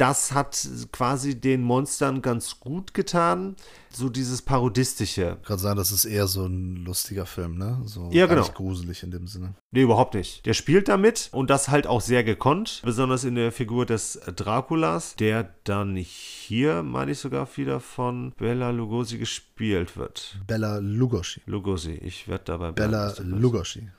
das 0.00 0.32
hat 0.32 0.66
quasi 0.92 1.38
den 1.38 1.62
Monstern 1.62 2.22
ganz 2.22 2.58
gut 2.58 2.94
getan. 2.94 3.54
So 3.92 4.08
dieses 4.08 4.40
Parodistische. 4.40 5.36
Ich 5.40 5.46
gerade 5.46 5.60
sagen, 5.60 5.76
das 5.76 5.92
ist 5.92 6.06
eher 6.06 6.26
so 6.26 6.46
ein 6.46 6.76
lustiger 6.76 7.26
Film, 7.26 7.58
ne? 7.58 7.82
So 7.84 8.08
ja, 8.10 8.26
genau. 8.26 8.42
Nicht 8.42 8.54
gruselig 8.54 9.02
in 9.02 9.10
dem 9.10 9.26
Sinne. 9.26 9.54
Nee, 9.72 9.82
überhaupt 9.82 10.14
nicht. 10.14 10.46
Der 10.46 10.54
spielt 10.54 10.88
damit 10.88 11.28
und 11.32 11.50
das 11.50 11.68
halt 11.68 11.86
auch 11.86 12.00
sehr 12.00 12.24
gekonnt. 12.24 12.80
Besonders 12.84 13.24
in 13.24 13.34
der 13.34 13.52
Figur 13.52 13.84
des 13.84 14.20
Draculas, 14.36 15.16
der 15.16 15.50
dann 15.64 15.96
hier, 15.96 16.82
meine 16.82 17.10
ich 17.10 17.18
sogar, 17.18 17.48
wieder 17.56 17.80
von 17.80 18.32
Bella 18.38 18.70
Lugosi 18.70 19.18
gespielt 19.18 19.96
wird. 19.98 20.38
Bella 20.46 20.78
Lugosi. 20.78 21.42
Lugosi, 21.46 21.92
ich 21.92 22.26
werde 22.26 22.44
dabei 22.44 22.70
Bella 22.70 23.12
Lugosi. 23.18 23.90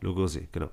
Lugosi, 0.00 0.48
genau. 0.52 0.70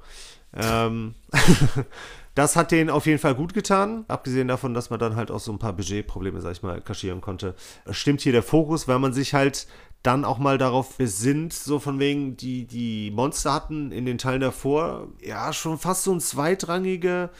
Ähm, 0.53 1.15
das 2.37 2.55
hat 2.55 2.71
denen 2.71 2.91
auf 2.91 3.07
jeden 3.07 3.17
Fall 3.17 3.33
gut 3.33 3.55
getan. 3.55 4.05
Abgesehen 4.07 4.47
davon, 4.47 4.75
dass 4.75 4.91
man 4.91 4.99
dann 4.99 5.15
halt 5.15 5.31
auch 5.31 5.39
so 5.39 5.51
ein 5.51 5.57
paar 5.57 5.73
Budgetprobleme, 5.73 6.39
sag 6.39 6.51
ich 6.51 6.61
mal, 6.61 6.81
kaschieren 6.81 7.19
konnte. 7.19 7.55
Stimmt 7.89 8.21
hier 8.21 8.31
der 8.31 8.43
Fokus, 8.43 8.87
weil 8.87 8.99
man 8.99 9.11
sich 9.11 9.33
halt 9.33 9.65
dann 10.03 10.23
auch 10.23 10.37
mal 10.37 10.59
darauf 10.59 10.97
besinnt, 10.97 11.53
so 11.53 11.79
von 11.79 11.99
wegen, 11.99 12.37
die, 12.37 12.65
die 12.67 13.09
Monster 13.09 13.53
hatten 13.53 13.91
in 13.91 14.05
den 14.05 14.19
Teilen 14.19 14.41
davor, 14.41 15.07
ja, 15.19 15.51
schon 15.51 15.79
fast 15.79 16.03
so 16.03 16.13
ein 16.13 16.19
zweitrangige 16.19 17.31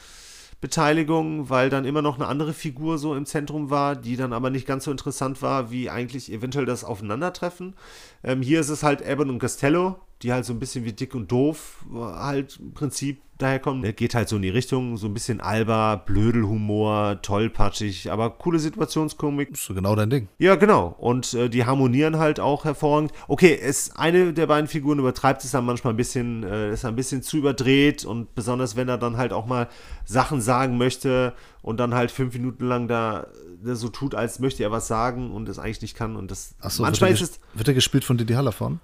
Beteiligung, 0.60 1.48
weil 1.48 1.70
dann 1.70 1.84
immer 1.84 2.02
noch 2.02 2.16
eine 2.16 2.26
andere 2.26 2.52
Figur 2.52 2.98
so 2.98 3.14
im 3.14 3.24
Zentrum 3.24 3.70
war, 3.70 3.94
die 3.94 4.16
dann 4.16 4.32
aber 4.32 4.50
nicht 4.50 4.66
ganz 4.66 4.84
so 4.84 4.90
interessant 4.90 5.40
war, 5.40 5.70
wie 5.70 5.88
eigentlich 5.88 6.32
eventuell 6.32 6.66
das 6.66 6.82
Aufeinandertreffen. 6.82 7.76
Ähm, 8.24 8.42
hier 8.42 8.58
ist 8.58 8.68
es 8.68 8.82
halt 8.82 9.00
Evan 9.00 9.30
und 9.30 9.38
Costello, 9.38 10.00
die 10.22 10.32
halt 10.32 10.44
so 10.44 10.52
ein 10.52 10.58
bisschen 10.58 10.84
wie 10.84 10.92
dick 10.92 11.14
und 11.14 11.30
doof 11.30 11.84
halt 11.94 12.58
im 12.60 12.72
Prinzip 12.72 13.20
daherkommen. 13.38 13.82
Der 13.82 13.92
geht 13.92 14.14
halt 14.14 14.28
so 14.28 14.36
in 14.36 14.42
die 14.42 14.48
Richtung, 14.48 14.96
so 14.96 15.06
ein 15.06 15.14
bisschen 15.14 15.40
alber, 15.40 16.02
Blödelhumor, 16.04 17.22
tollpatschig, 17.22 18.10
aber 18.10 18.30
coole 18.30 18.58
Situationskomik. 18.58 19.50
ist 19.52 19.64
so 19.64 19.74
genau 19.74 19.94
dein 19.94 20.10
Ding. 20.10 20.28
Ja, 20.38 20.56
genau. 20.56 20.94
Und 20.98 21.34
äh, 21.34 21.48
die 21.48 21.64
harmonieren 21.64 22.18
halt 22.18 22.40
auch 22.40 22.64
hervorragend. 22.64 23.12
Okay, 23.28 23.58
es, 23.60 23.94
eine 23.96 24.32
der 24.32 24.46
beiden 24.46 24.68
Figuren 24.68 24.98
übertreibt 24.98 25.44
es 25.44 25.52
dann 25.52 25.64
manchmal 25.64 25.94
ein 25.94 25.96
bisschen, 25.96 26.42
äh, 26.42 26.72
ist 26.72 26.84
ein 26.84 26.96
bisschen 26.96 27.22
zu 27.22 27.38
überdreht 27.38 28.04
und 28.04 28.34
besonders 28.34 28.76
wenn 28.76 28.88
er 28.88 28.98
dann 28.98 29.16
halt 29.16 29.32
auch 29.32 29.46
mal 29.46 29.68
Sachen 30.04 30.40
sagen 30.40 30.76
möchte 30.76 31.32
und 31.62 31.78
dann 31.78 31.94
halt 31.94 32.10
fünf 32.10 32.34
Minuten 32.34 32.66
lang 32.66 32.88
da 32.88 33.28
so 33.64 33.88
tut, 33.88 34.14
als 34.14 34.38
möchte 34.38 34.62
er 34.62 34.70
was 34.70 34.88
sagen 34.88 35.30
und 35.30 35.48
es 35.48 35.58
eigentlich 35.58 35.82
nicht 35.82 35.96
kann 35.96 36.16
und 36.16 36.30
das 36.30 36.54
Achso, 36.60 36.82
manchmal 36.82 37.10
wird 37.10 37.20
er, 37.20 37.24
ist 37.24 37.32
es 37.34 37.58
wird 37.58 37.68
er 37.68 37.74
gespielt 37.74 38.04
von 38.04 38.16
Didi 38.16 38.34
Hallervorden? 38.34 38.80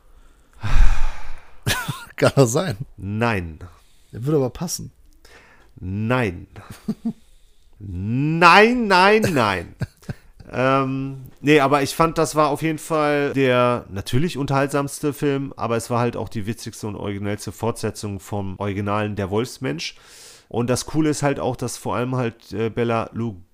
Kann 2.16 2.32
das 2.36 2.52
sein? 2.52 2.76
Nein. 2.96 3.58
Der 4.12 4.24
würde 4.24 4.38
aber 4.38 4.50
passen. 4.50 4.92
Nein. 5.80 6.46
nein, 7.78 8.86
nein, 8.86 9.22
nein. 9.32 9.74
ähm, 10.52 11.24
nee, 11.40 11.60
aber 11.60 11.82
ich 11.82 11.94
fand, 11.94 12.18
das 12.18 12.36
war 12.36 12.48
auf 12.48 12.62
jeden 12.62 12.78
Fall 12.78 13.32
der 13.32 13.86
natürlich 13.90 14.38
unterhaltsamste 14.38 15.12
Film, 15.12 15.52
aber 15.56 15.76
es 15.76 15.90
war 15.90 16.00
halt 16.00 16.16
auch 16.16 16.28
die 16.28 16.46
witzigste 16.46 16.86
und 16.86 16.96
originellste 16.96 17.52
Fortsetzung 17.52 18.20
vom 18.20 18.58
Originalen 18.58 19.16
Der 19.16 19.30
Wolfsmensch. 19.30 19.96
Und 20.48 20.70
das 20.70 20.86
Coole 20.86 21.10
ist 21.10 21.22
halt 21.22 21.40
auch, 21.40 21.56
dass 21.56 21.76
vor 21.76 21.96
allem 21.96 22.14
halt 22.14 22.52
äh, 22.52 22.70
Bella 22.70 23.10
Lugosi 23.12 23.53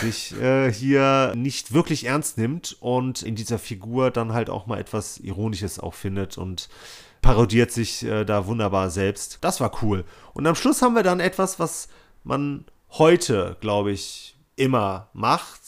sich 0.00 0.34
äh, 0.40 0.72
hier 0.72 1.32
nicht 1.36 1.72
wirklich 1.72 2.04
ernst 2.06 2.38
nimmt 2.38 2.76
und 2.80 3.22
in 3.22 3.34
dieser 3.34 3.58
Figur 3.58 4.10
dann 4.10 4.32
halt 4.32 4.50
auch 4.50 4.66
mal 4.66 4.78
etwas 4.78 5.18
Ironisches 5.18 5.78
auch 5.78 5.94
findet 5.94 6.38
und 6.38 6.68
parodiert 7.20 7.72
sich 7.72 8.04
äh, 8.04 8.24
da 8.24 8.46
wunderbar 8.46 8.90
selbst. 8.90 9.38
Das 9.40 9.60
war 9.60 9.82
cool. 9.82 10.04
Und 10.32 10.46
am 10.46 10.54
Schluss 10.54 10.82
haben 10.82 10.94
wir 10.94 11.02
dann 11.02 11.20
etwas, 11.20 11.58
was 11.58 11.88
man 12.22 12.64
heute, 12.90 13.56
glaube 13.60 13.92
ich, 13.92 14.36
immer 14.56 15.10
macht. 15.12 15.62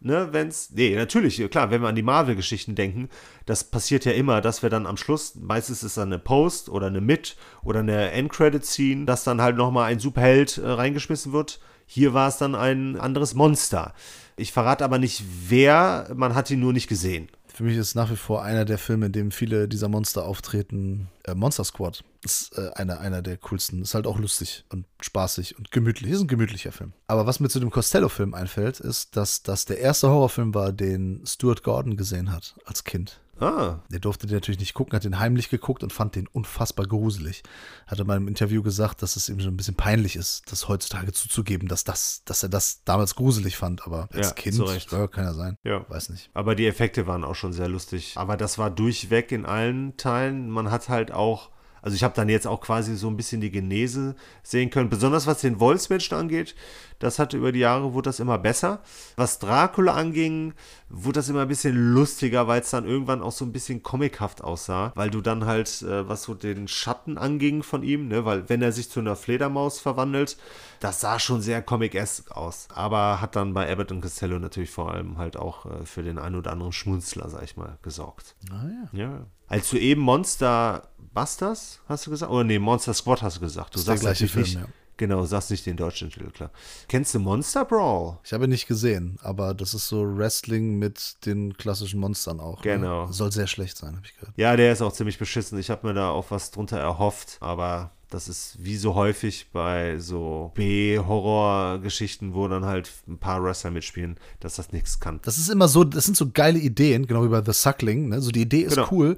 Ne, 0.00 0.28
wenn's, 0.32 0.70
nee, 0.74 0.94
natürlich, 0.94 1.48
klar, 1.50 1.70
wenn 1.70 1.80
wir 1.80 1.88
an 1.88 1.94
die 1.94 2.02
Marvel-Geschichten 2.02 2.74
denken, 2.74 3.08
das 3.46 3.64
passiert 3.64 4.04
ja 4.04 4.12
immer, 4.12 4.42
dass 4.42 4.62
wir 4.62 4.68
dann 4.68 4.86
am 4.86 4.98
Schluss, 4.98 5.34
meistens 5.34 5.82
ist 5.82 5.96
dann 5.96 6.12
eine 6.12 6.18
Post 6.18 6.68
oder 6.68 6.88
eine 6.88 7.00
Mid- 7.00 7.36
oder 7.62 7.80
eine 7.80 8.10
End-Credit-Scene, 8.10 9.06
dass 9.06 9.24
dann 9.24 9.40
halt 9.40 9.56
nochmal 9.56 9.90
ein 9.90 10.00
Superheld 10.00 10.58
äh, 10.58 10.68
reingeschmissen 10.68 11.32
wird. 11.32 11.58
Hier 11.86 12.14
war 12.14 12.28
es 12.28 12.38
dann 12.38 12.54
ein 12.54 12.98
anderes 12.98 13.34
Monster. 13.34 13.94
Ich 14.36 14.52
verrate 14.52 14.84
aber 14.84 14.98
nicht 14.98 15.22
wer, 15.48 16.10
man 16.14 16.34
hat 16.34 16.50
ihn 16.50 16.60
nur 16.60 16.72
nicht 16.72 16.88
gesehen. 16.88 17.28
Für 17.54 17.62
mich 17.62 17.76
ist 17.76 17.94
nach 17.94 18.10
wie 18.10 18.16
vor 18.16 18.42
einer 18.42 18.64
der 18.64 18.78
Filme, 18.78 19.06
in 19.06 19.12
dem 19.12 19.30
viele 19.30 19.68
dieser 19.68 19.88
Monster 19.88 20.24
auftreten, 20.24 21.06
äh, 21.22 21.36
Monster 21.36 21.62
Squad. 21.62 22.02
Ist 22.24 22.58
äh, 22.58 22.70
einer, 22.74 22.98
einer 22.98 23.22
der 23.22 23.36
coolsten. 23.36 23.82
Ist 23.82 23.94
halt 23.94 24.08
auch 24.08 24.18
lustig 24.18 24.64
und 24.70 24.86
spaßig 25.00 25.56
und 25.56 25.70
gemütlich. 25.70 26.10
Ist 26.10 26.22
ein 26.22 26.26
gemütlicher 26.26 26.72
Film. 26.72 26.94
Aber 27.06 27.26
was 27.26 27.38
mir 27.38 27.48
zu 27.48 27.60
dem 27.60 27.70
Costello-Film 27.70 28.34
einfällt, 28.34 28.80
ist, 28.80 29.16
dass 29.16 29.44
das 29.44 29.66
der 29.66 29.78
erste 29.78 30.08
Horrorfilm 30.08 30.52
war, 30.52 30.72
den 30.72 31.22
Stuart 31.26 31.62
Gordon 31.62 31.96
gesehen 31.96 32.32
hat 32.32 32.56
als 32.64 32.82
Kind. 32.82 33.20
Ah. 33.40 33.80
Der 33.90 34.00
durfte 34.00 34.26
den 34.26 34.36
natürlich 34.36 34.60
nicht 34.60 34.74
gucken, 34.74 34.94
hat 34.94 35.04
den 35.04 35.18
heimlich 35.18 35.48
geguckt 35.48 35.82
und 35.82 35.92
fand 35.92 36.14
den 36.14 36.26
unfassbar 36.28 36.86
gruselig. 36.86 37.42
Hat 37.86 37.98
in 37.98 38.06
meinem 38.06 38.28
Interview 38.28 38.62
gesagt, 38.62 39.02
dass 39.02 39.16
es 39.16 39.28
ihm 39.28 39.40
schon 39.40 39.54
ein 39.54 39.56
bisschen 39.56 39.74
peinlich 39.74 40.16
ist, 40.16 40.50
das 40.50 40.68
heutzutage 40.68 41.12
zuzugeben, 41.12 41.68
dass, 41.68 41.84
das, 41.84 42.22
dass 42.24 42.42
er 42.42 42.48
das 42.48 42.84
damals 42.84 43.14
gruselig 43.14 43.56
fand. 43.56 43.86
Aber 43.86 44.08
als 44.12 44.28
ja, 44.28 44.32
Kind 44.34 44.56
ja, 44.90 45.06
kann 45.06 45.24
er 45.24 45.34
sein. 45.34 45.58
Ja. 45.64 45.84
Weiß 45.88 46.08
nicht. 46.10 46.30
Aber 46.34 46.54
die 46.54 46.66
Effekte 46.66 47.06
waren 47.06 47.24
auch 47.24 47.34
schon 47.34 47.52
sehr 47.52 47.68
lustig. 47.68 48.14
Aber 48.16 48.36
das 48.36 48.58
war 48.58 48.70
durchweg 48.70 49.32
in 49.32 49.46
allen 49.46 49.96
Teilen. 49.96 50.50
Man 50.50 50.70
hat 50.70 50.88
halt 50.88 51.12
auch 51.12 51.50
also 51.84 51.94
ich 51.96 52.02
habe 52.02 52.14
dann 52.14 52.30
jetzt 52.30 52.46
auch 52.46 52.62
quasi 52.62 52.96
so 52.96 53.08
ein 53.08 53.16
bisschen 53.18 53.42
die 53.42 53.50
Genese 53.50 54.16
sehen 54.42 54.70
können, 54.70 54.88
besonders 54.88 55.26
was 55.26 55.42
den 55.42 55.60
Wolfsmenschen 55.60 56.16
angeht. 56.16 56.54
Das 56.98 57.18
hatte 57.18 57.36
über 57.36 57.52
die 57.52 57.58
Jahre, 57.58 57.92
wurde 57.92 58.08
das 58.08 58.20
immer 58.20 58.38
besser. 58.38 58.80
Was 59.16 59.38
Dracula 59.38 59.92
anging, 59.92 60.54
wurde 60.88 61.18
das 61.18 61.28
immer 61.28 61.42
ein 61.42 61.48
bisschen 61.48 61.76
lustiger, 61.92 62.48
weil 62.48 62.62
es 62.62 62.70
dann 62.70 62.86
irgendwann 62.86 63.20
auch 63.20 63.32
so 63.32 63.44
ein 63.44 63.52
bisschen 63.52 63.82
comichaft 63.82 64.42
aussah, 64.42 64.92
weil 64.94 65.10
du 65.10 65.20
dann 65.20 65.44
halt, 65.44 65.82
äh, 65.82 66.08
was 66.08 66.22
so 66.22 66.32
den 66.32 66.68
Schatten 66.68 67.18
anging 67.18 67.62
von 67.62 67.82
ihm, 67.82 68.08
ne, 68.08 68.24
weil 68.24 68.48
wenn 68.48 68.62
er 68.62 68.72
sich 68.72 68.90
zu 68.90 69.00
einer 69.00 69.14
Fledermaus 69.14 69.78
verwandelt, 69.78 70.38
das 70.80 71.02
sah 71.02 71.18
schon 71.18 71.42
sehr 71.42 71.60
comic-esque 71.60 72.34
aus. 72.34 72.68
Aber 72.72 73.20
hat 73.20 73.36
dann 73.36 73.52
bei 73.52 73.70
Abbott 73.70 73.92
und 73.92 74.00
Costello 74.00 74.38
natürlich 74.38 74.70
vor 74.70 74.90
allem 74.90 75.18
halt 75.18 75.36
auch 75.36 75.66
äh, 75.66 75.84
für 75.84 76.02
den 76.02 76.16
einen 76.16 76.36
oder 76.36 76.52
anderen 76.52 76.72
Schmunzler, 76.72 77.28
sag 77.28 77.42
ich 77.42 77.58
mal, 77.58 77.76
gesorgt. 77.82 78.36
Ah 78.50 78.64
ja. 78.94 78.98
Ja. 78.98 79.26
Als 79.46 79.70
du 79.70 79.76
eben 79.76 80.00
Monster 80.00 80.88
Busters 81.12 81.80
hast 81.88 82.06
du 82.06 82.10
gesagt? 82.10 82.32
Oder 82.32 82.44
nee, 82.44 82.58
Monster 82.58 82.94
Squad 82.94 83.22
hast 83.22 83.36
du 83.36 83.40
gesagt. 83.40 83.74
Du 83.74 83.78
der 83.78 83.84
sagst 83.84 84.02
gleiche 84.02 84.24
natürlich 84.24 84.52
Film, 84.52 84.62
nicht, 84.62 84.68
ja. 84.68 84.74
Genau, 84.96 85.20
du 85.20 85.26
sagst 85.26 85.50
nicht 85.50 85.66
den 85.66 85.76
deutschen 85.76 86.10
Titel, 86.10 86.30
klar. 86.30 86.50
Kennst 86.88 87.14
du 87.14 87.18
Monster 87.18 87.64
Brawl? 87.64 88.18
Ich 88.22 88.32
habe 88.32 88.44
ihn 88.44 88.50
nicht 88.50 88.68
gesehen, 88.68 89.18
aber 89.22 89.52
das 89.52 89.74
ist 89.74 89.88
so 89.88 90.04
Wrestling 90.16 90.78
mit 90.78 91.26
den 91.26 91.56
klassischen 91.56 91.98
Monstern 91.98 92.38
auch. 92.38 92.62
Genau. 92.62 93.06
Ne? 93.06 93.12
Soll 93.12 93.32
sehr 93.32 93.48
schlecht 93.48 93.76
sein, 93.76 93.96
habe 93.96 94.06
ich 94.06 94.14
gehört. 94.14 94.34
Ja, 94.36 94.56
der 94.56 94.72
ist 94.72 94.82
auch 94.82 94.92
ziemlich 94.92 95.18
beschissen. 95.18 95.58
Ich 95.58 95.70
habe 95.70 95.86
mir 95.86 95.94
da 95.94 96.10
auch 96.10 96.30
was 96.30 96.52
drunter 96.52 96.78
erhofft, 96.78 97.38
aber 97.40 97.90
das 98.14 98.28
ist 98.28 98.56
wie 98.58 98.76
so 98.76 98.94
häufig 98.94 99.48
bei 99.52 99.98
so 99.98 100.52
B-Horror-Geschichten, 100.54 102.34
wo 102.34 102.48
dann 102.48 102.64
halt 102.64 102.90
ein 103.08 103.18
paar 103.18 103.42
Wrestler 103.42 103.70
mitspielen, 103.70 104.16
dass 104.40 104.56
das 104.56 104.72
nichts 104.72 105.00
kann. 105.00 105.20
Das 105.22 105.38
ist 105.38 105.48
immer 105.50 105.68
so, 105.68 105.84
das 105.84 106.04
sind 106.04 106.16
so 106.16 106.30
geile 106.30 106.58
Ideen, 106.58 107.06
genau 107.06 107.24
wie 107.24 107.28
bei 107.28 107.42
The 107.44 107.52
Suckling. 107.52 108.08
Ne? 108.08 108.20
So 108.20 108.30
die 108.30 108.42
Idee 108.42 108.62
ist 108.62 108.74
Genau. 108.76 108.88
cool. 108.90 109.16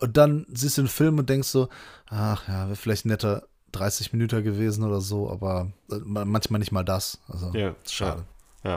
Und 0.00 0.16
dann 0.16 0.46
siehst 0.52 0.78
du 0.78 0.82
den 0.82 0.88
Film 0.88 1.18
und 1.18 1.28
denkst 1.28 1.48
so, 1.48 1.68
ach 2.08 2.48
ja, 2.48 2.66
wäre 2.66 2.76
vielleicht 2.76 3.06
netter 3.06 3.44
30 3.72 4.12
Minuten 4.12 4.42
gewesen 4.42 4.84
oder 4.84 5.00
so, 5.00 5.30
aber 5.30 5.70
äh, 5.90 5.96
manchmal 6.04 6.58
nicht 6.60 6.72
mal 6.72 6.84
das. 6.84 7.18
Also, 7.28 7.50
Ja, 7.54 7.74
schade. 7.88 8.20
Ja, 8.20 8.26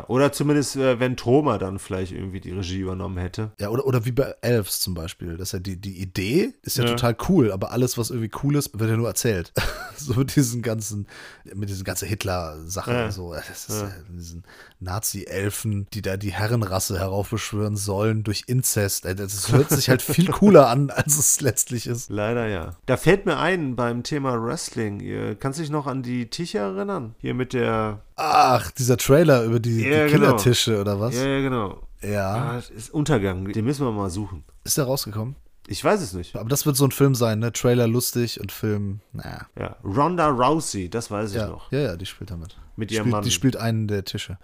oder 0.07 0.31
zumindest, 0.31 0.75
äh, 0.75 0.99
wenn 0.99 1.15
Troma 1.17 1.57
dann 1.57 1.79
vielleicht 1.79 2.11
irgendwie 2.11 2.39
die 2.39 2.51
Regie 2.51 2.79
übernommen 2.79 3.17
hätte. 3.17 3.51
Ja, 3.59 3.69
oder, 3.69 3.85
oder 3.85 4.05
wie 4.05 4.11
bei 4.11 4.33
Elves 4.41 4.79
zum 4.79 4.93
Beispiel. 4.93 5.37
Das 5.37 5.49
ist 5.49 5.53
ja 5.53 5.59
die, 5.59 5.75
die 5.77 6.01
Idee 6.01 6.53
ist 6.63 6.77
ja, 6.77 6.83
Ja. 6.85 6.91
total 6.91 7.15
cool, 7.29 7.51
aber 7.51 7.71
alles, 7.71 7.97
was 7.97 8.09
irgendwie 8.09 8.31
cool 8.43 8.55
ist, 8.55 8.77
wird 8.79 8.89
ja 8.89 8.97
nur 8.97 9.07
erzählt. 9.07 9.51
so 9.97 10.13
mit 10.15 10.35
diesen 10.35 10.61
ganzen, 10.61 11.07
mit 11.53 11.69
diesen 11.69 11.83
ganzen 11.83 12.07
Hitler-Sachen 12.07 12.93
Ja. 12.93 13.11
so. 13.11 13.33
Das 13.33 13.49
ist 13.69 13.69
Ja. 13.81 13.87
ja. 13.87 13.93
diesen 14.09 14.43
Nazi-Elfen, 14.79 15.87
die 15.93 16.01
da 16.01 16.17
die 16.17 16.31
Herrenrasse 16.31 16.99
heraufbeschwören 16.99 17.75
sollen 17.75 18.23
durch 18.23 18.43
Inzest. 18.47 19.05
Das 19.05 19.51
hört 19.51 19.69
sich 19.69 19.89
halt 19.89 20.01
viel 20.01 20.27
cooler 20.31 20.67
an, 20.69 20.89
als 20.89 21.17
es 21.17 21.41
letztlich 21.41 21.87
ist. 21.87 22.09
Leider 22.09 22.47
ja. 22.47 22.75
Da 22.85 22.97
fällt 22.97 23.25
mir 23.25 23.37
ein 23.37 23.75
beim 23.75 24.03
Thema 24.03 24.41
Wrestling. 24.43 24.99
Ihr 24.99 25.35
kannst 25.35 25.59
dich 25.59 25.69
noch 25.69 25.87
an 25.87 26.03
die 26.03 26.29
Tische 26.29 26.59
erinnern? 26.59 27.15
Hier 27.19 27.33
mit 27.33 27.53
der. 27.53 28.01
Ach, 28.15 28.69
dieser 28.71 28.97
Trailer 28.97 29.43
über 29.43 29.59
die, 29.59 29.80
Ja, 29.83 30.05
die 30.05 30.11
genau. 30.13 30.25
Killertische 30.27 30.79
oder 30.81 30.99
was? 30.99 31.15
Ja, 31.15 31.25
ja, 31.25 31.41
genau. 31.41 31.81
Ja. 32.01 32.33
Ah, 32.33 32.61
ist 32.75 32.91
Untergang. 32.93 33.51
Den 33.51 33.65
müssen 33.65 33.85
wir 33.85 33.91
mal 33.91 34.09
suchen. 34.09 34.43
Ist 34.63 34.77
der 34.77 34.85
rausgekommen? 34.85 35.35
Ich 35.67 35.83
weiß 35.83 36.01
es 36.01 36.13
nicht. 36.13 36.35
Aber 36.35 36.49
das 36.49 36.65
wird 36.65 36.75
so 36.75 36.85
ein 36.85 36.91
Film 36.91 37.13
sein, 37.15 37.39
ne? 37.39 37.51
Trailer 37.53 37.87
lustig 37.87 38.41
und 38.41 38.51
Film, 38.51 38.99
naja. 39.13 39.45
Ja. 39.57 39.75
Ronda 39.83 40.27
Rousey, 40.29 40.89
das 40.89 41.11
weiß 41.11 41.29
ich 41.31 41.37
Ja, 41.37 41.47
noch. 41.47 41.71
ja, 41.71 41.79
ja, 41.79 41.95
die 41.95 42.05
spielt 42.07 42.31
damit. 42.31 42.57
Mit 42.75 42.89
Die 42.89 42.95
ihrem 42.95 43.03
spielt, 43.03 43.11
Mann. 43.13 43.23
die 43.23 43.31
spielt 43.31 43.55
einen 43.57 43.87
der 43.87 44.03
Tische. 44.03 44.37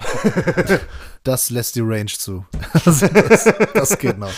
das 1.23 1.49
lässt 1.49 1.75
die 1.75 1.81
Range 1.81 2.05
zu. 2.05 2.45
Das, 2.85 2.99
das 3.73 3.97
geht 3.99 4.17
noch. 4.19 4.31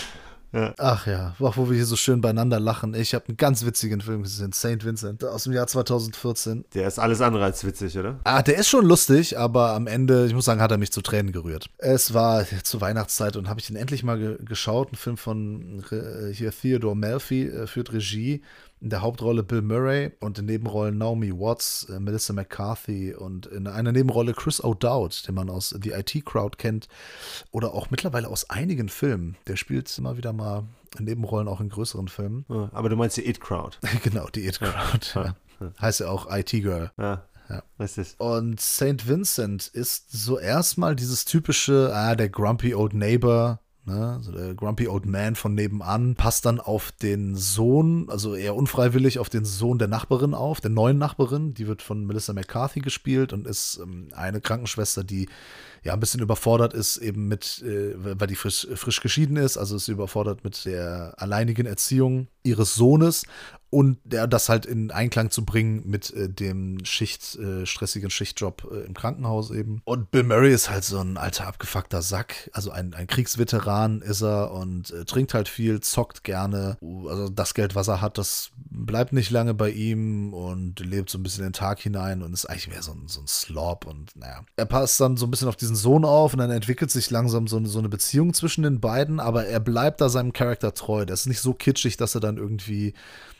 Ja. 0.51 0.73
Ach 0.77 1.05
ja, 1.05 1.35
auch 1.39 1.57
wo 1.57 1.69
wir 1.69 1.75
hier 1.75 1.85
so 1.85 1.95
schön 1.95 2.21
beieinander 2.21 2.59
lachen. 2.59 2.93
Ich 2.95 3.13
habe 3.13 3.27
einen 3.27 3.37
ganz 3.37 3.65
witzigen 3.65 4.01
Film 4.01 4.23
gesehen, 4.23 4.51
St. 4.51 4.83
Vincent, 4.83 5.23
aus 5.23 5.43
dem 5.43 5.53
Jahr 5.53 5.67
2014. 5.67 6.65
Der 6.73 6.87
ist 6.87 6.97
alles 6.97 7.21
andere 7.21 7.43
als 7.43 7.63
witzig, 7.63 7.97
oder? 7.97 8.19
Ah, 8.23 8.41
der 8.41 8.57
ist 8.57 8.67
schon 8.67 8.85
lustig, 8.85 9.37
aber 9.37 9.73
am 9.73 9.85
Ende, 9.85 10.25
ich 10.25 10.33
muss 10.33 10.45
sagen, 10.45 10.61
hat 10.61 10.71
er 10.71 10.77
mich 10.77 10.91
zu 10.91 11.01
Tränen 11.01 11.31
gerührt. 11.31 11.69
Es 11.77 12.13
war 12.13 12.45
zur 12.63 12.81
Weihnachtszeit 12.81 13.35
und 13.35 13.47
habe 13.47 13.59
ich 13.59 13.69
ihn 13.69 13.75
endlich 13.75 14.03
mal 14.03 14.17
ge 14.17 14.37
geschaut. 14.43 14.91
Ein 14.91 14.95
Film 14.95 15.17
von 15.17 15.83
äh, 15.91 16.33
hier 16.33 16.51
Theodore 16.51 16.95
Melfi 16.95 17.47
äh, 17.47 17.67
führt 17.67 17.93
Regie. 17.93 18.41
In 18.81 18.89
der 18.89 19.01
Hauptrolle 19.01 19.43
Bill 19.43 19.61
Murray 19.61 20.11
und 20.21 20.39
in 20.39 20.45
Nebenrollen 20.45 20.97
Naomi 20.97 21.31
Watts, 21.33 21.85
äh, 21.89 21.99
Melissa 21.99 22.31
McCarthy 22.31 23.13
und 23.13 23.45
in 23.47 23.67
einer 23.67 23.91
Nebenrolle 23.91 24.33
Chris 24.33 24.63
O'Dowd, 24.63 25.27
den 25.27 25.35
man 25.35 25.49
aus 25.49 25.75
The 25.81 25.91
IT 25.91 26.25
Crowd 26.25 26.57
kennt 26.57 26.87
oder 27.51 27.73
auch 27.73 27.89
mittlerweile 27.89 28.29
aus 28.29 28.49
einigen 28.49 28.87
Filmen. 28.87 29.35
Der 29.47 29.57
spielt 29.57 29.95
immer 29.97 30.15
wieder 30.15 30.31
mal 30.31 30.63
Nebenrollen 30.97 31.47
auch 31.49 31.59
in 31.59 31.69
größeren 31.69 32.07
Filmen. 32.07 32.45
Ja, 32.47 32.69
Aber 32.71 32.87
du 32.89 32.95
meinst 32.95 33.17
die 33.17 33.27
It-Crowd. 33.27 33.77
genau, 34.03 34.27
die 34.29 34.47
It 34.47 34.59
Crowd. 34.59 35.33
Ja. 35.61 35.73
Heißt 35.81 35.99
ja 35.99 36.07
auch 36.07 36.33
IT 36.33 36.51
Girl. 36.51 36.89
Ja. 36.97 37.25
Ja. 37.49 37.63
Und 38.17 38.61
St. 38.61 39.07
Vincent 39.09 39.67
ist 39.67 40.09
so 40.09 40.39
erstmal 40.39 40.95
dieses 40.95 41.25
typische, 41.25 41.91
ah, 41.93 42.15
der 42.15 42.29
Grumpy 42.29 42.73
Old 42.75 42.93
Neighbor, 42.93 43.59
ne, 43.89 44.19
so 44.21 44.31
der 44.31 44.55
Grumpy 44.55 44.87
Old 44.87 45.05
Man 45.05 45.35
von 45.35 45.53
nebenan, 45.53 46.15
passt 46.15 46.45
dann 46.45 46.59
auf 46.59 46.91
den 46.91 47.35
Sohn, 47.35 48.09
also 48.09 48.35
eher 48.35 48.55
unfreiwillig 48.55 49.19
auf 49.19 49.29
den 49.29 49.45
Sohn 49.45 49.79
der 49.79 49.87
Nachbarin 49.87 50.33
auf, 50.33 50.61
der 50.61 50.69
neuen 50.69 50.97
Nachbarin, 50.97 51.53
die 51.53 51.67
wird 51.67 51.81
von 51.81 52.05
Melissa 52.05 52.33
McCarthy 52.33 52.79
gespielt 52.79 53.33
und 53.33 53.47
ist 53.47 53.79
ähm, 53.81 54.09
eine 54.15 54.41
Krankenschwester, 54.41 55.03
die 55.03 55.27
ja 55.83 55.93
ein 55.93 55.99
bisschen 55.99 56.21
überfordert 56.21 56.73
ist 56.73 56.97
eben 56.97 57.27
mit, 57.27 57.61
äh, 57.63 57.93
weil 57.97 58.27
die 58.27 58.35
frisch, 58.35 58.67
frisch 58.75 59.01
geschieden 59.01 59.37
ist, 59.37 59.57
also 59.57 59.75
ist 59.75 59.85
sie 59.85 59.93
überfordert 59.93 60.43
mit 60.43 60.65
der 60.65 61.15
alleinigen 61.17 61.65
Erziehung 61.65 62.27
ihres 62.43 62.75
Sohnes 62.75 63.25
und 63.71 63.97
der, 64.03 64.27
das 64.27 64.49
halt 64.49 64.65
in 64.65 64.91
Einklang 64.91 65.29
zu 65.29 65.45
bringen 65.45 65.83
mit 65.85 66.11
äh, 66.13 66.27
dem 66.29 66.83
Schicht, 66.85 67.35
äh, 67.35 67.65
stressigen 67.65 68.09
Schichtjob 68.09 68.67
äh, 68.71 68.85
im 68.85 68.93
Krankenhaus 68.93 69.51
eben. 69.51 69.81
Und 69.85 70.11
Bill 70.11 70.23
Murray 70.23 70.53
ist 70.53 70.69
halt 70.69 70.83
so 70.83 70.99
ein 70.99 71.17
alter 71.17 71.47
abgefuckter 71.47 72.01
Sack, 72.01 72.49
also 72.53 72.71
ein, 72.71 72.93
ein 72.93 73.07
Kriegsveteran 73.07 74.01
ist 74.01 74.21
er 74.23 74.51
und 74.51 74.91
äh, 74.91 75.05
trinkt 75.05 75.33
halt 75.33 75.47
viel, 75.47 75.79
zockt 75.81 76.23
gerne. 76.23 76.77
Also 77.07 77.29
das 77.29 77.53
Geld, 77.53 77.75
was 77.75 77.87
er 77.87 78.01
hat, 78.01 78.17
das 78.17 78.51
bleibt 78.71 79.13
nicht 79.13 79.29
lange 79.29 79.53
bei 79.53 79.69
ihm 79.69 80.33
und 80.33 80.79
lebt 80.79 81.09
so 81.09 81.17
ein 81.19 81.23
bisschen 81.23 81.43
den 81.43 81.53
Tag 81.53 81.79
hinein 81.79 82.23
und 82.23 82.33
ist 82.33 82.45
eigentlich 82.49 82.69
mehr 82.69 82.81
so 82.81 82.91
ein, 82.91 83.03
so 83.07 83.21
ein 83.21 83.27
Slob 83.27 83.85
und 83.85 84.15
naja. 84.15 84.43
Er 84.55 84.65
passt 84.65 84.99
dann 84.99 85.15
so 85.17 85.25
ein 85.27 85.31
bisschen 85.31 85.47
auf 85.47 85.55
diesen 85.55 85.75
Sohn 85.75 86.05
auf 86.05 86.33
und 86.33 86.39
dann 86.39 86.49
entwickelt 86.51 86.89
sich 86.91 87.09
langsam 87.11 87.47
so, 87.47 87.57
eine- 87.57 87.67
so 87.67 87.79
eine 87.79 87.89
Beziehung 87.89 88.33
zwischen 88.33 88.63
den 88.63 88.79
beiden, 88.79 89.19
aber 89.19 89.45
er 89.45 89.59
bleibt 89.59 90.01
da 90.01 90.09
seinem 90.09 90.33
Charakter 90.33 90.73
treu. 90.73 91.05
Der 91.05 91.13
ist 91.13 91.27
nicht 91.27 91.41
so 91.41 91.53
kitschig, 91.53 91.97
dass 91.97 92.15
er 92.15 92.21
dann 92.21 92.37
irgendwie, 92.37 92.93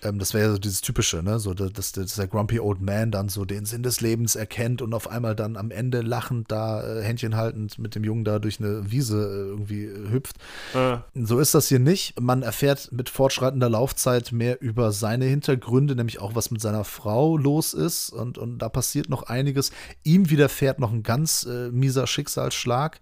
ähm, 0.03 0.18
das 0.20 0.34
wäre 0.34 0.47
ja 0.47 0.51
so 0.51 0.57
dieses 0.59 0.82
Typische, 0.82 1.24
ne, 1.24 1.39
so 1.39 1.53
dass, 1.53 1.91
dass 1.91 2.15
der 2.15 2.28
Grumpy 2.28 2.59
Old 2.59 2.82
Man 2.82 3.11
dann 3.11 3.30
so 3.30 3.45
den 3.45 3.65
Sinn 3.65 3.84
des 3.84 4.01
Lebens 4.01 4.36
erkennt 4.36 4.82
und 4.82 4.93
auf 4.93 5.09
einmal 5.09 5.36
dann 5.36 5.57
am 5.57 5.72
Ende 5.72 6.01
lachend 6.01 6.51
da, 6.51 6.84
äh, 6.84 7.03
Händchen 7.03 7.36
haltend 7.36 7.80
mit 7.80 7.95
dem 7.95 8.03
Jungen 8.03 8.24
da 8.24 8.39
durch 8.39 8.59
eine 8.59 8.91
Wiese 8.91 9.17
äh, 9.17 9.49
irgendwie 9.49 9.86
äh, 9.86 10.09
hüpft. 10.11 10.38
Äh, 10.74 10.97
So 11.15 11.39
ist 11.39 11.55
das 11.55 11.67
hier 11.67 11.80
nicht. 11.80 12.20
Man 12.20 12.41
erfährt 12.41 12.91
mit 12.91 13.09
fortschreitender 13.09 13.70
Laufzeit 13.70 14.32
mehr 14.32 14.61
über 14.61 14.91
seine 14.91 15.26
Hintergründe, 15.26 15.95
nämlich 15.95 16.20
auch 16.20 16.36
was 16.36 16.51
mit 16.51 16.61
seiner 16.61 16.84
Frau 16.84 17.38
los 17.38 17.74
ist. 17.74 18.09
Und, 18.09 18.38
und 18.38 18.59
da 18.59 18.70
passiert 18.70 19.09
noch 19.09 19.24
einiges. 19.24 19.72
Ihm 20.03 20.30
widerfährt 20.30 20.80
noch 20.80 20.91
ein 20.91 21.03
ganz 21.03 21.45
äh, 21.45 21.70
mieser 21.72 22.07
Schicksalsschlag. 22.07 22.99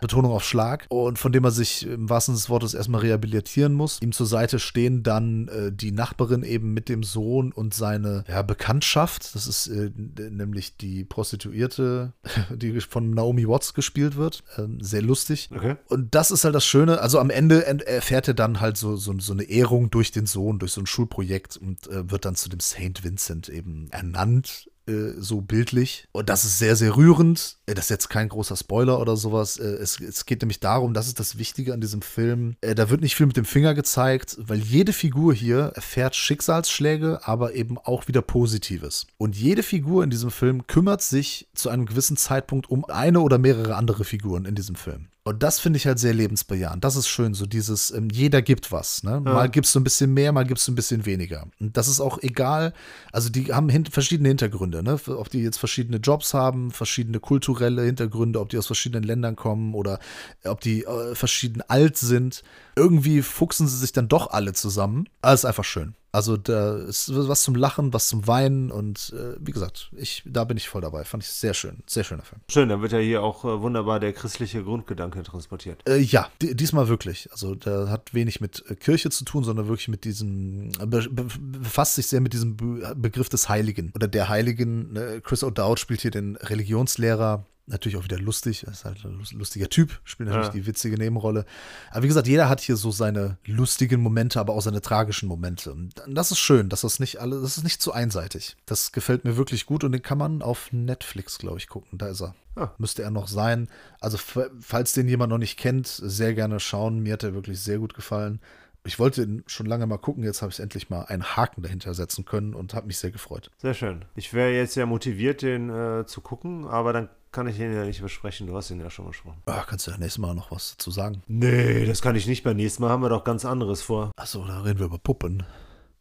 Betonung 0.00 0.32
auf 0.32 0.44
Schlag 0.44 0.84
und 0.90 1.18
von 1.18 1.32
dem 1.32 1.44
er 1.44 1.50
sich 1.50 1.86
im 1.86 2.10
wahrsten 2.10 2.34
Sinne 2.34 2.42
des 2.42 2.50
Wortes 2.50 2.74
erstmal 2.74 3.00
rehabilitieren 3.00 3.72
muss. 3.72 4.02
Ihm 4.02 4.12
zur 4.12 4.26
Seite 4.26 4.58
stehen 4.58 5.02
dann 5.02 5.48
äh, 5.48 5.72
die 5.72 5.92
Nachbarin 5.92 6.42
eben 6.54 6.72
mit 6.72 6.88
dem 6.88 7.02
Sohn 7.02 7.52
und 7.52 7.74
seine 7.74 8.24
ja, 8.28 8.42
Bekanntschaft. 8.42 9.34
Das 9.34 9.46
ist 9.46 9.66
äh, 9.66 9.90
nämlich 10.30 10.76
die 10.76 11.04
Prostituierte, 11.04 12.12
die 12.50 12.80
von 12.80 13.10
Naomi 13.10 13.46
Watts 13.46 13.74
gespielt 13.74 14.16
wird. 14.16 14.42
Ähm, 14.56 14.78
sehr 14.80 15.02
lustig. 15.02 15.50
okay. 15.54 15.76
Und 15.88 16.14
das 16.14 16.30
ist 16.30 16.44
halt 16.44 16.54
das 16.54 16.64
Schöne. 16.64 17.00
Also 17.00 17.18
am 17.18 17.30
Ende 17.30 17.66
erfährt 17.66 18.28
er 18.28 18.34
dann 18.34 18.60
halt 18.60 18.76
so, 18.76 18.96
so, 18.96 19.18
so 19.18 19.32
eine 19.32 19.44
Ehrung 19.44 19.90
durch 19.90 20.12
den 20.12 20.26
Sohn, 20.26 20.58
durch 20.58 20.72
so 20.72 20.80
ein 20.80 20.86
Schulprojekt 20.86 21.56
und 21.56 21.86
äh, 21.88 22.10
wird 22.10 22.24
dann 22.24 22.36
zu 22.36 22.48
dem 22.48 22.60
Saint 22.60 23.04
Vincent 23.04 23.48
eben 23.48 23.88
ernannt. 23.90 24.70
Äh, 24.86 25.12
So 25.18 25.40
bildlich. 25.40 26.06
Und 26.12 26.28
das 26.28 26.44
ist 26.44 26.58
sehr, 26.58 26.76
sehr 26.76 26.96
rührend. 26.96 27.56
Äh, 27.66 27.74
Das 27.74 27.86
ist 27.86 27.90
jetzt 27.90 28.08
kein 28.10 28.28
großer 28.28 28.56
Spoiler 28.56 29.00
oder 29.00 29.16
sowas. 29.16 29.58
Äh, 29.58 29.64
Es, 29.64 30.00
es 30.00 30.26
geht 30.26 30.42
nämlich 30.42 30.60
darum, 30.60 30.94
das 30.94 31.06
ist 31.06 31.20
das 31.20 31.38
Wichtige 31.38 31.72
an 31.74 31.80
diesem 31.80 32.02
Film. 32.02 32.56
Da 32.60 32.90
wird 32.90 33.00
nicht 33.00 33.14
viel 33.16 33.26
mit 33.26 33.36
dem 33.36 33.44
Finger 33.44 33.74
gezeigt, 33.74 34.36
weil 34.40 34.58
jede 34.58 34.92
Figur 34.92 35.34
hier 35.34 35.72
erfährt 35.74 36.16
Schicksalsschläge, 36.16 37.20
aber 37.24 37.54
eben 37.54 37.78
auch 37.78 38.08
wieder 38.08 38.22
Positives. 38.22 39.06
Und 39.18 39.36
jede 39.36 39.62
Figur 39.62 40.04
in 40.04 40.10
diesem 40.10 40.30
Film 40.30 40.66
kümmert 40.66 41.02
sich 41.02 41.48
zu 41.54 41.68
einem 41.68 41.86
gewissen 41.86 42.16
Zeitpunkt 42.16 42.68
um 42.70 42.84
eine 42.86 43.20
oder 43.20 43.38
mehrere 43.38 43.76
andere 43.76 44.04
Figuren 44.04 44.44
in 44.44 44.54
diesem 44.54 44.76
Film. 44.76 45.08
Und 45.26 45.42
das 45.42 45.58
finde 45.58 45.78
ich 45.78 45.86
halt 45.86 45.98
sehr 45.98 46.12
lebensbejahend. 46.12 46.84
Das 46.84 46.96
ist 46.96 47.08
schön, 47.08 47.32
so 47.32 47.46
dieses, 47.46 47.90
ähm, 47.90 48.10
jeder 48.12 48.42
gibt 48.42 48.72
was. 48.72 49.02
Ne? 49.02 49.20
Mal 49.20 49.48
gibst 49.48 49.74
du 49.74 49.80
ein 49.80 49.84
bisschen 49.84 50.12
mehr, 50.12 50.32
mal 50.32 50.44
gibst 50.44 50.68
du 50.68 50.72
ein 50.72 50.74
bisschen 50.74 51.06
weniger. 51.06 51.46
Und 51.58 51.78
das 51.78 51.88
ist 51.88 52.00
auch 52.00 52.18
egal. 52.22 52.74
Also 53.10 53.30
die 53.30 53.54
haben 53.54 53.70
hin 53.70 53.86
verschiedene 53.86 54.28
Hintergründe, 54.28 54.82
ne? 54.82 55.00
ob 55.08 55.30
die 55.30 55.40
jetzt 55.40 55.56
verschiedene 55.56 55.96
Jobs 55.96 56.34
haben, 56.34 56.70
verschiedene 56.72 57.20
kulturelle 57.20 57.82
Hintergründe, 57.84 58.38
ob 58.38 58.50
die 58.50 58.58
aus 58.58 58.66
verschiedenen 58.66 59.02
Ländern 59.02 59.34
kommen 59.34 59.72
oder 59.72 59.98
ob 60.44 60.60
die 60.60 60.84
äh, 60.84 61.14
verschieden 61.14 61.62
alt 61.68 61.96
sind. 61.96 62.42
Irgendwie 62.76 63.22
fuchsen 63.22 63.66
sie 63.66 63.78
sich 63.78 63.92
dann 63.92 64.08
doch 64.08 64.30
alle 64.30 64.52
zusammen. 64.52 65.08
Aber 65.22 65.32
es 65.32 65.40
ist 65.40 65.46
einfach 65.46 65.64
schön. 65.64 65.94
Also 66.14 66.36
da 66.36 66.76
ist 66.76 67.10
was 67.12 67.42
zum 67.42 67.56
Lachen, 67.56 67.92
was 67.92 68.08
zum 68.08 68.26
Weinen 68.26 68.70
und 68.70 69.12
äh, 69.16 69.34
wie 69.40 69.50
gesagt, 69.50 69.90
ich, 69.96 70.22
da 70.24 70.44
bin 70.44 70.56
ich 70.56 70.68
voll 70.68 70.80
dabei. 70.82 71.04
Fand 71.04 71.24
ich 71.24 71.28
sehr 71.30 71.54
schön. 71.54 71.78
Sehr 71.86 72.04
schöner 72.04 72.22
Film. 72.22 72.40
Schön, 72.48 72.68
dann 72.68 72.82
wird 72.82 72.92
ja 72.92 72.98
hier 72.98 73.22
auch 73.22 73.44
äh, 73.44 73.60
wunderbar 73.60 73.98
der 73.98 74.12
christliche 74.12 74.62
Grundgedanke 74.62 75.22
transportiert. 75.24 75.82
Äh, 75.88 75.98
ja, 75.98 76.28
di- 76.40 76.54
diesmal 76.54 76.86
wirklich. 76.88 77.28
Also 77.32 77.56
der 77.56 77.88
hat 77.90 78.14
wenig 78.14 78.40
mit 78.40 78.64
äh, 78.68 78.76
Kirche 78.76 79.10
zu 79.10 79.24
tun, 79.24 79.42
sondern 79.42 79.66
wirklich 79.66 79.88
mit 79.88 80.04
diesem, 80.04 80.70
äh, 80.80 80.86
be 80.86 81.06
be 81.10 81.26
befasst 81.58 81.96
sich 81.96 82.06
sehr 82.06 82.20
mit 82.20 82.32
diesem 82.32 82.56
Be 82.56 82.94
Begriff 82.96 83.28
des 83.28 83.48
Heiligen 83.48 83.90
oder 83.94 84.06
der 84.06 84.28
Heiligen. 84.28 84.92
Ne? 84.92 85.20
Chris 85.22 85.42
O'Dowd 85.42 85.78
spielt 85.78 86.00
hier 86.02 86.10
den 86.12 86.36
Religionslehrer 86.36 87.44
Natürlich 87.66 87.96
auch 87.96 88.04
wieder 88.04 88.18
lustig. 88.18 88.64
Er 88.66 88.72
ist 88.72 88.84
halt 88.84 89.02
ein 89.04 89.24
lustiger 89.32 89.70
Typ, 89.70 90.00
spielt 90.04 90.28
natürlich 90.28 90.48
Ja. 90.48 90.52
die 90.60 90.66
witzige 90.66 90.98
Nebenrolle. 90.98 91.46
Aber 91.90 92.02
wie 92.02 92.08
gesagt, 92.08 92.26
jeder 92.26 92.48
hat 92.50 92.60
hier 92.60 92.76
so 92.76 92.90
seine 92.90 93.38
lustigen 93.46 94.02
Momente, 94.02 94.38
aber 94.38 94.52
auch 94.52 94.60
seine 94.60 94.82
tragischen 94.82 95.28
Momente. 95.28 95.72
Und 95.72 95.94
das 96.06 96.30
ist 96.30 96.40
schön, 96.40 96.68
dass 96.68 96.82
das 96.82 97.00
nicht 97.00 97.20
alle, 97.22 97.40
das 97.40 97.56
ist 97.56 97.64
nicht 97.64 97.80
zu 97.80 97.92
einseitig. 97.92 98.56
Das 98.66 98.92
gefällt 98.92 99.24
mir 99.24 99.38
wirklich 99.38 99.64
gut 99.64 99.82
und 99.82 99.92
den 99.92 100.02
kann 100.02 100.18
man 100.18 100.42
auf 100.42 100.72
Netflix, 100.72 101.38
glaube 101.38 101.56
ich, 101.56 101.68
gucken. 101.68 101.96
Da 101.96 102.08
ist 102.08 102.20
er. 102.20 102.34
Ah. 102.56 102.70
Müsste 102.76 103.02
er 103.02 103.10
noch 103.10 103.28
sein. 103.28 103.68
Also, 103.98 104.18
falls 104.60 104.92
den 104.92 105.08
jemand 105.08 105.30
noch 105.30 105.38
nicht 105.38 105.58
kennt, 105.58 105.86
sehr 105.86 106.34
gerne 106.34 106.60
schauen. 106.60 107.00
Mir 107.00 107.14
hat 107.14 107.22
er 107.24 107.34
wirklich 107.34 107.60
sehr 107.60 107.78
gut 107.78 107.94
gefallen. 107.94 108.40
Ich 108.86 108.98
wollte 108.98 109.22
ihn 109.22 109.42
schon 109.46 109.64
lange 109.64 109.86
mal 109.86 109.96
gucken, 109.96 110.22
jetzt 110.24 110.42
habe 110.42 110.52
ich 110.52 110.60
endlich 110.60 110.90
mal 110.90 111.04
einen 111.04 111.24
Haken 111.24 111.62
dahinter 111.62 111.94
setzen 111.94 112.26
können 112.26 112.52
und 112.54 112.74
habe 112.74 112.86
mich 112.86 112.98
sehr 112.98 113.10
gefreut. 113.10 113.50
Sehr 113.56 113.72
schön. 113.72 114.04
Ich 114.14 114.34
wäre 114.34 114.50
jetzt 114.52 114.74
ja 114.74 114.84
motiviert, 114.84 115.40
den 115.40 115.70
äh, 115.70 116.04
zu 116.04 116.20
gucken, 116.20 116.66
aber 116.66 116.92
dann 116.92 117.08
kann 117.34 117.48
ich 117.48 117.58
ihn 117.58 117.74
ja 117.74 117.84
nicht 117.84 118.00
besprechen. 118.00 118.46
Du 118.46 118.56
hast 118.56 118.70
ihn 118.70 118.80
ja 118.80 118.88
schon 118.90 119.06
besprochen. 119.06 119.42
Ah, 119.46 119.64
kannst 119.66 119.86
du 119.86 119.90
ja 119.90 119.98
nächstes 119.98 120.18
Mal 120.18 120.34
noch 120.34 120.50
was 120.52 120.76
dazu 120.76 120.90
sagen? 120.90 121.22
Nee, 121.26 121.84
das 121.84 122.00
kann 122.00 122.14
ich 122.16 122.26
nicht. 122.26 122.44
Beim 122.44 122.56
nächsten 122.56 122.82
Mal 122.82 122.90
haben 122.90 123.02
wir 123.02 123.08
doch 123.08 123.24
ganz 123.24 123.44
anderes 123.44 123.82
vor. 123.82 124.12
Achso, 124.16 124.44
da 124.46 124.60
reden 124.62 124.78
wir 124.78 124.86
über 124.86 124.98
Puppen. 124.98 125.42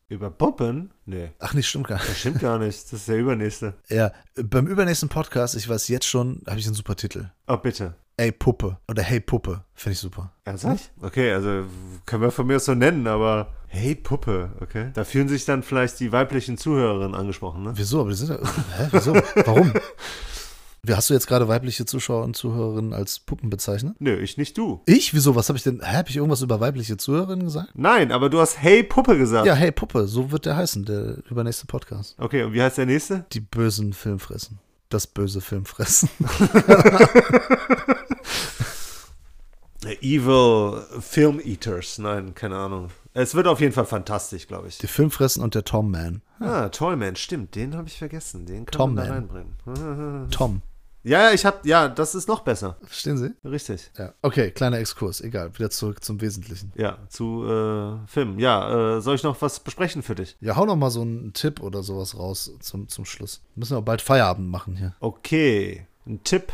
Über 0.10 0.30
Puppen? 0.30 0.92
Nee, 1.06 1.32
Ach, 1.40 1.54
nicht 1.56 1.68
stimmt 1.68 1.88
gar 1.88 1.96
nicht. 1.96 2.10
das 2.10 2.20
stimmt 2.20 2.40
gar 2.40 2.60
nicht. 2.60 2.84
Das 2.84 2.94
ist 2.94 3.08
der 3.08 3.18
übernächste. 3.18 3.74
Ja, 3.90 4.12
beim 4.36 4.68
übernächsten 4.68 5.10
Podcast, 5.10 5.56
ich 5.56 5.68
weiß 5.68 5.88
jetzt 5.88 6.06
schon, 6.06 6.42
habe 6.48 6.60
ich 6.60 6.68
einen 6.68 6.76
super 6.76 6.96
Titel. 6.96 7.30
Oh, 7.48 7.58
bitte. 7.58 7.96
Ey 8.16 8.32
Puppe 8.32 8.78
oder 8.88 9.02
Hey 9.02 9.20
Puppe, 9.20 9.64
finde 9.74 9.94
ich 9.94 10.00
super. 10.00 10.32
Ernsthaft? 10.44 10.92
Okay, 11.02 11.34
also 11.34 11.64
können 12.06 12.22
wir 12.22 12.30
von 12.30 12.46
mir 12.46 12.58
aus 12.58 12.66
so 12.66 12.76
nennen, 12.76 13.08
aber 13.08 13.52
hey 13.66 13.96
Puppe, 13.96 14.52
okay. 14.62 14.92
Da 14.94 15.04
fühlen 15.04 15.28
sich 15.28 15.46
dann 15.46 15.64
vielleicht 15.64 16.00
die 16.00 16.12
weiblichen 16.12 16.60
Zuhörerinnen 16.60 17.16
angesprochen, 17.16 17.64
ne? 17.64 17.72
Wieso? 17.76 18.02
Aber 18.02 18.12
die 18.12 18.16
sind 18.16 18.30
ja, 18.30 18.38
hä, 18.78 18.88
wieso? 18.92 19.16
Warum? 19.16 19.74
Wie, 20.86 20.94
Hast 20.94 21.10
du 21.10 21.14
jetzt 21.14 21.28
gerade 21.28 21.48
weibliche 21.48 21.86
Zuschauer 21.86 22.26
und 22.26 22.36
Zuhörerinnen 22.36 22.92
als 22.94 23.20
Puppen 23.22 23.50
bezeichnet? 23.50 23.96
Nö, 24.00 24.20
ich 24.20 24.38
nicht 24.38 24.58
du. 24.58 24.82
Ich? 24.86 25.14
Wieso? 25.14 25.34
Was 25.34 25.48
habe 25.48 25.56
ich 25.58 25.64
denn? 25.64 25.80
Hä, 25.82 25.96
habe 25.96 26.10
ich 26.10 26.18
irgendwas 26.18 26.42
über 26.42 26.60
weibliche 26.60 26.98
Zuhörerinnen 26.98 27.46
gesagt? 27.46 27.70
Nein, 27.74 28.12
aber 28.12 28.30
du 28.30 28.42
hast 28.42 28.62
hey 28.62 28.84
Puppe 28.84 29.18
gesagt. 29.18 29.48
Ja, 29.48 29.54
Hey 29.54 29.72
Puppe, 29.72 30.08
so 30.08 30.32
wird 30.32 30.46
der 30.46 30.58
heißen, 30.58 30.84
der 30.84 31.20
übernächste 31.30 31.68
Podcast. 31.68 32.16
Okay, 32.20 32.44
und 32.44 32.52
wie 32.52 32.62
heißt 32.62 32.78
der 32.78 32.86
nächste? 32.86 33.26
Die 33.32 33.40
bösen 33.40 33.94
Filmfressen. 33.94 34.60
Das 34.90 35.08
böse 35.08 35.40
Filmfressen. 35.40 36.10
Evil 40.02 40.82
Film 41.00 41.40
Eaters. 41.40 41.98
Nein, 41.98 42.36
keine 42.36 42.58
Ahnung. 42.58 42.90
Es 43.14 43.36
wird 43.36 43.48
auf 43.48 43.62
jeden 43.62 43.72
Fall 43.74 43.86
fantastisch, 43.86 44.48
glaube 44.48 44.68
ich. 44.68 44.80
Die 44.80 44.88
Filmfressen 44.88 45.42
und 45.44 45.56
der 45.56 45.64
Tom 45.64 45.92
Man. 45.92 46.22
Ah, 46.40 46.68
Toyman, 46.70 47.16
stimmt. 47.16 47.56
Den 47.56 47.76
habe 47.78 47.88
ich 47.88 47.98
vergessen. 47.98 48.46
Den 48.46 48.66
kann 48.66 48.72
Tom 48.78 48.96
man 48.96 49.06
da 49.06 49.14
Man. 49.14 49.30
reinbringen. 49.30 50.30
Tom. 50.30 50.62
Ja, 51.04 51.24
ja, 51.24 51.34
ich 51.34 51.46
habe, 51.46 51.68
ja, 51.68 51.90
das 51.90 52.16
ist 52.16 52.30
noch 52.30 52.42
besser. 52.42 52.78
Verstehen 52.82 53.18
Sie? 53.18 53.34
Richtig. 53.44 53.92
Ja. 53.98 54.14
Okay, 54.22 54.52
kleiner 54.52 54.80
Exkurs. 54.80 55.20
Egal, 55.20 55.54
wieder 55.58 55.70
zurück 55.70 56.02
zum 56.04 56.22
Wesentlichen. 56.22 56.72
Ja, 56.76 56.98
zu 57.10 57.44
äh, 57.46 58.08
Filmen. 58.08 58.40
Ja, 58.40 58.98
äh, 58.98 59.02
soll 59.02 59.16
ich 59.16 59.24
noch 59.24 59.42
was 59.42 59.60
besprechen 59.60 60.02
für 60.02 60.16
dich? 60.16 60.38
Ja, 60.40 60.56
hau 60.56 60.66
noch 60.66 60.78
mal 60.78 60.92
so 60.92 61.02
einen 61.02 61.34
Tipp 61.34 61.62
oder 61.62 61.84
sowas 61.84 62.18
raus 62.18 62.52
zum, 62.62 62.88
zum 62.88 63.04
Schluss. 63.04 63.42
Müssen 63.56 63.76
wir 63.76 63.82
bald 63.82 64.02
Feierabend 64.02 64.50
machen 64.50 64.78
hier. 64.78 64.96
Okay, 65.02 65.86
ein 66.08 66.24
Tipp. 66.24 66.54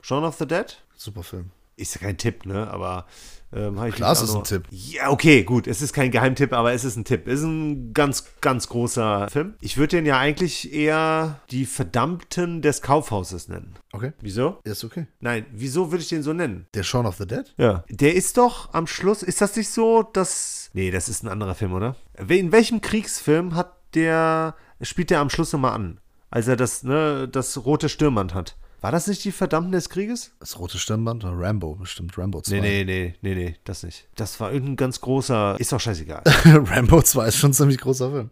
Shaun 0.00 0.24
of 0.24 0.36
the 0.36 0.46
Dead? 0.46 0.76
Super 0.96 1.24
Film. 1.24 1.50
Ist 1.76 1.94
ja 1.96 2.00
kein 2.00 2.16
Tipp, 2.16 2.46
ne? 2.46 2.70
Aber 2.70 3.06
ähm, 3.54 3.76
Klar, 3.92 4.12
es 4.12 4.22
ist 4.22 4.34
ein 4.34 4.44
Tipp. 4.44 4.64
Ja, 4.70 5.10
okay, 5.10 5.44
gut. 5.44 5.66
Es 5.66 5.82
ist 5.82 5.92
kein 5.92 6.10
Geheimtipp, 6.10 6.52
aber 6.52 6.72
es 6.72 6.84
ist 6.84 6.96
ein 6.96 7.04
Tipp. 7.04 7.26
Es 7.26 7.40
ist 7.40 7.46
ein 7.46 7.92
ganz, 7.92 8.24
ganz 8.40 8.68
großer 8.68 9.28
Film. 9.30 9.54
Ich 9.60 9.76
würde 9.76 9.96
den 9.96 10.06
ja 10.06 10.18
eigentlich 10.18 10.72
eher 10.72 11.40
die 11.50 11.66
Verdammten 11.66 12.62
des 12.62 12.82
Kaufhauses 12.82 13.48
nennen. 13.48 13.74
Okay. 13.92 14.12
Wieso? 14.20 14.58
Ist 14.64 14.84
okay. 14.84 15.06
Nein, 15.20 15.46
wieso 15.52 15.90
würde 15.90 16.02
ich 16.02 16.08
den 16.08 16.22
so 16.22 16.32
nennen? 16.32 16.66
Der 16.74 16.82
Shaun 16.82 17.06
of 17.06 17.16
the 17.16 17.26
Dead? 17.26 17.52
Ja. 17.58 17.84
Der 17.90 18.14
ist 18.14 18.38
doch 18.38 18.72
am 18.72 18.86
Schluss, 18.86 19.22
ist 19.22 19.40
das 19.40 19.54
nicht 19.56 19.70
so, 19.70 20.02
dass. 20.02 20.70
Nee, 20.72 20.90
das 20.90 21.08
ist 21.08 21.22
ein 21.22 21.28
anderer 21.28 21.54
Film, 21.54 21.74
oder? 21.74 21.96
In 22.28 22.52
welchem 22.52 22.80
Kriegsfilm 22.80 23.54
hat 23.54 23.74
der. 23.94 24.54
spielt 24.80 25.10
der 25.10 25.20
am 25.20 25.30
Schluss 25.30 25.52
nochmal 25.52 25.72
an? 25.72 25.98
Als 26.30 26.48
er 26.48 26.56
das, 26.56 26.82
ne, 26.82 27.28
das 27.28 27.66
rote 27.66 27.90
Stirnband 27.90 28.32
hat. 28.32 28.56
War 28.82 28.90
das 28.90 29.06
nicht 29.06 29.24
die 29.24 29.30
Verdammten 29.30 29.70
des 29.70 29.88
Krieges? 29.88 30.32
Das 30.40 30.58
rote 30.58 30.76
Stirnband 30.76 31.24
oder 31.24 31.38
Rambo, 31.38 31.76
bestimmt. 31.76 32.18
Rambo 32.18 32.40
2. 32.40 32.52
Nee, 32.52 32.60
nee, 32.60 32.84
nee, 32.84 33.14
nee, 33.22 33.34
nee, 33.36 33.56
das 33.62 33.84
nicht. 33.84 34.08
Das 34.16 34.40
war 34.40 34.52
irgendein 34.52 34.74
ganz 34.74 35.00
großer. 35.00 35.54
Ist 35.60 35.70
doch 35.70 35.78
scheißegal. 35.78 36.24
Rambo 36.44 37.00
2 37.00 37.28
ist 37.28 37.36
schon 37.36 37.50
ein 37.50 37.54
ziemlich 37.54 37.78
großer 37.78 38.10
Film. 38.10 38.30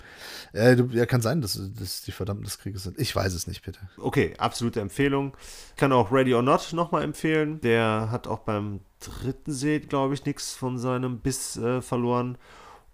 Ja, 0.52 0.74
du, 0.74 0.86
ja 0.86 1.06
kann 1.06 1.20
sein, 1.20 1.40
dass, 1.40 1.60
dass 1.78 2.02
die 2.02 2.10
Verdammten 2.10 2.44
des 2.44 2.58
Krieges 2.58 2.82
sind. 2.82 2.98
Ich 2.98 3.14
weiß 3.14 3.32
es 3.32 3.46
nicht, 3.46 3.62
bitte. 3.62 3.78
Okay, 3.96 4.34
absolute 4.38 4.80
Empfehlung. 4.80 5.36
Ich 5.70 5.76
kann 5.76 5.92
auch 5.92 6.10
Ready 6.10 6.34
or 6.34 6.42
Not 6.42 6.72
nochmal 6.72 7.04
empfehlen. 7.04 7.60
Der 7.60 8.08
hat 8.10 8.26
auch 8.26 8.40
beim 8.40 8.80
dritten 8.98 9.52
Seht, 9.52 9.88
glaube 9.88 10.14
ich, 10.14 10.24
nichts 10.24 10.54
von 10.54 10.78
seinem 10.78 11.20
Biss 11.20 11.58
äh, 11.58 11.80
verloren. 11.80 12.36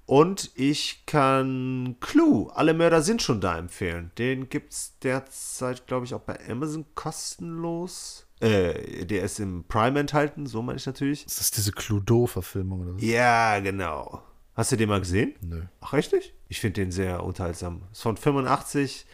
Und 0.07 0.53
ich 0.55 1.05
kann 1.05 1.97
Clue, 2.01 2.49
alle 2.55 2.75
Mörder 2.75 3.03
sind 3.03 3.23
schon 3.23 3.41
da 3.41 3.59
empfehlen. 3.59 4.13
Den 4.19 4.49
gibt 4.49 4.73
es 4.73 4.97
derzeit, 5.03 5.87
glaube 5.89 6.07
ich, 6.07 6.15
auch 6.15 6.21
bei 6.21 6.39
Amazon 6.49 6.87
kostenlos. 6.95 8.27
Äh, 8.39 9.05
der 9.05 9.25
ist 9.25 9.41
im 9.41 9.65
Prime 9.65 9.99
enthalten, 9.99 10.47
so 10.47 10.63
meine 10.63 10.77
ich 10.77 10.87
natürlich. 10.87 11.27
Ist 11.27 11.41
das 11.41 11.51
diese 11.51 11.73
Cluedo-Verfilmung 11.73 12.83
oder 12.83 12.95
was? 12.95 13.03
Ja, 13.03 13.59
genau. 13.59 14.23
Hast 14.55 14.71
du 14.71 14.77
den 14.77 14.89
mal 14.89 15.01
gesehen? 15.01 15.35
Nö. 15.41 15.63
Ach, 15.81 15.93
richtig? 15.93 16.35
Ich 16.49 16.61
finde 16.61 16.81
den 16.83 16.93
sehr 16.93 17.25
unterhaltsam. 17.25 17.83
Ist 17.91 18.03
von 18.03 18.17
85. 18.17 19.07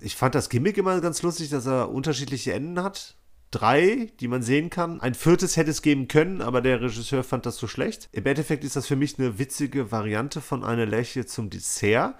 Ich 0.00 0.16
fand 0.16 0.34
das 0.34 0.48
Gimmick 0.48 0.78
immer 0.78 1.00
ganz 1.00 1.22
lustig, 1.22 1.50
dass 1.50 1.66
er 1.66 1.90
unterschiedliche 1.90 2.54
Enden 2.54 2.82
hat. 2.82 3.16
Drei, 3.50 4.12
die 4.20 4.28
man 4.28 4.42
sehen 4.42 4.70
kann. 4.70 5.00
Ein 5.00 5.14
viertes 5.14 5.56
hätte 5.56 5.70
es 5.70 5.82
geben 5.82 6.06
können, 6.06 6.40
aber 6.40 6.60
der 6.60 6.80
Regisseur 6.80 7.24
fand 7.24 7.46
das 7.46 7.56
so 7.56 7.66
schlecht. 7.66 8.08
Im 8.12 8.24
Endeffekt 8.26 8.62
ist 8.62 8.76
das 8.76 8.86
für 8.86 8.96
mich 8.96 9.18
eine 9.18 9.38
witzige 9.38 9.90
Variante 9.90 10.40
von 10.40 10.62
einer 10.62 10.86
Läche 10.86 11.26
zum 11.26 11.50
Dessert. 11.50 12.14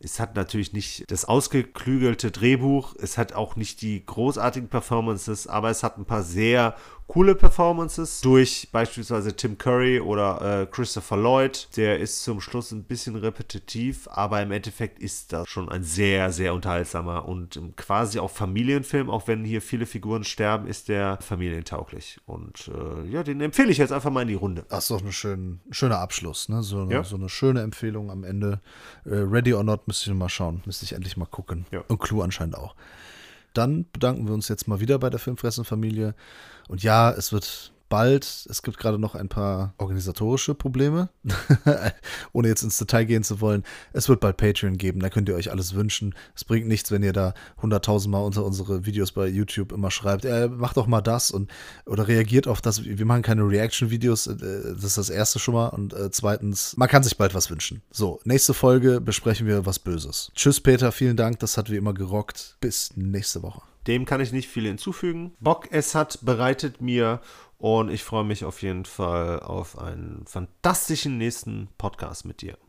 Es 0.00 0.20
hat 0.20 0.36
natürlich 0.36 0.74
nicht 0.74 1.10
das 1.10 1.24
ausgeklügelte 1.24 2.30
Drehbuch, 2.30 2.94
es 3.00 3.16
hat 3.16 3.32
auch 3.32 3.56
nicht 3.56 3.80
die 3.80 4.04
großartigen 4.04 4.68
Performances, 4.68 5.46
aber 5.46 5.70
es 5.70 5.82
hat 5.82 5.96
ein 5.96 6.04
paar 6.04 6.22
sehr 6.22 6.76
coole 7.06 7.34
Performances 7.34 8.22
durch 8.22 8.68
beispielsweise 8.72 9.36
Tim 9.36 9.58
Curry 9.58 10.00
oder 10.00 10.62
äh, 10.62 10.66
Christopher 10.66 11.16
Lloyd. 11.16 11.68
Der 11.76 11.98
ist 12.00 12.24
zum 12.24 12.40
Schluss 12.40 12.72
ein 12.72 12.84
bisschen 12.84 13.14
repetitiv, 13.14 14.08
aber 14.10 14.40
im 14.42 14.50
Endeffekt 14.50 14.98
ist 14.98 15.32
das 15.32 15.48
schon 15.48 15.68
ein 15.68 15.82
sehr, 15.84 16.32
sehr 16.32 16.54
unterhaltsamer 16.54 17.26
und 17.28 17.60
quasi 17.76 18.18
auch 18.18 18.30
Familienfilm. 18.30 19.10
Auch 19.10 19.28
wenn 19.28 19.44
hier 19.44 19.60
viele 19.62 19.86
Figuren 19.86 20.24
sterben, 20.24 20.66
ist 20.66 20.88
der 20.88 21.18
familientauglich. 21.20 22.18
Und 22.26 22.68
äh, 22.68 23.08
ja, 23.10 23.22
den 23.22 23.40
empfehle 23.42 23.70
ich 23.70 23.78
jetzt 23.78 23.92
einfach 23.92 24.10
mal 24.10 24.22
in 24.22 24.28
die 24.28 24.34
Runde. 24.34 24.64
Das 24.68 24.84
ist 24.84 24.90
doch 24.90 25.04
ein 25.04 25.12
schön, 25.12 25.60
schöner 25.70 25.98
Abschluss, 25.98 26.48
ne? 26.48 26.62
So, 26.62 26.80
eine- 26.80 26.94
Ja. 26.94 27.04
so 27.04 27.16
eine 27.16 27.28
schöne 27.28 27.60
Empfehlung 27.60 28.10
am 28.10 28.24
Ende. 28.24 28.60
Äh, 29.04 29.10
Ready 29.16 29.52
or 29.52 29.62
Not 29.62 29.86
müsste 29.86 30.10
ich 30.10 30.16
mal 30.16 30.28
schauen. 30.30 30.62
Müsste 30.64 30.84
ich 30.86 30.94
endlich 30.94 31.16
mal 31.16 31.26
gucken. 31.26 31.66
Ja. 31.70 31.82
Und 31.86 31.98
Clue 32.00 32.24
anscheinend 32.24 32.56
auch. 32.56 32.74
Dann 33.52 33.86
bedanken 33.92 34.26
wir 34.26 34.34
uns 34.34 34.48
jetzt 34.48 34.66
mal 34.66 34.80
wieder 34.80 34.98
bei 34.98 35.10
der 35.10 35.20
Filmfressenfamilie. 35.20 36.14
Und 36.68 36.82
ja, 36.82 37.10
es 37.10 37.32
wird 37.32 37.74
bald, 37.94 38.46
es 38.50 38.62
gibt 38.62 38.78
gerade 38.78 38.98
noch 38.98 39.14
ein 39.14 39.28
paar 39.28 39.74
organisatorische 39.78 40.54
Probleme, 40.54 41.10
ohne 42.32 42.48
jetzt 42.48 42.64
ins 42.64 42.76
Detail 42.78 43.04
gehen 43.04 43.22
zu 43.22 43.40
wollen. 43.40 43.62
Es 43.92 44.08
wird 44.08 44.18
bald 44.18 44.36
Patreon 44.36 44.78
geben, 44.78 44.98
da 44.98 45.10
könnt 45.10 45.28
ihr 45.28 45.36
euch 45.36 45.52
alles 45.52 45.74
wünschen. 45.74 46.14
Es 46.34 46.44
bringt 46.44 46.66
nichts, 46.66 46.90
wenn 46.90 47.04
ihr 47.04 47.12
da 47.12 47.34
hunderttausendmal 47.62 48.24
unter 48.24 48.44
unsere 48.44 48.84
Videos 48.84 49.12
bei 49.12 49.28
YouTube 49.28 49.70
immer 49.70 49.92
schreibt, 49.92 50.24
äh, 50.24 50.48
macht 50.48 50.76
doch 50.76 50.88
mal 50.88 51.02
das 51.02 51.30
und 51.30 51.52
oder 51.86 52.08
reagiert 52.08 52.48
auf 52.48 52.60
das. 52.60 52.84
Wir 52.84 53.06
machen 53.06 53.22
keine 53.22 53.42
Reaction-Videos, 53.48 54.26
äh, 54.26 54.36
das 54.74 54.84
ist 54.84 54.98
das 54.98 55.10
erste 55.10 55.38
schon 55.38 55.54
mal. 55.54 55.68
Und 55.68 55.92
äh, 55.92 56.10
zweitens, 56.10 56.76
man 56.76 56.88
kann 56.88 57.04
sich 57.04 57.16
bald 57.16 57.34
was 57.34 57.50
wünschen. 57.50 57.82
So, 57.92 58.20
nächste 58.24 58.54
Folge 58.54 59.00
besprechen 59.00 59.46
wir 59.46 59.66
was 59.66 59.78
Böses. 59.78 60.32
Tschüss, 60.34 60.60
Peter, 60.60 60.90
vielen 60.90 61.16
Dank, 61.16 61.38
das 61.38 61.56
hat 61.56 61.70
wie 61.70 61.76
immer 61.76 61.94
gerockt. 61.94 62.56
Bis 62.60 62.90
nächste 62.96 63.42
Woche. 63.42 63.62
Dem 63.86 64.04
kann 64.06 64.20
ich 64.20 64.32
nicht 64.32 64.48
viel 64.48 64.66
hinzufügen. 64.66 65.34
Bock 65.40 65.68
es 65.70 65.94
hat 65.94 66.18
bereitet 66.22 66.80
mir 66.80 67.20
und 67.58 67.90
ich 67.90 68.02
freue 68.02 68.24
mich 68.24 68.44
auf 68.44 68.62
jeden 68.62 68.84
Fall 68.84 69.40
auf 69.40 69.78
einen 69.78 70.24
fantastischen 70.26 71.18
nächsten 71.18 71.68
Podcast 71.78 72.24
mit 72.24 72.42
dir. 72.42 72.56